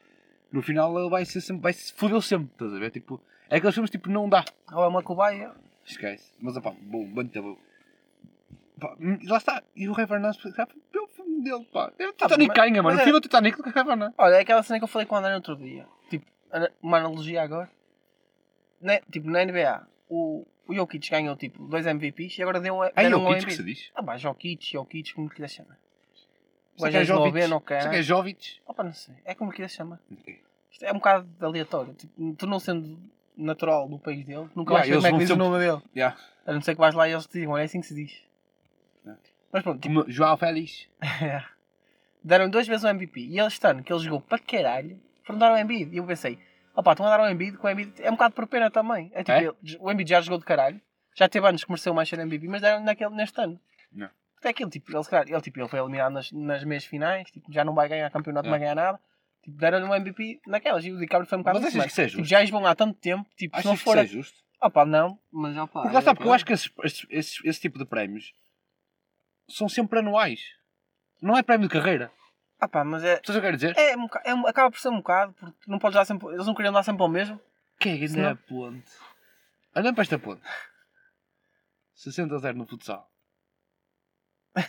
no 0.52 0.62
final 0.62 1.00
ele 1.00 1.10
vai 1.10 1.26
ser 1.26 1.42
sempre. 1.42 1.64
Vai 1.64 1.74
se 1.74 1.94
fodeu 1.94 2.22
sempre, 2.22 2.50
estás 2.52 2.74
a 2.74 2.78
ver? 2.80 2.92
Tipo, 2.92 3.20
é 3.50 3.56
aqueles 3.58 3.74
filmes 3.74 3.90
tipo, 3.90 4.10
não 4.10 4.28
dá. 4.30 4.44
Ou 4.74 4.84
é 4.84 4.88
uma 4.88 5.02
cobaia. 5.02 5.52
Esquece. 5.86 6.32
Mas, 6.40 6.56
opá, 6.56 6.72
bom, 6.84 7.04
muito 7.06 7.42
bom. 7.42 7.58
Pá, 8.82 8.96
hum, 9.00 9.20
lá 9.28 9.38
está. 9.38 9.64
E 9.76 9.88
o 9.88 9.94
Revenant, 9.94 10.34
já 10.34 10.66
foi 10.66 11.02
o 11.02 11.08
filme 11.08 11.44
dele, 11.44 11.64
pá. 11.72 11.94
É 12.00 12.08
o 12.08 12.12
Titanic 12.14 12.48
mas- 12.50 12.58
ganha, 12.58 12.82
mano. 12.84 12.96
mas 12.96 12.98
O 12.98 13.00
é- 13.00 13.04
filme 13.04 13.18
é 13.18 13.20
o 13.20 13.22
Titanic 13.22 13.56
do 13.58 13.64
que 13.64 13.70
o 13.70 13.72
Revenant. 13.72 14.14
Olha, 14.18 14.36
é 14.36 14.40
aquela 14.40 14.64
cena 14.64 14.80
que 14.80 14.84
eu 14.84 14.88
falei 14.88 15.06
com 15.08 15.14
o 15.16 15.18
André 15.20 15.30
no 15.30 15.36
outro 15.38 15.56
dia. 15.56 15.88
Tipo, 16.10 16.26
uma 16.82 16.98
analogia 16.98 17.44
agora. 17.44 17.70
Na, 18.82 19.00
tipo, 19.00 19.30
na 19.30 19.46
NBA, 19.46 19.86
o, 20.10 20.46
o 20.68 20.74
Jokic 20.74 21.10
ganhou 21.12 21.36
tipo 21.38 21.64
dois 21.68 21.86
MVPs 21.86 22.40
e 22.40 22.42
agora 22.42 22.60
deu, 22.60 22.84
É 22.84 22.92
deram 22.96 23.24
o 23.24 23.30
um 23.32 23.38
que 23.40 23.52
se 23.52 23.64
diz. 23.64 23.92
Ah, 23.94 24.02
pá, 24.02 24.18
Jokic, 24.18 24.74
Jokic, 24.74 25.14
como 25.14 25.30
que 25.30 25.40
lhe 25.42 25.48
chama? 25.48 25.78
O 26.80 26.86
que 26.86 26.92
gajo 26.92 26.98
é 26.98 27.02
é 27.02 27.06
Jovic. 27.06 27.48
Só 27.84 27.90
que 27.90 27.96
é. 27.98 28.02
Jovic. 28.02 28.60
Opa, 28.66 28.84
não 28.84 28.94
sei. 28.94 29.14
É 29.24 29.36
como 29.36 29.52
que 29.52 29.62
lhe 29.62 29.70
chama. 29.70 30.00
Isto 30.72 30.84
é 30.86 30.92
um 30.92 30.96
bocado 30.96 31.28
aleatório. 31.40 31.94
Tipo, 31.94 32.34
tu 32.36 32.48
não 32.48 32.60
sendo 32.60 32.98
natural 33.38 33.88
do 33.88 34.00
país 34.00 34.26
dele, 34.26 34.50
nunca 34.56 34.74
Yeah, 34.74 34.78
vais 34.78 34.88
saber 34.88 34.94
eles 34.94 35.04
como 35.04 35.08
é 35.08 35.12
que 35.12 35.18
diz 35.20 35.28
sempre- 35.28 35.44
o 35.44 35.50
nome 35.50 35.60
dele. 35.64 35.82
Yeah. 35.96 36.18
A 36.48 36.54
não 36.54 36.62
ser 36.62 36.74
que 36.74 36.80
vais 36.82 36.96
lá 36.96 37.08
e 37.08 37.12
eles 37.12 37.28
te 37.28 37.40
digam, 37.40 37.56
é 37.58 37.64
assim 37.64 37.82
que 37.82 37.88
se 37.88 37.94
diz. 37.94 38.24
Mas 39.52 39.64
pronto, 39.64 39.80
tipo, 39.82 40.06
João 40.10 40.38
Félix. 40.38 40.88
deram 42.24 42.50
duas 42.50 42.68
vezes 42.68 42.84
o 42.84 42.88
MVP. 42.88 43.20
E 43.22 43.40
este 43.40 43.66
ano, 43.68 43.84
que 43.84 43.92
ele 43.92 44.00
jogou 44.04 44.22
para 44.22 44.40
caralho, 44.40 45.00
foram 45.24 45.40
dar 45.40 45.54
o 45.54 45.58
Embiid. 45.58 45.94
E 45.94 45.98
eu 45.98 46.06
pensei, 46.06 46.38
opá, 46.76 46.92
estão 46.92 47.06
a 47.06 47.10
dar 47.18 47.24
o 47.24 47.30
Embiid, 47.30 47.58
que 47.58 47.66
o 47.66 47.70
Embiid 47.70 47.94
é 48.02 48.10
um 48.10 48.14
bocado 48.14 48.34
por 48.36 48.48
pena 48.48 48.70
também. 48.70 49.12
É 49.14 49.20
tipo, 49.24 49.32
É? 49.32 49.44
ele- 49.44 49.78
o 49.80 49.92
Embiid 49.92 50.10
já 50.10 50.22
jogou 50.22 50.40
de 50.40 50.46
caralho, 50.46 50.80
já 51.16 51.28
teve 51.28 51.48
anos 51.48 51.64
que 51.64 51.70
mereceu 51.72 51.94
mais 51.94 52.08
ser 52.10 52.20
MVP, 52.20 52.48
mas 52.48 52.62
deram 52.62 52.84
naquele, 52.84 53.14
neste 53.16 53.40
ano. 53.42 53.60
Não. 53.92 54.10
Até 54.38 54.50
aquilo, 54.50 54.70
tipo, 54.70 54.92
ele, 54.92 55.06
ele, 55.32 55.42
tipo, 55.42 55.60
ele 55.60 55.68
foi 55.68 55.80
eliminado 55.80 56.14
nas, 56.14 56.32
nas 56.32 56.64
meias 56.64 56.86
finais, 56.86 57.30
tipo, 57.30 57.52
já 57.52 57.64
não 57.64 57.76
vai 57.76 57.88
ganhar 57.88 58.10
campeonato, 58.10 58.46
não 58.46 58.52
vai 58.52 58.60
ganhar 58.60 58.76
nada. 58.76 59.00
Tipo, 59.44 59.58
deram-lhe 59.58 59.86
um 59.86 59.94
MVP 59.94 60.40
naquelas. 60.48 60.84
E 60.86 60.92
o 60.92 60.98
DiCaprio 61.00 61.28
foi 61.30 61.38
um 61.38 61.42
bocado 61.42 61.60
Mas 61.60 61.68
achas 61.76 61.82
que 61.84 61.90
isso 61.92 62.02
é 62.02 62.08
Tipo, 62.08 62.24
já 62.24 62.40
eles 62.40 62.50
vão 62.52 62.66
há 62.66 62.74
tanto 62.76 62.98
tempo, 63.00 63.28
tipo, 63.36 63.58
se 63.58 63.66
não 63.66 63.74
Achas 63.74 63.84
que 63.84 63.90
for... 63.92 63.98
isso 63.98 64.06
é 64.06 64.18
justo? 64.18 64.40
Opá, 64.64 64.86
não, 64.86 65.20
mas 65.32 65.58
opá... 65.58 65.82
Porque 65.82 65.94
lá 65.94 66.00
está, 66.00 66.14
porque 66.14 66.28
eu 66.28 66.32
é- 66.32 66.36
acho 66.36 66.46
que 66.46 66.54
esses, 66.54 66.72
esses- 66.84 67.08
esses- 67.10 67.46
esse 67.46 67.60
tipo 67.62 67.80
de 67.80 67.86
prémios 67.86 68.34
são 69.52 69.70
sempre 69.70 70.00
anuais. 70.00 70.42
Não 71.22 71.38
é 71.38 71.44
prémio 71.44 71.68
de 71.68 71.74
carreira. 71.74 72.12
Opá, 72.62 72.84
mas 72.84 73.04
é... 73.04 73.16
Sabes 73.16 73.30
o 73.30 73.32
que 73.34 73.38
eu 73.38 73.42
quero 73.42 73.58
dizer? 73.58 73.78
É, 73.78 73.96
um 73.98 74.08
é 74.24 74.34
um- 74.36 74.48
acaba 74.48 74.70
por 74.72 74.80
ser 74.80 74.90
um 74.90 74.98
bocado, 74.98 75.34
porque 75.34 75.70
não 75.72 75.80
podes 75.80 75.96
dar 75.96 76.06
sempre... 76.06 76.28
Eles 76.34 76.46
não 76.46 76.54
queriam 76.54 76.74
dar 76.74 76.84
sempre 76.84 77.02
ao 77.02 77.10
mesmo. 77.10 77.40
Que 77.80 77.90
é 77.90 78.08
Senão- 78.08 78.32
a 78.32 78.36
ponte? 78.36 78.92
Olhando 79.76 79.96
para 79.96 80.02
esta 80.04 80.20
ponte. 80.20 80.42
60 81.96 82.36
a 82.36 82.38
0 82.40 82.58
no 82.58 82.68
futsal. 82.68 83.12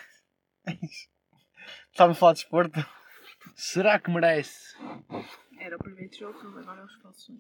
Estava 1.93 2.13
a 2.13 2.15
falar 2.15 2.33
de 2.35 2.39
esporte. 2.41 2.87
Será 3.55 3.99
que 3.99 4.11
merece? 4.11 4.77
Era 5.59 5.77
o 5.77 5.79
primeiro 5.79 6.15
jogo, 6.17 6.59
agora 6.59 6.81
é 6.81 6.85
os 6.85 6.95
falsos. 7.03 7.35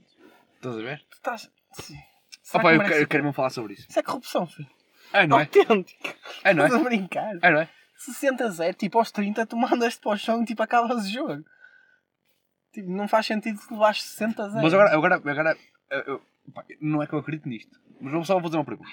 Estás 0.56 0.74
a 0.76 0.78
ver? 0.82 0.98
Tu 1.10 1.14
estás... 1.16 1.50
Sim. 1.72 1.96
Será 2.42 2.60
Opa, 2.62 2.70
que 2.70 2.74
eu 2.74 2.78
merece- 2.82 3.02
eu 3.02 3.08
quero 3.08 3.22
mesmo 3.24 3.34
falar 3.34 3.50
sobre 3.50 3.74
isso. 3.74 3.86
Isso 3.88 3.98
é 3.98 4.02
corrupção, 4.02 4.46
filho. 4.46 4.68
É, 5.12 5.26
não 5.26 5.38
é? 5.38 5.42
Autêntico. 5.42 6.14
É, 6.44 6.54
não 6.54 6.64
é? 6.64 6.66
Estás 6.66 6.80
a 6.80 6.84
brincar. 6.84 7.38
É, 7.42 7.50
não 7.50 7.60
é? 7.60 7.68
60 7.96 8.44
a 8.44 8.48
0, 8.48 8.74
tipo 8.76 8.98
aos 8.98 9.10
30, 9.12 9.46
tu 9.46 9.56
mandas-te 9.56 10.00
para 10.00 10.12
o 10.12 10.16
chão 10.16 10.42
e 10.42 10.44
tipo 10.44 10.62
acabas 10.62 11.04
o 11.06 11.08
jogo. 11.08 11.44
Tipo, 12.72 12.90
não 12.90 13.06
faz 13.06 13.26
sentido 13.26 13.60
tu 13.68 13.74
levares 13.74 14.02
60 14.02 14.42
a 14.42 14.48
0. 14.48 14.62
Mas 14.62 14.74
agora, 14.74 14.92
agora, 14.92 15.14
agora 15.16 15.56
eu- 16.06 16.22
pá, 16.54 16.64
não 16.80 17.02
é 17.02 17.06
que 17.06 17.12
eu 17.12 17.18
acredito 17.18 17.48
nisto. 17.48 17.78
Mas 18.00 18.10
vamos 18.12 18.26
só 18.26 18.40
fazer 18.40 18.56
uma 18.56 18.64
pergunta. 18.64 18.90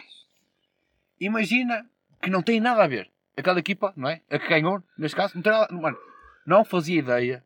Imagina 1.19 1.89
que 2.21 2.29
não 2.29 2.41
tem 2.41 2.59
nada 2.59 2.83
a 2.83 2.87
ver. 2.87 3.09
Aquela 3.35 3.59
equipa, 3.59 3.93
não 3.95 4.09
é? 4.09 4.21
A 4.29 4.37
que 4.37 4.47
ganhou, 4.47 4.83
neste 4.97 5.15
caso, 5.15 5.33
não 5.35 5.41
tem 5.41 5.51
nada. 5.51 5.73
Mano, 5.73 5.97
não 6.45 6.63
fazia 6.65 6.99
ideia. 6.99 7.43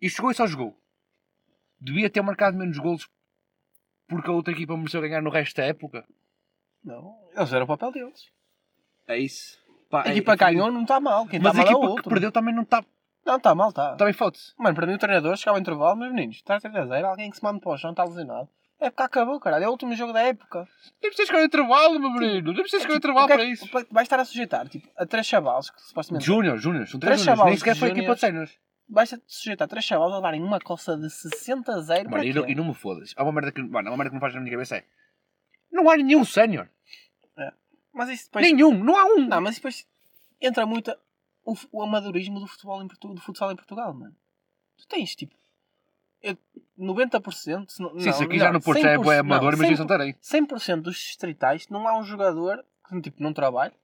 E 0.00 0.08
chegou 0.08 0.30
e 0.30 0.34
só 0.34 0.46
jogou. 0.46 0.76
Devia 1.80 2.10
ter 2.10 2.22
marcado 2.22 2.56
menos 2.56 2.78
golos 2.78 3.08
porque 4.08 4.28
a 4.28 4.32
outra 4.32 4.52
equipa 4.52 4.76
mereceu 4.76 5.00
ganhar 5.00 5.22
no 5.22 5.30
resto 5.30 5.56
da 5.56 5.64
época. 5.64 6.04
Não, 6.84 7.14
eles 7.36 7.52
eram 7.52 7.64
o 7.64 7.68
papel 7.68 7.92
deles. 7.92 8.20
É 9.06 9.18
isso. 9.18 9.58
Pá, 9.90 10.02
A 10.04 10.08
é- 10.08 10.12
equipa 10.12 10.32
é- 10.32 10.36
ganhou 10.36 10.70
não 10.70 10.82
está 10.82 11.00
mal. 11.00 11.26
Quem 11.26 11.40
Mas 11.40 11.52
a 11.54 11.58
mal 11.58 11.66
é 11.66 11.68
o 11.68 11.72
equipa 11.72 11.80
que 11.86 11.90
outro. 11.92 12.08
perdeu 12.10 12.32
também 12.32 12.54
não 12.54 12.62
está. 12.62 12.84
Não, 13.26 13.36
está 13.36 13.54
mal, 13.54 13.68
está. 13.70 13.96
Também 13.96 14.14
foda-se. 14.14 14.54
Mano, 14.56 14.74
para 14.74 14.86
mim 14.86 14.94
o 14.94 14.98
treinador 14.98 15.36
chegava 15.36 15.56
ao 15.58 15.60
intervalo, 15.60 15.96
meus 15.96 16.12
meninos, 16.12 16.36
está 16.36 16.56
a 16.56 16.60
30 16.60 16.80
a 16.80 16.86
0, 16.86 17.06
alguém 17.08 17.30
que 17.30 17.36
se 17.36 17.42
manda 17.42 17.60
para 17.60 17.72
o 17.72 17.76
chão 17.76 17.90
está 17.90 18.04
lesionado. 18.04 18.48
É 18.80 18.88
porque 18.88 19.02
acabou, 19.02 19.38
caralho. 19.38 19.64
É 19.64 19.68
o 19.68 19.72
último 19.72 19.94
jogo 19.94 20.12
da 20.14 20.22
época. 20.22 20.66
Nem 21.02 21.10
precisas 21.12 21.34
ao 21.34 21.44
intervalo, 21.44 22.00
meu 22.00 22.10
menino. 22.12 22.52
Nem 22.52 22.62
precisas 22.62 22.80
chegar 22.82 22.94
ao 22.94 22.96
intervalo 22.96 23.30
é 23.30 23.34
para 23.34 23.44
isso. 23.44 23.68
Vais 23.90 24.06
estar 24.06 24.18
a 24.20 24.24
sujeitar 24.24 24.66
tipo, 24.68 24.88
a 24.96 25.04
três 25.04 25.26
chavalos 25.26 25.68
que 25.68 25.82
supostamente. 25.82 26.24
Júnior, 26.24 26.56
Júnior. 26.56 26.86
São 26.88 26.98
três 26.98 27.22
Três. 27.22 27.38
Nem 27.44 27.56
sequer 27.58 27.76
foi 27.76 27.88
a 27.88 27.90
equipa 27.90 28.14
de 28.14 28.20
júniores. 28.20 28.20
séniores. 28.20 28.58
Vais 28.88 29.10
te 29.10 29.20
sujeitar 29.26 29.68
três 29.68 29.84
chavalos 29.84 30.14
a 30.14 30.16
levarem 30.16 30.42
uma 30.42 30.58
coça 30.58 30.96
de 30.96 31.10
60 31.10 31.72
a 31.74 31.80
0. 31.82 32.04
Mano, 32.04 32.10
para 32.10 32.24
e 32.24 32.32
não, 32.32 32.48
e 32.48 32.54
não 32.54 32.64
me 32.64 32.74
fodas. 32.74 33.12
Há 33.18 33.22
uma 33.22 33.32
merda 33.32 33.52
que, 33.52 33.62
mano, 33.62 33.88
há 33.88 33.90
uma 33.90 33.98
merda 33.98 34.10
que 34.10 34.14
não 34.14 34.20
faz 34.20 34.34
na 34.34 34.40
minha 34.40 34.52
cabeça 34.52 34.76
é. 34.76 34.84
Não 35.70 35.88
há 35.90 35.96
nenhum 35.96 36.24
sénior. 36.24 36.68
Mas 37.92 38.08
isso 38.08 38.24
depois. 38.26 38.44
Nenhum, 38.46 38.72
não 38.84 38.96
há 38.96 39.04
um. 39.04 39.26
Não, 39.26 39.40
mas 39.40 39.56
depois 39.56 39.86
entra 40.40 40.64
muito 40.64 40.96
o, 41.44 41.54
o 41.72 41.82
amadorismo 41.82 42.38
do 42.38 42.46
futebol 42.46 42.80
em 42.82 42.86
Portu- 42.88 43.12
do 43.14 43.20
futsal 43.20 43.50
em 43.50 43.56
Portugal, 43.56 43.92
mano. 43.92 44.14
Tu 44.78 44.86
tens 44.86 45.14
tipo 45.16 45.34
eu- 46.22 46.36
90%, 46.78 47.68
se 47.70 47.82
não, 47.82 47.90
Sim, 47.98 48.12
se 48.12 48.22
aqui 48.24 48.36
não, 48.38 48.44
já 48.44 48.52
no 48.52 48.60
Porto 48.60 48.78
é 48.86 48.96
100%, 48.96 49.02
bué 49.02 49.18
amador, 49.18 49.54
imagina 49.54 49.76
100%, 49.76 49.78
Santarém. 49.78 50.14
100% 50.22 50.82
dos 50.82 50.96
distritais 50.96 51.68
não 51.68 51.86
há 51.88 51.98
um 51.98 52.02
jogador 52.04 52.64
que 52.88 53.00
tipo, 53.02 53.22
não 53.22 53.32
trabalha 53.32 53.74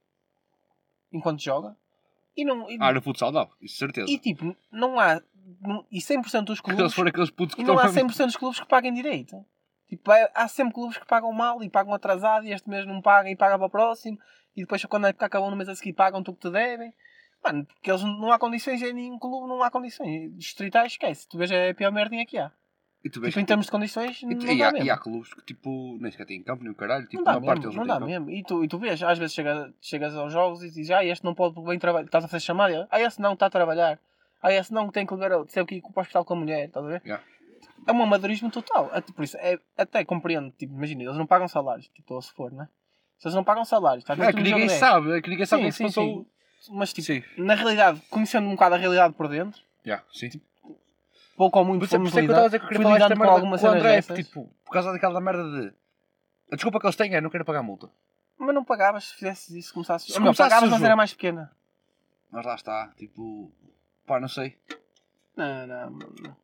enquanto 1.12 1.42
joga 1.42 1.76
e 2.36 2.44
não 2.44 2.70
e, 2.70 2.78
Ah, 2.80 2.92
no 2.92 3.02
futsal 3.02 3.32
não, 3.32 3.50
isso 3.60 3.76
certeza. 3.76 4.10
e, 4.10 4.18
tipo 4.18 4.56
não 4.70 5.00
há 5.00 5.20
não- 5.60 5.84
e 5.90 6.00
100% 6.00 6.44
dos 6.44 6.60
Porque 6.62 6.70
eles 6.70 6.76
clubes 6.78 6.94
foram 6.94 7.08
aqueles 7.08 7.30
putos 7.30 7.54
que 7.56 7.62
e 7.62 7.64
não 7.64 7.78
há 7.78 7.86
estão. 7.86 8.06
100% 8.06 8.26
dos 8.26 8.36
clubes 8.36 8.60
que 8.60 8.66
paguem 8.66 8.94
direito. 8.94 9.44
Tipo, 9.88 10.12
é- 10.12 10.30
há 10.34 10.48
sempre 10.48 10.74
clubes 10.74 10.98
que 10.98 11.06
pagam 11.06 11.32
mal 11.32 11.62
e 11.62 11.70
pagam 11.70 11.94
atrasado 11.94 12.46
e 12.46 12.52
este 12.52 12.68
mês 12.68 12.84
não 12.86 13.00
paga 13.00 13.30
e 13.30 13.36
paga 13.36 13.56
para 13.56 13.66
o 13.66 13.70
próximo. 13.70 14.18
E 14.56 14.62
depois, 14.62 14.84
quando 14.86 15.04
a 15.04 15.08
época 15.08 15.26
acabou 15.26 15.50
no 15.50 15.56
mês 15.56 15.68
a 15.68 15.74
seguir, 15.74 15.92
pagam 15.92 16.22
tu 16.22 16.30
o 16.32 16.34
que 16.34 16.40
te 16.40 16.50
devem. 16.50 16.92
Mano, 17.44 17.64
porque 17.66 17.90
eles 17.90 18.02
não 18.02 18.32
há 18.32 18.38
condições 18.38 18.82
em 18.82 18.92
nenhum 18.92 19.18
clube, 19.18 19.46
não 19.48 19.62
há 19.62 19.70
condições. 19.70 20.34
Distritais, 20.36 20.92
esquece. 20.92 21.28
Tu 21.28 21.38
vês 21.38 21.50
é 21.50 21.70
a 21.70 21.74
pior 21.74 21.92
merdinha 21.92 22.26
que 22.26 22.36
há. 22.38 22.50
E 23.04 23.10
tu 23.10 23.20
vês 23.20 23.32
Tipo, 23.32 23.40
em 23.42 23.44
termos 23.46 23.66
de 23.66 23.70
condições, 23.72 24.20
e, 24.22 24.26
não 24.26 24.36
tu- 24.36 24.46
e 24.50 24.58
dá 24.58 24.68
há, 24.68 24.72
mesmo. 24.72 24.86
e 24.86 24.90
há 24.90 24.98
clubes 24.98 25.32
que 25.32 25.42
tipo 25.44 25.96
nem 26.00 26.10
sequer 26.10 26.26
têm 26.26 26.42
campo 26.42 26.64
nem 26.64 26.72
o 26.72 26.74
caralho. 26.74 27.04
Tipo, 27.06 27.18
Não 27.18 27.24
dá 27.24 27.38
uma 27.38 27.46
parte 27.46 27.58
mesmo, 27.58 27.62
deles 27.62 27.76
não 27.76 27.82
não 27.82 27.86
dá 27.86 27.94
campo. 27.94 28.06
mesmo. 28.26 28.30
E 28.30 28.42
tu, 28.42 28.64
e 28.64 28.68
tu 28.68 28.78
vês, 28.78 29.00
às 29.00 29.16
vezes 29.18 29.32
chega, 29.34 29.72
chegas 29.80 30.16
aos 30.16 30.32
jogos 30.32 30.64
e 30.64 30.68
dizes, 30.70 30.90
ah, 30.90 31.04
este 31.04 31.24
não 31.24 31.32
pode 31.34 31.60
bem 31.62 31.78
trabalhar. 31.78 32.06
Estás 32.06 32.24
a 32.24 32.28
fazer 32.28 32.42
chamada? 32.44 32.88
Ah, 32.90 33.00
esse 33.00 33.20
não 33.20 33.34
está 33.34 33.46
a 33.46 33.50
trabalhar. 33.50 34.00
Ah, 34.42 34.52
esse 34.52 34.72
não 34.72 34.90
tem 34.90 35.06
que 35.06 35.14
levar 35.14 35.30
outro. 35.32 35.52
Sempre 35.54 35.80
que 35.80 35.86
ir 35.86 35.92
para 35.92 36.00
o 36.00 36.02
hospital 36.02 36.24
com 36.24 36.34
a 36.34 36.36
mulher. 36.36 36.66
Estás 36.66 36.84
a 36.84 36.88
ver? 36.88 37.02
Yeah. 37.04 37.22
É 37.86 37.92
um 37.92 38.02
amadorismo 38.02 38.50
total. 38.50 38.90
Até, 38.92 39.12
por 39.12 39.22
isso, 39.22 39.36
é, 39.38 39.58
até 39.76 40.04
compreendo. 40.04 40.50
Tipo, 40.50 40.74
imagina, 40.74 41.04
eles 41.04 41.16
não 41.16 41.26
pagam 41.26 41.46
salários. 41.46 41.88
Tipo, 41.88 42.14
ou 42.14 42.22
se 42.22 42.32
for, 42.32 42.50
né? 42.52 42.68
Se 43.18 43.28
eles 43.28 43.34
não 43.34 43.44
pagam 43.44 43.64
salários, 43.64 44.02
estás 44.02 44.18
É 44.18 44.32
que 44.32 44.42
ninguém 44.42 44.68
sabe, 44.68 45.16
é 45.16 45.22
que 45.22 45.30
ninguém 45.30 45.46
sabe 45.46 45.62
o 45.62 45.66
que 45.66 45.72
se 45.72 45.82
passou. 45.82 46.26
Mas, 46.70 46.92
tipo, 46.92 47.06
Sim, 47.06 47.22
na 47.38 47.54
realidade, 47.54 48.02
conhecendo 48.10 48.48
um 48.48 48.52
bocado 48.52 48.74
a 48.74 48.78
realidade 48.78 49.14
por 49.14 49.28
dentro, 49.28 49.60
yeah, 49.86 50.04
sim. 50.12 50.30
pouco 51.36 51.58
ou 51.60 51.64
muito 51.64 51.86
fomos 51.86 52.08
é 52.08 52.12
que 52.12 52.18
eu 52.18 52.26
dizer 52.26 52.32
lidando, 52.34 52.50
que 52.50 52.56
eu 52.56 52.68
queria 52.68 52.82
falar 52.82 52.96
esta 52.96 53.14
lidando 53.14 53.58
com 53.60 53.66
André, 53.68 54.02
tipo, 54.02 54.50
por 54.64 54.72
causa 54.72 54.92
daquela 54.92 55.20
merda 55.20 55.44
de. 55.44 55.72
A 56.50 56.56
desculpa 56.56 56.80
que 56.80 56.86
eles 56.86 56.96
têm 56.96 57.14
é 57.14 57.20
não 57.20 57.30
quero 57.30 57.44
pagar 57.44 57.62
multa. 57.62 57.88
Mas 58.36 58.54
não 58.54 58.64
pagavas 58.64 59.04
se 59.04 59.14
fizesses 59.14 59.50
isso, 59.50 59.72
começasses... 59.72 60.12
Se 60.12 60.18
começasses 60.18 60.52
pagavas, 60.52 60.70
mas 60.70 60.82
era 60.82 60.96
mais 60.96 61.12
pequena. 61.12 61.52
Mas 62.30 62.44
lá 62.44 62.54
está, 62.54 62.92
tipo. 62.96 63.52
Pá, 64.06 64.18
não 64.18 64.28
sei. 64.28 64.58
Não, 65.36 65.66
não, 65.66 65.90
não. 65.90 66.36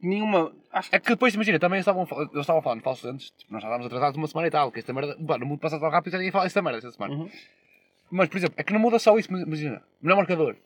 Nenhuma. 0.00 0.52
Acho. 0.72 0.88
É 0.92 0.98
que 0.98 1.08
depois, 1.08 1.34
imagina, 1.34 1.58
também 1.58 1.80
estavam, 1.80 2.02
eles 2.02 2.40
estavam 2.40 2.60
a 2.60 2.62
falar 2.62 2.76
de 2.76 2.82
falsos 2.82 3.04
antes, 3.04 3.30
tipo, 3.30 3.52
nós 3.52 3.62
já 3.62 3.68
estávamos 3.68 3.86
atrasados 3.86 4.16
uma 4.16 4.26
semana 4.26 4.48
e 4.48 4.50
tal, 4.50 4.70
que 4.70 4.78
esta 4.78 4.92
merda, 4.92 5.16
pá, 5.26 5.38
no 5.38 5.46
mundo 5.46 5.60
passa 5.60 5.78
tão 5.78 5.90
rápido, 5.90 6.12
já 6.12 6.18
ninguém 6.18 6.32
fala 6.32 6.46
esta 6.46 6.62
merda 6.62 6.78
esta 6.78 6.90
semana. 6.92 7.14
Uhum. 7.14 7.30
Mas, 8.10 8.28
por 8.28 8.38
exemplo, 8.38 8.54
é 8.58 8.62
que 8.62 8.72
não 8.72 8.80
muda 8.80 8.98
só 8.98 9.18
isso, 9.18 9.30
mas 9.30 9.42
imagina, 9.42 9.82
melhor 10.00 10.16
marcador. 10.16 10.56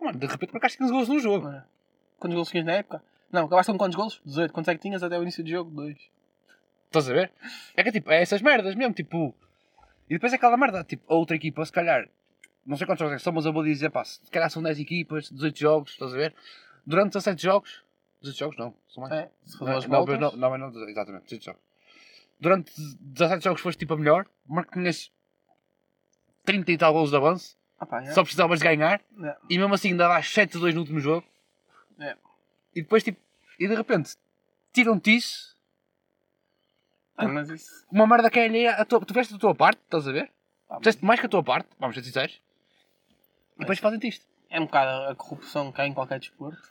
Mano, 0.00 0.18
de 0.18 0.26
repente 0.26 0.52
marcaste 0.52 0.78
15 0.78 0.92
gols 0.92 1.08
no 1.08 1.18
jogo. 1.18 1.48
É. 1.48 1.64
Quantos 2.18 2.34
golos 2.34 2.50
tinhas 2.50 2.66
na 2.66 2.72
época? 2.72 3.02
Não, 3.30 3.46
acabaste 3.46 3.70
com 3.72 3.78
quantos 3.78 3.96
golos? 3.96 4.20
18. 4.24 4.52
Quantos 4.52 4.68
é 4.68 4.74
que 4.74 4.80
tinhas 4.80 5.02
até 5.02 5.18
o 5.18 5.22
início 5.22 5.44
do 5.44 5.50
jogo? 5.50 5.70
2. 5.70 5.96
Estás 6.86 7.10
a 7.10 7.12
ver? 7.12 7.32
É 7.76 7.84
que 7.84 7.92
tipo, 7.92 8.10
é 8.10 8.22
essas 8.22 8.40
merdas 8.40 8.74
mesmo, 8.74 8.94
tipo. 8.94 9.34
E 10.08 10.14
depois 10.14 10.32
é 10.32 10.36
aquela 10.36 10.56
merda, 10.56 10.82
tipo, 10.82 11.04
a 11.12 11.16
outra 11.16 11.36
equipa, 11.36 11.64
se 11.64 11.70
calhar, 11.70 12.08
não 12.64 12.76
sei 12.76 12.86
quantos 12.86 13.00
jogos 13.00 13.14
é 13.14 13.16
que 13.18 13.22
são, 13.22 13.32
mas 13.32 13.44
eu 13.44 13.52
vou 13.52 13.62
dizer, 13.62 13.90
pá, 13.90 14.02
se 14.04 14.30
calhar 14.30 14.48
são 14.50 14.62
10 14.62 14.80
equipas, 14.80 15.30
18 15.30 15.58
jogos, 15.58 15.90
estás 15.92 16.14
a 16.14 16.16
ver? 16.16 16.34
Durante 16.86 17.12
17 17.12 17.42
jogos, 17.42 17.84
18 18.20 18.38
jogos 18.38 18.56
não, 18.56 18.74
são 18.88 19.02
mais. 19.02 19.12
É, 19.14 19.30
se 19.44 19.56
for 19.58 19.64
Não, 19.66 19.72
duas 19.72 19.84
não, 19.86 19.90
voltas. 20.04 20.20
não, 20.20 20.32
não, 20.32 20.58
não, 20.58 20.70
não, 20.70 20.88
exatamente, 20.88 21.24
18 21.24 21.44
jogos. 21.44 21.62
Durante 22.40 22.72
17 23.00 23.44
jogos 23.44 23.60
foste 23.60 23.78
tipo 23.78 23.94
a 23.94 23.96
melhor, 23.96 24.26
mas 24.46 24.66
tinhas 24.72 25.10
30 26.44 26.72
e 26.72 26.78
tal 26.78 26.92
golos 26.92 27.10
de 27.10 27.16
avanço, 27.16 27.56
Ah, 27.78 27.86
pá, 27.86 28.02
é. 28.02 28.12
só 28.12 28.22
precisavas 28.22 28.60
ganhar, 28.60 29.00
É. 29.22 29.36
e 29.50 29.58
mesmo 29.58 29.74
assim 29.74 29.88
ainda 29.90 30.08
dás 30.08 30.26
7-2 30.26 30.72
no 30.74 30.80
último 30.80 31.00
jogo. 31.00 31.26
É. 31.98 32.16
E 32.74 32.82
depois, 32.82 33.02
tipo, 33.02 33.20
e 33.58 33.66
de 33.68 33.74
repente, 33.74 34.16
tiram-te 34.72 35.16
isso, 35.16 35.56
Ah, 37.16 37.26
mas 37.26 37.50
isso. 37.50 37.84
uma 37.90 38.06
merda 38.06 38.30
que 38.30 38.38
é 38.38 38.44
alheia, 38.44 38.72
a 38.74 38.84
tua, 38.84 39.00
tu 39.00 39.12
fizeste 39.12 39.34
a 39.34 39.38
tua 39.38 39.54
parte, 39.54 39.80
estás 39.82 40.06
a 40.06 40.12
ver? 40.12 40.30
mas 40.68 40.78
Fizeste 40.78 41.04
mais 41.04 41.18
que 41.18 41.26
a 41.26 41.28
tua 41.28 41.42
parte, 41.42 41.68
vamos 41.78 41.96
ser 41.96 42.04
sinceros, 42.04 42.40
e 43.56 43.60
depois 43.60 43.78
fazem-te 43.80 44.06
isto. 44.08 44.24
é 44.50 44.60
um 44.60 44.66
bocado 44.66 45.10
a 45.10 45.14
corrupção 45.16 45.72
que 45.72 45.80
há 45.80 45.86
em 45.86 45.92
qualquer 45.92 46.20
desporto. 46.20 46.70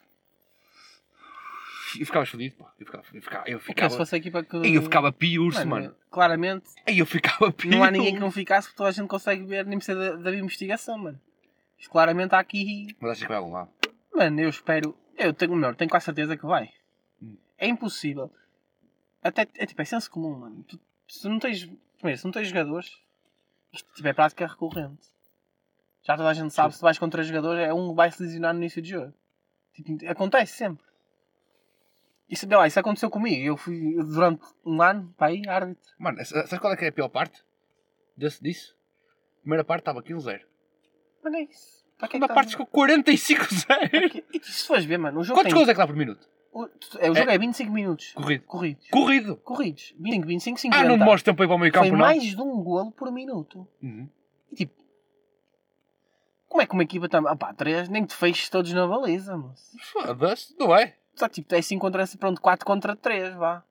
E 1.95 2.05
ficavas 2.05 2.29
fodido, 2.29 2.55
pá. 2.55 2.73
Eu 2.79 2.85
ficava, 2.85 3.03
eu 3.13 3.21
ficava, 3.21 3.49
eu 3.49 3.59
ficava, 3.59 3.89
se 3.89 3.97
fosse 3.97 4.15
a 4.15 4.17
equipa 4.17 4.43
que. 4.43 4.55
Eu 4.55 4.81
ficava 4.81 5.11
piurso, 5.11 5.59
Mano, 5.59 5.69
mano. 5.71 5.95
Claramente, 6.09 6.69
Ei, 6.85 6.99
eu 7.01 7.05
ficava 7.05 7.51
piurso. 7.51 7.77
não 7.77 7.83
há 7.83 7.91
ninguém 7.91 8.13
que 8.15 8.19
não 8.19 8.31
ficasse 8.31 8.67
porque 8.67 8.77
toda 8.77 8.89
a 8.89 8.91
gente 8.91 9.07
consegue 9.07 9.43
ver, 9.43 9.65
nem 9.65 9.77
precisa 9.77 10.17
da, 10.17 10.31
da 10.31 10.35
investigação, 10.35 10.97
mano. 10.97 11.19
Isto 11.77 11.91
claramente 11.91 12.33
há 12.33 12.39
aqui. 12.39 12.95
Mas 12.99 13.11
achas 13.11 13.23
que 13.23 13.29
vai 13.29 13.37
algum 13.37 13.53
lado? 13.53 13.69
Mano, 14.13 14.41
eu 14.41 14.49
espero. 14.49 14.97
Eu 15.17 15.33
tenho 15.33 15.55
melhor, 15.55 15.75
tenho 15.75 15.89
quase 15.89 16.05
certeza 16.05 16.35
que 16.35 16.45
vai. 16.45 16.71
Hum. 17.21 17.37
É 17.57 17.67
impossível. 17.67 18.31
Até 19.23 19.47
é 19.55 19.65
tipo, 19.65 19.81
é 19.81 19.85
senso 19.85 20.09
comum, 20.09 20.39
mano. 20.39 20.63
Tu, 20.63 20.79
se 21.07 21.27
não 21.27 21.39
tens. 21.39 21.69
Primeiro, 21.97 22.19
se 22.19 22.25
não 22.25 22.31
tens 22.31 22.47
jogadores, 22.47 22.99
isto 23.71 23.87
tipo, 23.93 24.07
é 24.07 24.13
prática 24.13 24.47
recorrente. 24.47 25.07
Já 26.03 26.15
toda 26.15 26.29
a 26.29 26.33
gente 26.33 26.53
sabe, 26.53 26.73
se 26.73 26.81
vais 26.81 26.97
contra 26.97 27.21
jogadores, 27.23 27.67
é 27.67 27.73
um 27.73 27.89
que 27.89 27.95
vai 27.95 28.11
se 28.11 28.21
lesionar 28.21 28.53
no 28.53 28.59
início 28.59 28.81
do 28.81 28.87
jogo. 28.87 29.13
Tipo, 29.73 30.09
acontece 30.09 30.53
sempre. 30.53 30.85
Isso, 32.29 32.47
lá, 32.49 32.67
isso 32.67 32.79
aconteceu 32.79 33.09
comigo. 33.09 33.41
Eu 33.43 33.55
fui 33.57 33.95
durante 34.03 34.43
um 34.65 34.81
ano 34.81 35.13
para 35.17 35.27
aí, 35.27 35.41
árbitro. 35.47 35.81
Mano, 35.97 36.17
sa- 36.25 36.45
sabes 36.45 36.59
qual 36.59 36.73
é 36.73 36.77
que 36.77 36.85
é 36.85 36.89
a 36.89 36.91
pior 36.91 37.07
parte? 37.09 37.41
Desse, 38.17 38.41
disso? 38.43 38.75
A 39.37 39.41
primeira 39.41 39.63
parte 39.63 39.81
estava 39.81 40.01
15-0. 40.03 40.41
Mano, 41.23 41.37
é 41.37 41.41
isso. 41.43 41.85
Para 41.97 42.07
é 42.07 42.11
segunda 42.11 42.27
que 42.27 42.33
parte 42.33 42.47
tá- 42.51 42.57
ficou 42.57 42.67
45-0. 42.67 44.09
que- 44.11 44.25
E 44.33 44.39
se 44.43 44.67
fores 44.67 44.83
ver, 44.85 44.97
mano, 44.97 45.19
o 45.19 45.23
jogo 45.23 45.39
Quantos 45.39 45.51
tem... 45.51 45.57
gols 45.57 45.69
é 45.69 45.73
que 45.73 45.77
dá 45.77 45.87
por 45.87 45.95
minuto? 45.95 46.27
O, 46.51 46.67
tu- 46.67 46.97
é, 46.99 47.09
o 47.09 47.15
jogo 47.15 47.29
é 47.29 47.37
25 47.37 47.71
minutos. 47.71 48.11
Corrido. 48.13 48.43
Corridos. 48.45 48.89
Corrido. 48.89 49.35
Corridos. 49.37 49.93
25, 49.99 50.27
25, 50.27 50.59
50. 50.59 50.83
Ah, 50.83 50.87
não 50.89 50.97
demoras 50.97 51.23
tempo 51.23 51.43
ir 51.43 51.47
para 51.47 51.55
o 51.55 51.59
meio 51.59 51.71
Foi 51.71 51.81
campo, 51.83 51.91
não? 51.93 51.99
mais 51.99 52.23
de 52.23 52.41
um 52.41 52.61
golo 52.63 52.91
por 52.91 53.11
minuto. 53.11 53.67
Uhum. 53.81 54.09
E 54.51 54.55
tipo, 54.55 54.73
como 56.47 56.61
é 56.61 56.65
que 56.65 56.73
uma 56.73 56.83
equipa 56.83 57.05
está. 57.05 57.19
Ah 57.19 57.35
pá, 57.35 57.53
3, 57.53 57.87
nem 57.89 58.03
que 58.03 58.09
te 58.09 58.15
feches 58.15 58.49
todos 58.49 58.71
na 58.73 58.85
baliza, 58.87 59.37
moço. 59.37 59.77
Foda-se, 59.93 60.55
não 60.57 60.75
é? 60.75 60.96
Só 61.17 61.27
tipo, 61.27 61.53
é 61.55 61.61
5 61.61 61.81
contra 61.81 62.05
pronto, 62.19 62.39
4 62.39 62.65
contra 62.65 62.95
3, 62.95 63.33
vá. 63.35 63.63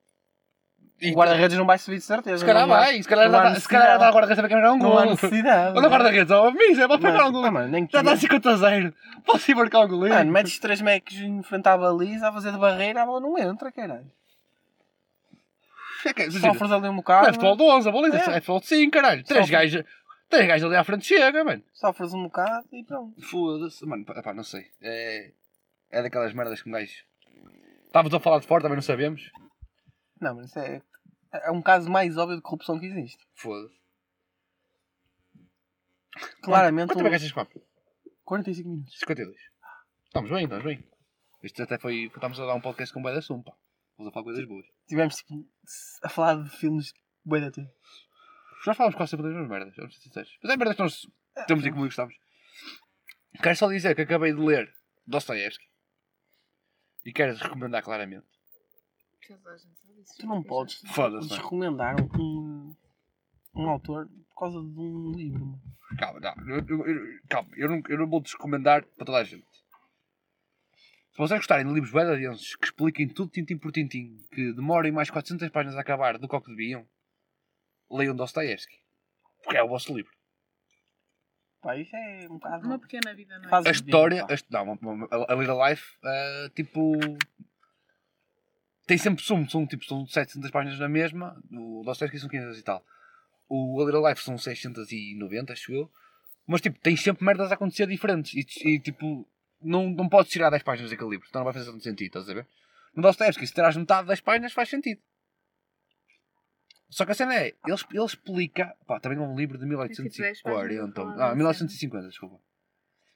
E, 1.00 1.12
O 1.12 1.14
guarda-redes 1.14 1.56
não 1.58 1.66
vai 1.66 1.78
subir 1.78 1.98
de 1.98 2.04
certeza. 2.04 2.38
se 2.38 2.44
calhar 2.46 2.62
não 2.62 2.68
vai, 2.74 3.02
se 3.02 3.08
calhar 3.08 3.26
não 3.30 3.32
dá- 3.32 3.54
se 3.60 3.68
calhar 3.68 3.86
dá 3.86 3.92
necessidade. 3.92 4.04
agora 4.04 4.26
que 4.26 4.34
saber 4.34 4.48
que 4.48 4.54
um 4.56 4.60
Não 4.62 4.78
gol. 4.78 4.98
há 4.98 5.04
necessidade. 5.06 5.78
Olha 5.78 5.86
o 5.86 5.90
guarda-redes, 5.90 6.30
ó, 6.30 6.48
amigo, 6.48 6.80
é 6.80 6.88
para 6.88 6.98
pegar 6.98 7.26
um 7.28 7.32
gol. 7.32 7.42
Já 7.92 8.00
está 8.00 8.16
50 8.16 8.50
a 8.50 8.56
0. 8.56 8.94
Posso 9.26 9.50
ir 9.50 9.54
marcar 9.54 9.80
um 9.80 9.88
golinho? 9.88 10.14
Mano, 10.14 10.32
metes 10.32 10.58
3 10.58 10.80
mecs 10.80 11.14
em 11.20 11.42
frente 11.42 11.68
à 11.68 11.76
baliza 11.76 12.28
a 12.28 12.32
fazer 12.32 12.50
de 12.50 12.58
barreira, 12.58 13.02
a 13.02 13.06
bola 13.06 13.20
não 13.20 13.38
entra, 13.38 13.70
caralho. 13.70 14.10
É 16.04 16.14
que- 16.14 16.30
Sofres 16.30 16.70
ali 16.72 16.84
um 16.84 16.88
Não 16.88 16.96
bocado. 16.96 17.28
é 17.28 17.32
futebol 17.32 17.56
de 17.56 17.62
11, 17.62 17.88
a 17.88 17.92
baliza 17.92 18.16
É. 18.16 18.20
é 18.20 18.40
futebol 18.40 18.60
de 18.60 18.66
5, 18.66 18.92
caralho. 18.92 19.24
Três 19.24 19.46
Só- 19.46 19.52
gajos, 19.52 19.84
três 20.30 20.46
gajos 20.48 20.66
ali 20.66 20.76
à 20.76 20.84
frente 20.84 21.04
chega, 21.06 21.44
mano. 21.44 21.62
Sofres 21.74 22.14
um 22.14 22.22
bocado 22.24 22.66
e 22.72 22.82
pronto. 22.84 23.20
Foda-se, 23.20 23.84
mano, 23.84 24.04
pá, 24.04 24.32
não 24.32 24.44
sei. 24.44 24.66
É, 24.80 25.30
é 25.90 26.02
daquelas 26.02 26.32
merdas 26.32 26.62
que 26.62 26.68
um 26.68 26.72
gajo. 26.72 27.04
Estávamos 27.86 28.14
a 28.14 28.20
falar 28.20 28.40
de 28.40 28.46
fora, 28.46 28.62
também 28.62 28.76
não 28.76 28.82
sabemos. 28.82 29.30
Não, 30.20 30.34
mas 30.34 30.46
isso 30.46 30.58
é. 30.58 30.82
É 31.32 31.50
um 31.50 31.60
caso 31.62 31.90
mais 31.90 32.16
óbvio 32.16 32.36
de 32.36 32.42
corrupção 32.42 32.78
que 32.78 32.86
existe. 32.86 33.22
Foda-se. 33.34 33.74
Claramente. 36.42 36.88
Quanto 36.88 36.98
um- 37.00 37.02
tempo 37.02 37.06
é 37.08 37.10
que 37.10 37.16
achas 37.16 37.28
que 37.30 37.34
vamos? 37.34 37.52
45 38.24 38.68
minutos. 38.68 38.98
52. 38.98 39.36
Estamos 40.06 40.30
bem, 40.30 40.44
estamos 40.44 40.64
bem. 40.64 40.84
Isto 41.42 41.62
até 41.62 41.78
foi. 41.78 42.04
Estamos 42.14 42.40
a 42.40 42.46
dar 42.46 42.54
um 42.54 42.60
podcast 42.60 42.92
com 42.92 43.00
o 43.00 43.04
da 43.04 43.20
Sum, 43.22 43.42
pá. 43.42 43.52
Vamos 43.98 44.10
a 44.10 44.12
falar 44.12 44.24
coisas 44.24 44.44
boas. 44.46 44.66
Tivemos 44.88 45.16
tipo, 45.16 45.46
a 46.02 46.08
falar 46.08 46.42
de 46.42 46.50
filmes 46.50 46.92
bué 47.24 47.40
da 47.40 47.50
tempo. 47.50 47.70
Já 48.64 48.74
falámos 48.74 48.96
quase 48.96 49.10
sempre 49.10 49.24
das 49.26 49.32
mesmas 49.34 49.50
merdas, 49.50 49.74
vamos 49.76 49.94
ser 49.94 50.00
sinceros. 50.02 50.38
Mas 50.42 50.52
é 50.52 50.56
merdas 50.56 50.76
que 50.76 50.82
nós 50.82 51.06
temos 51.46 51.64
e 51.64 51.70
como 51.70 51.84
gostamos. 51.84 52.14
Quero 53.42 53.56
só 53.56 53.68
dizer 53.68 53.94
que 53.94 54.02
acabei 54.02 54.32
de 54.32 54.40
ler 54.40 54.72
Dostoevsky. 55.06 55.64
E 57.06 57.12
quero 57.12 57.34
recomendar 57.36 57.82
claramente. 57.82 58.26
Toda 59.26 59.50
a 59.50 59.56
gente 59.56 59.74
sabe 59.80 60.00
isso. 60.02 60.14
Tu 60.18 60.26
não 60.26 60.42
podes 60.42 60.82
Foda-se, 60.92 61.28
mano. 61.30 61.42
recomendar 61.42 61.96
um, 62.18 62.74
um 63.54 63.68
autor 63.70 64.08
por 64.28 64.40
causa 64.40 64.60
de 64.60 64.78
um 64.80 65.12
livro. 65.12 65.58
Calma, 65.98 66.20
não, 66.20 66.48
eu, 66.48 66.64
eu- 66.68 66.86
eu- 66.86 67.20
calma, 67.30 67.48
eu 67.56 67.68
não, 67.68 67.82
eu 67.88 67.98
não 67.98 68.08
vou 68.08 68.20
desrecomendar 68.20 68.84
para 68.84 69.06
toda 69.06 69.18
a 69.18 69.24
gente. 69.24 69.46
Se 71.12 71.18
vocês 71.18 71.38
gostarem 71.40 71.66
de 71.66 71.72
livros 71.72 71.92
bem 71.92 72.04
densos 72.06 72.56
que 72.56 72.66
expliquem 72.66 73.08
tudo 73.08 73.30
tintim 73.30 73.56
por 73.56 73.72
tintim, 73.72 74.18
que 74.32 74.52
demorem 74.52 74.92
mais 74.92 75.08
400 75.10 75.48
páginas 75.48 75.76
a 75.76 75.80
acabar 75.80 76.18
do 76.18 76.28
que 76.28 76.36
o 76.36 76.40
que 76.40 76.50
deviam, 76.50 76.86
leiam 77.90 78.14
Dostoevsky. 78.14 78.76
Porque 79.42 79.56
é 79.56 79.62
o 79.62 79.68
vosso 79.68 79.96
livro. 79.96 80.12
Pá, 81.66 81.76
isso 81.76 81.96
é 81.96 82.26
um 82.30 82.34
bocado. 82.34 82.64
Uma 82.64 82.78
pequena 82.78 83.12
vida, 83.12 83.36
não 83.40 83.46
é? 83.46 83.48
Faz- 83.48 83.66
A 83.66 83.70
história, 83.72 84.24
pá. 84.24 84.34
a, 84.34 84.64
não, 84.64 84.78
uma- 84.80 85.08
a 85.10 85.34
Little 85.34 85.68
Life, 85.68 85.84
eh, 86.04 86.50
tipo. 86.54 86.92
Tem 88.86 88.96
sempre 88.96 89.24
sumo, 89.24 89.50
são 89.50 89.66
tipo 89.66 89.84
são 89.84 90.06
700 90.06 90.48
páginas 90.52 90.78
na 90.78 90.88
mesma, 90.88 91.36
o 91.50 91.82
Dostoevsky 91.84 92.20
são 92.20 92.28
500 92.28 92.56
e 92.58 92.62
tal. 92.62 92.84
O 93.48 93.80
A 93.82 93.84
Little 93.84 94.08
Life 94.08 94.22
são 94.22 94.38
690, 94.38 95.52
acho 95.52 95.72
eu. 95.72 95.90
Mas 96.46 96.60
tipo, 96.60 96.78
tem 96.78 96.96
sempre 96.96 97.24
merdas 97.24 97.50
a 97.50 97.54
acontecer 97.54 97.88
diferentes. 97.88 98.32
E, 98.34 98.46
e, 98.74 98.78
tipo, 98.78 99.26
não, 99.60 99.90
não 99.90 100.08
podes 100.08 100.30
tirar 100.30 100.50
10 100.50 100.62
páginas 100.62 100.92
daquele 100.92 101.10
livro, 101.10 101.26
então 101.28 101.40
não 101.40 101.44
vai 101.46 101.52
fazer 101.52 101.68
tanto 101.72 101.82
sentido, 101.82 102.06
estás 102.06 102.30
a 102.30 102.34
ver? 102.34 102.46
No 102.94 103.02
Dostoevsky, 103.02 103.44
se 103.44 103.52
tirares 103.54 103.76
metade 103.76 104.06
das 104.06 104.20
páginas, 104.20 104.52
faz 104.52 104.68
sentido. 104.68 105.00
Só 106.88 107.04
que 107.04 107.12
a 107.12 107.14
cena 107.14 107.34
é, 107.34 107.48
ele, 107.48 107.76
ele 107.92 108.04
explica. 108.04 108.76
Pá, 108.86 109.00
também 109.00 109.18
é 109.18 109.20
um 109.20 109.36
livro 109.36 109.58
de 109.58 109.66
tipo 109.66 110.08
10 110.08 110.42
páginas 110.42 110.78
a 110.80 110.92
1840. 110.92 111.00
falar 111.00 111.14
Ah, 111.14 111.28
da 111.30 111.34
1950, 111.34 112.08
desculpa. 112.08 112.40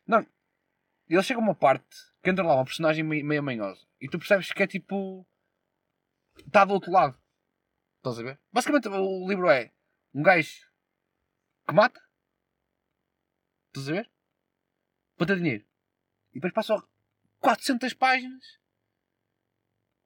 Não, 0.07 0.27
ele 1.09 1.23
chega 1.23 1.41
a 1.41 1.43
uma 1.43 1.55
parte 1.55 1.97
que 2.23 2.31
entra 2.31 2.45
lá 2.45 2.55
uma 2.55 2.65
personagem 2.65 3.05
meio, 3.05 3.43
manhosa 3.43 3.87
e 4.01 4.09
tu 4.09 4.19
percebes 4.19 4.53
que 4.53 4.63
é 4.63 4.67
tipo. 4.67 5.27
Está 6.47 6.65
do 6.65 6.73
outro 6.73 6.91
lado. 6.91 7.19
Estás 7.99 8.19
a 8.19 8.23
ver? 8.23 8.41
Basicamente 8.53 8.89
o 8.89 9.29
livro 9.29 9.51
é 9.51 9.73
um 10.15 10.23
gajo 10.23 10.67
que 11.69 11.75
mata. 11.75 12.01
Estás 13.69 13.89
a 13.89 13.93
ver? 13.93 14.11
Para 15.17 15.27
ter 15.29 15.37
dinheiro. 15.37 15.65
E 16.31 16.35
depois 16.35 16.53
passa 16.53 16.83
400 17.41 17.93
páginas 17.95 18.59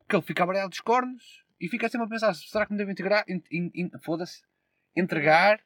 que 0.09 0.17
ele 0.17 0.23
fica 0.23 0.43
abaralhado 0.43 0.71
dos 0.71 0.81
cornos 0.81 1.44
e 1.65 1.69
fica 1.69 1.89
sempre 1.89 2.07
a 2.07 2.11
pensar: 2.11 2.35
será 2.35 2.67
que 2.67 2.73
me 2.73 2.79
devo 2.79 2.91
integrar? 2.91 3.25
In, 3.29 3.43
in- 3.51 3.71
in- 3.75 3.91
Foda-se. 4.03 4.43
Entregar? 4.97 5.61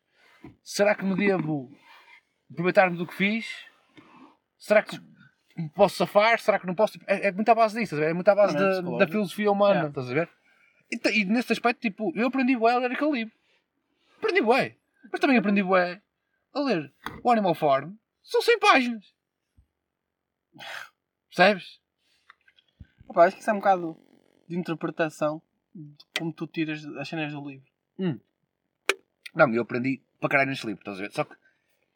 Será 0.62 0.94
que 0.94 1.04
me 1.04 1.14
devo 1.16 1.70
aproveitar-me 2.50 2.96
do 2.96 3.06
que 3.06 3.14
fiz? 3.14 3.46
Será 4.56 4.82
que 4.82 4.98
me 5.56 5.68
posso 5.70 5.96
safar? 5.96 6.38
Será 6.40 6.58
que 6.58 6.66
não 6.66 6.74
posso? 6.74 6.98
É, 7.06 7.28
é 7.28 7.32
muito 7.32 7.48
à 7.50 7.54
base 7.54 7.78
disso, 7.78 7.96
é 8.02 8.12
muito 8.14 8.28
à 8.28 8.34
base 8.34 8.56
é 8.56 8.60
da, 8.60 8.80
da 8.80 9.06
filosofia 9.08 9.50
humana, 9.50 9.86
É. 9.86 9.88
estás 9.88 10.10
a 10.10 10.14
ver? 10.14 10.30
E, 10.90 11.20
e 11.20 11.24
nesse 11.24 11.52
aspecto, 11.52 11.80
tipo, 11.80 12.12
eu 12.16 12.28
aprendi 12.28 12.56
bué 12.56 12.72
a 12.72 12.78
ler 12.78 12.92
aquele 12.92 13.10
livro. 13.12 13.34
Aprendi 14.18 14.40
bué. 14.40 14.76
Mas 15.12 15.20
também 15.20 15.36
aprendi 15.36 15.62
bué 15.62 16.00
a 16.54 16.60
ler 16.60 16.92
o 17.22 17.30
Animal 17.30 17.54
Farm. 17.54 17.94
São 18.22 18.40
100 18.40 18.58
páginas. 18.58 19.14
Percebes? 21.28 21.80
Pá, 23.12 23.24
acho 23.26 23.36
que 23.36 23.42
isso 23.42 23.50
é 23.50 23.52
um 23.52 23.56
bocado 23.58 23.96
de 24.48 24.56
interpretação 24.58 25.42
como 26.18 26.32
tu 26.32 26.46
tiras 26.46 26.84
as 26.84 27.08
cenas 27.08 27.32
do 27.32 27.48
livro. 27.48 27.66
Não, 29.34 29.52
eu 29.54 29.62
aprendi 29.62 30.02
para 30.20 30.28
caralho 30.30 30.50
neste 30.50 30.66
livro, 30.66 30.80
estás 30.80 30.98
a 30.98 31.02
ver? 31.02 31.12
Só 31.12 31.24
que 31.24 31.36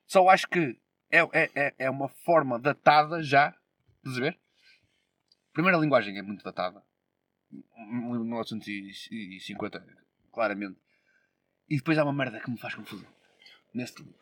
só 0.07 0.29
acho 0.29 0.49
que 0.49 0.79
é, 1.11 1.19
é, 1.33 1.51
é, 1.55 1.75
é 1.79 1.91
uma 1.91 2.09
forma 2.09 2.59
datada 2.59 3.23
já, 3.23 3.55
estás 3.99 4.19
a 4.19 4.21
ver? 4.21 4.39
A 5.57 5.79
linguagem 5.79 6.17
é 6.19 6.23
muito 6.23 6.45
datada. 6.45 6.83
Um 7.77 8.13
livro 8.13 8.23
de 8.25 8.29
1950, 8.31 9.85
claramente. 10.33 10.79
E 11.69 11.77
depois 11.77 11.99
há 11.99 12.05
uma 12.05 12.13
merda 12.13 12.41
que 12.41 12.51
me 12.51 12.59
faz 12.59 12.75
confusão. 12.75 13.09
Neste 13.75 14.03
livro. 14.03 14.19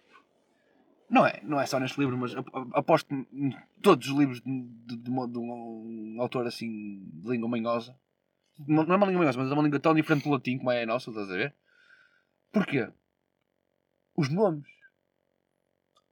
Não 1.09 1.27
é, 1.27 1.41
não 1.43 1.61
é 1.61 1.67
só 1.67 1.79
neste 1.81 1.99
livro, 1.99 2.17
mas 2.17 2.35
ap- 2.37 2.49
ap- 2.55 2.71
aposto 2.77 3.13
em 3.13 3.57
todos 3.83 4.09
os 4.09 4.17
livros 4.17 4.41
de, 4.41 4.63
de, 4.87 4.97
de 4.97 5.03
de 5.03 5.39
um 5.39 6.17
autor 6.21 6.47
assim 6.47 7.05
de 7.05 7.29
língua 7.31 7.49
manhosa. 7.49 7.99
Não 8.67 8.83
é 8.83 8.97
uma 8.97 9.07
língua 9.07 9.21
manhosa, 9.21 9.39
mas 9.39 9.51
é 9.51 9.55
uma 9.55 9.63
língua 9.63 9.81
tão 9.81 9.95
diferente 9.95 10.25
do 10.25 10.31
latim 10.31 10.59
como 10.59 10.71
é 10.71 10.83
a 10.83 10.87
nossa, 10.87 11.11
estás 11.11 11.31
a 11.31 11.35
ver? 11.35 11.55
Porquê? 12.53 12.89
Os 14.17 14.29
nomes. 14.29 14.69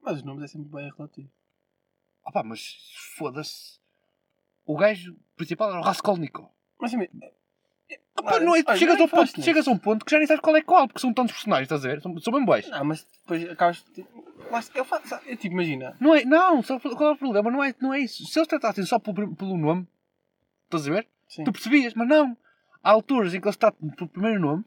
Mas 0.01 0.19
os 0.19 0.23
nomes 0.23 0.45
é 0.45 0.47
sempre 0.47 0.69
bem 0.71 0.91
relativo. 0.97 1.31
Opá, 2.25 2.43
mas 2.43 2.77
foda-se. 3.17 3.79
O 4.65 4.77
gajo 4.77 5.17
principal 5.37 5.71
era 5.71 5.81
o 5.81 5.83
Raskolnikov. 5.83 6.49
Mas 6.81 6.95
assim, 6.95 7.07
Opá, 8.19 8.41
não 8.41 8.55
é, 8.55 8.63
olha, 8.67 8.77
chegas, 8.77 8.97
nem 8.97 9.03
ao 9.05 9.09
ponto, 9.09 9.43
chegas 9.43 9.69
a 9.69 9.71
um 9.71 9.79
ponto 9.79 10.05
que 10.05 10.11
já 10.11 10.19
nem 10.19 10.27
sabes 10.27 10.41
qual 10.43 10.57
é 10.57 10.63
qual, 10.63 10.87
porque 10.89 11.01
são 11.01 11.13
tantos 11.13 11.33
personagens, 11.35 11.67
estás 11.67 11.85
a 11.85 11.89
ver? 11.89 12.03
São, 12.03 12.19
são 12.19 12.33
bem 12.33 12.45
bois. 12.45 12.69
Não, 12.69 12.85
mas 12.85 13.05
depois 13.23 13.49
acabas. 13.49 13.85
Está- 13.87 14.79
eu 14.79 14.85
faço. 14.85 15.15
Eu, 15.27 15.37
tipo, 15.37 15.55
imagina. 15.55 15.97
Não 16.01 16.15
é, 16.15 16.25
não, 16.25 16.63
só, 16.63 16.79
qual 16.81 17.11
é 17.11 17.13
o 17.13 17.17
problema? 17.17 17.51
Não 17.51 17.63
é, 17.63 17.75
não 17.81 17.95
é 17.95 18.01
isso. 18.01 18.25
Se 18.27 18.39
eles 18.39 18.49
tratassem 18.49 18.85
só 18.85 18.99
pelo, 18.99 19.35
pelo 19.37 19.57
nome, 19.57 19.87
estás 20.65 20.87
a 20.89 20.91
ver? 20.91 21.09
Sim. 21.29 21.45
Tu 21.45 21.53
percebias, 21.53 21.95
mas 21.95 22.09
não. 22.09 22.37
Há 22.83 22.91
alturas 22.91 23.35
em 23.35 23.41
que 23.41 23.47
eles 23.47 23.57
tratam 23.57 23.91
pelo 23.91 24.09
primeiro 24.09 24.41
nome 24.41 24.65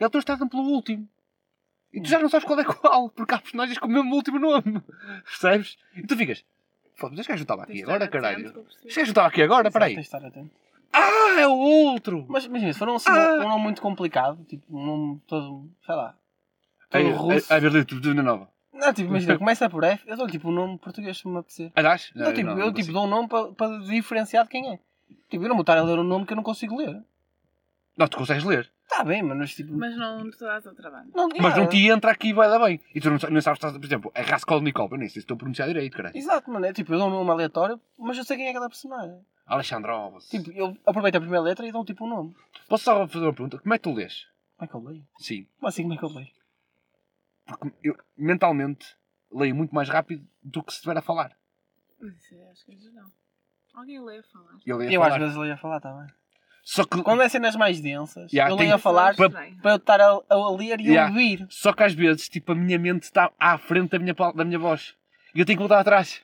e 0.00 0.02
há 0.02 0.06
alturas 0.06 0.24
que 0.24 0.26
tratam 0.26 0.48
pelo 0.48 0.62
último. 0.64 1.08
E 1.92 2.00
tu 2.02 2.08
já 2.08 2.18
não 2.18 2.28
sabes 2.28 2.46
qual 2.46 2.58
é 2.60 2.64
qual, 2.64 3.08
porque 3.10 3.34
há 3.34 3.38
personagens 3.38 3.78
com 3.78 3.86
o 3.86 3.90
mesmo 3.90 4.14
último 4.14 4.38
nome. 4.38 4.82
Percebes? 5.24 5.76
E 5.96 6.02
tu 6.06 6.16
ficas, 6.16 6.44
foda-se, 6.96 7.20
este 7.20 7.28
gajo 7.30 7.40
não 7.40 7.44
estava 7.44 7.62
aqui 7.64 7.72
de 7.74 7.82
agora, 7.82 8.08
caralho. 8.08 8.46
Este 8.84 8.88
gajo 8.88 8.98
não 9.00 9.02
estava 9.04 9.28
aqui 9.28 9.42
agora, 9.42 9.64
Tens 9.64 9.72
peraí. 9.72 9.94
de 9.94 10.00
estar 10.00 10.24
atento. 10.24 10.50
Ah, 10.92 11.40
é 11.40 11.46
o 11.46 11.52
outro! 11.56 12.24
Mas 12.28 12.44
imagina, 12.46 12.72
se 12.72 12.78
for 12.78 12.88
um, 12.88 12.94
assim, 12.96 13.10
Ah. 13.10 13.40
um 13.44 13.48
nome 13.48 13.62
muito 13.64 13.82
complicado, 13.82 14.42
tipo 14.44 14.64
um 14.74 14.84
nome 14.86 15.20
todo. 15.26 15.70
sei 15.84 15.94
lá. 15.94 16.14
Todo 16.90 17.00
Aí, 17.00 17.10
russo. 17.10 17.52
a 17.52 17.58
ver, 17.58 17.84
tudo 17.84 18.14
na 18.14 18.22
nova. 18.22 18.48
Não, 18.72 18.92
tipo, 18.94 19.08
imagina, 19.10 19.36
começa 19.38 19.68
por 19.68 19.84
F, 19.84 20.08
eu 20.08 20.16
dou 20.16 20.26
tipo 20.26 20.48
um 20.48 20.52
nome 20.52 20.78
português 20.78 21.18
se 21.18 21.28
me 21.28 21.36
apetecer. 21.38 21.70
Ah, 21.74 21.82
dás? 21.82 22.10
Não, 22.14 22.32
tipo, 22.32 22.48
eu 22.50 22.72
tipo, 22.72 22.92
dou 22.92 23.04
um 23.04 23.08
nome 23.08 23.28
para 23.28 23.52
para 23.52 23.78
diferenciar 23.80 24.44
de 24.44 24.50
quem 24.50 24.72
é. 24.72 24.78
Tipo, 25.28 25.44
eu 25.44 25.48
não 25.48 25.56
vou 25.56 25.62
estar 25.62 25.76
a 25.78 25.82
ler 25.82 25.98
um 25.98 26.04
nome 26.04 26.24
que 26.26 26.32
eu 26.32 26.36
não 26.36 26.42
consigo 26.42 26.76
ler. 26.76 27.02
Não, 27.96 28.06
tu 28.08 28.16
consegues 28.16 28.44
ler. 28.44 28.70
Está 28.84 29.04
bem, 29.04 29.22
mas 29.22 29.54
tipo. 29.54 29.72
Mas 29.76 29.94
não 29.96 30.30
te 30.30 30.38
dás 30.40 30.66
ao 30.66 30.74
trabalho. 30.74 31.10
não, 31.14 31.28
Mas 31.40 31.56
não 31.56 31.68
te 31.68 31.76
entra 31.88 32.10
aqui 32.12 32.28
e 32.28 32.32
vai 32.32 32.48
dar 32.48 32.58
bem. 32.58 32.80
E 32.94 33.00
tu 33.00 33.10
não, 33.10 33.18
sa- 33.18 33.28
não 33.28 33.40
sabes, 33.42 33.60
por 33.60 33.84
exemplo, 33.84 34.10
é 34.14 34.22
Raskolnikov. 34.22 34.92
Eu 34.92 34.98
nem 34.98 35.08
sei 35.08 35.14
se 35.14 35.18
estou 35.20 35.34
a 35.34 35.38
pronunciar 35.38 35.68
direito, 35.68 35.96
caralho. 35.96 36.16
Exato, 36.16 36.50
mano. 36.50 36.64
É 36.64 36.72
tipo, 36.72 36.94
eu 36.94 36.98
dou 36.98 37.08
um 37.08 37.10
nome 37.10 37.30
aleatório, 37.30 37.78
mas 37.98 38.16
eu 38.16 38.24
sei 38.24 38.36
quem 38.36 38.46
é 38.46 38.50
aquela 38.50 38.68
personagem. 38.68 39.20
Alexandrov. 39.46 40.18
Tipo, 40.30 40.50
eu 40.52 40.76
aproveito 40.86 41.16
a 41.16 41.20
primeira 41.20 41.42
letra 41.42 41.66
e 41.66 41.72
dou 41.72 41.84
tipo 41.84 42.04
um 42.04 42.08
nome. 42.08 42.34
Posso 42.68 42.84
só 42.84 43.06
fazer 43.06 43.24
uma 43.26 43.32
pergunta? 43.34 43.58
Como 43.58 43.74
é 43.74 43.78
que 43.78 43.82
tu 43.84 43.92
lês? 43.92 44.26
Como 44.56 44.64
é 44.64 44.68
que 44.68 44.74
eu 44.74 44.80
leio? 44.82 45.06
Sim. 45.18 45.46
Como 45.58 45.68
assim, 45.68 45.82
como 45.82 45.94
é 45.94 45.96
que 45.98 46.04
eu 46.04 46.08
leio? 46.10 46.28
Porque 47.46 47.72
eu, 47.82 47.96
mentalmente, 48.16 48.86
leio 49.32 49.54
muito 49.54 49.74
mais 49.74 49.88
rápido 49.88 50.26
do 50.42 50.62
que 50.62 50.72
se 50.72 50.78
estiver 50.78 50.96
a 50.96 51.02
falar. 51.02 51.36
Mas 52.00 52.14
isso 52.14 52.34
é, 52.34 52.50
acho 52.50 52.64
que 52.64 52.72
é 52.72 52.76
geral. 52.76 53.06
Alguém 53.78 54.00
lê 54.04 54.18
a 54.18 54.22
falar. 54.24 54.52
Eu 54.66 54.76
leio 54.76 54.90
a 54.90 54.92
Eu 54.94 55.02
às 55.02 55.08
falar. 55.08 55.18
vezes 55.20 55.36
leio 55.36 55.54
a 55.54 55.56
falar 55.56 55.80
também. 55.80 56.06
Só 56.64 56.84
que, 56.84 57.02
Quando 57.02 57.22
é 57.22 57.28
cenas 57.28 57.56
mais 57.56 57.80
densas, 57.80 58.30
Yeah, 58.32 58.52
eu 58.52 58.58
leio 58.58 58.74
a 58.74 58.78
falar 58.78 59.14
Pa- 59.16 59.30
para, 59.30 59.48
Estranho. 59.48 59.60
eu 59.64 59.76
estar 59.76 60.00
a, 60.00 60.20
a 60.28 60.50
ler 60.56 60.80
e 60.80 60.88
Yeah. 60.88 61.08
ouvir. 61.10 61.46
só 61.48 61.72
que 61.72 61.82
às 61.82 61.94
vezes, 61.94 62.28
tipo, 62.28 62.52
a 62.52 62.54
minha 62.54 62.78
mente 62.78 63.04
está 63.04 63.30
à 63.38 63.56
frente 63.56 63.90
da 63.90 63.98
minha, 63.98 64.14
da 64.34 64.44
minha 64.44 64.58
voz. 64.58 64.94
E 65.34 65.40
eu 65.40 65.46
tenho 65.46 65.56
que 65.56 65.62
voltar 65.62 65.78
atrás. 65.80 66.22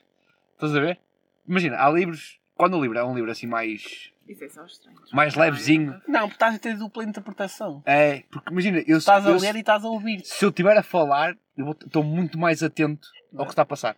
Estás 0.53 0.75
a 0.75 0.79
ver? 0.79 0.99
Imagina, 1.47 1.77
há 1.77 1.89
livros... 1.89 2.39
Quando 2.55 2.77
o 2.77 2.81
livro 2.81 2.97
é 2.97 3.03
um 3.03 3.15
livro 3.15 3.31
assim 3.31 3.47
mais... 3.47 4.11
Isso 4.27 4.43
é 4.43 4.49
só 4.49 4.65
estranho. 4.65 4.97
Mais 5.13 5.35
levezinho. 5.35 6.01
Não, 6.07 6.21
porque 6.21 6.33
estás 6.35 6.55
a 6.55 6.59
ter 6.59 6.77
dupla 6.77 7.03
interpretação. 7.03 7.81
É, 7.85 8.23
porque 8.31 8.51
imagina, 8.51 8.83
eu, 8.87 8.97
Estás 8.97 9.25
a 9.25 9.29
eu- 9.29 9.37
ler 9.39 9.55
e 9.55 9.59
estás 9.59 9.83
a 9.83 9.87
ouvir. 9.87 10.21
se 10.25 10.43
eu 10.43 10.49
estiver 10.49 10.75
a 10.77 10.81
falar, 10.83 11.35
eu 11.57 11.71
estou 11.71 12.03
muito 12.03 12.37
mais 12.37 12.61
atento 12.63 13.07
ao 13.37 13.45
que 13.45 13.51
está 13.51 13.61
a 13.61 13.65
passar. 13.65 13.95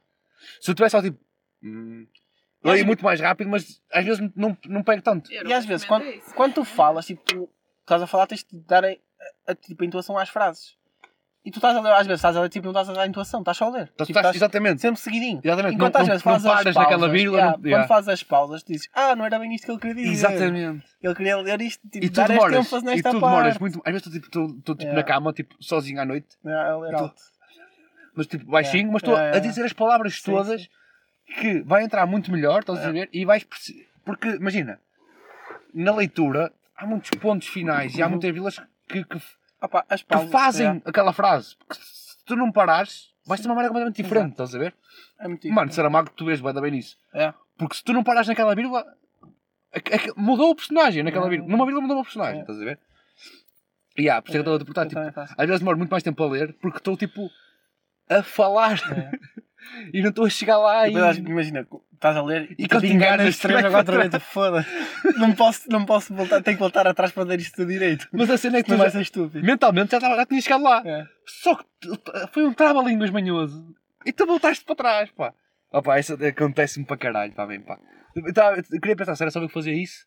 Se 0.61 0.69
eu 0.69 0.73
estiver 0.73 0.89
só 0.89 1.01
tipo. 1.01 1.17
Hum, 1.63 2.05
às 2.11 2.26
leio 2.73 2.85
muito 2.85 3.03
mais 3.03 3.19
rápido, 3.19 3.49
mas 3.49 3.81
às 3.93 4.05
vezes 4.05 4.29
não, 4.35 4.57
não 4.65 4.83
pego 4.83 5.01
tanto. 5.01 5.31
Eu 5.31 5.45
E 5.47 5.53
às 5.53 5.65
vezes, 5.65 5.85
quando, 5.85 6.05
isso. 6.05 6.33
quando 6.35 6.53
tu 6.55 6.63
falas, 6.65 7.05
tipo, 7.05 7.23
tu 7.23 7.49
estás 7.81 8.01
a 8.01 8.07
falar, 8.07 8.27
tens 8.27 8.43
de 8.43 8.59
dar 8.59 8.83
a, 8.85 8.93
a, 9.47 9.55
tipo, 9.55 9.83
a 9.83 9.85
intuação 9.87 10.17
às 10.17 10.29
frases. 10.29 10.75
E 11.45 11.49
tu 11.51 11.59
estás 11.59 11.77
a 11.77 11.79
ler, 11.79 11.93
às 11.93 12.05
vezes 12.05 12.19
estás 12.19 12.35
a 12.35 12.41
ler, 12.41 12.49
tipo, 12.49 12.65
não 12.65 12.71
estás 12.73 12.89
a 12.89 12.93
dar 12.93 13.01
a 13.03 13.07
intuação, 13.07 13.39
estás 13.39 13.55
só 13.55 13.67
a 13.67 13.69
ler. 13.69 13.87
Tipo, 13.87 14.03
estás- 14.03 14.09
estás 14.17 14.35
exatamente. 14.35 14.81
sempre 14.81 14.99
seguidinho. 14.99 15.39
Exatamente. 15.41 15.75
Enquanto 15.75 15.93
não, 15.93 16.01
às 16.01 16.07
não- 16.07 16.13
vezes 16.13 16.25
não 16.25 16.31
fazes 16.33 16.45
as 16.45 16.51
paras 16.51 16.73
pausas, 16.73 16.91
naquela 16.91 17.09
vírgula. 17.09 17.37
yeah, 17.37 17.57
não- 17.57 17.65
yeah. 17.65 17.83
Quando 17.83 17.87
fazes 17.87 18.09
as 18.09 18.23
pausas, 18.23 18.63
tu 18.63 18.71
dizes, 18.73 18.89
ah, 18.93 19.15
não 19.15 19.25
era 19.25 19.39
bem 19.39 19.55
isto 19.55 19.63
que 19.65 19.71
ele 19.71 19.79
queria 19.79 19.95
dizer. 19.95 20.11
Exatamente. 20.11 20.85
Ele 21.01 21.15
queria 21.15 21.37
ler 21.37 21.61
isto, 21.61 21.81
tipo, 21.89 22.05
E 22.05 22.09
tu 22.09 22.15
dar 22.15 22.23
este 22.23 22.33
demoras. 22.33 22.57
ênfase 22.65 22.83
E 22.83 22.85
nesta 22.89 23.09
tu 23.11 23.19
parte. 23.21 23.31
demoras 23.35 23.57
muito. 23.59 23.81
Às 23.85 23.93
vezes 23.93 24.07
estou 24.07 24.13
tipo, 24.13 24.25
estou, 24.57 24.75
tipo 24.75 24.81
Yeah. 24.83 24.95
na 24.97 25.03
cama, 25.03 25.31
tipo, 25.31 25.55
sozinho 25.61 26.01
à 26.01 26.05
noite, 26.05 26.27
Yeah, 26.43 26.73
a 26.73 26.77
ler 26.79 26.89
E 26.89 26.91
tu- 26.97 27.03
alto. 27.03 27.21
mas 28.13 28.27
tipo 28.27 28.45
baixinho, 28.51 28.75
Yeah. 28.77 28.91
mas 28.93 29.01
estou 29.03 29.13
Yeah, 29.15 29.37
a 29.37 29.39
dizer 29.39 29.63
as 29.63 29.73
palavras 29.73 30.15
Sim, 30.15 30.31
todas 30.31 30.61
sim. 30.63 30.67
Que 31.27 31.61
vai 31.61 31.83
entrar 31.83 32.05
muito 32.05 32.31
melhor, 32.31 32.59
estás 32.61 32.79
a 32.79 32.81
Yeah. 32.83 32.99
ver? 33.01 33.09
E 33.13 33.25
vais 33.25 33.43
perce- 33.43 33.87
Porque, 34.05 34.29
imagina, 34.29 34.79
na 35.73 35.93
leitura 35.93 36.51
há 36.75 36.85
muitos 36.85 37.09
pontos 37.19 37.47
finais 37.47 37.95
e 37.95 38.01
há 38.01 38.05
Uhum. 38.05 38.11
muitas 38.11 38.31
vilas 38.33 38.59
que, 38.87 39.03
que 39.03 39.21
Opa, 39.61 39.85
as 39.89 40.01
que 40.01 40.07
pausas, 40.07 40.31
fazem 40.31 40.65
yeah, 40.65 40.81
aquela 40.85 41.11
frase. 41.11 41.55
Porque 41.57 41.75
se 41.75 42.23
tu 42.25 42.35
não 42.35 42.51
parares, 42.51 43.11
vais 43.25 43.41
ter 43.41 43.47
uma 43.47 43.55
maneira 43.55 43.69
completamente 43.73 44.01
diferente, 44.01 44.27
Exato. 44.35 44.43
estás 44.43 44.55
a 44.55 44.59
ver? 44.59 44.75
é 45.19 45.27
muito 45.27 45.49
Mano. 45.49 45.71
Saramago, 45.71 46.09
tu 46.11 46.25
vês, 46.25 46.39
vai 46.39 46.53
dar 46.53 46.61
bem 46.61 46.71
nisso. 46.71 46.95
É. 47.13 47.33
Porque 47.57 47.75
se 47.75 47.83
tu 47.83 47.91
não 47.91 48.03
parares 48.03 48.27
naquela 48.27 48.53
vírgula, 48.55 48.85
aqu- 49.73 49.93
aqu- 49.95 50.13
mudou 50.19 50.51
o 50.51 50.55
personagem 50.55 51.03
naquela 51.03 51.25
É. 51.25 51.29
vírgula. 51.29 51.51
Numa 51.51 51.65
vírgula 51.65 51.81
mudou 51.81 51.99
o 51.99 52.03
personagem, 52.03 52.37
É. 52.39 52.41
estás 52.41 52.61
a 52.61 52.63
ver? 52.63 52.79
E 53.97 54.09
há, 54.09 54.21
por 54.21 54.29
isso 54.29 54.37
é 54.37 54.43
que 54.43 54.47
eu 54.49 54.55
estou 54.57 54.81
a 54.83 54.85
tipo, 54.85 55.01
às 55.19 55.47
vezes 55.47 55.59
demoro 55.59 55.77
muito 55.77 55.89
mais 55.89 56.03
tempo 56.03 56.23
a 56.23 56.27
ler 56.29 56.53
porque 56.61 56.77
estou 56.77 56.95
tipo 56.95 57.29
a 58.09 58.21
falar 58.23 58.77
É. 58.91 59.11
e 59.93 60.01
não 60.01 60.09
estou 60.09 60.25
a 60.25 60.29
chegar 60.29 60.57
lá 60.57 60.87
e. 60.87 60.93
Depois, 60.93 61.17
imagina, 61.17 61.67
estás 61.93 62.15
a 62.15 62.21
ler 62.23 62.51
E 62.57 62.63
e 62.63 62.67
quando 62.67 62.81
te 62.81 62.87
enganas 62.93 63.13
enganas, 63.15 63.37
três 63.39 63.55
vai 63.61 63.65
ou 63.65 63.71
quatro 63.71 63.93
para 63.95 64.07
vezes, 64.09 64.27
foda 64.27 64.65
não 65.17 65.33
posso, 65.33 65.69
não 65.69 65.85
posso 65.85 66.13
voltar, 66.13 66.41
tenho 66.41 66.57
que 66.57 66.61
voltar 66.61 66.87
atrás 66.87 67.11
para 67.11 67.23
ler 67.23 67.39
isto 67.39 67.55
tudo 67.55 67.71
direito. 67.71 68.07
Mas 68.11 68.29
a 68.29 68.37
cena 68.37 68.57
é 68.57 68.63
que 68.63 68.69
tu 68.69 68.77
Não 68.77 68.83
já, 68.85 68.91
ser 68.91 69.01
estúpido. 69.01 69.45
mentalmente 69.45 69.91
já, 69.91 69.99
tava, 69.99 70.15
já 70.15 70.25
tinha 70.25 70.41
chegado 70.41 70.63
lá. 70.63 70.81
É. 70.85 71.05
Só 71.25 71.55
que 71.55 71.65
foi 72.31 72.45
um 72.45 72.53
trava-línguas 72.53 73.09
manhoso 73.09 73.75
e 74.05 74.11
tu 74.13 74.25
voltaste 74.25 74.63
para 74.65 74.75
trás, 74.75 75.11
pá. 75.11 75.33
Opa, 75.71 75.99
isso 75.99 76.13
acontece-me 76.25 76.85
para 76.85 76.97
caralho, 76.97 77.33
pá, 77.33 77.45
bem, 77.45 77.59
pá. 77.61 77.77
Eu, 78.15 78.33
tava- 78.33 78.57
eu 78.57 78.63
queria 78.81 78.95
pensar 78.95 79.15
se 79.15 79.23
era 79.23 79.31
só 79.31 79.41
eu 79.41 79.47
que 79.47 79.53
fazia 79.53 79.73
isso 79.73 80.05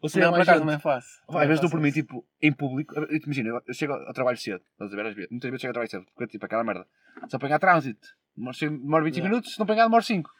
ou 0.00 0.08
se 0.08 0.16
era 0.18 0.26
Não, 0.28 0.32
por 0.34 0.40
acaso 0.42 0.58
gente. 0.58 0.66
também 0.66 0.80
faço. 0.80 1.08
Pá, 1.26 1.42
Às 1.42 1.48
vezes 1.48 1.60
dou 1.60 1.68
por 1.70 1.80
mim, 1.80 1.90
tipo, 1.90 2.24
em 2.40 2.52
público. 2.52 2.94
Imagina, 3.24 3.48
eu- 3.66 3.74
chego 3.74 3.92
ao 3.92 4.12
trabalho 4.14 4.38
cedo, 4.38 4.62
estás 4.72 4.92
a 4.92 4.96
ver. 4.96 5.28
Muitas 5.30 5.50
vezes 5.50 5.60
chego 5.60 5.70
ao 5.70 5.72
trabalho 5.74 5.90
cedo, 5.90 6.06
porque 6.14 6.26
tipo, 6.32 6.44
aquela 6.46 6.62
merda. 6.64 6.86
Se 7.28 7.36
apanhar 7.36 7.58
trânsito, 7.58 8.08
demoro 8.40 9.04
25 9.04 9.18
Yeah. 9.18 9.28
minutos, 9.28 9.52
se 9.52 9.58
não 9.58 9.64
apanhar, 9.64 9.84
demoro 9.84 10.02
5. 10.02 10.30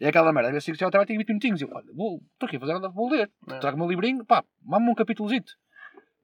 E 0.00 0.04
é 0.04 0.08
aquela 0.08 0.32
merda, 0.32 0.56
às 0.56 0.64
vezes 0.64 0.82
ao 0.82 0.90
trabalho 0.90 1.06
tenho 1.08 1.18
20 1.18 1.28
minutinhos. 1.28 1.60
Eu, 1.62 1.68
olha, 1.72 1.86
vou, 1.94 2.22
estou 2.32 2.46
aqui 2.46 2.56
a 2.56 2.60
fazer 2.60 2.72
nada, 2.74 2.88
vou 2.88 3.10
ler. 3.10 3.30
Yeah. 3.44 3.60
Trago 3.60 3.76
o 3.76 3.80
meu 3.80 3.88
livrinho, 3.88 4.24
pá, 4.24 4.44
mamo 4.62 4.92
um 4.92 4.94
capítulozito. 4.94 5.52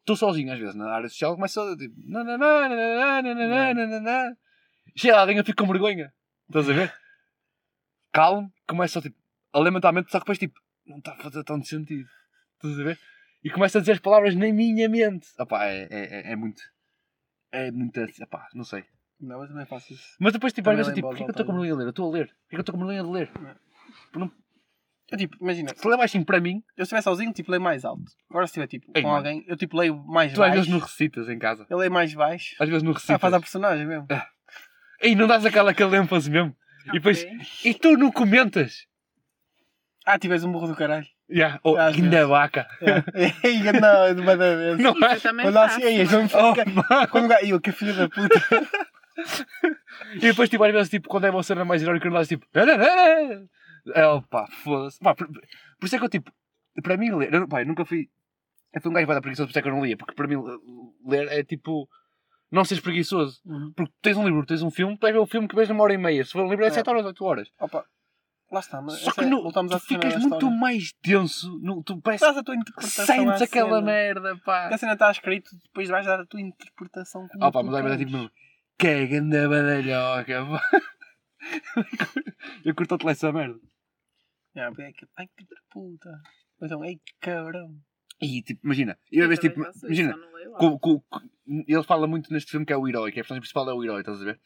Estou 0.00 0.16
sozinho 0.16 0.52
às 0.52 0.58
vezes 0.58 0.74
na 0.74 0.90
área 0.92 1.08
social, 1.08 1.34
começo 1.36 1.60
a 1.60 1.76
tipo. 1.76 1.94
nananã. 2.06 2.68
Chega 4.96 5.18
alguém, 5.18 5.38
eu 5.38 5.44
fico 5.44 5.62
com 5.64 5.70
vergonha. 5.72 6.12
Estás 6.48 6.68
a 6.68 6.72
ver? 6.72 6.94
Calmo, 8.12 8.52
começo 8.66 8.98
a 8.98 9.02
tipo, 9.02 9.16
a 9.52 9.60
ler 9.60 9.70
mentalmente, 9.70 10.10
só 10.10 10.18
que 10.18 10.24
depois 10.24 10.38
tipo, 10.38 10.58
não 10.86 10.98
está 10.98 11.12
a 11.12 11.16
fazer 11.22 11.44
tanto 11.44 11.66
sentido. 11.66 12.08
Estás 12.56 12.80
a 12.80 12.84
ver? 12.84 12.98
E 13.44 13.50
começo 13.50 13.78
a 13.78 13.80
dizer 13.80 13.92
as 13.92 14.00
palavras 14.00 14.34
na 14.34 14.52
minha 14.52 14.88
mente. 14.88 15.28
Opá, 15.38 15.66
é, 15.66 15.86
é, 15.90 16.04
é- 16.28 16.32
é 16.32 16.36
muito. 16.36 16.62
É 17.50 17.70
muito. 17.70 18.00
Opá, 18.22 18.48
não 18.54 18.64
sei. 18.64 18.84
Não, 19.22 19.40
eu 19.40 19.48
também 19.48 19.64
faço 19.66 19.92
isso. 19.92 20.16
Mas 20.18 20.32
depois, 20.32 20.52
tipo, 20.52 20.68
às 20.68 20.76
vezes, 20.76 20.88
eu, 20.90 20.94
tipo, 20.96 21.06
porquê 21.08 21.22
que 21.24 21.30
eu 21.30 21.32
estou 21.32 21.46
com 21.46 21.52
vergonha 21.52 21.72
de 21.72 21.78
ler? 21.78 21.84
Eu 21.84 21.90
estou 21.90 22.08
a 22.08 22.12
ler. 22.12 22.26
Porquê 22.26 22.48
que 22.50 22.56
eu 22.56 22.60
estou 22.60 22.72
com 22.74 22.78
vergonha 22.84 23.02
de 23.04 23.08
ler? 23.10 23.30
Eu 25.10 25.18
tipo, 25.18 25.36
imagina, 25.42 25.70
Se 25.76 25.86
ler 25.86 25.96
baixinho 25.98 26.24
para 26.24 26.40
mim, 26.40 26.62
eu 26.76 26.84
se 26.86 26.94
estiver 26.94 27.02
sozinho, 27.02 27.32
tipo, 27.32 27.50
leio 27.50 27.60
mais 27.62 27.84
alto. 27.84 28.02
Agora 28.30 28.46
se 28.46 28.50
estiver 28.52 28.66
tipo 28.66 28.90
Ei, 28.94 29.02
com 29.02 29.08
mano. 29.08 29.18
alguém, 29.18 29.44
eu 29.46 29.56
tipo 29.56 29.76
leio 29.76 29.96
mais 30.06 30.32
tu 30.32 30.42
às 30.42 30.48
baixo. 30.48 30.54
vezes 30.54 30.70
não 30.70 30.78
recitas 30.78 31.28
em 31.28 31.38
casa. 31.38 31.66
Eu 31.68 31.76
leio 31.78 31.92
mais 31.92 32.14
baixo. 32.14 32.56
Às 32.58 32.68
vezes 32.68 32.82
não 32.82 32.92
Ah, 32.92 32.94
recitas. 32.94 33.20
faz 33.20 33.34
a 33.34 33.40
personagem 33.40 33.86
mesmo. 33.86 34.06
E 35.02 35.14
não 35.14 35.26
dás 35.26 35.44
aquela, 35.44 35.70
aquela 35.72 35.96
ênfase 35.96 36.30
mesmo. 36.30 36.56
E 36.86 36.92
depois, 36.92 37.26
e 37.64 37.74
tu 37.74 37.96
não 37.98 38.10
comentas? 38.10 38.86
Ah, 40.06 40.18
tiveste 40.18 40.46
um 40.46 40.52
burro 40.52 40.66
do 40.68 40.74
caralho. 40.74 41.06
Yeah. 41.30 41.60
Oh, 41.62 41.76
Às 41.76 41.94
guinda 41.94 42.10
vezes. 42.10 42.28
vaca. 42.28 42.66
É. 42.80 43.02
Ei, 43.48 43.58
não, 43.72 44.14
de 44.14 44.20
uma 44.20 44.36
da 44.36 44.56
vez. 44.56 44.78
Não 44.78 44.92
Isso 44.94 45.04
é? 45.04 45.14
eu 45.16 45.20
também 45.20 45.46
Quando 45.46 45.54
faço. 45.54 45.76
assim, 45.76 45.84
ei, 45.86 46.04
mano. 46.04 46.10
vamos 46.28 46.34
Oh, 46.34 46.54
ficar. 46.54 47.06
Quando 47.08 47.24
o 47.24 47.28
gajo. 47.28 47.46
Ih, 47.56 47.60
que 47.60 47.72
filho 47.72 47.94
da 47.96 48.08
puta. 48.08 48.34
E 50.16 50.20
depois, 50.20 50.48
tipo, 50.48 50.64
às 50.64 50.72
vezes, 50.72 50.90
tipo, 50.90 51.08
quando 51.08 51.26
é 51.26 51.30
uma 51.30 51.42
cena 51.42 51.64
mais 51.64 51.82
irónica, 51.82 52.06
não 52.08 52.14
dás 52.14 52.28
tipo. 52.28 52.46
É, 53.94 54.06
opa, 54.06 54.46
foda-se. 54.62 54.98
Por, 54.98 55.14
por 55.16 55.86
isso 55.86 55.96
é 55.96 55.98
que 55.98 56.04
eu, 56.04 56.08
tipo, 56.08 56.30
para 56.82 56.96
mim, 56.96 57.14
ler. 57.14 57.32
Eu, 57.32 57.48
pá, 57.48 57.62
eu 57.62 57.66
nunca 57.66 57.84
fui. 57.84 58.08
Eu 58.72 58.80
fui 58.80 58.90
um 58.90 58.94
gajo 58.94 59.06
vai 59.06 59.16
dar 59.16 59.20
preguiçoso, 59.20 59.48
por 59.48 59.50
isso 59.50 59.58
é 59.58 59.62
que 59.62 59.68
eu 59.68 59.72
não 59.74 59.84
lia. 59.84 59.96
Porque 59.96 60.14
para 60.14 60.26
mim, 60.26 60.36
ler 61.06 61.28
é 61.28 61.44
tipo. 61.44 61.88
Não 62.50 62.64
seres 62.64 62.82
preguiçoso. 62.82 63.40
Uhum. 63.46 63.72
Porque 63.74 63.92
tens 64.02 64.16
um 64.16 64.24
livro, 64.26 64.44
tens 64.44 64.62
um 64.62 64.70
filme, 64.70 64.96
tu 64.96 65.02
vais 65.02 65.14
ver 65.14 65.20
o 65.20 65.26
filme 65.26 65.48
que 65.48 65.56
vês 65.56 65.68
numa 65.68 65.82
hora 65.84 65.94
e 65.94 65.98
meia. 65.98 66.22
Se 66.24 66.32
for 66.32 66.44
um 66.44 66.50
livro 66.50 66.64
é 66.64 66.68
É. 66.68 66.70
7 66.70 66.88
horas, 66.88 67.06
8 67.06 67.24
horas. 67.24 67.48
Opa. 67.58 67.84
Lá 68.52 68.60
está, 68.60 68.82
mas 68.82 68.98
Só 68.98 69.10
que 69.12 69.22
é- 69.22 69.26
no, 69.26 69.50
tu 69.50 69.78
ficas 69.78 70.14
muito 70.16 70.50
mais 70.50 70.92
denso. 71.02 71.58
No, 71.62 71.82
tu 71.82 71.98
parece 72.02 72.22
Dás 72.22 72.36
a 72.36 72.42
tua 72.42 72.54
interpretação 72.54 73.06
sentes 73.06 73.40
aquela 73.40 73.80
merda, 73.80 74.36
pá. 74.44 74.62
Porque 74.62 74.74
a 74.74 74.78
cena 74.78 74.92
está 74.92 75.10
escrito, 75.10 75.48
depois 75.64 75.88
vais 75.88 76.04
dar 76.04 76.20
a 76.20 76.26
tua 76.26 76.38
interpretação 76.38 77.26
como 77.28 77.42
Ah, 77.42 77.50
pá, 77.50 77.62
mas 77.62 77.74
aí 77.74 77.82
vai 77.82 77.96
tipo, 78.82 79.08
caga 79.08 79.20
na 79.20 79.48
badalhoca. 79.48 80.62
Eu 82.64 82.74
curto 82.74 82.90
tanto 82.90 83.08
essa 83.08 83.32
merda. 83.32 83.58
Ah, 84.56 84.70
é 84.78 84.92
que- 84.92 85.06
Ai 85.16 85.26
que 85.36 85.44
puta. 85.70 86.10
Ou 86.60 86.66
Então, 86.66 86.84
ei 86.84 87.00
cabrão. 87.20 87.76
E 88.20 88.40
tipo, 88.42 88.60
imagina, 88.64 88.96
eu 89.10 89.24
a 89.24 89.28
vez 89.28 89.40
tipo, 89.40 89.60
isso, 89.68 89.84
imagina, 89.86 90.16
não 90.16 90.32
ele 91.66 91.82
fala 91.82 92.06
muito 92.06 92.32
neste 92.32 92.52
filme 92.52 92.64
que 92.64 92.72
é 92.72 92.76
o 92.76 92.86
herói, 92.86 93.10
que 93.10 93.18
a 93.18 93.22
personagem 93.22 93.40
principal 93.40 93.68
é 93.68 93.74
o 93.74 93.82
herói, 93.82 94.00
estás 94.00 94.20
a 94.22 94.24
ver? 94.24 94.40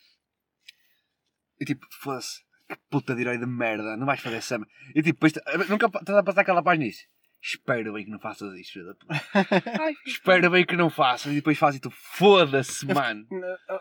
E 1.61 1.64
tipo, 1.66 1.87
foda-se, 2.01 2.41
que 2.68 2.76
puta 2.89 3.14
de 3.14 3.20
herói 3.20 3.37
de 3.37 3.45
merda, 3.45 3.95
não 3.99 4.07
vais 4.07 4.20
fazer 4.20 4.37
essa. 4.37 4.57
E 4.95 5.03
tipo, 5.03 5.20
depois, 5.20 5.34
nunca 5.68 5.87
estás 5.87 6.16
a 6.16 6.22
passar 6.22 6.41
aquela 6.41 6.62
página 6.62 6.87
nisso. 6.87 7.05
Espero 7.43 7.93
bem 7.93 8.05
que 8.07 8.11
não 8.11 8.18
faças 8.18 8.59
isto, 8.59 8.72
filho 8.72 8.87
da 8.87 8.95
puta. 8.95 9.14
Espero 10.07 10.50
bem 10.50 10.64
que 10.64 10.76
não 10.76 10.88
faças. 10.88 11.32
E 11.32 11.36
depois 11.36 11.59
fazes 11.59 11.78
e 11.78 11.80
tu, 11.80 11.90
foda-se, 11.90 12.86
mano. 12.86 13.26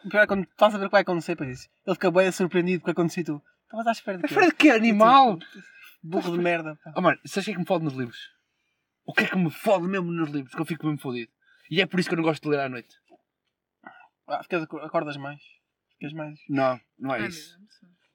O 0.03 0.09
pior 0.09 0.23
é 0.23 0.27
quando 0.27 0.43
estás 0.43 0.73
a 0.73 0.77
ver 0.77 0.85
o 0.85 0.87
que 0.89 0.93
vai 0.93 1.01
acontecer, 1.01 1.33
depois 1.33 1.59
isso. 1.59 1.69
Ele 1.85 1.95
fica 1.95 2.11
bem 2.11 2.31
surpreendido 2.31 2.79
porque 2.81 2.91
aconteceu 2.91 3.21
e 3.21 3.25
tu. 3.25 3.43
Estavas 3.63 3.87
à 3.87 3.91
espera 3.91 4.17
de 4.17 4.23
quê? 4.23 4.27
Espera 4.33 4.47
de 4.47 4.55
que 4.55 4.69
animal? 4.71 5.37
Burro 6.03 6.31
de 6.31 6.43
merda. 6.43 6.77
Pá. 6.83 6.93
Oh 6.97 7.01
mano, 7.01 7.19
sabes 7.25 7.43
o 7.43 7.45
que 7.45 7.51
é 7.51 7.53
que 7.53 7.59
me 7.59 7.65
fode 7.65 7.83
nos 7.85 7.93
livros? 7.93 8.17
O 9.05 9.13
que 9.13 9.23
é 9.23 9.27
que 9.27 9.37
me 9.37 9.51
fode 9.51 9.87
mesmo 9.87 10.11
nos 10.11 10.29
livros? 10.29 10.53
Que 10.53 10.61
eu 10.61 10.65
fico 10.65 10.85
mesmo 10.85 10.99
fodido. 10.99 11.31
E 11.69 11.81
é 11.81 11.85
por 11.85 11.99
isso 11.99 12.09
que 12.09 12.15
eu 12.15 12.17
não 12.17 12.23
gosto 12.23 12.43
de 12.43 12.49
ler 12.49 12.59
à 12.59 12.69
noite. 12.69 12.95
Ah, 14.27 14.41
ficas, 14.43 14.63
acordas 14.63 15.17
mais. 15.17 15.41
Ficas 15.97 16.13
mais. 16.13 16.39
Não, 16.49 16.79
não 16.97 17.13
é 17.13 17.19
Ah, 17.21 17.27
isso. 17.27 17.57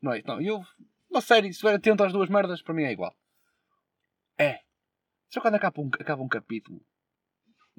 Não 0.03 0.13
é 0.13 0.19
isso. 0.19 0.27
Não, 0.29 0.41
eu, 0.41 0.65
uma 1.11 1.21
série, 1.21 1.47
se 1.49 1.51
estiver 1.53 1.75
atento 1.75 2.03
às 2.03 2.13
duas 2.13 2.29
merdas, 2.29 2.63
para 2.63 2.75
mim 2.75 2.83
é 2.85 2.93
igual. 2.93 3.15
É. 4.39 4.61
Só 5.29 5.41
quando 5.41 5.57
acaba 5.57 5.81
um, 5.81 5.91
acaba 5.99 6.23
um 6.23 6.29
capítulo. 6.29 6.81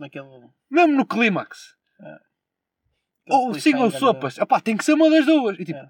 Naquele. 0.02 0.50
Mesmo 0.70 0.94
no 0.96 1.06
clímax. 1.06 1.76
Sim 3.60 3.74
ou 3.74 3.80
cai 3.80 3.88
em 3.88 3.92
sopas. 3.92 4.38
Opá, 4.40 4.60
tem 4.60 4.76
que 4.76 4.84
ser 4.84 4.94
uma 4.94 5.10
das 5.10 5.26
duas. 5.26 5.58
E 5.60 5.64
tipo, 5.66 5.80
É. 5.80 5.90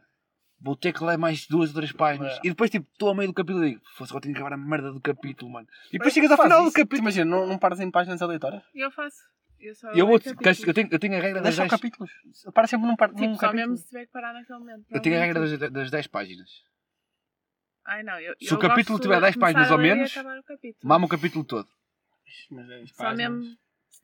vou 0.60 0.76
ter 0.76 0.94
que 0.94 1.04
ler 1.04 1.18
mais 1.18 1.48
duas 1.48 1.70
ou 1.70 1.76
três 1.76 1.92
páginas. 1.92 2.34
É. 2.34 2.40
E 2.44 2.50
depois, 2.50 2.70
tipo, 2.70 2.88
estou 2.92 3.10
a 3.10 3.16
meio 3.16 3.30
do 3.30 3.34
capítulo 3.34 3.66
e 3.66 3.70
digo, 3.72 3.82
fosse 3.96 4.12
agora 4.12 4.22
tenho 4.24 4.36
que 4.36 4.42
acabar 4.42 4.56
a 4.56 4.58
merda 4.58 4.92
do 4.92 5.00
capítulo, 5.00 5.50
mano. 5.52 5.68
E 5.88 5.94
depois 5.94 6.08
Mas 6.08 6.14
chegas 6.14 6.32
ao 6.32 6.38
final 6.44 6.62
do 6.62 6.68
isso. 6.68 6.76
capítulo. 6.76 7.02
Imagina, 7.02 7.26
não, 7.26 7.48
não 7.48 7.58
paras 7.58 7.80
em 7.80 7.90
páginas 7.90 8.22
aleatórias? 8.22 8.64
Eu 8.76 8.92
faço. 8.92 9.18
Eu 9.60 9.76
só 9.76 9.92
eu, 9.92 10.08
vou, 10.08 10.16
eu, 10.16 10.74
tenho, 10.74 10.88
eu 10.92 11.00
tenho 11.00 11.16
a 11.18 11.22
regra 11.22 11.40
das 11.42 11.56
Deixa 11.56 11.62
10 11.62 11.70
só 11.72 11.78
capítulos. 11.78 12.12
Para 12.54 12.68
sempre 12.68 12.88
num, 12.88 12.96
par, 12.96 13.10
Tipo, 13.10 13.22
num 13.22 13.36
só 13.36 13.42
capítulo. 13.42 13.70
mesmo 13.70 13.78
se 13.78 13.88
tiver 13.88 14.06
que 14.08 14.12
parar 14.12 14.34
naquele 14.34 14.60
momento. 14.60 14.86
Eu 14.90 15.02
tenho 15.02 15.16
a 15.16 15.20
regra 15.20 15.40
das, 15.40 15.72
das 15.72 15.92
10 15.92 16.08
páginas. 16.08 16.50
Ai 17.86 18.04
não, 18.04 18.20
eu, 18.20 18.36
Se 18.40 18.52
eu 18.52 18.58
o 18.58 18.60
capítulo 18.60 19.00
tiver 19.00 19.16
de 19.16 19.22
10 19.22 19.36
páginas 19.38 19.72
ou 19.72 19.78
menos, 19.78 20.12
acabar 20.12 20.38
o 20.40 20.44
capítulo. 20.44 20.80
Mama 20.90 21.06
o 21.06 21.10
capítulo 21.10 21.44
todo. 21.46 21.68
Mas 22.52 22.70
é 22.70 22.82
isso, 22.84 22.94
Só 22.96 23.04
páginas. 23.04 23.32
mesmo 23.40 23.58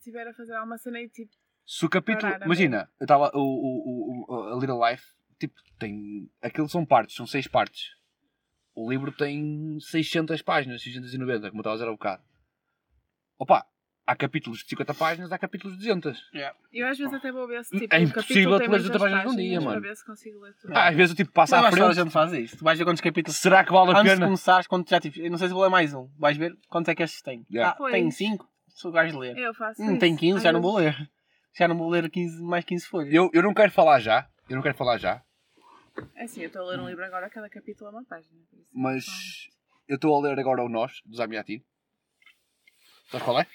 estiver 0.08 0.28
a 0.28 0.34
fazer 0.34 0.54
alguma 0.56 0.78
cena 0.78 1.00
e 1.02 1.10
tipo. 1.10 1.32
Se 1.66 1.86
o 1.86 1.90
capítulo. 1.90 2.32
Parar. 2.32 2.46
Imagina, 2.46 2.90
eu 3.00 3.04
estava. 3.04 3.30
O, 3.34 3.40
o, 3.42 4.26
o, 4.28 4.54
a 4.54 4.60
Little 4.60 4.80
Life, 4.90 5.06
tipo, 5.40 5.56
tem. 5.78 6.30
Aquilo 6.42 6.70
são 6.70 6.86
partes, 6.86 7.16
são 7.16 7.28
6 7.28 7.48
partes. 7.48 7.90
O 8.74 8.90
livro 8.90 9.12
tem 9.12 9.78
600 9.82 10.42
páginas, 10.44 10.82
690, 10.84 11.50
como 11.50 11.60
eu 11.60 11.62
estava 11.62 11.74
a 11.74 11.78
dizer 11.78 11.88
há 11.90 11.92
bocado. 11.92 12.24
Opa, 13.40 13.66
há 14.06 14.16
capítulos 14.16 14.60
de 14.60 14.66
50 14.70 14.94
páginas, 14.94 15.32
há 15.32 15.38
capítulos 15.38 15.78
de 15.78 15.84
200. 15.84 16.18
Eu 16.72 16.88
às 16.88 16.98
vezes 16.98 17.14
até 17.14 17.32
vou 17.32 17.48
ver 17.48 17.66
se 17.66 17.78
tipo. 17.78 17.94
É 17.94 18.00
impossível 18.00 18.52
tu 18.54 18.60
tem 18.60 18.68
leres 18.70 18.86
muitas 18.86 18.86
outra 18.86 19.00
página 19.00 19.24
num 19.24 19.36
dia, 19.36 19.46
páginas 19.58 19.64
mano. 19.66 19.82
Para 19.82 19.90
ver 19.90 19.96
se 19.98 20.06
consigo 20.06 20.40
ler 20.40 20.54
tudo. 20.62 20.74
Ah, 20.76 20.88
às 20.90 20.96
vezes 20.96 21.10
eu 21.12 21.18
tipo 21.18 21.32
passo 21.34 21.56
à 21.56 21.58
toda 21.58 21.68
a 21.70 21.72
frente. 21.72 21.96
gente 21.96 22.12
faz 22.12 22.34
isso. 22.34 22.58
Tu 22.58 22.64
vais 22.64 22.78
ver 22.80 22.86
quantos 22.86 23.02
capítulos. 23.02 23.38
Será 23.38 23.64
que 23.66 23.72
vale 23.72 23.90
a 23.92 23.94
Antes 24.00 24.04
de 24.04 24.10
pena? 24.12 24.26
começares, 24.26 24.68
quando 24.68 24.88
já 24.90 25.00
tipo, 25.00 25.20
eu 25.20 25.30
não 25.32 25.38
sei 25.40 25.48
se 25.48 25.54
vou 25.54 25.64
ler 25.64 25.70
mais 25.70 25.94
um. 25.94 26.08
Vais 26.18 26.38
ver 26.38 26.56
quantos 26.70 26.90
é 26.90 26.96
que 26.96 27.04
estes 27.04 27.22
têm. 27.22 27.46
Yeah. 27.52 27.72
Ah, 27.74 27.76
Pois. 27.76 27.92
tem 27.92 28.10
5. 28.10 28.48
Sou 28.78 28.92
gajo 28.92 29.12
de 29.14 29.18
ler. 29.18 29.36
Eu 29.38 29.56
faço 29.56 29.82
Hum, 29.82 29.92
isso. 29.92 30.00
tem 30.00 30.16
15, 30.16 30.38
Às 30.38 30.44
já 30.44 30.52
não 30.52 30.62
vou 30.62 30.78
ler. 30.78 30.96
Já 31.58 31.68
não 31.68 31.76
vou 31.76 31.90
ler 31.90 32.08
15, 32.12 32.44
mais 32.44 32.64
15 32.64 32.86
folhas. 32.86 33.12
Eu, 33.12 33.28
eu 33.34 33.42
não 33.42 33.52
quero 33.52 33.72
falar 33.72 34.00
já. 34.00 34.30
Eu 34.48 34.56
não 34.56 34.62
quero 34.62 34.78
falar 34.78 35.00
já. 35.00 35.24
É 36.16 36.26
assim, 36.26 36.42
eu 36.42 36.48
estou 36.48 36.62
a 36.62 36.66
ler 36.70 36.80
um 36.80 36.88
livro 36.88 37.04
agora, 37.04 37.28
cada 37.28 37.50
capítulo 37.50 37.90
é 37.90 37.94
uma 37.94 38.06
página. 38.06 38.40
por 38.52 38.60
isso. 38.60 38.70
Mas 38.72 39.06
eu 39.88 39.96
estou 39.96 40.16
a 40.16 40.22
ler 40.22 40.40
agora 40.40 40.64
o 40.64 40.70
Nós, 40.70 41.02
do 41.04 41.16
Zamiatin. 41.18 41.64
Sabes 43.10 43.26
qual 43.26 43.40
é? 43.40 43.48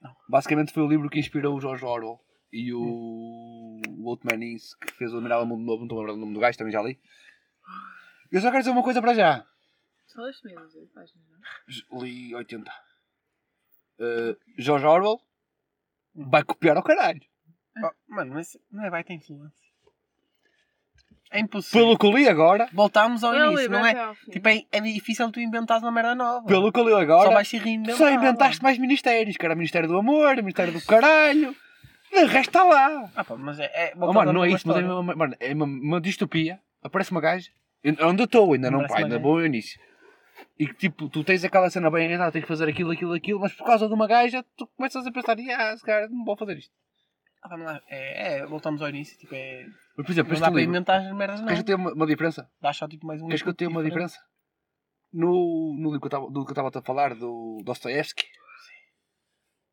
Não. 0.00 0.16
Basicamente 0.26 0.72
foi 0.72 0.82
o 0.84 0.88
livro 0.88 1.10
que 1.10 1.18
inspirou 1.18 1.54
o 1.54 1.60
George 1.60 1.84
Orwell 1.84 2.18
e 2.50 2.72
o, 2.72 2.80
o 2.80 4.04
outro 4.06 4.26
maninho 4.26 4.56
que 4.86 4.92
fez 4.94 5.12
o 5.12 5.16
Admirável 5.16 5.44
Mundo 5.44 5.66
Novo, 5.66 5.80
não 5.80 5.84
estou 5.84 5.98
a 5.98 6.00
lembrar 6.00 6.14
do 6.14 6.20
nome 6.20 6.32
do 6.32 6.40
gajo, 6.40 6.56
também 6.56 6.72
já 6.72 6.80
li. 6.80 6.98
Eu 8.32 8.40
só 8.40 8.48
quero 8.50 8.60
dizer 8.60 8.70
uma 8.70 8.82
coisa 8.82 9.02
para 9.02 9.12
já. 9.12 9.46
Só 10.06 10.22
leste 10.22 10.48
de 10.48 10.54
páginas, 10.94 11.26
não? 11.28 12.00
é? 12.00 12.04
Li 12.04 12.34
80. 12.34 12.72
Uh, 13.98 14.36
George 14.56 14.86
Orwell 14.86 15.20
vai 16.14 16.42
copiar 16.44 16.76
ao 16.76 16.82
caralho. 16.82 17.20
Oh, 17.82 17.90
mano, 18.08 18.34
mas 18.34 18.56
não 18.70 18.84
é 18.84 18.90
vai 18.90 19.04
ter 19.04 19.14
influência. 19.14 19.68
É 21.30 21.40
impossível. 21.40 21.80
Pelo 21.80 21.98
que 21.98 22.06
eu 22.06 22.10
li 22.12 22.26
agora, 22.28 22.68
Voltámos 22.72 23.22
ao 23.22 23.34
início, 23.34 23.70
não 23.70 23.84
é? 23.84 23.92
ao 24.00 24.14
fim. 24.14 24.30
Tipo, 24.30 24.48
é, 24.48 24.62
é 24.72 24.80
difícil 24.80 25.30
tu 25.30 25.40
inventares 25.40 25.82
uma 25.82 25.92
merda 25.92 26.14
nova. 26.14 26.46
pelo 26.46 26.72
que 26.72 26.80
eu 26.80 26.84
li 26.84 26.90
Só 26.92 27.00
agora, 27.00 27.30
vais 27.30 27.48
se 27.48 27.58
reinventar. 27.58 27.96
só 27.96 28.08
inventaste 28.10 28.62
mais 28.62 28.78
ministérios, 28.78 29.36
que 29.36 29.44
era 29.44 29.54
o 29.54 29.56
Ministério 29.56 29.88
do 29.88 29.98
Amor, 29.98 30.32
o 30.34 30.36
Ministério 30.36 30.72
do 30.72 30.80
Caralho. 30.80 31.54
De 32.10 32.24
resto 32.24 32.48
está 32.48 32.64
lá. 32.64 33.10
Ah, 33.14 33.22
pá, 33.22 33.36
mas 33.36 33.60
é. 33.60 33.64
é 33.64 33.92
Oh, 34.00 34.10
mano, 34.14 34.32
não 34.32 34.42
é 34.42 34.48
isso, 34.50 34.66
mas 34.66 34.78
é, 34.78 34.80
uma, 34.80 35.14
mano, 35.14 35.36
é 35.38 35.52
uma, 35.52 35.66
uma 35.66 36.00
distopia. 36.00 36.58
Aparece 36.82 37.10
uma 37.10 37.20
gaja. 37.20 37.50
Onde 38.02 38.22
eu 38.22 38.24
estou, 38.24 38.54
ainda 38.54 38.70
não, 38.70 38.78
Aparece 38.78 38.94
pá, 38.94 39.00
uma 39.00 39.06
ainda 39.06 39.16
gaja. 39.16 39.22
vou 39.28 39.38
ao 39.38 39.44
início. 39.44 39.78
E 40.58 40.66
que 40.66 40.74
tipo, 40.74 41.08
tu 41.08 41.22
tens 41.24 41.44
aquela 41.44 41.70
cena 41.70 41.90
bem 41.90 42.06
arranjada, 42.06 42.32
tens 42.32 42.42
que 42.42 42.48
fazer 42.48 42.68
aquilo, 42.68 42.90
aquilo, 42.90 43.12
aquilo, 43.12 43.40
mas 43.40 43.52
por 43.52 43.64
causa 43.64 43.86
de 43.88 43.94
uma 43.94 44.06
gaja, 44.06 44.44
tu 44.56 44.66
começas 44.76 45.06
a 45.06 45.12
pensar, 45.12 45.36
ah, 45.38 45.72
esse 45.72 45.84
cara, 45.84 46.08
não 46.08 46.24
vou 46.24 46.36
fazer 46.36 46.58
isto. 46.58 46.72
Ah, 47.42 47.48
mas 47.50 47.60
lá, 47.60 47.82
é, 47.88 48.38
é, 48.38 48.46
voltamos 48.46 48.82
ao 48.82 48.88
início. 48.88 49.16
Tipo, 49.18 49.34
é. 49.34 49.64
Mas, 49.96 50.06
por 50.06 50.12
exemplo, 50.12 50.32
Não 50.32 50.40
dá 50.40 50.50
para 50.50 50.62
inventar 50.62 51.00
as 51.00 51.12
merdas, 51.14 51.40
não. 51.40 51.46
queres 51.46 51.62
que 51.62 51.70
eu 51.72 51.76
tenha 51.76 51.88
uma, 51.88 51.94
uma 51.94 52.06
diferença? 52.06 52.50
Dá 52.60 52.72
só 52.72 52.88
tipo 52.88 53.06
mais 53.06 53.22
um. 53.22 53.26
Queres 53.26 53.42
que 53.42 53.48
eu 53.48 53.54
tenha 53.54 53.70
uma 53.70 53.82
diferente. 53.82 54.10
diferença? 54.10 54.28
No, 55.12 55.74
no 55.78 55.92
livro 55.92 56.00
que 56.08 56.14
eu 56.14 56.42
estava- 56.42 56.78
a 56.78 56.82
falar, 56.82 57.14
do 57.14 57.62
Dostoevsky, 57.64 58.26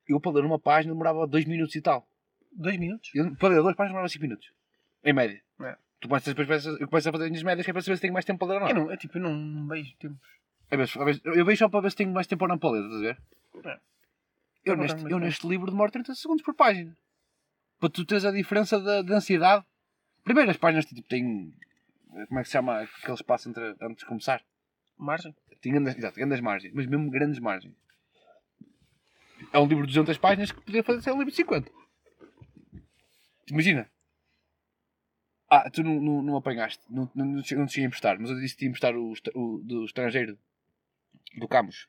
eu 0.07 0.19
para 0.19 0.31
ler 0.33 0.45
uma 0.45 0.59
página 0.59 0.93
demorava 0.93 1.27
2 1.27 1.45
minutos 1.45 1.75
e 1.75 1.81
tal. 1.81 2.07
Dois 2.51 2.77
minutos? 2.77 3.09
Eu, 3.13 3.35
para 3.35 3.49
ler 3.49 3.61
duas 3.61 3.75
páginas 3.75 3.89
demorava 3.91 4.09
5 4.09 4.21
minutos. 4.21 4.47
Em 5.03 5.13
média. 5.13 5.41
É. 5.61 5.75
Tu 5.99 6.07
começas, 6.07 6.33
depois, 6.33 6.65
eu 6.65 6.87
começo 6.87 7.09
a 7.09 7.11
fazer 7.11 7.23
as 7.25 7.29
minhas 7.31 7.43
médias 7.43 7.65
que 7.65 7.71
é 7.71 7.73
para 7.73 7.81
saber 7.81 7.95
se 7.95 8.01
tenho 8.01 8.13
mais 8.13 8.25
tempo 8.25 8.39
para 8.39 8.47
ler 8.47 8.53
ou 8.55 8.61
não. 8.61 8.69
Eu 8.69 8.75
não, 8.75 8.91
eu, 8.91 8.97
tipo, 8.97 9.17
eu 9.17 9.21
não 9.21 9.67
vejo 9.67 9.95
tempo. 9.97 10.15
Vezes, 10.69 10.95
eu 11.23 11.45
vejo 11.45 11.59
só 11.59 11.69
para 11.69 11.81
ver 11.81 11.91
se 11.91 11.97
tenho 11.97 12.11
mais 12.11 12.27
tempo 12.27 12.43
ou 12.45 12.49
não 12.49 12.57
para 12.57 12.71
ler, 12.71 12.81
estás 12.83 12.95
a 12.95 12.99
ver? 13.01 13.17
É. 13.69 13.79
Eu, 14.65 14.73
Eu 14.73 14.77
neste, 14.77 15.03
eu 15.11 15.19
neste 15.19 15.47
livro 15.47 15.69
demoro 15.69 15.91
30 15.91 16.15
segundos 16.15 16.43
por 16.43 16.53
página. 16.55 16.95
Para 17.79 17.89
tu 17.89 18.03
teres 18.05 18.25
a 18.25 18.31
diferença 18.31 18.79
da, 18.79 19.01
da 19.01 19.15
ansiedade. 19.17 19.63
Primeiro 20.23 20.49
as 20.49 20.57
páginas 20.57 20.85
tipo, 20.85 21.07
têm. 21.07 21.53
Como 22.27 22.39
é 22.39 22.41
que 22.43 22.47
se 22.47 22.53
chama 22.53 22.81
aquele 22.81 23.13
espaço 23.13 23.49
entre, 23.49 23.75
antes 23.81 23.99
de 23.99 24.05
começar? 24.05 24.41
Margem? 24.97 25.35
Tem 25.61 25.71
grandes, 25.71 25.95
exato, 25.97 26.15
grandes 26.15 26.39
margens, 26.39 26.73
mas 26.73 26.85
mesmo 26.87 27.09
grandes 27.11 27.39
margens. 27.39 27.73
É 29.51 29.59
um 29.59 29.67
livro 29.67 29.85
de 29.85 29.91
200 29.93 30.17
páginas 30.17 30.51
que 30.51 30.61
podia 30.61 30.83
fazer 30.83 31.01
ser 31.01 31.11
um 31.11 31.17
livro 31.17 31.31
de 31.31 31.35
50. 31.37 31.69
Imagina. 33.51 33.87
Ah, 35.49 35.69
tu 35.69 35.83
não, 35.83 36.01
não, 36.01 36.21
não 36.23 36.37
apanhaste, 36.37 36.83
não, 36.89 37.09
não, 37.13 37.25
não, 37.25 37.41
te- 37.41 37.55
não 37.55 37.65
te 37.67 37.73
cheguei 37.73 37.85
a 37.85 37.87
emprestar, 37.87 38.19
mas 38.19 38.31
eu 38.31 38.39
disse 38.39 38.55
que 38.55 38.59
te 38.59 38.63
ia 38.63 38.69
emprestar 38.69 38.95
o, 38.95 39.13
o 39.35 39.59
do 39.63 39.85
estrangeiro, 39.85 40.37
do 41.37 41.47
Camus. 41.47 41.87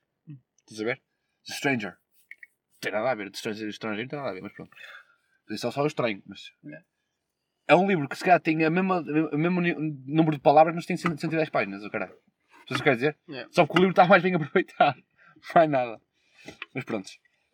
Estás 0.60 0.80
a 0.80 0.84
ver? 0.84 1.02
The 1.46 1.54
Stranger. 1.54 1.90
Não 1.92 2.80
tem 2.80 2.92
nada 2.92 3.10
a 3.10 3.14
ver, 3.14 3.30
de 3.30 3.36
estrangeiro, 3.36 3.70
estrangeiro 3.70 4.04
não 4.04 4.10
tem 4.10 4.18
nada 4.18 4.30
a 4.30 4.34
ver, 4.34 4.42
mas 4.42 4.52
pronto. 4.52 4.76
Isso 5.50 5.66
é 5.66 5.70
só 5.70 5.82
o 5.82 5.86
estranho, 5.86 6.22
mas... 6.26 6.52
É. 6.66 6.82
É 7.68 7.74
um 7.74 7.86
livro 7.86 8.08
que 8.08 8.16
se 8.16 8.24
calhar 8.24 8.40
tem 8.40 8.64
a 8.64 8.70
mesma, 8.70 9.00
o 9.32 9.38
mesmo 9.38 9.60
número 9.60 10.36
de 10.36 10.42
palavras, 10.42 10.74
mas 10.74 10.86
tem 10.86 10.96
100 10.96 11.16
110 11.16 11.50
páginas, 11.50 11.82
o 11.82 11.90
caralho. 11.90 12.16
Sabes 12.68 12.68
o 12.68 12.74
que 12.74 12.74
eu 12.74 12.84
quero 12.84 12.96
dizer? 12.96 13.18
É. 13.30 13.46
Só 13.50 13.66
porque 13.66 13.78
o 13.78 13.80
livro 13.80 13.90
está 13.90 14.06
mais 14.06 14.22
bem 14.22 14.34
aproveitado. 14.34 15.02
Mais 15.54 15.70
nada. 15.70 16.00
Mas 16.74 16.84
pronto. 16.84 17.08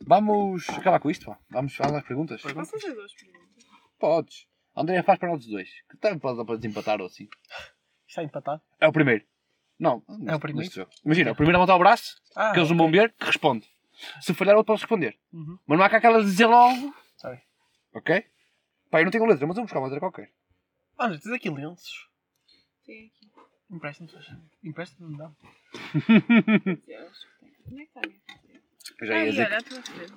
Vamos 0.07 0.69
acabar 0.71 1.01
com 1.01 1.11
isto, 1.11 1.27
pá. 1.27 1.39
Vamos 1.51 1.75
falar 1.75 1.99
as 1.99 2.05
perguntas. 2.05 2.41
Posso 2.41 2.71
fazer 2.71 2.95
duas 2.95 3.13
perguntas? 3.15 3.65
Podes. 3.99 4.47
A 4.75 4.83
Andrea 4.83 5.03
faz 5.03 5.19
para 5.19 5.29
nós 5.29 5.47
dois. 5.47 5.69
Que 5.91 5.97
também 5.97 6.19
pode 6.19 6.39
dar 6.39 6.45
para 6.45 6.57
desempatar 6.57 7.01
ou 7.01 7.07
assim. 7.07 7.29
Está 8.07 8.23
empatado? 8.23 8.63
É 8.81 8.87
o 8.87 8.93
primeiro. 8.93 9.25
Não. 9.83 10.03
É 10.29 10.35
o 10.37 10.39
primeiro? 10.41 10.59
neste 10.65 10.77
jogo. 10.77 10.91
Imagina, 11.05 11.33
o 11.33 11.35
primeiro 11.35 11.59
a 11.59 11.61
montar 11.61 11.75
o 11.75 11.79
braço, 11.79 12.17
Ah, 12.37 12.53
que 12.53 12.59
eles 12.61 12.69
vão 12.71 12.91
ver, 12.91 13.13
que 13.19 13.27
responde. 13.27 13.67
Se 14.21 14.33
falhar, 14.33 14.55
outro 14.57 14.69
pode 14.69 14.81
responder. 14.81 15.19
Uhum. 15.33 15.59
Mas 15.67 15.79
não 15.79 15.85
há 15.85 15.91
cá 15.91 15.97
aquela 15.99 16.21
de 16.21 16.27
dizer 16.27 16.47
logo. 16.47 16.95
Ok? 17.95 18.25
Pá, 18.91 19.01
eu 19.01 19.05
não 19.05 19.11
tenho 19.11 19.25
letra, 19.27 19.47
mas 19.47 19.57
eu 19.57 19.63
vou 19.63 19.65
buscar 19.65 19.79
uma 19.81 19.87
letra 19.89 20.01
qualquer. 20.01 20.31
Olha, 20.99 21.19
tens 21.19 21.33
aqui 21.33 21.51
lenços. 21.51 22.09
Tem 22.87 23.07
aqui. 23.07 23.31
Empresta-me. 23.71 24.11
Empresta-me, 24.65 25.11
não 25.11 25.19
dá. 25.19 25.31
Onde 26.09 27.83
é 27.83 27.85
que 27.85 27.99
está 27.99 28.01
a 28.01 28.07
minha? 28.09 28.21
Eu 29.01 29.07
já 29.07 29.15
ia 29.15 29.21
Ai, 29.21 29.31
dizer, 29.31 29.47
olha, 29.47 29.59
a 29.59 29.63
tua 29.63 29.83
frente. 29.83 30.13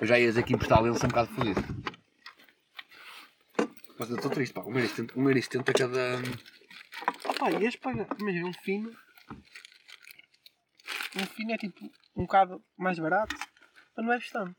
eu 0.00 0.06
já 0.06 0.18
ia 0.18 0.26
dizer 0.26 0.42
que 0.44 0.54
emprestar 0.54 0.82
lenço 0.82 1.02
é 1.02 1.06
um 1.06 1.08
bocado 1.08 1.34
fodido. 1.34 1.60
Mas 3.98 4.10
eu 4.10 4.16
estou 4.16 4.30
triste, 4.30 4.52
pá. 4.52 4.62
1,70€ 4.62 5.72
cada. 5.78 6.22
Ah 7.42 7.50
pá, 7.50 7.60
e 7.60 7.64
este 7.66 7.78
paga. 7.80 8.06
Imagina 8.18 8.46
um 8.48 8.52
fino. 8.52 8.90
um 11.16 11.26
fino 11.26 11.52
é 11.52 11.58
tipo 11.58 11.84
um 12.16 12.22
bocado 12.22 12.62
mais 12.76 12.98
barato, 12.98 13.34
mas 13.96 14.06
não 14.06 14.12
é 14.12 14.18
tanto. 14.20 14.56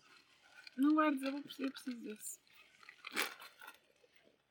Não 0.77 0.93
guardes, 0.95 1.21
eu, 1.21 1.31
vou 1.31 1.41
precisar- 1.41 1.65
eu 1.67 1.71
preciso 1.71 2.03
desse. 2.03 2.39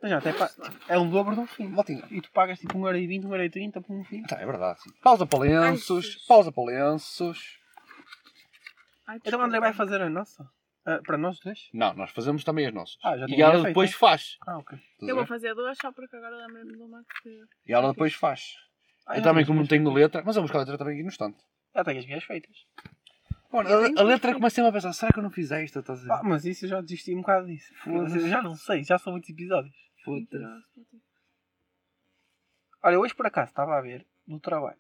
Mas 0.01 0.11
já, 0.11 0.19
até 0.19 0.33
pa- 0.33 0.51
é 0.89 0.99
o 0.99 1.05
dobro 1.09 1.35
de 1.35 1.41
um 1.41 1.47
fino. 1.47 1.77
Botinha. 1.77 2.03
E 2.11 2.21
tu 2.21 2.31
pagas 2.33 2.59
tipo 2.59 2.77
1,20€, 2.79 3.25
1,30€ 3.29 3.81
por 3.83 3.95
um 3.95 4.05
fino. 4.05 4.27
Tá, 4.27 4.41
é 4.41 4.47
verdade. 4.47 4.81
sim. 4.83 4.91
Pausa 5.03 5.27
para 5.27 5.39
lenços. 5.41 6.05
Jesus. 6.07 6.27
Pausa 6.27 6.51
para 6.53 6.65
lenços. 6.65 7.59
Ai, 9.07 9.19
Então 9.25 9.39
o 9.39 9.43
André 9.43 9.61
vai 9.61 9.73
fazer 9.73 10.01
a 10.01 10.09
nossa? 10.11 10.49
Ah, 10.85 11.01
para 11.05 11.17
nós 11.17 11.39
dois? 11.39 11.69
Não, 11.73 11.95
nós 11.95 12.11
fazemos 12.11 12.43
também 12.43 12.67
as 12.67 12.75
nossas. 12.75 12.99
Ah, 13.05 13.17
já 13.17 13.27
e 13.29 13.41
ela 13.41 13.53
feito, 13.55 13.67
depois 13.69 13.91
é? 13.91 13.95
faz. 13.95 14.37
Ah, 14.47 14.59
ok. 14.59 14.79
Estás 14.79 15.09
Eu 15.09 15.15
vou 15.17 15.27
fazer 15.27 15.55
duas 15.55 15.79
só 15.81 15.93
porque 15.93 16.17
agora 16.17 16.37
lembrei-me 16.37 16.73
de 16.73 16.83
uma 16.83 17.05
que. 17.23 17.41
E 17.67 17.73
ela 17.73 17.93
depois 17.93 18.15
faz. 18.15 18.55
Ah, 19.07 19.17
eu 19.17 19.23
também, 19.23 19.45
como 19.47 19.61
não 19.61 19.67
tenho 19.67 19.93
letra, 19.93 20.23
mas 20.25 20.37
eu 20.37 20.43
vou 20.43 20.49
buscar 20.49 20.59
a 20.59 20.61
letra 20.63 20.79
também 20.79 20.95
aqui 20.95 21.03
no 21.03 21.09
estante. 21.09 21.39
Já 21.75 21.85
tenho 21.85 22.01
as 22.01 22.07
minhas 22.07 22.25
feitas. 22.25 22.57
Mano, 23.53 23.69
Eu 23.69 23.99
a, 23.99 24.01
a 24.01 24.05
letra 24.05 24.35
comecei 24.35 24.65
a 24.65 24.73
pensar, 24.73 24.93
será 24.93 25.13
que 25.13 25.19
eu 25.19 25.23
não 25.23 25.31
fiz 25.31 25.51
esta? 25.53 25.81
Estás 25.81 26.01
a 26.01 26.03
ver? 26.03 26.13
Ah, 26.13 26.23
mas 26.25 26.45
isso 26.45 26.65
eu 26.65 26.71
já 26.71 26.81
desisti 26.81 27.15
um 27.15 27.21
bocado 27.21 27.47
disso. 27.47 27.73
Foda-se. 27.85 28.29
Já 28.29 28.43
não 28.43 28.55
sei, 28.57 28.83
já 28.83 28.99
são 28.99 29.13
muitos 29.13 29.31
episódios. 29.31 29.75
Foda-se. 30.05 30.37
Mentiroso, 30.37 30.65
Olha, 32.85 32.99
hoje 32.99 33.15
por 33.15 33.27
acaso 33.27 33.51
estava 33.51 33.79
a 33.79 33.81
ver 33.81 34.07
no 34.27 34.41
trabalho. 34.41 34.79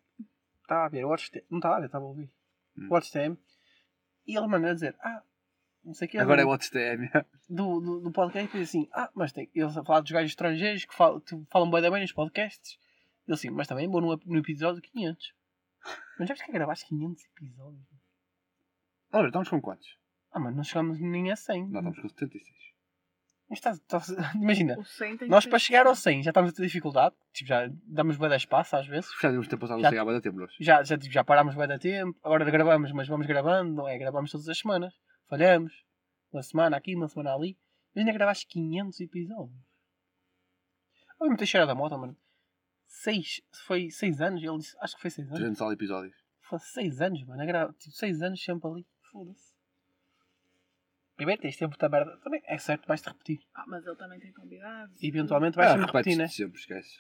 Estava 0.62 0.86
a 0.86 0.88
ver 0.88 1.05
o 1.05 1.09
WatchTM. 1.09 1.44
Não 1.50 1.59
estava 1.59 1.76
a 1.76 1.80
ver, 1.80 1.86
estava 1.86 2.05
a 2.05 2.09
ouvir. 2.09 2.30
Hum. 2.76 2.88
E 4.26 4.36
ele 4.36 4.46
mandou 4.46 4.70
a 4.70 4.74
dizer: 4.74 4.96
Ah, 5.00 5.22
não 5.85 5.95
sei 5.95 6.09
o 6.09 6.11
que. 6.11 6.18
Agora 6.18 6.43
é 6.43 6.45
o 6.45 6.49
WhatsApp. 6.49 6.99
do, 7.49 7.80
do, 7.80 8.01
do 8.01 8.12
podcast. 8.12 8.57
E 8.57 8.61
diz 8.61 8.68
assim: 8.68 8.89
Ah, 8.93 9.11
mas 9.14 9.33
tem. 9.33 9.51
Eles 9.55 9.76
a 9.76 9.85
falar 9.85 10.01
dos 10.01 10.11
gajos 10.11 10.30
estrangeiros 10.33 10.85
que 10.85 10.95
falam, 10.95 11.20
que 11.20 11.35
falam 11.51 11.70
bem 11.70 11.83
da 11.83 11.91
bem 11.91 12.01
nos 12.03 12.12
podcasts. 12.12 12.78
Ele 13.26 13.35
assim: 13.35 13.51
Mas 13.51 13.66
também 13.68 13.89
vou 13.89 14.01
no, 14.01 14.16
no 14.24 14.39
episódio 14.39 14.80
500. 14.83 15.33
Mas 16.18 16.28
já 16.28 16.35
viste 16.35 16.47
que 16.47 16.53
gravaste 16.53 16.87
500 16.89 17.24
episódios? 17.37 17.83
Olha, 19.12 19.26
estamos 19.26 19.49
com 19.49 19.61
quantos? 19.61 19.87
Ah, 20.33 20.39
mas 20.39 20.55
não 20.57 20.64
chegamos 20.64 20.99
nem 21.01 21.30
a 21.30 21.37
100. 21.37 21.68
Não, 21.68 21.80
estamos 21.80 22.01
com 22.01 22.09
76. 22.09 22.57
Mas 23.51 23.59
estás- 23.59 23.76
estás- 23.78 24.35
imagina, 24.35 24.78
O 24.78 24.85
100 24.85 25.16
tem 25.18 25.28
nós 25.28 25.45
para 25.45 25.59
chegar 25.59 25.85
ao 25.87 25.93
assim. 25.93 26.03
100 26.14 26.22
já 26.22 26.30
estamos 26.30 26.53
a 26.53 26.55
ter 26.55 26.62
dificuldade. 26.62 27.14
Tipo, 27.35 27.49
já 27.49 27.68
damos 27.85 28.16
bem 28.16 28.30
de 28.30 28.37
espaço 28.37 28.76
às 28.76 28.87
vezes. 28.87 29.11
Já 29.20 29.28
devíamos 29.28 29.49
ter 29.49 29.59
passado 29.59 29.80
Já- 29.83 29.89
o 29.89 29.91
100 29.91 29.99
há 30.16 30.20
tempo 30.22 30.41
hoje. 30.43 30.55
Já, 30.61 30.83
já, 30.83 30.97
tipo, 30.97 31.12
já 31.12 31.22
parámos 31.22 31.55
bem 31.55 31.68
da 31.68 31.78
tempo. 31.78 32.18
Agora 32.24 32.45
gravamos, 32.51 32.93
mas 32.93 33.09
vamos 33.09 33.26
gravando, 33.26 33.74
não 33.74 33.87
é? 33.89 33.99
Gravamos 33.99 34.30
todas 34.30 34.49
as 34.49 34.59
semanas. 34.59 34.95
Falhamos. 35.29 35.85
Uma 36.33 36.43
semana 36.43 36.77
aqui, 36.77 36.95
uma 36.95 37.09
semana 37.09 37.35
ali. 37.35 37.59
Mas 37.95 38.01
ainda 38.05 38.12
gravaste 38.12 38.47
500 38.47 39.01
episódios. 39.01 39.59
Olha, 41.20 41.31
me 41.31 41.47
cheirado 41.47 41.68
da 41.68 41.75
moto, 41.75 41.99
mano. 41.99 42.16
6, 42.87 43.41
foi 43.66 43.91
6 43.91 44.20
anos? 44.20 44.43
Ele 44.43 44.59
disse, 44.59 44.77
acho 44.81 44.95
que 44.97 45.03
foi 45.03 45.11
6 45.11 45.27
anos. 45.29 45.39
300 45.39 45.59
tal 45.59 45.73
episódios. 45.73 46.16
Foi 46.41 46.59
6 46.59 47.01
anos, 47.01 47.23
mano. 47.25 47.43
a 47.43 47.47
gra- 47.47 47.73
Tipo, 47.75 47.95
6 47.95 48.23
anos 48.23 48.43
sempre 48.43 48.68
ali. 48.68 48.87
Foda-se. 49.11 49.53
Primeiro 51.16 51.41
tens 51.41 51.57
tempo 51.57 51.77
da 51.79 51.89
merda. 51.89 52.16
Também 52.18 52.43
é 52.47 52.59
certo, 52.59 52.87
vais-te 52.87 53.09
repetir. 53.09 53.41
Ah, 53.55 53.64
mas 53.66 53.87
ele 53.87 53.97
também 53.97 54.18
tem 54.18 54.33
convidados. 54.33 55.01
E 55.03 55.07
eventualmente 55.07 55.57
vais 55.57 55.70
Ah, 55.70 55.77
repetir, 55.87 56.16
né? 56.16 56.27
sempre, 56.29 56.59
esquece. 56.59 56.99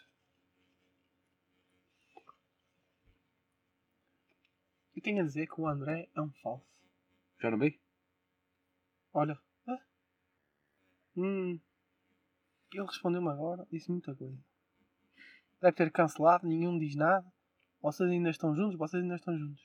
E 4.94 5.00
tenho 5.00 5.22
a 5.22 5.24
dizer 5.26 5.46
que 5.46 5.60
o 5.60 5.66
André 5.66 6.08
é 6.14 6.20
um 6.20 6.30
falso. 6.42 6.66
Já 7.40 7.50
não 7.50 7.58
vi? 7.58 7.80
Olha. 9.12 9.38
Ah. 9.66 9.78
Hum. 11.16 11.60
Ele 12.72 12.86
respondeu-me 12.86 13.28
agora, 13.28 13.66
disse 13.70 13.90
muita 13.90 14.14
coisa. 14.14 14.38
Deve 15.60 15.76
ter 15.76 15.92
cancelado, 15.92 16.46
nenhum 16.46 16.78
diz 16.78 16.96
nada. 16.96 17.26
Vocês 17.82 18.08
ainda 18.10 18.30
estão 18.30 18.54
juntos? 18.54 18.78
Vocês 18.78 19.02
ainda 19.02 19.16
estão 19.16 19.36
juntos. 19.36 19.62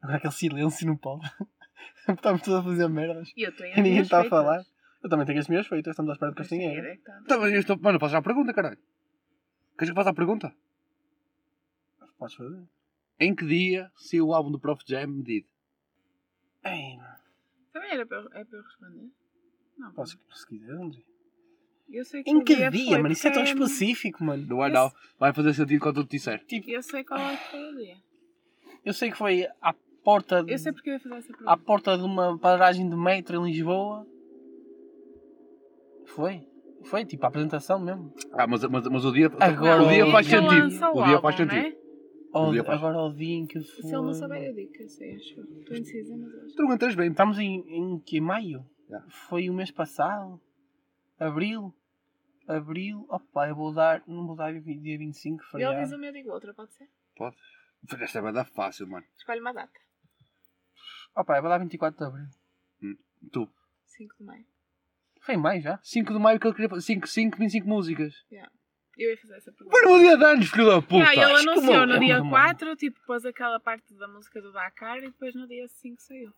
Agora 0.00 0.18
aquele 0.18 0.32
silêncio 0.32 0.86
no 0.86 0.98
pau. 0.98 1.20
Estamos 2.08 2.42
todos 2.42 2.60
a 2.60 2.62
fazer 2.62 2.88
merdas. 2.88 3.32
E 3.36 3.42
eu 3.42 3.54
tenho 3.54 3.78
E 3.78 3.82
ninguém 3.82 4.02
está 4.02 4.20
a 4.20 4.28
falar. 4.28 4.64
Eu 5.02 5.08
também 5.08 5.26
tenho 5.26 5.40
as 5.40 5.48
minhas 5.48 5.66
feitas, 5.66 5.92
estamos 5.92 6.10
à 6.10 6.12
espera 6.12 6.30
de 6.30 6.36
Castinheiro. 6.36 6.86
é 6.86 6.96
que 6.96 7.02
tá. 7.02 7.20
Então, 7.22 7.40
mas 7.40 7.52
eu 7.52 7.58
estou... 7.58 7.76
Mano, 7.78 7.98
faço 7.98 8.12
já 8.12 8.18
a 8.18 8.22
pergunta, 8.22 8.54
caralho. 8.54 8.78
Queres 9.76 9.88
que 9.88 9.90
eu 9.90 9.94
faça 9.94 10.10
a 10.10 10.14
pergunta? 10.14 10.54
Podes 12.18 12.36
fazer. 12.36 12.68
Em 13.22 13.34
que 13.34 13.46
dia 13.46 13.90
saiu 13.96 14.28
o 14.28 14.34
álbum 14.34 14.50
do 14.50 14.58
Prof 14.58 14.82
Jam 14.86 15.06
medido? 15.06 15.46
Ei. 16.64 16.98
Também 17.72 17.90
era 17.92 18.04
para 18.06 18.18
eu, 18.18 18.26
é 18.32 18.44
para 18.44 18.58
eu 18.58 18.62
responder? 18.62 19.10
Não. 19.78 19.92
Podes, 19.92 20.18
se 20.32 20.46
quiser, 20.46 20.72
André. 20.72 21.00
Eu 21.90 22.04
sei 22.04 22.22
que 22.22 22.30
Em 22.30 22.42
que 22.42 22.56
dia 22.56 22.70
dia, 22.70 22.86
foi 22.92 22.98
mano? 23.02 23.12
Isso 23.12 23.28
é 23.28 23.30
tão 23.30 23.44
específico, 23.44 24.24
mano. 24.24 24.46
Não 24.46 24.64
é 24.64 24.70
não. 24.70 24.90
Vai 25.18 25.32
fazer 25.32 25.52
sentido 25.54 25.80
quando 25.80 26.00
eu 26.00 26.04
te 26.06 26.10
disser. 26.16 26.44
Tipo, 26.46 26.70
Eu 26.70 26.82
sei 26.82 27.04
qual 27.04 27.20
é 27.20 27.36
que 27.36 27.50
foi 27.50 27.72
o 27.72 27.76
dia. 27.76 27.96
eu 28.84 28.92
sei 28.94 29.10
que 29.10 29.16
foi 29.18 29.46
à 29.60 29.74
porta 30.02 30.42
de... 30.42 30.52
Eu 30.52 30.58
sei 30.58 30.72
porque 30.72 30.90
eu 30.90 30.94
ia 30.94 31.00
fazer 31.00 31.14
essa 31.16 31.32
à 31.32 31.36
pergunta. 31.36 31.56
porta 31.58 31.96
de 31.98 32.02
uma 32.02 32.38
paragem 32.38 32.88
de 32.88 32.96
metro 32.96 33.36
em 33.36 33.52
Lisboa. 33.52 34.06
Foi? 36.06 36.46
Foi, 36.84 37.04
tipo, 37.04 37.24
a 37.24 37.28
apresentação 37.28 37.78
mesmo. 37.78 38.12
Ah, 38.32 38.46
mas, 38.46 38.64
mas, 38.64 38.86
mas 38.88 39.04
o 39.04 39.12
dia... 39.12 39.30
Agora 39.38 39.82
o 39.82 39.88
dia 39.88 40.06
o 40.06 40.10
faz 40.10 40.26
dia 40.26 40.40
sentido. 40.40 40.58
lança 40.58 40.90
O 40.90 41.04
dia 41.04 41.20
faz 41.20 41.40
álbum, 41.40 41.50
sentido. 41.52 41.68
né? 41.76 41.81
Faz. 42.32 42.78
agora 42.78 42.98
o 43.02 43.14
dia 43.14 43.34
em 43.34 43.46
que 43.46 43.60
foi. 43.60 43.82
Se 43.82 43.86
ele 43.86 44.02
não 44.02 44.14
souber, 44.14 44.42
eu 44.42 44.54
digo 44.54 44.72
que 44.72 44.82
eu 44.82 44.88
sei, 44.88 45.16
acho 45.16 45.40
eu. 45.40 45.44
Estou 45.58 45.76
indecisa, 45.76 46.16
mas 46.16 46.34
acho. 46.34 46.72
Entras 46.72 46.94
bem. 46.94 47.10
Estamos 47.10 47.38
em, 47.38 47.60
em 47.68 47.98
que? 48.00 48.20
Maio? 48.20 48.64
Já. 48.88 49.00
Foi 49.28 49.48
o 49.50 49.54
mês 49.54 49.70
passado? 49.70 50.40
Abril? 51.18 51.74
Abril? 52.48 53.06
Opa, 53.08 53.48
eu 53.48 53.54
vou 53.54 53.72
dar. 53.72 54.02
Não 54.06 54.26
vou 54.26 54.36
dar 54.36 54.52
dia 54.52 54.98
25, 54.98 55.42
Ele 55.42 55.50
feriado. 55.50 55.78
diz 55.80 55.92
uma, 55.92 56.06
eu 56.06 56.12
digo 56.12 56.30
outra, 56.30 56.52
pode 56.54 56.72
ser? 56.74 56.88
Pode. 57.16 57.36
Esta 58.00 58.22
vai 58.22 58.32
dar 58.32 58.44
fácil, 58.44 58.86
mano. 58.88 59.06
Escolhe 59.16 59.40
uma 59.40 59.52
data. 59.52 59.78
Opa, 61.16 61.36
eu 61.36 61.42
vou 61.42 61.50
dar 61.50 61.58
24 61.58 61.98
de 61.98 62.04
abril. 62.04 62.26
Tu. 63.30 63.48
5 63.86 64.16
de 64.18 64.24
maio. 64.24 64.46
Foi 65.20 65.34
em 65.34 65.38
maio 65.38 65.60
já? 65.62 65.78
5 65.82 66.12
de 66.12 66.18
maio 66.18 66.40
que 66.40 66.46
ele 66.46 66.54
queria 66.54 66.68
fazer 66.68 66.82
5, 66.82 67.06
5, 67.06 67.38
25 67.38 67.68
músicas. 67.68 68.14
Eu 68.98 69.10
ia 69.10 69.16
fazer 69.16 69.36
essa 69.36 69.52
pergunta. 69.52 69.70
Foi 69.76 69.82
no 69.86 69.90
meu 69.96 69.98
dia 70.00 70.16
de 70.18 70.24
anos, 70.24 70.50
filho 70.50 70.66
da 70.66 70.82
puta! 70.82 71.04
Ah, 71.08 71.12
ele 71.14 71.24
que 71.24 71.30
anunciou 71.30 71.54
como- 71.54 71.86
no 71.86 71.94
é 71.94 71.98
dia 71.98 72.18
muito 72.18 72.30
4, 72.30 72.76
tipo, 72.76 73.00
pôs 73.06 73.24
aquela 73.24 73.58
parte 73.58 73.94
da 73.94 74.06
música 74.06 74.40
do 74.42 74.52
Dakar 74.52 74.98
e 74.98 75.02
depois 75.06 75.34
no 75.34 75.46
dia 75.48 75.66
5 75.66 76.00
saiu. 76.02 76.30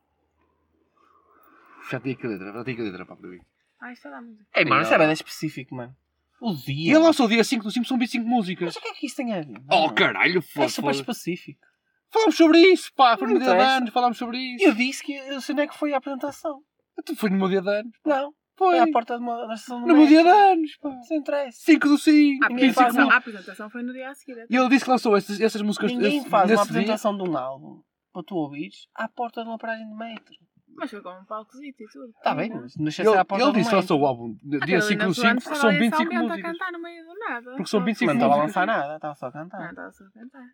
Já 1.90 2.00
tinha 2.00 2.16
a 2.22 2.26
letra, 2.28 2.52
já 2.52 2.64
tinha 2.64 2.80
a 2.80 2.82
letra 2.84 3.06
para 3.06 3.16
mim. 3.16 3.38
Ah, 3.80 3.92
isto 3.92 4.06
está 4.06 4.18
a 4.18 4.22
música. 4.22 4.46
Ei, 4.54 4.64
mano, 4.64 4.80
Ei, 4.82 4.84
isso 4.84 4.94
é 4.94 5.12
específico, 5.12 5.74
mano. 5.74 5.94
O 6.40 6.52
E 6.52 6.56
dia. 6.64 6.92
ele 6.94 6.98
lançou 6.98 7.26
o 7.26 7.28
dia 7.28 7.44
5 7.44 7.64
do 7.64 7.70
5, 7.70 7.86
são 7.86 7.98
25 7.98 8.26
músicas. 8.26 8.66
Mas 8.66 8.76
o 8.76 8.80
que 8.80 8.88
é 8.88 8.92
que 8.94 9.06
isso 9.06 9.16
tem 9.16 9.32
a 9.34 9.40
ver? 9.40 9.60
Oh, 9.70 9.90
caralho, 9.92 10.38
É 10.38 10.42
foda 10.42 10.68
super 10.68 10.90
específico. 10.90 11.60
Falámos 12.10 12.36
sobre 12.36 12.58
isso, 12.60 12.92
pá. 12.94 13.16
Foi 13.16 13.26
no 13.26 13.34
meu 13.34 13.42
dia 13.42 13.54
de 13.56 13.60
anos, 13.62 13.90
falámos 13.90 14.16
sobre 14.18 14.38
isso. 14.38 14.64
Eu 14.64 14.74
disse 14.74 15.02
que 15.02 15.12
eu 15.14 15.40
sei 15.40 15.52
onde 15.52 15.62
é 15.62 15.66
que 15.66 15.76
foi 15.76 15.92
a 15.92 15.96
apresentação. 15.98 16.62
Tu 17.04 17.16
foi 17.16 17.28
no 17.30 17.36
meu 17.36 17.48
dia 17.48 17.60
de 17.60 17.68
anos. 17.68 17.92
Não, 18.04 18.32
Foi. 18.56 18.68
foi 18.70 18.78
à 18.78 18.92
porta 18.92 19.16
de 19.16 19.22
uma 19.22 19.46
da 19.46 19.54
estação 19.54 19.80
do 19.80 19.86
No 19.88 19.94
meu 19.96 20.06
dia 20.06 20.22
de 20.22 20.28
anos, 20.28 20.76
pá. 20.76 20.88
Não 20.90 21.16
interessa. 21.18 21.58
5 21.62 21.88
do 21.88 21.98
5, 21.98 22.44
A 22.44 22.48
Ninguém 22.48 22.66
25 22.68 22.74
faz 22.74 22.88
apresentação, 22.96 23.10
a 23.10 23.16
apresentação 23.16 23.70
foi 23.70 23.82
no 23.82 23.92
dia 23.92 24.08
a 24.10 24.14
seguir. 24.14 24.46
E 24.48 24.56
ele 24.56 24.68
disse 24.68 24.84
que 24.84 24.90
lançou 24.90 25.16
essas, 25.16 25.40
essas 25.40 25.60
músicas 25.62 25.90
Ninguém 25.92 26.18
esse- 26.18 26.28
faz 26.28 26.50
uma 26.50 26.56
nesse 26.56 26.62
dia. 26.70 26.80
apresentação 26.80 27.16
de 27.16 27.28
um 27.28 27.36
álbum 27.36 27.82
para 28.12 28.22
tu 28.22 28.36
ouvires 28.36 28.86
à 28.94 29.08
porta 29.08 29.42
de 29.42 29.48
uma 29.48 29.58
paragem 29.58 29.88
de 29.88 29.94
metro. 29.96 30.34
Mas 30.76 30.90
foi 30.90 31.00
com 31.02 31.10
um 31.10 31.24
palcozito 31.24 31.82
e 31.82 31.86
tudo. 31.86 32.08
Está 32.16 32.34
bem, 32.34 32.48
Não. 32.50 32.60
mas 32.62 32.76
não 32.76 32.90
ser 32.90 33.06
à 33.08 33.24
porta 33.24 33.44
ele 33.44 33.52
disse 33.54 33.70
que 33.70 33.76
lançou 33.76 34.00
o 34.00 34.06
álbum 34.06 34.36
no 34.42 34.56
A 34.62 34.66
dia 34.66 34.80
5 34.80 34.98
Carolina 34.98 35.06
do 35.06 35.14
5 35.14 35.22
Durante 35.24 35.44
porque 35.44 35.58
são 35.60 35.68
ali 35.70 35.78
25 35.78 36.02
somente 36.02 36.16
a 36.16 36.22
músicas. 36.28 36.52
cantar 36.52 36.72
no 36.72 36.82
meio 36.82 37.04
do 37.04 37.14
nada. 37.18 37.50
Porque 37.56 37.66
são 37.70 37.80
Só- 37.80 37.84
25 37.86 38.06
Mas 38.12 38.18
não 38.18 38.26
estava 38.26 38.34
a 38.34 38.42
músicas. 38.44 38.66
lançar 38.66 38.66
nada, 38.66 38.94
estava 38.96 39.14
só 39.14 39.26
a 39.26 39.30
Não, 39.30 39.34
cantar. 39.48 39.70
estava 39.70 39.92
só 39.92 40.04
a 40.04 40.10
cantar. 40.10 40.46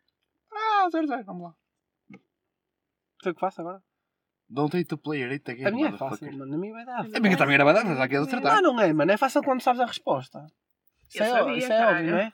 Ah, 0.52 0.88
zero, 0.90 1.06
zero, 1.06 1.24
vamos 1.24 1.42
lá. 1.44 1.54
Foi 3.22 3.32
o 3.32 3.34
que 3.34 3.40
faço 3.40 3.60
agora? 3.60 3.82
Don't 4.52 4.76
hate 4.76 4.88
the 4.88 4.96
player, 4.96 5.28
hate 5.32 5.44
the 5.44 5.54
game, 5.54 5.68
A 5.68 5.70
minha 5.70 5.88
é 5.88 5.92
fácil, 5.92 6.32
mano. 6.36 6.54
A 6.54 6.58
minha 6.58 6.72
vai 6.72 6.84
dar. 6.84 7.06
A 7.14 7.20
minha 7.20 7.36
também 7.36 7.54
era 7.54 7.64
badana, 7.64 7.88
mas 7.90 7.98
já 7.98 8.08
queres 8.08 8.26
acertar. 8.26 8.58
Ah, 8.58 8.60
não 8.60 8.80
é, 8.80 8.92
mano. 8.92 9.12
É 9.12 9.16
fácil 9.16 9.42
quando 9.42 9.60
sabes 9.60 9.80
a 9.80 9.86
resposta. 9.86 10.44
Isso 11.08 11.22
Eu 11.22 11.24
é, 11.24 11.28
sabia, 11.38 11.56
isso 11.58 11.72
é 11.72 11.86
óbvio, 11.86 12.10
não 12.10 12.18
é? 12.18 12.32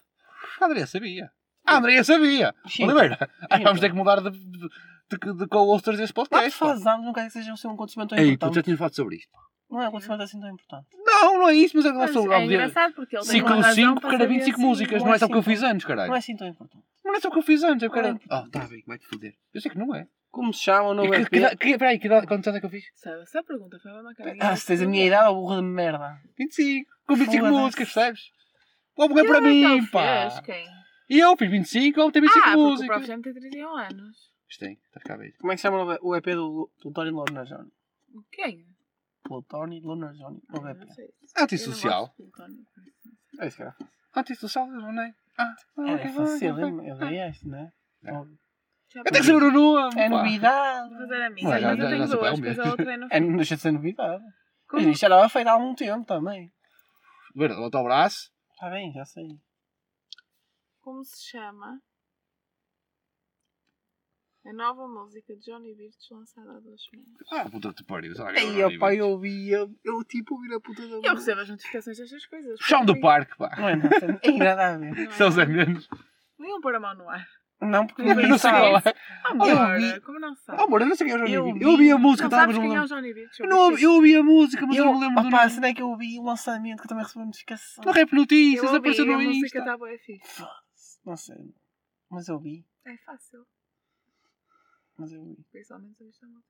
A 0.60 0.64
Andrea 0.66 0.86
sabia. 0.86 1.30
A 1.66 1.76
Andrea 1.76 2.05
sabia. 2.05 2.55
Sim. 2.66 2.84
Oliveira, 2.84 3.30
aí 3.51 3.62
vamos 3.62 3.80
ter 3.80 3.90
que 3.90 3.97
mudar 3.97 4.20
de, 4.22 4.30
de, 4.30 4.68
de, 5.10 5.34
de 5.34 5.47
co-hosters 5.48 5.98
deste 5.98 6.16
Lá 6.16 6.24
podcast. 6.24 6.59
pá. 6.59 6.66
fazes 6.68 6.86
anos, 6.86 7.05
não 7.05 7.12
quer 7.12 7.24
que 7.26 7.32
seja 7.32 7.52
assim 7.52 7.68
um 7.68 7.72
acontecimento 7.72 8.10
tão 8.10 8.18
Ei, 8.18 8.24
tu 8.24 8.32
importante. 8.34 8.55
já 8.56 8.62
tinhas 8.62 8.78
falado 8.78 8.94
sobre 8.97 9.16
isto. 9.16 9.30
Não 9.68 9.80
é 9.82 9.84
um 9.84 9.88
acontecimento 9.88 10.22
assim 10.22 10.40
tão 10.40 10.48
importante. 10.48 10.86
Não, 11.05 11.38
não 11.40 11.48
é 11.48 11.55
isso, 11.55 11.76
mas 11.76 11.84
é 11.86 11.90
que 11.90 11.98
Mas 11.98 12.06
lançou 12.14 12.28
o 12.28 12.32
é 12.32 12.44
engraçado 12.44 12.94
porque 12.94 13.16
ele 13.16 13.24
tem 13.24 13.32
5 13.32 13.47
uma 13.48 13.56
do 13.56 13.62
razão 13.62 13.74
5 13.74 13.93
para 13.93 14.01
porque 14.01 14.14
era 14.14 14.24
saber 14.24 14.34
25 14.34 14.56
assim. 14.56 14.66
músicas, 14.66 14.98
Não 15.01 15.06
não 15.06 15.12
é 15.12 15.16
é 15.16 15.18
só 15.18 15.26
porque 15.26 15.36
eu 15.36 15.40
assim 15.40 15.51
fiz 15.51 15.62
anos, 15.64 15.82
Não 15.82 15.88
caralho. 15.88 16.14
é 16.14 16.18
assim 16.18 16.36
tão 16.36 16.47
importante. 16.48 16.84
Não 17.05 17.14
é 17.14 17.20
só 17.20 17.28
porque 17.28 17.38
eu 17.38 17.43
fiz 17.43 17.62
anos, 17.64 17.82
é 17.82 17.88
porque 17.88 18.02
Não 18.02 18.09
era. 18.09 18.16
é. 18.18 18.20
Ah, 18.30 18.44
tá 18.51 18.60
bem, 18.68 18.82
vai-te 18.86 19.06
foder. 19.06 19.34
Eu 19.52 19.60
sei 19.60 19.70
que 19.70 19.78
não 19.78 19.94
é. 19.94 20.06
Como 20.36 20.52
se 20.52 20.64
chama 20.64 20.88
o 20.90 20.92
E 20.92 20.96
novo 20.96 21.10
que, 21.12 21.16
EP? 21.16 21.28
que, 21.30 21.56
que, 21.56 21.78
peraí, 21.78 21.98
que 21.98 22.06
idade, 22.08 22.26
quantos 22.26 22.46
anos 22.46 22.58
é 22.58 22.60
que 22.60 22.66
eu 22.66 22.70
fiz? 22.70 22.84
Sabe, 22.94 23.22
essa 23.22 23.42
pergunta 23.42 23.78
foi 23.82 23.90
uma 23.90 24.14
cara. 24.14 24.36
Ah, 24.38 24.54
se 24.54 24.66
tens 24.66 24.82
a 24.82 24.86
minha 24.86 25.06
idade, 25.06 25.28
ou 25.30 25.36
burra 25.40 25.56
de 25.56 25.62
merda. 25.62 26.20
25. 26.38 26.90
Com 27.06 27.14
25 27.14 27.44
Foda-se. 27.46 27.62
músicas, 27.62 27.92
percebes? 27.94 28.20
O 28.98 29.02
álbum 29.02 29.18
é 29.18 29.24
para 29.24 29.40
mim, 29.40 29.86
pá. 29.86 30.42
Quem? 30.42 30.66
E 31.08 31.18
eu 31.20 31.34
fiz 31.38 31.50
25, 31.50 32.00
ele 32.00 32.12
tem 32.12 32.20
25 32.20 32.38
Ah, 32.38 32.50
porque 32.50 32.58
o 32.60 32.68
músicas. 32.70 32.96
Prof. 32.96 33.06
já 33.06 33.16
me 33.16 33.22
tem 33.22 33.32
31 33.32 33.76
anos. 33.78 34.16
Isto 34.50 34.60
tem, 34.60 34.72
está 34.74 35.00
cá 35.00 35.16
bem. 35.16 35.32
Como 35.40 35.52
é 35.52 35.54
que 35.54 35.60
se 35.60 35.62
chama 35.62 35.98
o- 36.02 36.14
EP 36.16 36.26
do 36.34 36.70
Plutónio 36.82 37.14
Lunar 37.14 37.44
Johnny? 37.46 37.70
Quem? 38.30 38.66
Plutónio 39.24 39.82
Lunar 39.82 40.12
Johnny. 40.12 40.42
O 40.52 40.66
Ah, 40.66 40.70
EP. 40.72 40.80
Antissocial. 41.38 42.14
É 43.40 43.46
isso 43.48 43.56
que 43.56 43.62
era. 43.62 43.74
Antissocial, 44.14 44.66
não 44.66 45.00
é? 45.02 45.14
É 45.98 46.08
fácil, 46.08 46.58
eu 46.60 46.96
dei 46.98 47.20
este, 47.20 47.48
não 47.48 47.58
é? 47.58 47.70
É. 48.94 48.98
Eu 49.00 49.04
tenho 49.04 49.16
que 49.16 49.22
saber 49.24 49.42
o 49.44 49.50
nome! 49.50 50.00
É 50.00 50.08
pá. 50.08 50.16
novidade. 50.16 50.88
Vou 50.90 50.98
fazer 50.98 51.22
a 51.22 51.30
minha. 51.30 51.48
Mas 51.48 51.62
Mas 51.62 51.78
eu 51.78 51.88
tenho 51.88 52.02
é 52.02 52.06
duas, 52.06 52.10
depois 52.38 52.56
meu. 52.56 52.64
a 52.64 52.70
outra 52.70 52.92
é 52.92 52.96
no 52.96 53.08
É, 53.10 53.20
não 53.20 53.36
deixa 53.36 53.56
de 53.56 53.62
ser 53.62 53.70
novidade. 53.72 54.24
Como? 54.68 54.82
Mas 54.82 54.92
isto 54.92 55.00
já 55.02 55.06
estava 55.08 55.28
feito 55.28 55.46
há 55.48 55.52
algum 55.52 55.74
tempo 55.74 56.04
também. 56.06 56.52
Ver, 57.34 57.54
bota 57.54 57.78
o 57.78 57.84
braço. 57.84 58.30
Está 58.52 58.70
bem, 58.70 58.92
já 58.92 59.04
sei. 59.04 59.26
Como 60.80 61.04
se 61.04 61.28
chama 61.30 61.80
a 64.48 64.52
nova 64.52 64.86
música 64.86 65.34
de 65.34 65.40
Johnny 65.42 65.74
Birch 65.74 65.96
lançada 66.12 66.52
há 66.52 66.60
duas 66.60 66.80
semanas? 66.84 67.16
Ah, 67.32 67.50
puta 67.50 67.68
que 67.70 67.74
te 67.74 67.84
pariu. 67.84 68.14
que 68.14 68.20
Ei, 68.38 68.60
era 68.62 68.68
o 68.68 68.76
opa, 68.76 68.90
nível. 68.90 69.06
eu 69.06 69.08
ouvi, 69.10 69.50
eu, 69.50 69.68
eu 69.84 70.04
tipo 70.04 70.34
ouvi 70.36 70.54
a 70.54 70.60
puta 70.60 70.82
da 70.82 70.88
Eu 70.88 70.92
música. 70.94 71.14
recebo 71.14 71.40
as 71.40 71.48
notificações 71.48 71.98
destas 71.98 72.26
coisas. 72.26 72.58
Chão 72.60 72.84
do 72.84 72.98
parque, 73.00 73.36
pá. 73.36 73.54
Não 73.58 73.68
é 73.68 73.76
nada, 73.76 74.20
é 74.22 74.32
nada 74.32 74.74
a 74.74 74.78
ver. 74.78 74.94
Não 74.94 75.02
é? 75.02 75.10
São 75.10 75.28
os 75.28 75.36
é 75.38 75.44
menos. 75.46 75.88
Iam 76.38 76.60
pôr 76.60 76.74
a 76.76 76.80
mão 76.80 76.94
no 76.94 77.08
ar. 77.10 77.26
Não, 77.61 77.87
porque 77.87 78.03
Eu 78.03 78.07
ninguém 78.09 78.28
não 78.28 78.37
sei 78.39 78.51
qual 78.51 78.77
é. 78.77 78.95
Amor, 79.24 79.49
Eu 79.49 79.77
vi- 79.95 80.01
como 80.03 80.20
não 80.20 80.33
Ah, 80.33 80.37
sabe? 80.37 80.62
amor, 80.62 80.81
eu 80.83 80.87
não 80.89 80.95
sei 80.97 81.07
quem 81.07 81.15
é 81.15 81.16
o 81.16 81.20
Johnny 81.20 81.33
Eu 81.33 81.55
vi- 81.55 81.62
Eu 81.62 81.70
ouvi 81.70 81.91
a 81.91 81.99
música, 81.99 82.23
não 82.24 82.27
estava 82.28 82.43
sabes 82.53 82.59
quem 82.59 82.69
não 82.69 82.77
é 82.77 82.83
o. 82.83 82.87
Johnny 82.87 83.15
Birch? 83.15 83.41
Eu, 83.43 83.49
não 83.49 83.59
ouvi, 83.59 83.83
eu 83.83 83.93
ouvi 83.93 84.16
a 84.16 84.23
música, 84.23 84.66
mas 84.66 84.77
eu, 84.77 84.85
Eu, 84.85 84.91
não 84.93 85.01
me 85.01 85.07
lembro 85.07 85.20
opa, 85.27 85.31
nome. 85.39 85.51
será 85.51 85.74
que 85.74 85.81
eu 85.83 85.89
ouvi 85.89 86.19
o 86.19 86.23
lançamento 86.23 86.81
que 86.81 86.85
eu 86.85 86.89
também 86.89 87.05
recebi 87.05 87.19
uma 87.20 87.27
notificação? 87.27 87.85
Na 87.85 87.93
Rap 87.93 88.12
Notícias, 88.12 88.62
Eu 88.62 88.65
ouvi 88.69 88.77
apareceu 88.78 89.05
a 89.05 89.07
no 89.09 89.15
música 89.23 89.47
Insta. 89.47 89.59
está 89.59 89.78
boa 89.78 89.99
fixe. 89.99 90.45
Não 91.07 91.16
sei. 91.16 91.55
Mas 92.11 92.28
eu 92.28 92.39
vi. 92.39 92.65
É 92.85 92.97
fácil. 92.99 93.47
Mas 94.99 95.12
eu 95.12 95.24
vi. 95.24 95.37
Principalmente 95.51 95.97
esta 96.07 96.27
música. 96.27 96.47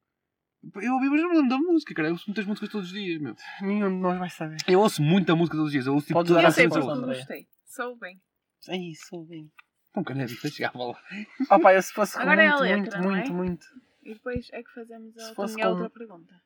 Eu 0.86 0.94
ouvi, 0.94 1.08
mas 1.08 1.20
não 1.22 1.28
me 1.30 1.36
lembro 1.36 1.50
da 1.50 1.58
música, 1.58 1.94
cara. 1.94 2.08
Eu 2.08 2.12
ouço 2.14 2.24
muitas 2.28 2.46
músicas 2.46 2.68
todos 2.68 2.88
os 2.88 2.92
dias, 2.92 3.20
meu. 3.20 3.36
Nenhum 3.62 3.88
de 3.90 3.96
nós 4.02 4.18
vai 4.18 4.30
saber. 4.30 4.56
Eu 4.66 4.80
ouço 4.80 5.00
muita 5.02 5.36
música 5.36 5.56
todos 5.56 5.66
os 5.68 5.72
dias. 5.72 5.86
Eu 5.86 5.94
ouço 5.94 6.06
tipo 6.08 6.24
toda 6.24 6.40
a 6.40 6.42
Eu 6.42 6.50
sei 6.50 6.68
porque 6.68 6.84
não 6.84 6.90
André. 6.94 7.14
gostei. 7.18 7.46
Sou 7.64 7.96
bem. 7.96 8.20
É 8.68 8.76
isso, 8.76 9.24
bem. 9.26 9.48
Com 9.96 10.04
caneta, 10.04 10.32
chegava 10.50 10.78
lá. 10.78 11.02
Opa, 11.50 11.72
eu 11.74 11.82
se 11.82 11.92
fosse 11.92 12.14
com 12.14 12.20
Agora 12.22 12.42
é 12.42 12.48
a 12.48 12.50
muito, 12.58 12.62
letra, 12.62 12.98
muito, 13.00 13.08
não 13.08 13.14
é? 13.14 13.18
muito, 13.18 13.32
muito. 13.34 13.66
E 14.02 14.12
depois 14.14 14.48
é 14.52 14.62
que 14.62 14.70
fazemos 14.72 15.16
a 15.16 15.20
Se 15.20 15.28
outra, 15.28 15.34
fosse 15.34 15.54
minha 15.54 15.66
com- 15.66 15.72
outra 15.72 15.90
pergunta. 15.90 16.42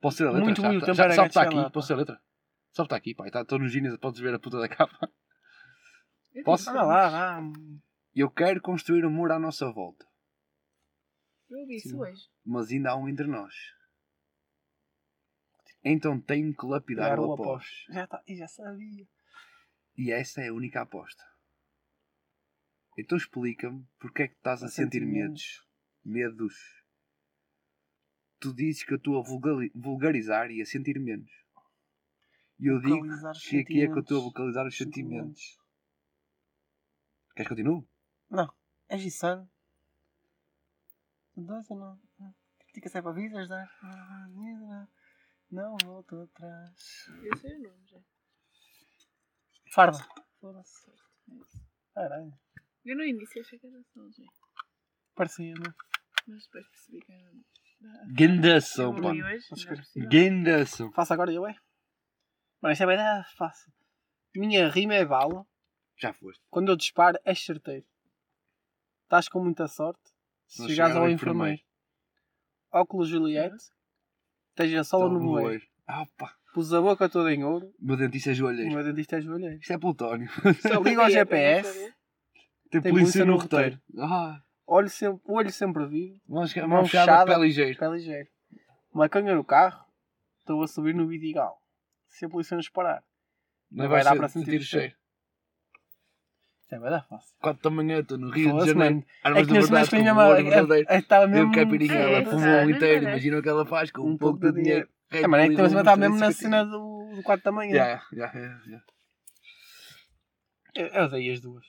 Posso 0.00 0.16
ser 0.18 0.26
a 0.26 0.30
letra? 0.30 0.44
Muito, 0.44 0.60
já, 0.62 0.68
muito 0.68 0.80
já, 0.80 0.86
tempo 0.86 0.96
já, 0.96 1.04
era 1.04 1.14
sabe 1.14 1.28
está 1.28 1.40
gato, 1.40 1.50
sei 1.52 1.58
aqui. 1.58 1.64
lá, 1.64 1.70
Posso 1.70 1.86
ser 1.88 1.92
a 1.94 1.96
letra? 1.96 2.20
Sabe 2.72 2.86
está 2.86 2.96
aqui, 2.96 3.14
pá. 3.14 3.26
Estou 3.28 3.58
no 3.58 3.68
Genius, 3.68 3.96
podes 3.98 4.20
ver 4.20 4.34
a 4.34 4.38
puta 4.38 4.58
da 4.58 4.68
capa. 4.68 4.96
Eu 6.32 6.44
Posso? 6.44 6.64
tive 6.66 6.76
Anda 6.78 6.86
lá, 6.86 7.08
vá. 7.08 7.40
Eu 8.14 8.30
quero 8.30 8.60
construir 8.60 9.04
um 9.04 9.10
muro 9.10 9.32
à 9.32 9.38
nossa 9.38 9.70
volta. 9.72 10.06
Eu 11.48 11.58
ouvi 11.60 11.76
isso 11.76 11.98
hoje. 11.98 12.22
Mas 12.46 12.70
ainda 12.70 12.90
há 12.90 12.96
um 12.96 13.08
entre 13.08 13.26
nós. 13.26 13.52
Então 15.82 16.20
tenho 16.20 16.54
que 16.54 16.66
lapidar 16.66 17.16
Dar 17.16 17.20
o 17.20 17.32
após. 17.32 17.40
após. 17.40 17.66
Já, 17.90 18.06
tá, 18.06 18.22
e 18.28 18.36
já 18.36 18.46
sabia. 18.46 19.06
E 19.96 20.12
essa 20.12 20.40
é 20.42 20.48
a 20.48 20.54
única 20.54 20.82
aposta. 20.82 21.22
Então 23.00 23.16
explica-me 23.18 23.86
porque 23.98 24.22
é 24.24 24.28
que 24.28 24.34
estás 24.34 24.62
a, 24.62 24.66
A 24.66 24.68
sentir 24.68 25.00
sentir 25.00 25.06
medos. 25.06 25.66
Medos. 26.04 26.54
Tu 28.38 28.54
dizes 28.54 28.84
que 28.84 28.92
eu 28.92 28.96
estou 28.96 29.18
a 29.18 29.22
vulgarizar 29.74 30.50
e 30.50 30.62
a 30.62 30.66
sentir 30.66 30.98
menos. 30.98 31.30
E 32.58 32.66
eu 32.66 32.80
digo 32.80 33.06
que 33.48 33.60
aqui 33.60 33.82
é 33.82 33.86
que 33.86 33.92
eu 33.92 34.00
estou 34.00 34.18
a 34.18 34.20
sentimentos. 34.20 34.24
vocalizar 34.24 34.66
os 34.66 34.76
sentimentos. 34.76 35.58
Queres 37.34 37.48
que 37.48 37.54
continue? 37.54 37.86
Não. 38.30 38.52
É 38.88 38.98
Gisano. 38.98 39.48
Dois 41.36 41.70
ou 41.70 41.78
não? 41.78 42.00
Critica 42.58 42.88
sempre 42.88 43.10
avisas, 43.10 43.48
não? 43.48 44.88
Não 45.50 45.76
volto 45.84 46.20
atrás. 46.20 47.06
Eu 47.22 47.36
sei 47.38 47.56
o 47.56 47.62
nome 47.62 47.86
já. 47.86 48.00
Farda. 49.72 49.98
Foda-se. 50.40 50.90
é. 50.90 50.94
Caralho. 51.94 52.32
Eu 52.84 52.96
no 52.96 53.04
início 53.04 53.40
achei 53.40 53.58
que 53.58 53.66
era 53.66 53.82
só 53.92 54.00
já. 54.10 54.24
Parecia, 55.14 55.54
não? 55.54 55.72
Mas 56.26 56.44
depois 56.44 56.66
percebi 56.68 57.00
que 57.00 57.12
era. 57.12 57.30
da- 57.32 58.04
Gandação, 58.12 58.94
pá. 59.00 59.10
é. 59.14 60.06
Gandação. 60.06 60.92
Faço 60.92 61.12
agora 61.14 61.32
eu, 61.32 61.46
é? 61.46 61.54
Mano, 62.60 62.72
isto 62.72 62.82
é 62.82 62.86
bem 62.86 62.96
da- 62.96 63.24
fácil. 63.36 63.72
Minha 64.34 64.68
rima 64.68 64.94
é 64.94 65.04
bala. 65.04 65.46
Já 65.98 66.12
foste. 66.12 66.42
Quando 66.50 66.70
eu 66.70 66.76
disparo, 66.76 67.18
és 67.24 67.38
certeiro. 67.44 67.86
Estás 69.04 69.28
com 69.28 69.42
muita 69.42 69.66
sorte. 69.66 70.00
Se 70.46 70.56
chegares 70.68 70.92
chegar 70.92 70.96
ao 70.96 71.10
enfermeiro. 71.10 71.60
Óculos 72.72 73.08
Juliette. 73.08 73.56
Esteja 74.50 74.84
sola 74.84 75.08
no 75.08 75.20
bueiro. 75.20 75.64
Ah, 75.86 76.04
pá. 76.16 76.36
Pus 76.54 76.72
a 76.72 76.80
boca 76.80 77.08
toda 77.08 77.32
em 77.32 77.44
ouro. 77.44 77.72
Meu 77.78 77.96
dentista 77.96 78.30
é 78.30 78.32
O 78.32 78.34
joalheiro. 78.36 78.72
meu 78.74 78.84
dentista 78.84 79.16
é 79.16 79.20
joelheiro. 79.20 79.58
Isto 79.60 79.72
é 79.72 79.78
plutónio. 79.78 80.28
Só 80.62 80.80
Liga 80.80 81.02
ao 81.02 81.10
GPS. 81.10 81.94
Não 82.72 82.80
saber. 82.80 82.80
Tem, 82.80 82.80
Tem 82.80 82.92
polícia 82.92 83.24
polícia 83.24 83.24
no 83.24 83.32
no 83.32 83.38
roteiro. 83.38 83.80
Ah, 83.98 84.40
Olho 84.66 84.88
sempre, 84.88 85.20
olho 85.26 85.50
sempre 85.50 85.86
vivo. 85.86 86.20
vamos 86.28 86.54
Mão 86.54 86.68
mão 86.68 86.84
fechada, 86.84 87.10
fechada. 87.12 87.32
pé 87.34 87.40
ligeiro. 87.40 87.78
Pé 87.78 87.88
ligeiro. 87.88 88.28
No 88.94 89.44
carro. 89.44 89.84
Estou 90.38 90.62
a 90.62 90.68
subir 90.68 90.94
no 90.94 91.08
Vidigal. 91.08 91.58
Se 92.06 92.24
a 92.24 92.28
polícia 92.28 92.56
nos 92.56 92.68
parar. 92.68 93.02
Não 93.70 93.88
vai 93.88 93.88
vai 93.88 94.04
dar 94.04 94.10
dar 94.10 94.16
para 94.16 94.28
sentir 94.28 94.46
sentir 94.52 94.60
o 94.60 94.64
cheiro. 94.64 94.94
Isto 96.60 96.74
é 96.74 96.78
bem 96.78 96.90
da 96.90 97.02
fácil. 97.02 97.36
4 97.40 97.62
da 97.62 97.70
manhã, 97.70 97.98
estou 97.98 98.16
no 98.18 98.30
Rio 98.30 98.58
de 98.60 98.66
Janeiro. 98.66 99.04
É 99.24 99.28
Armas 99.28 99.46
que 99.46 99.52
verdade, 99.52 99.84
que 99.84 99.90
com 99.90 99.96
ainda 99.96 100.12
humor 100.12 100.36
verdadeiro. 100.44 100.86
Estava 100.92 101.26
mesmo. 101.26 101.52
caipirinha, 101.52 101.94
É, 101.94 102.02
ela 102.02 102.18
é, 102.18 102.24
fumou 102.24 102.48
é, 102.48 102.64
um 102.66 102.70
inteiro. 102.70 103.06
é. 103.06 103.10
Imagina 103.10 103.38
o 103.38 103.42
que 103.42 103.48
ela 103.48 103.66
faz 103.66 103.90
com 103.90 104.02
um, 104.02 104.10
Um 104.10 104.16
pouco 104.16 104.38
pouco 104.38 104.52
de 104.54 104.58
de 104.58 104.62
dinheiro. 104.62 104.88
É, 105.10 105.26
mano, 105.26 105.42
é 105.42 105.48
que 105.48 105.56
também 105.56 105.78
estava 105.78 105.96
mesmo 105.96 106.16
na 106.16 106.30
cena 106.30 106.64
do, 106.64 107.12
do 107.16 107.22
4 107.24 107.44
da 107.44 107.50
manhã. 107.52 107.74
Já, 107.74 108.02
já, 108.12 108.26
já, 108.28 108.60
já. 108.68 108.82
Eu 110.76 111.08
dei 111.10 111.32
as 111.32 111.40
duas. 111.40 111.66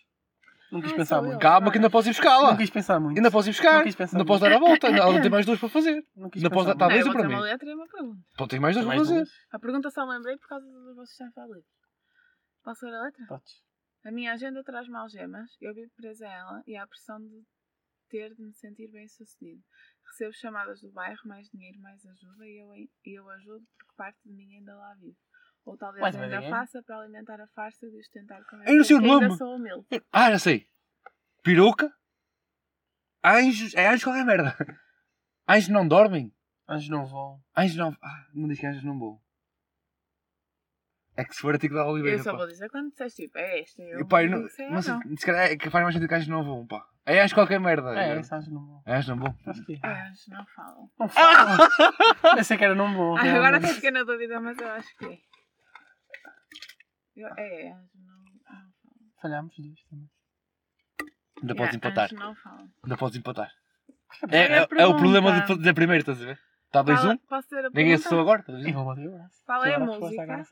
Não 0.72 0.82
quis 0.82 0.94
Ah, 0.94 0.96
pensar 0.96 1.22
muito. 1.22 1.40
Calma 1.40 1.70
que 1.72 1.78
ainda 1.78 1.90
posso 1.90 2.08
ir 2.08 2.12
buscá-la. 2.12 2.52
Não 2.52 2.58
quis 2.58 2.70
pensar 2.70 3.00
muito. 3.00 3.18
Ainda 3.18 3.30
posso 3.30 3.50
ir 3.50 3.52
buscar. 3.52 3.78
Não 3.78 3.84
quis 3.84 3.96
pensar 3.96 4.18
Ainda 4.18 4.26
posso 4.28 4.40
dar 4.42 4.54
a 4.54 4.60
volta. 4.60 4.88
Ainda- 4.88 5.00
Ela 5.02 5.22
tem 5.28 5.32
mais 5.32 5.46
duas 5.46 5.60
para 5.60 5.70
fazer. 5.70 6.06
Não 6.16 6.30
quis 6.30 6.42
Ainda 6.44 6.54
posso 6.54 6.66
pensar 6.68 6.78
dar- 6.78 6.80
Talvez 6.88 7.02
eu 7.02 7.08
eu 7.08 7.12
vou 7.12 7.14
para 7.22 7.30
ter 7.30 7.36
uma 7.36 7.44
mim. 7.44 7.50
letra 7.52 7.70
e 7.70 7.74
uma 7.76 7.88
pergunta. 7.88 8.48
Tem 8.50 8.60
mais 8.60 8.76
duas 8.76 8.86
para 8.88 8.98
fazer. 8.98 9.14
duas? 9.16 9.30
A 9.52 9.60
pergunta 9.60 9.90
só 9.90 10.04
lembrei 10.06 10.38
por 10.38 10.48
causa 10.48 10.66
dos 10.66 10.96
vocês 10.96 11.18
já 11.18 11.32
falei. 11.34 11.62
Posso 12.64 12.86
ler 12.86 12.96
a 12.96 13.02
letra? 13.02 13.26
Podes. 13.28 13.54
A 14.06 14.12
minha 14.12 14.34
agenda 14.34 14.64
traz-me 14.64 14.96
algemas, 14.96 15.52
eu 15.62 15.74
vivo 15.74 15.92
presa 15.96 16.26
a 16.28 16.32
ela 16.34 16.64
e 16.66 16.76
há 16.76 16.84
a 16.84 16.88
pressão 16.88 17.20
de 17.20 17.44
ter 18.10 18.34
de 18.34 18.42
me 18.42 18.54
sentir 18.54 18.90
bem 18.92 19.08
sucedido. 19.08 19.62
Recebo 20.08 20.34
chamadas 20.34 20.82
do 20.82 20.92
bairro, 20.92 21.20
mais 21.26 21.48
dinheiro, 21.50 21.80
mais 21.82 22.04
ajuda 22.06 22.46
e 22.46 22.62
eu, 22.62 22.74
e 22.76 23.18
eu 23.20 23.30
ajudo 23.30 23.64
porque 23.78 23.94
parte 23.96 24.20
de 24.26 24.32
mim 24.34 24.56
ainda 24.58 24.76
lá 24.76 24.94
vive. 24.96 25.16
Ou 25.66 25.78
talvez 25.78 26.02
Mais 26.02 26.16
ainda 26.16 26.42
faça 26.50 26.82
para 26.84 27.00
alimentar 27.00 27.40
a 27.40 27.48
farsa 27.48 27.88
de 27.90 27.98
os 27.98 28.10
tentar 28.10 28.44
convencer 28.46 28.74
Eu 28.74 28.78
não 28.78 28.84
sei 28.84 28.96
o 28.96 29.00
que 29.00 29.06
ainda 29.10 29.28
nome. 29.28 29.38
sou 29.38 29.56
humilde. 29.56 29.86
Ah, 30.12 30.32
já 30.32 30.40
sei. 30.40 30.68
Peruca. 31.44 31.92
Anjos. 33.24 33.74
É 33.76 33.88
anjos 33.88 34.04
qualquer 34.04 34.26
merda. 34.26 34.56
Anjos 35.48 35.70
não 35.70 35.88
dormem. 35.88 36.34
Anjos 36.68 36.90
não 36.90 37.06
vão. 37.06 37.40
Anjos 37.56 37.76
não. 37.76 37.96
Ah, 38.02 38.26
não 38.34 38.48
diz 38.48 38.60
que 38.60 38.66
anjos 38.66 38.84
não 38.84 38.98
voam. 38.98 39.22
É 41.16 41.26
que 41.26 41.36
se 41.36 41.42
for 41.42 41.54
a 41.54 41.58
Tico 41.60 41.76
da 41.76 41.86
Oliveira. 41.86 42.18
Eu 42.18 42.24
só 42.24 42.32
pá. 42.32 42.38
vou 42.38 42.48
dizer 42.48 42.70
quando 42.70 42.90
disseste 42.90 43.24
tipo, 43.24 43.38
é 43.38 43.60
esta. 43.60 43.82
Eu 43.84 44.08
pá, 44.08 44.24
eu 44.24 44.30
não 44.30 44.38
não, 44.40 44.46
digo 44.46 44.56
se 44.56 44.64
é 44.64 44.70
não 44.70 44.82
sei, 44.82 44.94
não. 44.94 45.18
se 45.18 45.26
calhar 45.26 45.52
é 45.52 45.58
que 45.58 45.70
faz 45.70 45.84
mais 45.84 45.94
sentido 45.94 46.08
que 46.10 46.16
anjos 46.16 46.28
não 46.30 46.44
voam, 46.44 46.66
pá. 46.66 46.84
É 47.06 47.20
anjos 47.20 47.34
qualquer 47.34 47.60
merda. 47.60 47.94
É, 48.00 48.18
esses 48.18 48.32
anjos 48.32 48.52
não 48.52 48.66
vão. 48.66 48.82
É 48.86 48.96
anjos 48.96 49.08
não 49.16 49.34
que 49.66 49.74
é. 49.74 49.88
É, 49.88 50.08
anjos 50.08 50.28
não 50.30 50.46
falam. 50.46 50.92
Não 50.98 51.10
falam. 51.10 51.70
Pensei 52.36 52.58
que 52.58 52.64
era 52.64 52.74
não 52.76 52.94
vão. 52.96 53.18
Ah, 53.18 53.36
agora 53.36 53.58
até 53.58 53.68
fiquei 53.68 53.92
na 53.92 54.04
dúvida, 54.04 54.40
mas 54.40 54.58
eu 54.58 54.70
acho 54.70 54.98
que 54.98 55.06
é. 55.06 55.18
Eu, 57.16 57.28
é, 57.38 57.64
é, 57.68 57.72
anjos 57.74 57.90
não, 57.96 58.18
não 58.24 58.40
falam. 58.46 58.72
Falhámos 59.22 59.56
dois 59.58 59.84
também. 59.90 60.10
Ainda 61.42 61.56
podes 61.56 61.76
empatar. 61.76 62.06
Anjos 62.06 62.20
não 62.20 62.36
falam. 62.36 62.70
Ainda 62.84 62.98
podes 62.98 63.18
empatar. 63.18 63.52
É, 64.30 64.60
a 64.60 64.62
é, 64.64 64.68
é 64.80 64.86
o 64.88 64.96
problema 64.96 65.42
de 65.42 65.56
dizer 65.58 65.74
primeiro, 65.74 66.02
estás 66.02 66.22
a 66.22 66.26
ver? 66.26 66.40
Está 66.66 66.84
2-1. 66.84 66.96
Fala- 66.98 67.18
Posso 67.28 67.48
ter 67.50 67.60
a 67.60 67.70
Ninguém 67.70 67.98
pergunta? 67.98 68.22
agora. 68.22 68.44
tá 68.44 68.54
vou 68.54 68.86
bater 68.86 69.08
o 69.08 69.12
braço. 69.12 69.42
Qual 69.46 69.66
é 69.66 69.76
a 69.76 69.80
música. 69.80 70.46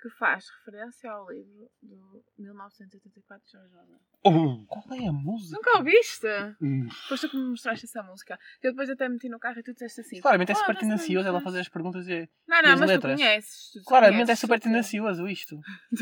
Que 0.00 0.08
faz 0.10 0.48
referência 0.50 1.10
ao 1.10 1.30
livro 1.30 1.70
do 1.82 2.24
1984 2.38 3.44
de 3.46 3.52
Jorge 3.52 3.74
Orwell? 3.76 4.00
Oh, 4.24 4.66
Qual 4.66 4.98
é 4.98 5.06
a 5.08 5.12
música? 5.12 5.56
Nunca 5.56 5.78
ouviste? 5.78 6.26
hum. 6.60 6.88
Foste 7.08 7.26
tu 7.26 7.30
que 7.30 7.36
me 7.36 7.50
mostraste 7.50 7.84
essa 7.86 8.02
música. 8.02 8.38
Eu 8.62 8.72
depois 8.72 8.88
até 8.90 9.08
meti 9.08 9.28
no 9.28 9.38
carro 9.38 9.58
e 9.58 9.62
tu 9.62 9.72
disseste 9.72 10.00
assim. 10.00 10.20
Claramente 10.20 10.50
é 10.50 10.52
"Ah, 10.52 10.56
super 10.58 10.72
não 10.74 10.80
tendencioso 10.80 11.26
ela 11.28 11.38
conheço." 11.38 11.44
fazer 11.44 11.60
as 11.60 11.68
perguntas 11.68 12.08
e... 12.08 12.28
Não, 12.48 12.58
e 12.58 12.62
não, 12.62 12.72
as 12.72 12.80
mas 12.80 12.88
letras. 12.90 13.12
tu 13.12 13.16
conheces. 13.22 13.70
tu 13.72 13.84
Claramente 13.84 14.22
é 14.22 14.24
conheces, 14.26 14.40
super 14.40 14.58
tu 14.60 14.62
conheces. 14.64 14.90
tendencioso 14.90 15.28
isto. 15.28 15.60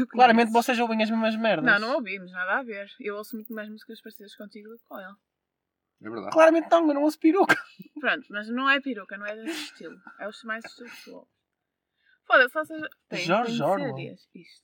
Claramente 0.08 0.52
vocês 0.52 0.78
ouvem 0.78 1.02
as 1.02 1.10
mesmas 1.10 1.36
merdas. 1.36 1.64
Não, 1.80 1.88
não 1.88 1.96
ouvimos, 1.96 2.30
nada 2.32 2.58
a 2.58 2.62
ver. 2.62 2.88
Eu 3.00 3.16
ouço 3.16 3.36
muito 3.36 3.52
mais 3.52 3.68
músicas 3.68 4.00
parecidas 4.00 4.34
contigo 4.36 4.68
do 4.70 4.78
que 4.78 4.84
com 4.84 4.98
ele. 4.98 5.14
É 6.00 6.08
verdade. 6.10 6.32
Claramente 6.32 6.68
não, 6.70 6.86
eu 6.88 6.94
não 6.94 7.02
ouço 7.02 7.18
peruca. 7.18 7.56
Pronto, 8.00 8.26
mas 8.30 8.48
não 8.48 8.68
é 8.70 8.80
peruca, 8.80 9.16
não 9.18 9.26
é 9.26 9.34
desse 9.36 9.64
estilo. 9.64 10.00
É 10.20 10.28
o 10.28 10.32
mais 10.44 10.64
estilo 10.64 10.88
que 10.88 11.04
tu 11.04 11.14
ouves. 11.14 11.37
Foda-se, 12.28 12.58
ou 12.58 12.64
seja, 12.66 12.88
tem, 13.08 13.20
Jorge 13.24 13.62
Orwell. 13.62 13.96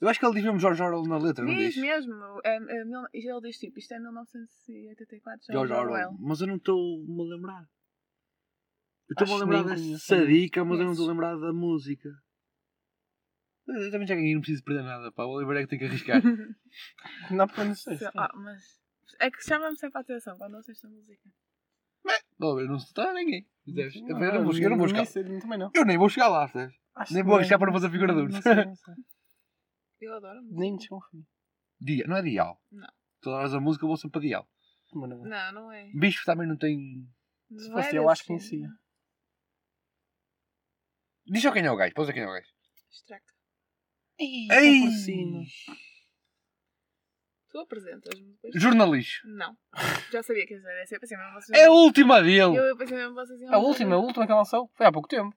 Eu 0.01 0.09
acho 0.09 0.20
que 0.20 0.27
ele 0.27 0.35
diz 0.35 0.45
mesmo 0.45 0.61
George 0.61 0.82
Orwell 0.82 1.03
na 1.05 1.16
letra, 1.19 1.45
não 1.45 1.55
Diz 1.55 1.73
diz? 1.74 1.82
mesmo, 1.82 2.15
é, 2.45 2.57
é, 2.57 2.85
mil- 2.85 3.07
ele 3.12 3.41
diz 3.41 3.59
tipo, 3.59 3.78
isto 3.78 3.93
é 3.95 3.99
1984, 3.99 5.47
George 5.51 5.69
George 5.69 5.73
Orwell. 5.73 6.09
Orwell. 6.11 6.19
Mas 6.20 6.41
eu 6.43 6.47
não 6.47 6.57
estou-me 6.57 7.20
a 7.23 7.35
lembrar. 7.35 7.62
Eu 9.09 9.12
estou-me 9.15 9.32
a 9.32 9.36
Acho 9.36 9.45
lembrar 9.45 9.65
nem 9.65 9.93
dessa 9.93 10.15
conheço. 10.16 10.27
dica, 10.27 10.65
mas 10.65 10.78
eu 10.78 10.85
não 10.85 10.93
estou 10.93 11.07
a 11.09 11.12
lembrar 11.12 11.36
da 11.39 11.53
música. 11.55 12.09
Eu 13.66 13.91
também 13.91 14.07
já 14.07 14.15
ganhei, 14.15 14.35
não 14.35 14.43
preciso 14.43 14.62
perder 14.62 14.82
nada, 14.82 15.11
pá. 15.11 15.24
O 15.24 15.31
Oliver 15.31 15.57
é 15.57 15.62
que 15.62 15.69
tem 15.69 15.78
que 15.78 15.86
arriscar. 15.86 16.20
Não, 17.31 17.47
porque 17.47 17.61
eu 17.62 17.65
não 17.65 17.74
sei. 17.74 17.97
Se- 17.97 18.05
ah, 18.15 18.31
mas 18.35 18.78
é 19.20 19.31
que 19.31 19.43
chama-me 19.43 19.77
sempre 19.78 19.97
a 19.97 20.01
atenção 20.03 20.36
quando 20.36 20.55
ouço 20.57 20.70
esta 20.70 20.86
música. 20.89 21.31
O 22.39 22.47
Oliver 22.47 22.70
não 22.70 22.78
se 22.78 22.86
está 22.86 23.11
a 23.11 23.15
ninguém. 23.15 23.47
percebes? 23.65 23.97
Eu, 23.97 24.19
Não, 24.19 24.44
vou 24.44 24.52
chegar, 24.52 24.66
eu 24.66 24.70
não 24.70 24.77
vou 24.78 24.86
nem 24.86 25.05
chegar. 25.05 25.40
Também 25.40 25.59
não. 25.59 25.70
Eu 25.74 25.85
nem 25.85 25.98
vou 25.98 26.09
chegar 26.09 26.28
lá, 26.28 26.48
percebes? 26.48 26.77
Acho 26.97 27.12
Nem 27.12 27.23
que 27.23 27.28
vou 27.28 27.36
arriscar 27.36 27.59
para 27.59 27.66
não 27.66 27.74
fazer 27.74 27.90
figura 27.90 28.12
sei. 28.43 28.52
Eu 30.01 30.15
adoro. 30.16 30.40
Nem 30.51 30.77
desconfio. 30.77 31.24
Dia, 31.81 32.05
não 32.06 32.16
é 32.16 32.23
Dial. 32.23 32.61
Não. 32.70 32.89
Todas 33.20 33.55
a 33.55 33.61
música 33.61 33.85
eu 33.85 33.89
vou 33.89 33.97
sempre 33.97 34.12
para 34.12 34.20
Dial. 34.20 34.48
Mas 34.94 35.11
não. 35.11 35.23
Não, 35.24 35.52
é. 35.73 35.90
Bicho 35.94 36.24
também 36.24 36.47
não 36.47 36.56
tem. 36.56 37.09
Se 37.56 37.69
é 37.69 37.73
fosse 37.73 37.97
eu, 37.97 38.09
acho 38.09 38.23
que 38.23 38.28
género. 38.28 38.48
conhecia. 38.51 38.69
Diz 41.27 41.43
só 41.43 41.52
quem 41.52 41.65
é 41.65 41.70
o 41.70 41.77
gajo, 41.77 41.94
pode 41.94 42.06
dizer 42.06 42.12
quem 42.15 42.23
é 42.23 42.28
o 42.28 42.32
gajo. 42.32 42.48
Extracta. 42.90 43.32
Ih, 44.20 44.52
Ei! 44.52 45.47
Tu 47.55 47.60
apresentas-me 47.60 48.32
depois? 48.32 48.60
Jornalista. 48.60 49.28
Não. 49.28 49.56
Já 50.10 50.24
sabia 50.24 50.44
que 50.44 50.56
dizer 50.56 50.76
essa. 50.82 50.97
Eu 50.97 51.01
pensei 51.01 51.16
mesmo 51.16 51.35
vocês. 51.35 51.56
É 51.56 51.66
a 51.66 51.70
última 51.70 52.20
dele. 52.20 52.56
Eu 52.56 52.76
pensei 52.76 52.97
mesmo 52.97 53.14
vocês 53.14 53.40
iam 53.40 53.55
A 53.55 53.59
última, 53.59 53.94
a 53.94 53.98
última 53.98 54.26
que 54.26 54.32
ela 54.32 54.40
lançou 54.40 54.68
foi 54.74 54.85
há 54.86 54.90
pouco 54.90 55.06
tempo. 55.06 55.32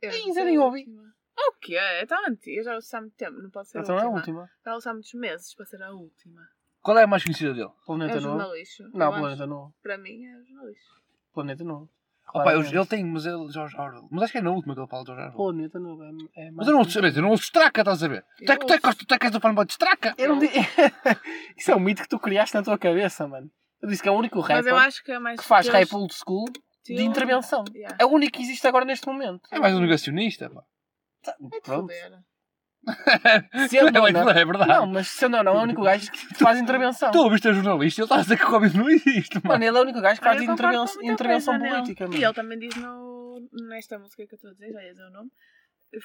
Eu 0.00 0.10
sei 0.10 0.32
nem 0.32 0.56
a 0.56 0.64
ouvi. 0.64 0.78
última. 0.80 1.02
O 1.36 1.52
quê? 1.60 1.76
É 1.76 2.06
tão 2.06 2.26
antiga. 2.26 2.60
Eu 2.60 2.64
já 2.64 2.74
ouço 2.76 2.96
há 2.96 3.00
muito 3.02 3.14
tempo. 3.14 3.42
Não 3.42 3.50
pode 3.50 3.68
ser 3.68 3.78
Então 3.80 3.98
é 3.98 4.00
a 4.00 4.04
a 4.04 4.08
última. 4.08 4.40
última. 4.40 4.80
Já 4.82 4.90
há 4.90 4.94
muitos 4.94 5.12
meses 5.12 5.54
para 5.54 5.66
ser 5.66 5.82
a 5.82 5.92
última. 5.92 6.48
Qual 6.80 6.96
é 6.96 7.02
a 7.02 7.06
mais 7.06 7.22
conhecida 7.22 7.52
dele? 7.52 7.66
É 7.68 7.84
Planeta 7.84 8.16
o 8.16 8.20
Novo. 8.22 8.38
jornalista. 8.38 8.88
Não, 8.94 9.06
Eu 9.06 9.12
acho. 9.12 9.20
Planeta 9.20 9.46
Novo. 9.46 9.74
Para 9.82 9.98
mim 9.98 10.24
é 10.24 10.34
o 10.38 10.44
jornalista. 10.46 10.94
Planeta 11.34 11.62
Novo. 11.64 11.90
Opa, 12.34 12.52
eu- 12.52 12.60
ele 12.62 12.86
tem, 12.86 13.04
mas 13.04 13.24
ele, 13.26 13.50
George 13.50 13.76
Orwell. 13.76 14.08
Mas 14.10 14.24
acho 14.24 14.32
que 14.32 14.38
é 14.38 14.42
na 14.42 14.50
última 14.50 14.74
que 14.74 14.80
ele 14.80 14.88
fala 14.88 15.02
de 15.02 15.06
George 15.08 15.22
Orwell. 15.22 15.36
Planeta 15.36 15.78
Novo 15.78 16.02
é, 16.04 16.10
é 16.46 16.50
Mas 16.50 16.66
eu 16.66 16.72
não 16.72 16.80
ouço 16.80 16.98
eu 16.98 17.22
não 17.22 17.30
ouço 17.30 17.44
Straca, 17.44 17.80
estás 17.80 18.02
a 18.02 18.08
ver? 18.08 18.24
Tu 18.44 18.52
é 18.52 18.56
que 18.56 18.72
é 18.72 18.78
tu 18.78 19.14
é 19.14 19.18
que 19.18 19.26
és 19.26 19.32
do 19.32 19.40
fanboy 19.40 19.64
de 19.64 19.72
Straca? 19.72 20.14
Eu 20.18 20.34
não 20.36 20.38
Isso 21.56 21.70
é 21.70 21.76
um 21.76 21.80
mito 21.80 22.02
que 22.02 22.08
tu 22.08 22.18
criaste 22.18 22.54
na 22.54 22.62
tua 22.62 22.78
cabeça, 22.78 23.26
mano. 23.26 23.50
Eu 23.80 23.88
disse 23.88 24.02
que 24.02 24.08
é 24.08 24.12
o 24.12 24.16
único 24.16 24.38
Mas 24.38 24.48
rapper 24.48 24.72
eu 24.72 24.76
acho 24.76 25.02
que 25.04 25.12
é 25.12 25.18
mais. 25.18 25.40
que 25.40 25.46
faz 25.46 25.66
estilo- 25.66 25.78
rap 25.80 25.94
old 25.94 26.12
school 26.14 26.44
de 26.84 27.02
intervenção. 27.02 27.64
Yeah. 27.74 27.96
É 28.00 28.04
o 28.04 28.08
único 28.10 28.32
que 28.36 28.42
existe 28.42 28.66
agora 28.66 28.84
neste 28.84 29.06
momento. 29.06 29.42
É 29.52 29.58
mais 29.58 29.74
um 29.74 29.80
negacionista, 29.80 30.50
pá. 30.50 30.62
Tá, 31.22 31.34
Vai-te 31.40 31.62
Pronto. 31.64 31.92
foder. 31.92 32.18
Sendo 33.68 33.92
Não, 33.92 34.06
é 34.08 34.12
não, 34.12 34.30
é 34.30 34.44
verdade. 34.44 34.68
não, 34.68 34.86
mas 34.86 35.08
sendo 35.08 35.36
ou 35.36 35.44
não, 35.44 35.52
é 35.52 35.58
o 35.58 35.62
único 35.62 35.82
gajo 35.82 36.10
que 36.10 36.34
faz 36.36 36.58
intervenção. 36.58 37.10
Tu 37.10 37.18
ouviste 37.18 37.48
a 37.48 37.52
jornalista, 37.52 38.00
ele 38.00 38.04
está 38.06 38.16
a 38.16 38.22
dizer 38.22 38.36
que 38.38 38.44
o 38.44 38.48
Covid 38.50 38.76
não 38.76 38.88
existe, 38.90 39.34
mano. 39.36 39.48
Mano, 39.48 39.64
ele 39.64 39.76
é 39.76 39.80
o 39.80 39.82
único 39.82 40.00
gajo 40.00 40.20
que 40.20 40.26
Ah, 40.28 40.30
faz 40.32 40.42
eu 40.42 40.48
concordo 40.48 41.02
intervenção, 41.02 41.58
coisa 41.58 41.74
política. 41.76 42.04
E 42.04 42.08
mano. 42.08 42.22
ele 42.24 42.32
também 42.34 42.58
diz 42.58 42.74
no, 42.76 43.48
nesta 43.68 43.98
música 43.98 44.26
que 44.26 44.34
eu 44.34 44.36
estou 44.36 44.50
a 44.50 44.54
dizer, 44.54 44.72
já 44.72 44.82
ia 44.82 44.90
dizer 44.92 45.04
o 45.06 45.10
nome, 45.10 45.30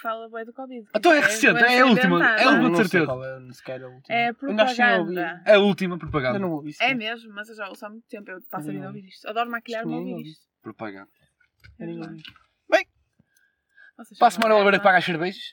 fala 0.02 0.30
bem 0.30 0.46
do 0.46 0.54
Covid. 0.54 0.88
Então 0.96 1.12
é 1.12 1.20
Que 1.22 1.28
recente, 1.28 1.64
é 1.64 1.80
a 1.82 1.86
última, 1.86 2.26
é 2.38 2.44
a 2.44 2.50
última 2.50 2.52
Não, 2.52 2.64
de 2.64 2.70
não 2.70 2.76
sei 2.76 2.84
certeza. 2.86 3.06
qual 3.06 3.26
é, 3.26 3.40
nem 3.40 3.52
sequer 3.54 3.84
a 3.84 3.88
última. 3.90 4.16
É 4.16 4.30
Eu 4.30 4.34
tinha 4.36 4.50
ouvido. 4.50 4.66
propaganda. 4.66 5.42
É 5.46 5.54
a 5.56 5.60
última 5.60 5.96
Eu 5.96 6.00
propaganda. 6.00 6.40
não 6.40 6.52
ouvi 6.52 6.70
isso. 6.70 6.84
É 6.84 6.94
mesmo, 6.94 7.34
mas 7.34 7.50
eu 7.50 7.56
já 7.56 7.68
ouço 7.70 7.86
há 7.86 7.90
muito 7.90 8.08
tempo. 8.08 8.32
Eu 8.32 8.40
passo 8.50 8.70
a 8.70 8.72
vida 8.72 8.86
a 8.86 8.88
ouvir 8.88 9.06
isto. 9.08 9.28
Adoro 9.28 9.50
maquilhar-me 9.50 9.94
a 9.94 9.98
ouvir 9.98 10.14
ouvi. 10.14 10.30
isto. 10.30 10.44
Propaganda. 10.62 11.10
Eu 11.80 11.86
nem 11.88 11.98
ouvi. 12.00 12.22
Vocês 13.96 14.18
Para 14.18 14.28
a 14.28 14.32
semana 14.32 14.56
Oliveira 14.56 14.80
paga 14.82 14.98
as 14.98 15.06
cervejas. 15.06 15.44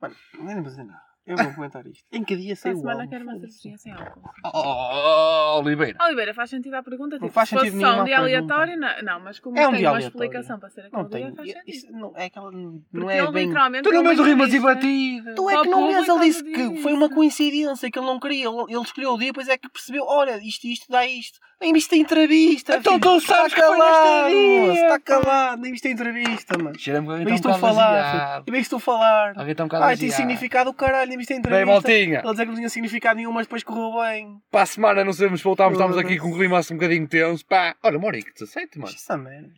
Mano, 0.00 0.16
nem 0.40 0.54
vou 0.56 0.64
dizer 0.64 0.84
nada. 0.84 1.09
Eu 1.30 1.36
vou 1.36 1.54
comentar 1.54 1.86
isto. 1.86 2.04
Em 2.12 2.24
que 2.24 2.36
dia 2.36 2.56
saiu 2.56 2.74
a 2.74 2.76
o 2.76 2.80
semana 2.80 3.00
álbum? 3.00 3.10
quero 3.10 3.24
uma 3.24 3.32
cervejinha 3.38 3.78
sem 3.78 3.92
álcool. 3.92 4.22
Oh, 4.44 5.60
Oliveira. 5.60 5.96
Oliveira, 6.04 6.34
faz 6.34 6.50
sentido 6.50 6.74
a 6.74 6.82
pergunta? 6.82 7.16
Não 7.16 7.20
Tipo, 7.28 7.32
faz 7.32 7.48
se 7.48 7.54
fosse 7.54 7.66
sentido 7.70 7.80
só 7.80 7.86
um 7.86 7.90
nenhuma 7.92 8.04
dia 8.06 8.16
pergunta. 8.20 8.54
aleatório, 8.54 8.80
não, 8.80 9.02
não, 9.02 9.20
mas 9.24 9.38
como 9.40 9.58
É 9.58 9.66
um 9.66 9.70
tem 9.70 9.78
dia 9.80 9.88
uma 9.90 9.96
aleatório. 9.96 10.24
explicação 10.26 10.58
para 10.58 10.68
ser 10.70 10.80
aquele 10.82 11.02
Não 11.02 11.08
tem. 11.08 11.22
dia, 11.26 11.34
faz 11.34 11.48
sentido. 11.48 11.62
Isso 11.66 11.92
não, 11.92 12.12
é 12.16 12.24
aquela. 12.26 12.50
Não 12.50 12.82
Porque 12.92 13.12
é 13.12 13.18
ele 13.18 13.32
bem. 13.32 13.46
literalmente. 13.46 13.82
Tu 13.84 13.92
não 13.92 14.02
deu 14.02 14.08
vês 14.08 14.18
o 14.18 14.22
uma 14.22 14.28
rimas 14.28 14.52
e 14.52 14.56
entrevista. 14.56 14.74
batidas. 14.74 15.34
Tu 15.36 15.50
é 15.50 15.62
que 15.62 15.68
não 15.68 15.86
vês, 15.88 16.08
ele 16.08 16.20
disse 16.20 16.42
que 16.44 16.68
diz 16.70 16.82
foi 16.82 16.92
uma 16.92 17.08
coincidência, 17.08 17.90
que 17.90 17.98
ele 17.98 18.06
não 18.06 18.18
queria. 18.20 18.46
Ele, 18.46 18.64
ele 18.68 18.82
escolheu 18.82 19.12
o 19.14 19.18
dia, 19.18 19.28
depois 19.28 19.48
é 19.48 19.56
que 19.58 19.68
percebeu: 19.68 20.04
olha, 20.06 20.36
isto 20.38 20.64
e 20.66 20.72
isto 20.72 20.86
dá 20.90 21.06
isto. 21.06 21.38
Nem 21.60 21.74
viste 21.74 21.94
a 21.94 21.98
entrevista. 21.98 22.76
Então 22.76 22.94
filho. 22.94 23.02
tu 23.02 23.20
sabes 23.20 23.52
Está 23.52 23.54
que 23.54 23.60
foi 23.68 23.78
neste 23.78 23.92
calado, 23.92 24.28
dia, 24.30 24.60
moço, 24.62 24.72
Está 24.80 24.98
calado, 25.00 25.62
nem 25.62 25.72
viste 25.72 25.88
a 25.88 25.90
entrevista, 25.90 26.58
mano. 26.58 26.78
Cheira-me 26.78 27.06
que 27.06 27.12
alguém 27.12 27.26
Nem 27.26 27.34
está 27.34 27.48
um 27.50 27.52
estou 27.52 27.68
a 27.68 27.72
bocado 27.72 27.76
falar, 27.76 28.32
filho. 28.40 28.52
nem 28.52 28.60
estou 28.62 28.76
a 28.78 28.80
falar. 28.80 29.28
Alguém 29.36 29.52
está 29.52 29.64
um 29.64 29.66
bocado 29.66 29.84
Ai, 29.84 29.96
tem 29.98 30.10
significado 30.10 30.70
o 30.70 30.74
caralho, 30.74 31.08
nem 31.10 31.18
a 31.24 31.28
Bem, 31.28 31.38
entrevista. 31.38 31.66
maltinha. 31.66 32.18
Ele 32.20 32.30
dizer 32.30 32.42
que 32.44 32.48
não 32.48 32.56
tinha 32.56 32.68
significado 32.68 33.16
nenhum, 33.16 33.32
mas 33.32 33.46
depois 33.46 33.62
correu 33.62 34.00
bem. 34.02 34.40
Para 34.50 34.62
a 34.62 34.66
semana 34.66 35.04
não 35.04 35.12
sabemos 35.12 35.40
se 35.40 35.44
voltámos, 35.44 35.74
estamos 35.78 35.96
aqui 35.98 36.18
com 36.18 36.28
um 36.28 36.32
clima 36.36 36.58
assim 36.58 36.74
um 36.74 36.76
bocadinho 36.76 37.06
tenso. 37.08 37.44
Pá, 37.46 37.74
olha, 37.82 37.98
Morico, 37.98 38.30
17, 38.32 38.78
mano. 38.78 38.92
Essa 38.94 39.16
merda. 39.16 39.50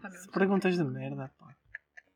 Tá. 0.00 0.10
Perguntas 0.32 0.76
de 0.76 0.84
merda, 0.84 1.30
pá. 1.38 1.49